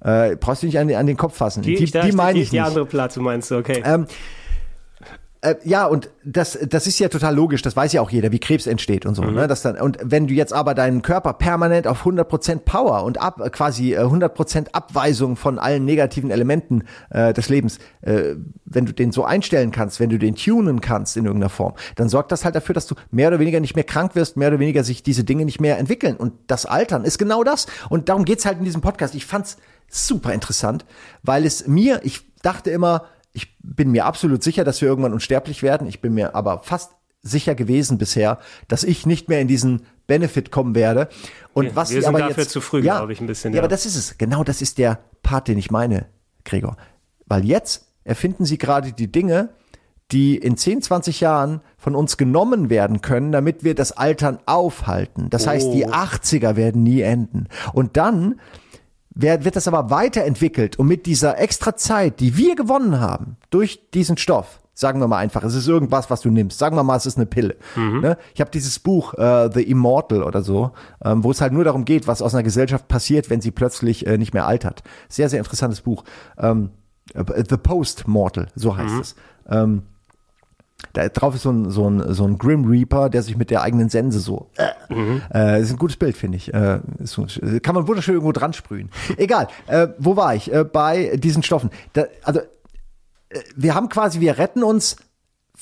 [0.05, 1.63] Äh, brauchst du nicht an, den- an den Kopf fassen.
[1.63, 2.67] Die, die, meine die, ich die nicht.
[2.67, 3.83] andere Platte meinst du, okay.
[3.85, 4.07] Ähm,
[5.43, 8.39] äh, ja, und das, das ist ja total logisch, das weiß ja auch jeder, wie
[8.39, 9.23] Krebs entsteht und so.
[9.23, 9.35] Mhm.
[9.35, 9.49] Ne?
[9.49, 13.41] Das dann, und wenn du jetzt aber deinen Körper permanent auf 100% Power und ab,
[13.41, 18.93] äh, quasi äh, 100% Abweisung von allen negativen Elementen äh, des Lebens, äh, wenn du
[18.93, 22.45] den so einstellen kannst, wenn du den tunen kannst in irgendeiner Form, dann sorgt das
[22.45, 25.03] halt dafür, dass du mehr oder weniger nicht mehr krank wirst, mehr oder weniger sich
[25.03, 26.17] diese Dinge nicht mehr entwickeln.
[26.17, 27.67] Und das Altern ist genau das.
[27.89, 29.17] Und darum geht's halt in diesem Podcast.
[29.17, 29.57] Ich fand's
[29.89, 30.85] super interessant,
[31.25, 35.63] weil es mir, ich dachte immer, ich bin mir absolut sicher, dass wir irgendwann unsterblich
[35.63, 35.87] werden.
[35.87, 36.93] Ich bin mir aber fast
[37.23, 38.39] sicher gewesen bisher,
[38.69, 41.09] dass ich nicht mehr in diesen Benefit kommen werde.
[41.55, 43.53] Und Wir- was wir sind aber dafür jetzt, zu früh, ja, glaube ich, ein bisschen,
[43.53, 43.61] Ja, ja.
[43.63, 44.19] aber das ist es.
[44.19, 46.07] Genau das ist der Part, den ich meine,
[46.45, 46.77] Gregor.
[47.27, 49.51] Weil jetzt erfinden sie gerade die Dinge,
[50.11, 55.31] die in 10, 20 Jahren von uns genommen werden können, damit wir das Altern aufhalten.
[55.31, 55.91] Das heißt, die Oh.
[55.93, 57.47] 80er werden nie enden.
[57.73, 58.41] Und dann
[59.15, 64.17] wird das aber weiterentwickelt und mit dieser extra Zeit, die wir gewonnen haben, durch diesen
[64.17, 66.59] Stoff, sagen wir mal einfach, es ist irgendwas, was du nimmst.
[66.59, 67.57] Sagen wir mal, es ist eine Pille.
[68.01, 68.17] Ne?
[68.35, 70.73] Ich habe dieses Buch äh, The Immortal oder so,
[71.05, 74.07] ähm, wo es halt nur darum geht, was aus einer Gesellschaft passiert, wenn sie plötzlich
[74.07, 74.83] äh, nicht mehr altert.
[75.09, 76.05] Sehr, sehr interessantes Buch.
[76.39, 76.71] Ähm,
[77.15, 79.15] äh, The Post-Mortal, so heißt es.
[79.49, 79.83] Ähm,
[80.93, 83.63] da drauf ist so ein, so ein, so ein Grim Reaper, der sich mit der
[83.63, 84.51] eigenen Sense so.
[84.57, 84.71] Äh,
[85.35, 86.53] äh, ist ein gutes Bild, finde ich.
[86.53, 87.19] Äh, ist,
[87.63, 88.91] kann man wunderschön irgendwo dran sprühen.
[89.17, 89.49] Egal.
[89.67, 90.53] Äh, wo war ich?
[90.53, 91.71] Äh, bei diesen Stoffen.
[91.93, 92.45] Da, also, äh,
[93.57, 94.97] wir haben quasi, wir retten uns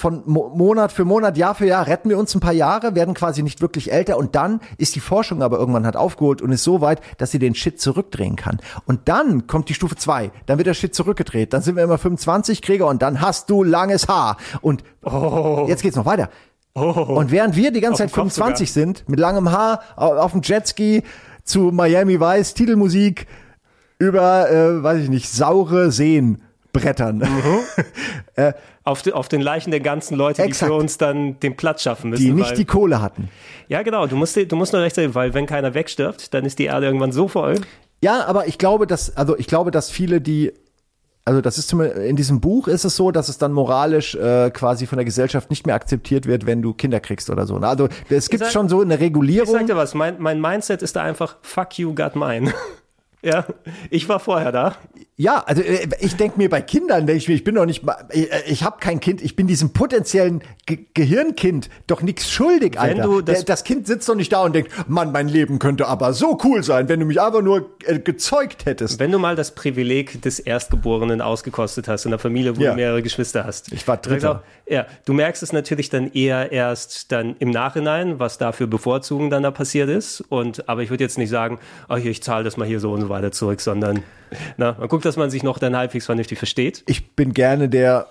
[0.00, 3.14] von Mo Monat für Monat, Jahr für Jahr, retten wir uns ein paar Jahre, werden
[3.14, 6.64] quasi nicht wirklich älter und dann ist die Forschung aber irgendwann hat aufgeholt und ist
[6.64, 8.58] so weit, dass sie den Shit zurückdrehen kann.
[8.86, 11.98] Und dann kommt die Stufe zwei, dann wird der Shit zurückgedreht, dann sind wir immer
[11.98, 14.38] 25 Krieger und dann hast du langes Haar.
[14.62, 14.82] Und
[15.68, 16.30] jetzt geht's noch weiter.
[16.72, 20.14] Und während wir die ganze Auf Zeit dem Kopf 25 sind, mit langem Haar, au-
[20.16, 21.02] auf dem Jetski
[21.44, 23.26] zu Miami Vice, Titelmusik,
[23.98, 26.42] über, äh, weiß ich nicht, saure Seen
[26.72, 27.22] brettern.
[28.36, 28.52] äh,
[28.84, 30.62] auf, die, auf den Leichen der ganzen Leute, Exakt.
[30.70, 32.22] die für uns dann den Platz schaffen müssen.
[32.22, 33.28] die nicht weil, die Kohle hatten.
[33.68, 34.06] ja, genau.
[34.06, 36.86] Du musst, du musst nur recht sein, weil wenn keiner wegstirbt, dann ist die Erde
[36.86, 37.60] irgendwann so voll.
[38.02, 40.52] Ja, aber ich glaube, dass, also ich glaube, dass viele, die,
[41.26, 44.50] also das ist zumindest, in diesem Buch ist es so, dass es dann moralisch äh,
[44.50, 47.58] quasi von der Gesellschaft nicht mehr akzeptiert wird, wenn du Kinder kriegst oder so.
[47.58, 47.68] ne?
[47.68, 49.52] Also es gibt sag- schon so eine Ich Regulierung.
[49.52, 52.52] sag dir was, mein, mein Mindset ist da einfach, fuck you, got mine.
[53.22, 53.44] ja,
[53.90, 54.76] ich war vorher da.
[55.16, 57.82] Ja, also äh, ich denke mir bei Kindern, denke ich mir, ich bin doch nicht,
[57.82, 62.30] mal- ich, äh, ich habe kein Kind, ich bin diesem potenziellen Ge Gehirnkind doch nichts
[62.30, 63.02] schuldig, Alter.
[63.02, 65.86] du das- das, das Kind sitzt doch nicht da und denkt, Mann, mein Leben könnte
[65.88, 68.98] aber so cool sein, wenn du mich einfach nur äh, gezeugt hättest.
[68.98, 72.70] Wenn du mal das Privileg des Erstgeborenen ausgekostet hast in einer Familie, wo Ja.
[72.70, 73.72] du mehrere Geschwister hast.
[73.72, 74.36] Ich war Dritter.
[74.36, 78.66] Auch, ja, du merkst es natürlich dann eher erst dann im Nachhinein, was da für
[78.66, 80.22] Bevorzugung dann da passiert ist.
[80.30, 81.58] Und aber ich würde jetzt nicht sagen,
[81.90, 84.02] oh hier, ich zahle das mal hier so und so weiter zurück, sondern
[84.56, 86.82] na, man guckt, dass man sich noch dann halbwegs vernünftig versteht.
[86.86, 88.06] ich bin gerne der,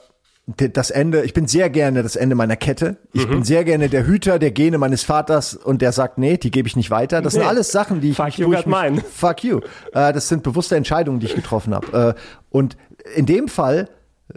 [0.48, 2.98] das Ende, ich bin sehr gerne das Ende meiner Kette.
[3.14, 3.30] Ich Mhm.
[3.32, 6.68] bin sehr gerne der Hüter der Gene meines Vaters und der sagt, nee, die gebe
[6.68, 7.22] ich nicht weiter.
[7.22, 7.48] Das sind Nee.
[7.48, 9.60] alles Sachen, die ich, Fuck you, wo ich mich, fuck you.
[9.94, 12.16] Äh, das sind bewusste Entscheidungen, die ich getroffen habe.
[12.18, 12.78] Äh, und
[13.16, 13.90] in dem Fall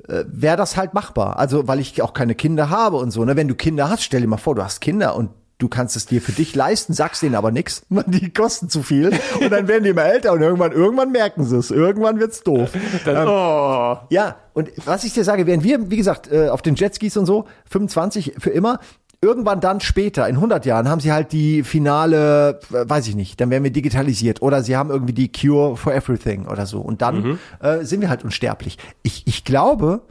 [0.09, 1.39] äh, wäre das halt machbar.
[1.39, 3.24] Also, weil ich auch keine Kinder habe und so.
[3.24, 3.34] Ne?
[3.36, 5.30] Wenn du Kinder hast, stell dir mal vor, du hast Kinder und
[5.62, 9.10] du kannst es dir für dich leisten, sagst denen aber nichts, die kosten zu viel
[9.40, 12.70] und dann werden die immer älter und irgendwann, irgendwann merken sie es, irgendwann wird's doof.
[13.05, 13.98] Dann, oh.
[14.10, 17.26] Ja, und was ich dir sage, während wir, wie gesagt, äh, auf den Jetskis und
[17.26, 18.80] so, 25 für immer,
[19.24, 23.40] irgendwann dann später, in 100 Jahren, haben sie halt die finale, äh, weiß ich nicht,
[23.40, 27.02] dann werden wir digitalisiert oder sie haben irgendwie die Cure for Everything oder so und
[27.02, 27.39] dann Mhm.
[27.60, 28.78] äh, sind wir halt unsterblich.
[29.05, 30.02] Ich, ich glaube,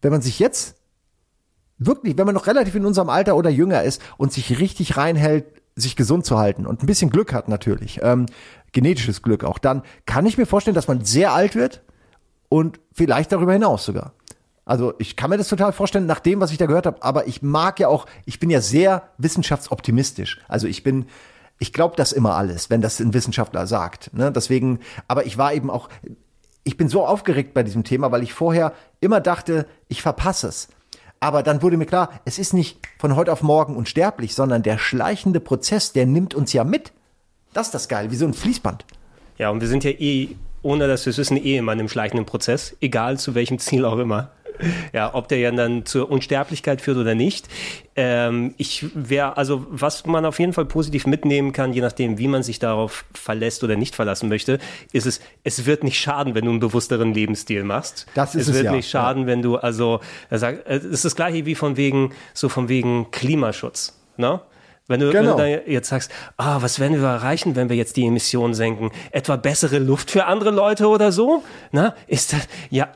[0.00, 0.76] wenn man sich jetzt
[1.78, 5.46] wirklich, wenn man noch relativ in unserem Alter oder jünger ist und sich richtig reinhält,
[5.74, 8.26] sich gesund zu halten und ein bisschen Glück hat natürlich, ähm,
[8.72, 11.82] genetisches Glück auch, dann kann ich mir vorstellen, dass man sehr alt wird
[12.48, 14.12] und vielleicht darüber hinaus sogar.
[14.64, 17.26] Also ich kann mir das total vorstellen, nach dem, was ich da gehört habe, aber
[17.26, 20.40] ich mag ja auch, ich bin ja sehr wissenschaftsoptimistisch.
[20.46, 21.06] Also ich bin,
[21.58, 24.12] ich glaube das immer alles, wenn das ein Wissenschaftler sagt.
[24.12, 24.30] Ne?
[24.30, 25.88] Deswegen, aber ich war eben auch,
[26.64, 30.68] ich bin so aufgeregt bei diesem Thema, weil ich vorher immer dachte, ich verpasse es.
[31.20, 34.78] Aber dann wurde mir klar, es ist nicht von heute auf morgen unsterblich, sondern der
[34.78, 36.92] schleichende Prozess, der nimmt uns ja mit.
[37.52, 38.84] Das ist das Geil, wie so ein Fließband.
[39.36, 41.88] Ja, und wir sind ja eh, ohne dass wir es wissen, eh immer in einem
[41.88, 44.30] schleichenden Prozess, egal zu welchem Ziel auch immer.
[44.92, 47.48] Ja, ob der ja dann zur Unsterblichkeit führt oder nicht.
[47.96, 52.28] Ähm, ich wäre, also was man auf jeden Fall positiv mitnehmen kann, je nachdem, wie
[52.28, 54.58] man sich darauf verlässt oder nicht verlassen möchte,
[54.92, 58.06] ist es, es wird nicht schaden, wenn du einen bewussteren Lebensstil machst.
[58.14, 61.04] Das ist es es wird ja, nicht schaden, wenn du, also, er sagt, es ist
[61.04, 64.40] das gleiche wie von wegen, so von wegen Klimaschutz, ne?
[64.90, 65.36] Wenn du, Genau.
[65.36, 68.54] wenn du da jetzt sagst, ah, was werden wir erreichen, wenn wir jetzt die Emissionen
[68.54, 68.90] senken?
[69.10, 71.42] Etwa bessere Luft für andere Leute oder so?
[71.72, 72.88] Na, ist das, ja,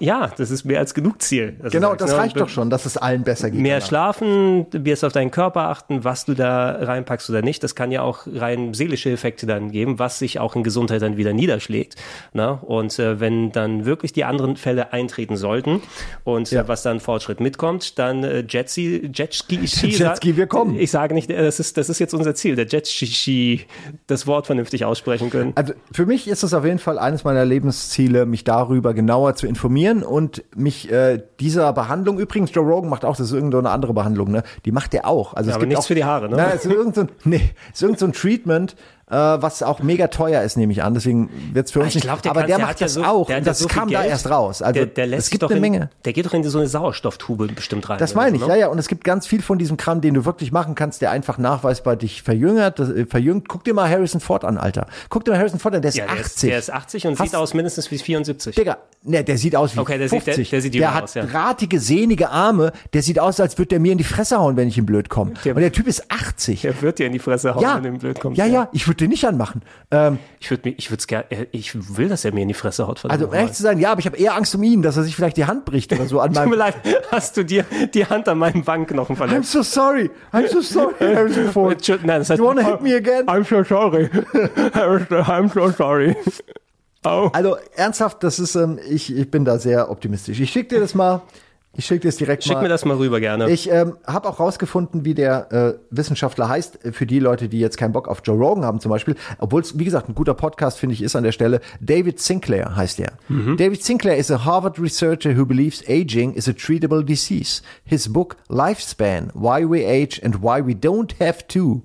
[0.00, 1.56] ja, das ist mehr als genug Ziel.
[1.62, 2.16] du Genau, sagst, das ne?
[2.16, 3.60] reicht doch schon, dass es allen besser geht.
[3.60, 3.86] Mehr danach.
[3.86, 7.62] schlafen, wirst auf deinen Körper achten, was du da reinpackst oder nicht.
[7.62, 11.18] Das kann ja auch rein seelische Effekte dann geben, was sich auch in Gesundheit dann
[11.18, 11.96] wieder niederschlägt.
[12.32, 12.52] Na?
[12.52, 15.82] Und äh, wenn dann wirklich die anderen Fälle eintreten sollten
[16.24, 20.78] und äh, was dann Fortschritt mitkommt, dann äh, Jetski, Jetski, Jetski, wir kommen.
[20.78, 23.66] Ich sage nicht, äh, das ist, das ist jetzt unser Ziel, der Jetski,
[24.06, 25.52] das Wort vernünftig aussprechen können.
[25.56, 29.46] Also für mich ist es auf jeden Fall eines meiner Lebensziele, mich darüber genauer zu
[29.46, 33.92] informieren und mich äh, dieser Behandlung, übrigens Joe Rogan macht auch, das ist irgendeine andere
[33.92, 34.42] Behandlung, ne?
[34.64, 35.34] Die macht der auch.
[35.34, 36.36] Also Ja, es aber gibt nichts auch, für die Haare, ne?
[36.36, 38.76] Na, es ist irgend so nee, es ist so Treatment,
[39.10, 40.94] äh, was auch mega teuer ist, nehme ich an.
[40.94, 42.04] Deswegen wird's für uns Ich nicht.
[42.04, 43.26] glaub, der aber kann- der, der macht ja das so- auch.
[43.26, 44.10] der das so kam da Geld.
[44.12, 44.62] erst raus.
[44.62, 45.90] Also der, der lässt es gibt doch eine in, Menge.
[46.04, 47.98] Der geht doch in so eine Sauerstofftube bestimmt rein.
[47.98, 48.54] Das meine so, ich, ne?
[48.54, 48.68] ja, ja.
[48.68, 51.38] Und es gibt ganz viel von diesem Kram, den du wirklich machen kannst, der einfach
[51.38, 53.48] nachweisbar dich verjüngert, das, äh, verjüngt.
[53.48, 54.86] Guck dir mal Harrison Ford an, Alter.
[55.08, 56.24] Guck dir mal Harrison Ford an, der ist Ja, der 80.
[56.26, 58.54] ist, der ist 80 und Hast- sieht aus mindestens wie 74.
[58.56, 60.50] Digga, ne, der sieht aus wie Okay, der sieht- 50.
[60.50, 61.24] der- der sieht der hat aus, ja.
[61.26, 62.72] drahtige, sehnige Arme.
[62.92, 65.08] Der sieht aus, als würde der mir in die Fresse hauen, wenn ich ihm blöd
[65.08, 65.32] komme.
[65.44, 66.62] Und der Typ ist 80.
[66.62, 68.38] Der wird dir in die Fresse hauen, ja, wenn du ihm blöd kommst.
[68.38, 69.62] ja, ja, ich würde den nicht anmachen.
[69.90, 73.04] Ähm, Ich würde ich würd's gerne, ich will, dass er mir in die Fresse haut.
[73.08, 75.02] also, um ehrlich zu sein, ja, aber ich habe eher Angst um ihn, dass er
[75.02, 76.58] sich vielleicht die Hand bricht oder so an Tut mir meinem.
[76.58, 76.74] leid,
[77.10, 77.64] hast du dir
[77.94, 79.50] die Hand an meinem Wangenknochen I'm verletzt?
[79.52, 80.10] so sorry.
[80.32, 81.86] I'm so sorry, Harrison Ford.
[82.04, 83.26] Nein, das heißt, You wanna hit me again?
[83.26, 84.06] I'm so sorry.
[84.74, 86.16] I'm so sorry.
[87.04, 87.30] Oh.
[87.32, 90.38] Also ernsthaft, das ist, ähm, ich, ich bin da sehr optimistisch.
[90.40, 91.22] Ich schicke dir das mal.
[91.80, 92.64] Ich schicke dir das direkt Schick mal.
[92.64, 93.48] mir das mal rüber gerne.
[93.48, 97.58] Ich ähm, habe auch rausgefunden, wie der äh, Wissenschaftler heißt, äh, für die Leute, die
[97.58, 100.34] jetzt keinen Bock auf Joe Rogan haben zum Beispiel, obwohl es, wie gesagt, ein guter
[100.34, 101.62] Podcast, finde ich, ist an der Stelle.
[101.80, 103.12] David Sinclair heißt er.
[103.56, 107.62] David Sinclair is a Harvard researcher who believes aging is a treatable disease.
[107.82, 111.82] His book Lifespan, Why We Age and Why We Don't Have to,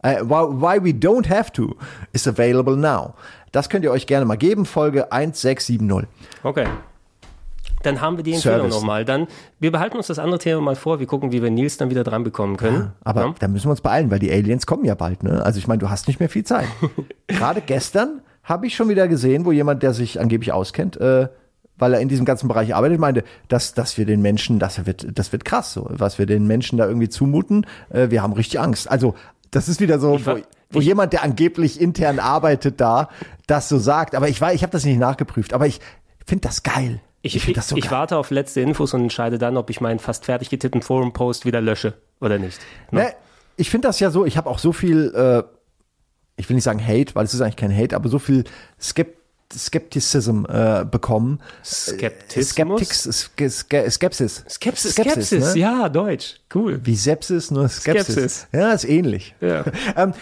[0.00, 1.76] why, why We Don't Have to,
[2.14, 3.12] is available now.
[3.52, 6.08] Das könnt ihr euch gerne mal geben, Folge 1670.
[6.42, 6.66] Okay.
[7.84, 9.04] Dann haben wir die Empfehlung nochmal.
[9.04, 9.26] Dann,
[9.60, 11.00] wir behalten uns das andere Thema mal vor.
[11.00, 12.92] Wir gucken, wie wir Nils dann wieder dran bekommen können.
[13.04, 13.34] Aber Ja?
[13.38, 15.22] da müssen wir uns beeilen, weil die Aliens kommen ja bald.
[15.22, 15.42] Ne?
[15.44, 16.66] Also ich meine, du hast nicht mehr viel Zeit.
[17.28, 21.28] Gerade gestern habe ich schon wieder gesehen, wo jemand, der sich angeblich auskennt, äh,
[21.76, 25.06] weil er in diesem ganzen Bereich arbeitet, meinte, dass, dass wir den Menschen, das wird,
[25.18, 27.66] das wird krass, so, was wir den Menschen da irgendwie zumuten.
[27.90, 28.90] Äh, wir haben richtig Angst.
[28.90, 29.14] Also
[29.50, 30.38] das ist wieder so, wo,
[30.70, 33.08] wo jemand, der angeblich intern arbeitet, da
[33.46, 34.14] das so sagt.
[34.14, 35.52] Aber ich war, ich habe das nicht nachgeprüft.
[35.52, 35.80] Aber ich
[36.26, 37.00] finde das geil.
[37.24, 40.26] Ich, ich, so ich warte auf letzte Infos und entscheide dann, ob ich meinen fast
[40.26, 42.60] fertig getippten Forum-Post wieder lösche oder nicht.
[42.90, 43.14] Ne,
[43.56, 45.42] ich finde das ja so, ich habe auch so viel, äh,
[46.36, 48.44] ich will nicht sagen Hate, weil es ist eigentlich kein Hate, aber so viel
[48.78, 49.16] Skep
[49.52, 51.40] Skepticism äh, bekommen.
[51.64, 52.48] Skeptismus?
[52.50, 54.44] Skeptics, Ske- Ske- Skepsis.
[54.48, 55.60] Skepsis, Skepsis, ne?
[55.60, 56.40] ja, Deutsch.
[56.52, 56.80] Cool.
[56.84, 58.14] Wie Sepsis, nur Skepsis.
[58.14, 58.46] Skepsis.
[58.52, 59.34] Ja, ist ähnlich.
[59.40, 59.64] Ja.
[59.96, 60.14] ähm, äh,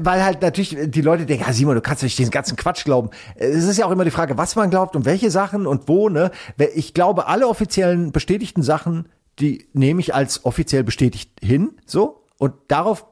[0.00, 3.10] weil halt natürlich die Leute denken, ja Simon, du kannst nicht diesen ganzen Quatsch glauben.
[3.36, 5.88] Äh, Es ist ja auch immer die Frage, was man glaubt und welche Sachen und
[5.88, 6.30] wo, ne?
[6.74, 9.08] Ich glaube, alle offiziellen bestätigten Sachen,
[9.38, 12.24] die nehme ich als offiziell bestätigt hin, so.
[12.38, 13.06] Und darauf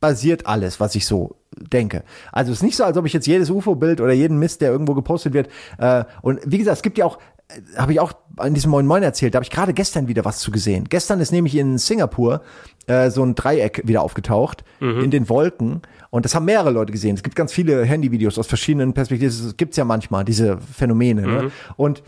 [0.00, 2.04] basiert alles, was ich so denke.
[2.32, 4.70] Also es ist nicht so, als ob ich jetzt jedes UFO-Bild oder jeden Mist, der
[4.70, 5.48] irgendwo gepostet wird.
[5.78, 7.35] Äh, und wie gesagt, es gibt ja auch, äh,
[7.76, 10.40] habe ich auch an diesem Moin Moin erzählt, da habe ich gerade gestern wieder was
[10.40, 10.86] zu gesehen.
[10.88, 12.42] Gestern ist nämlich in Singapur
[12.86, 15.82] äh, so ein Dreieck wieder aufgetaucht in den Wolken.
[16.10, 17.14] Und das haben mehrere Leute gesehen.
[17.16, 19.44] Es gibt ganz viele Handyvideos aus verschiedenen Perspektiven.
[19.44, 21.22] Das gibt's ja manchmal, diese Phänomene.
[21.22, 21.50] Ne?
[21.76, 22.02] Und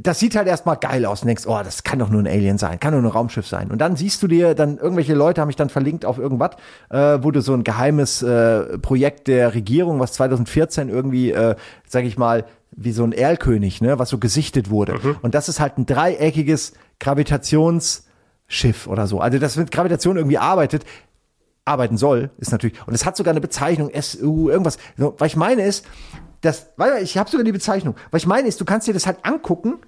[0.00, 2.58] das sieht halt erstmal geil aus und denkst, oh, das kann doch nur ein Alien
[2.58, 3.70] sein, kann nur ein Raumschiff sein.
[3.70, 6.50] Und dann siehst du dir, dann irgendwelche Leute haben mich dann verlinkt auf irgendwas,
[6.90, 12.04] äh, wo du so ein geheimes äh, Projekt der Regierung, was 2014 irgendwie, äh, sag
[12.04, 14.98] ich mal, wie so ein Erlkönig, ne, was so gesichtet wurde.
[15.22, 19.20] Und das ist halt ein dreieckiges, Gravitationsschiff oder so.
[19.20, 20.84] Also das mit Gravitation irgendwie arbeitet,
[21.64, 24.78] arbeiten soll, ist natürlich, und es hat sogar eine Bezeichnung, SU, irgendwas.
[24.96, 25.84] Was ich meine ist,
[26.40, 27.94] das, weil ich habe sogar die Bezeichnung.
[28.10, 29.78] Was ich meine ist, du kannst dir das halt angucken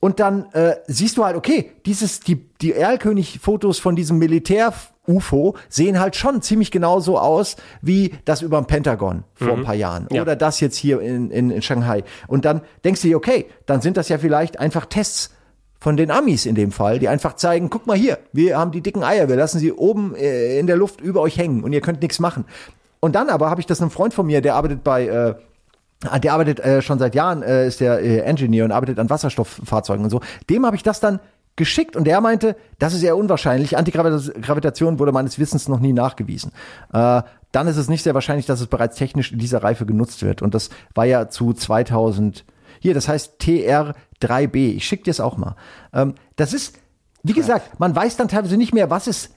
[0.00, 5.98] und dann äh, siehst du halt, okay, dieses, die, die Erlkönig-Fotos von diesem Militär-UFO sehen
[5.98, 9.52] halt schon ziemlich genauso aus wie das über dem Pentagon vor Mhm.
[9.54, 10.06] ein paar Jahren.
[10.10, 10.22] Ja.
[10.22, 12.04] Oder das jetzt hier in, in, in Shanghai.
[12.28, 15.34] Und dann denkst du dir, okay, dann sind das ja vielleicht einfach Tests
[15.80, 18.80] von den Amis in dem Fall, die einfach zeigen, guck mal hier, wir haben die
[18.80, 21.80] dicken Eier, wir lassen sie oben äh, in der Luft über euch hängen und ihr
[21.80, 22.44] könnt nichts machen.
[23.00, 25.34] Und dann aber habe ich das einem Freund von mir, der arbeitet bei äh,
[26.22, 30.04] Der arbeitet äh, schon seit Jahren, äh, ist der äh, Engineer und arbeitet an Wasserstofffahrzeugen
[30.04, 30.20] und so.
[30.48, 31.18] Dem habe ich das dann
[31.56, 33.76] geschickt und der meinte, das ist eher unwahrscheinlich.
[33.76, 36.52] Antigravitation wurde meines Wissens noch nie nachgewiesen.
[36.92, 40.22] Äh, dann ist es nicht sehr wahrscheinlich, dass es bereits technisch in dieser Reife genutzt
[40.22, 40.40] wird.
[40.40, 42.44] Und das war ja zu 2000.
[42.78, 44.76] Hier, das heißt TR3B.
[44.76, 45.56] Ich schicke dir es auch mal.
[45.92, 46.78] Ähm, das ist,
[47.24, 49.34] wie gesagt, man weiß dann teilweise nicht mehr, was ist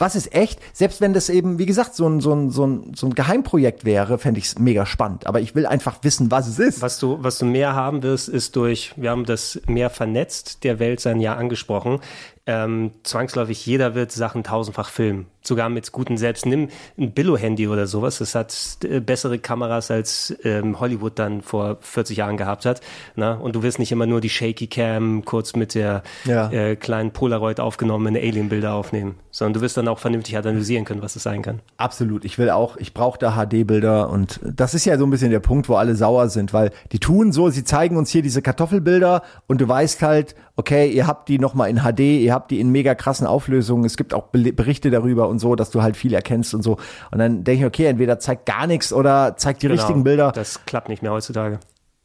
[0.00, 0.58] was ist echt?
[0.72, 3.84] Selbst wenn das eben, wie gesagt, so ein, so ein, so ein, so ein Geheimprojekt
[3.84, 5.26] wäre, fände ich es mega spannend.
[5.26, 6.82] Aber ich will einfach wissen, was es ist.
[6.82, 10.78] Was du, was du mehr haben wirst, ist durch, wir haben das mehr vernetzt der
[10.78, 12.00] Welt sein Jahr angesprochen.
[12.46, 15.26] Ähm, zwangsläufig, jeder wird Sachen tausendfach filmen.
[15.50, 16.46] Sogar mit guten selbst.
[16.46, 18.18] Nimm ein Billo-Handy oder sowas.
[18.18, 18.54] Das hat
[18.84, 22.80] äh, bessere Kameras als ähm, Hollywood dann vor 40 Jahren gehabt hat.
[23.16, 23.32] Na?
[23.34, 26.48] Und du wirst nicht immer nur die Shaky Cam kurz mit der Ja.
[26.52, 31.16] äh, kleinen Polaroid aufgenommene Alien-Bilder aufnehmen, sondern du wirst dann auch vernünftig analysieren können, was
[31.16, 31.58] es sein kann.
[31.78, 32.24] Absolut.
[32.24, 35.40] Ich will auch, ich brauche da HD-Bilder und das ist ja so ein bisschen der
[35.40, 39.22] Punkt, wo alle sauer sind, weil die tun so, sie zeigen uns hier diese Kartoffelbilder
[39.48, 42.70] und du weißt halt, okay, ihr habt die nochmal in HD, ihr habt die in
[42.70, 46.54] mega krassen Auflösungen, es gibt auch Berichte darüber und so, dass du halt viel erkennst
[46.54, 46.76] und so.
[47.10, 49.80] Und dann denke ich, okay, entweder zeigt gar nichts oder zeigt die Genau.
[49.80, 50.30] richtigen Bilder.
[50.32, 51.58] Das klappt nicht mehr heutzutage.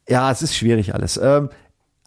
[0.08, 1.16] Ja, es ist schwierig alles.
[1.16, 1.50] Ähm,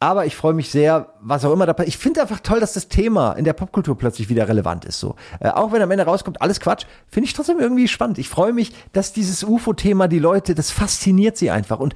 [0.01, 1.93] aber ich freue mich sehr, was auch immer da passiert.
[1.95, 4.99] Ich finde einfach toll, dass das Thema in der Popkultur plötzlich wieder relevant ist.
[4.99, 8.17] So, äh, auch wenn am Ende rauskommt, alles Quatsch, finde ich trotzdem irgendwie spannend.
[8.17, 11.79] Ich freue mich, dass dieses UFO-Thema die Leute, das fasziniert sie einfach.
[11.79, 11.95] Und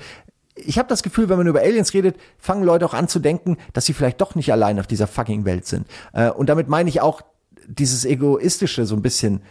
[0.55, 3.57] ich habe das Gefühl, wenn man über Aliens redet, fangen Leute auch an zu denken,
[3.71, 5.87] dass sie vielleicht doch nicht allein auf dieser fucking Welt sind.
[6.11, 7.21] Äh, und damit meine ich auch
[7.67, 9.41] dieses egoistische so ein bisschen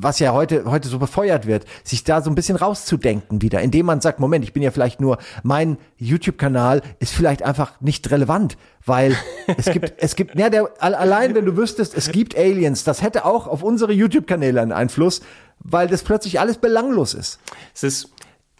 [0.00, 3.84] was ja heute, heute so befeuert wird, sich da so ein bisschen rauszudenken wieder, indem
[3.84, 8.56] man sagt, Moment, ich bin ja vielleicht nur, mein YouTube-Kanal ist vielleicht einfach nicht relevant,
[8.86, 9.14] weil
[9.58, 13.02] es gibt, es gibt, ja, der, al- allein wenn du wüsstest, es gibt Aliens, das
[13.02, 15.20] hätte auch auf unsere YouTube-Kanäle einen Einfluss,
[15.58, 17.38] weil das plötzlich alles belanglos ist.
[17.74, 18.08] Es ist,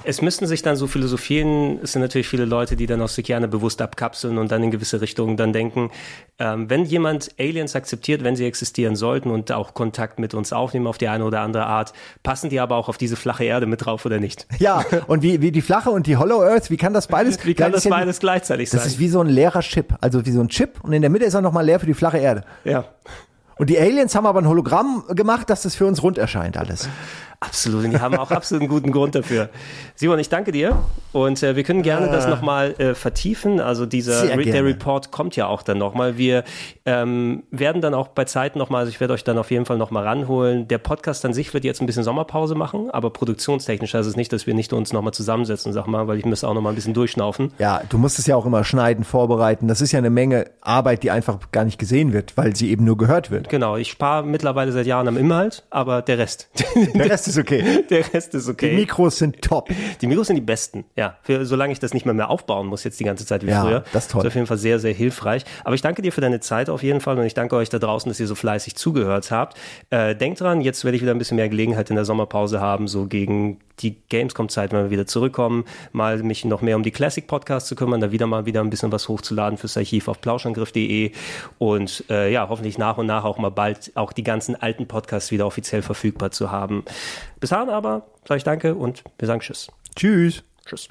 [0.05, 3.25] es müssten sich dann so Philosophien, es sind natürlich viele Leute, die dann auch sich
[3.25, 5.91] gerne bewusst abkapseln und dann in gewisse Richtungen dann denken,
[6.39, 10.87] ähm, wenn jemand Aliens akzeptiert, wenn sie existieren sollten und auch Kontakt mit uns aufnehmen
[10.87, 13.85] auf die eine oder andere Art, passen die aber auch auf diese flache Erde mit
[13.85, 14.47] drauf oder nicht?
[14.59, 17.45] Ja, und wie, wie die flache und die Hollow Earth, wie kann das beides?
[17.45, 18.91] Wie kann das beides gleichzeitig Das sein?
[18.93, 21.25] ist wie so ein leerer Chip, also wie so ein Chip und in der Mitte
[21.25, 22.45] ist er nochmal leer für die flache Erde.
[22.65, 22.85] Ja.
[23.57, 26.89] Und die Aliens haben aber ein Hologramm gemacht, dass das für uns rund erscheint alles.
[27.41, 29.49] Absolut, und die haben auch absolut einen guten Grund dafür.
[29.95, 30.77] Simon, ich danke dir
[31.13, 32.31] und äh, wir können gerne das Ah.
[32.31, 33.61] nochmal äh, vertiefen.
[33.61, 34.65] Also dieser Re der.
[34.65, 36.19] Report kommt ja auch dann nochmal.
[36.19, 36.43] Wir
[36.85, 39.79] ähm, werden dann auch bei Zeiten nochmal, also ich werde euch dann auf jeden Fall
[39.79, 40.67] nochmal ranholen.
[40.67, 44.33] Der Podcast an sich wird jetzt ein bisschen Sommerpause machen, aber produktionstechnisch heißt es nicht,
[44.33, 46.95] dass wir nicht uns nochmal zusammensetzen, sag mal, weil ich müsste auch nochmal ein bisschen
[46.95, 47.53] durchschnaufen.
[47.59, 49.69] Ja, du musst es ja auch immer schneiden, vorbereiten.
[49.69, 52.85] Das ist ja eine Menge Arbeit, die einfach gar nicht gesehen wird, weil sie eben
[52.85, 53.49] nur gehört wird.
[53.49, 56.51] Genau, ich spare mittlerweile seit Jahren am Inhalt, aber der Rest.
[56.95, 57.85] Der Rest ist okay.
[57.91, 58.71] Der Rest ist okay.
[58.71, 59.69] Die Mikros sind top.
[60.01, 61.17] Die Mikros sind die besten, ja.
[61.23, 63.63] Für, solange ich das nicht mehr mehr aufbauen muss, jetzt die ganze Zeit wie Ja,
[63.63, 63.85] früher.
[63.93, 64.27] das ist toll.
[64.27, 65.45] auf jeden Fall sehr, sehr hilfreich.
[65.65, 67.79] Aber ich danke dir für deine Zeit auf jeden Fall und ich danke euch da
[67.79, 69.57] draußen, dass ihr so fleißig zugehört habt.
[69.91, 72.89] Äh, denkt dran, jetzt werde ich wieder ein bisschen mehr Gelegenheit in der Sommerpause haben,
[72.89, 77.69] so gegen die Gamescom-Zeit, wenn wir wieder zurückkommen, mal mich noch mehr um die Classic-Podcasts
[77.69, 81.13] zu kümmern, da wieder mal wieder ein bisschen was hochzuladen fürs Archiv auf plauschangriff.de
[81.59, 85.31] und äh, ja, hoffentlich nach und nach auch mal bald auch die ganzen alten Podcasts
[85.31, 86.85] wieder offiziell verfügbar zu haben.
[87.41, 89.69] Bis dahin aber sage ich danke und wir sagen Tschüss.
[89.95, 90.43] Tschüss.
[90.67, 90.89] Tschüss.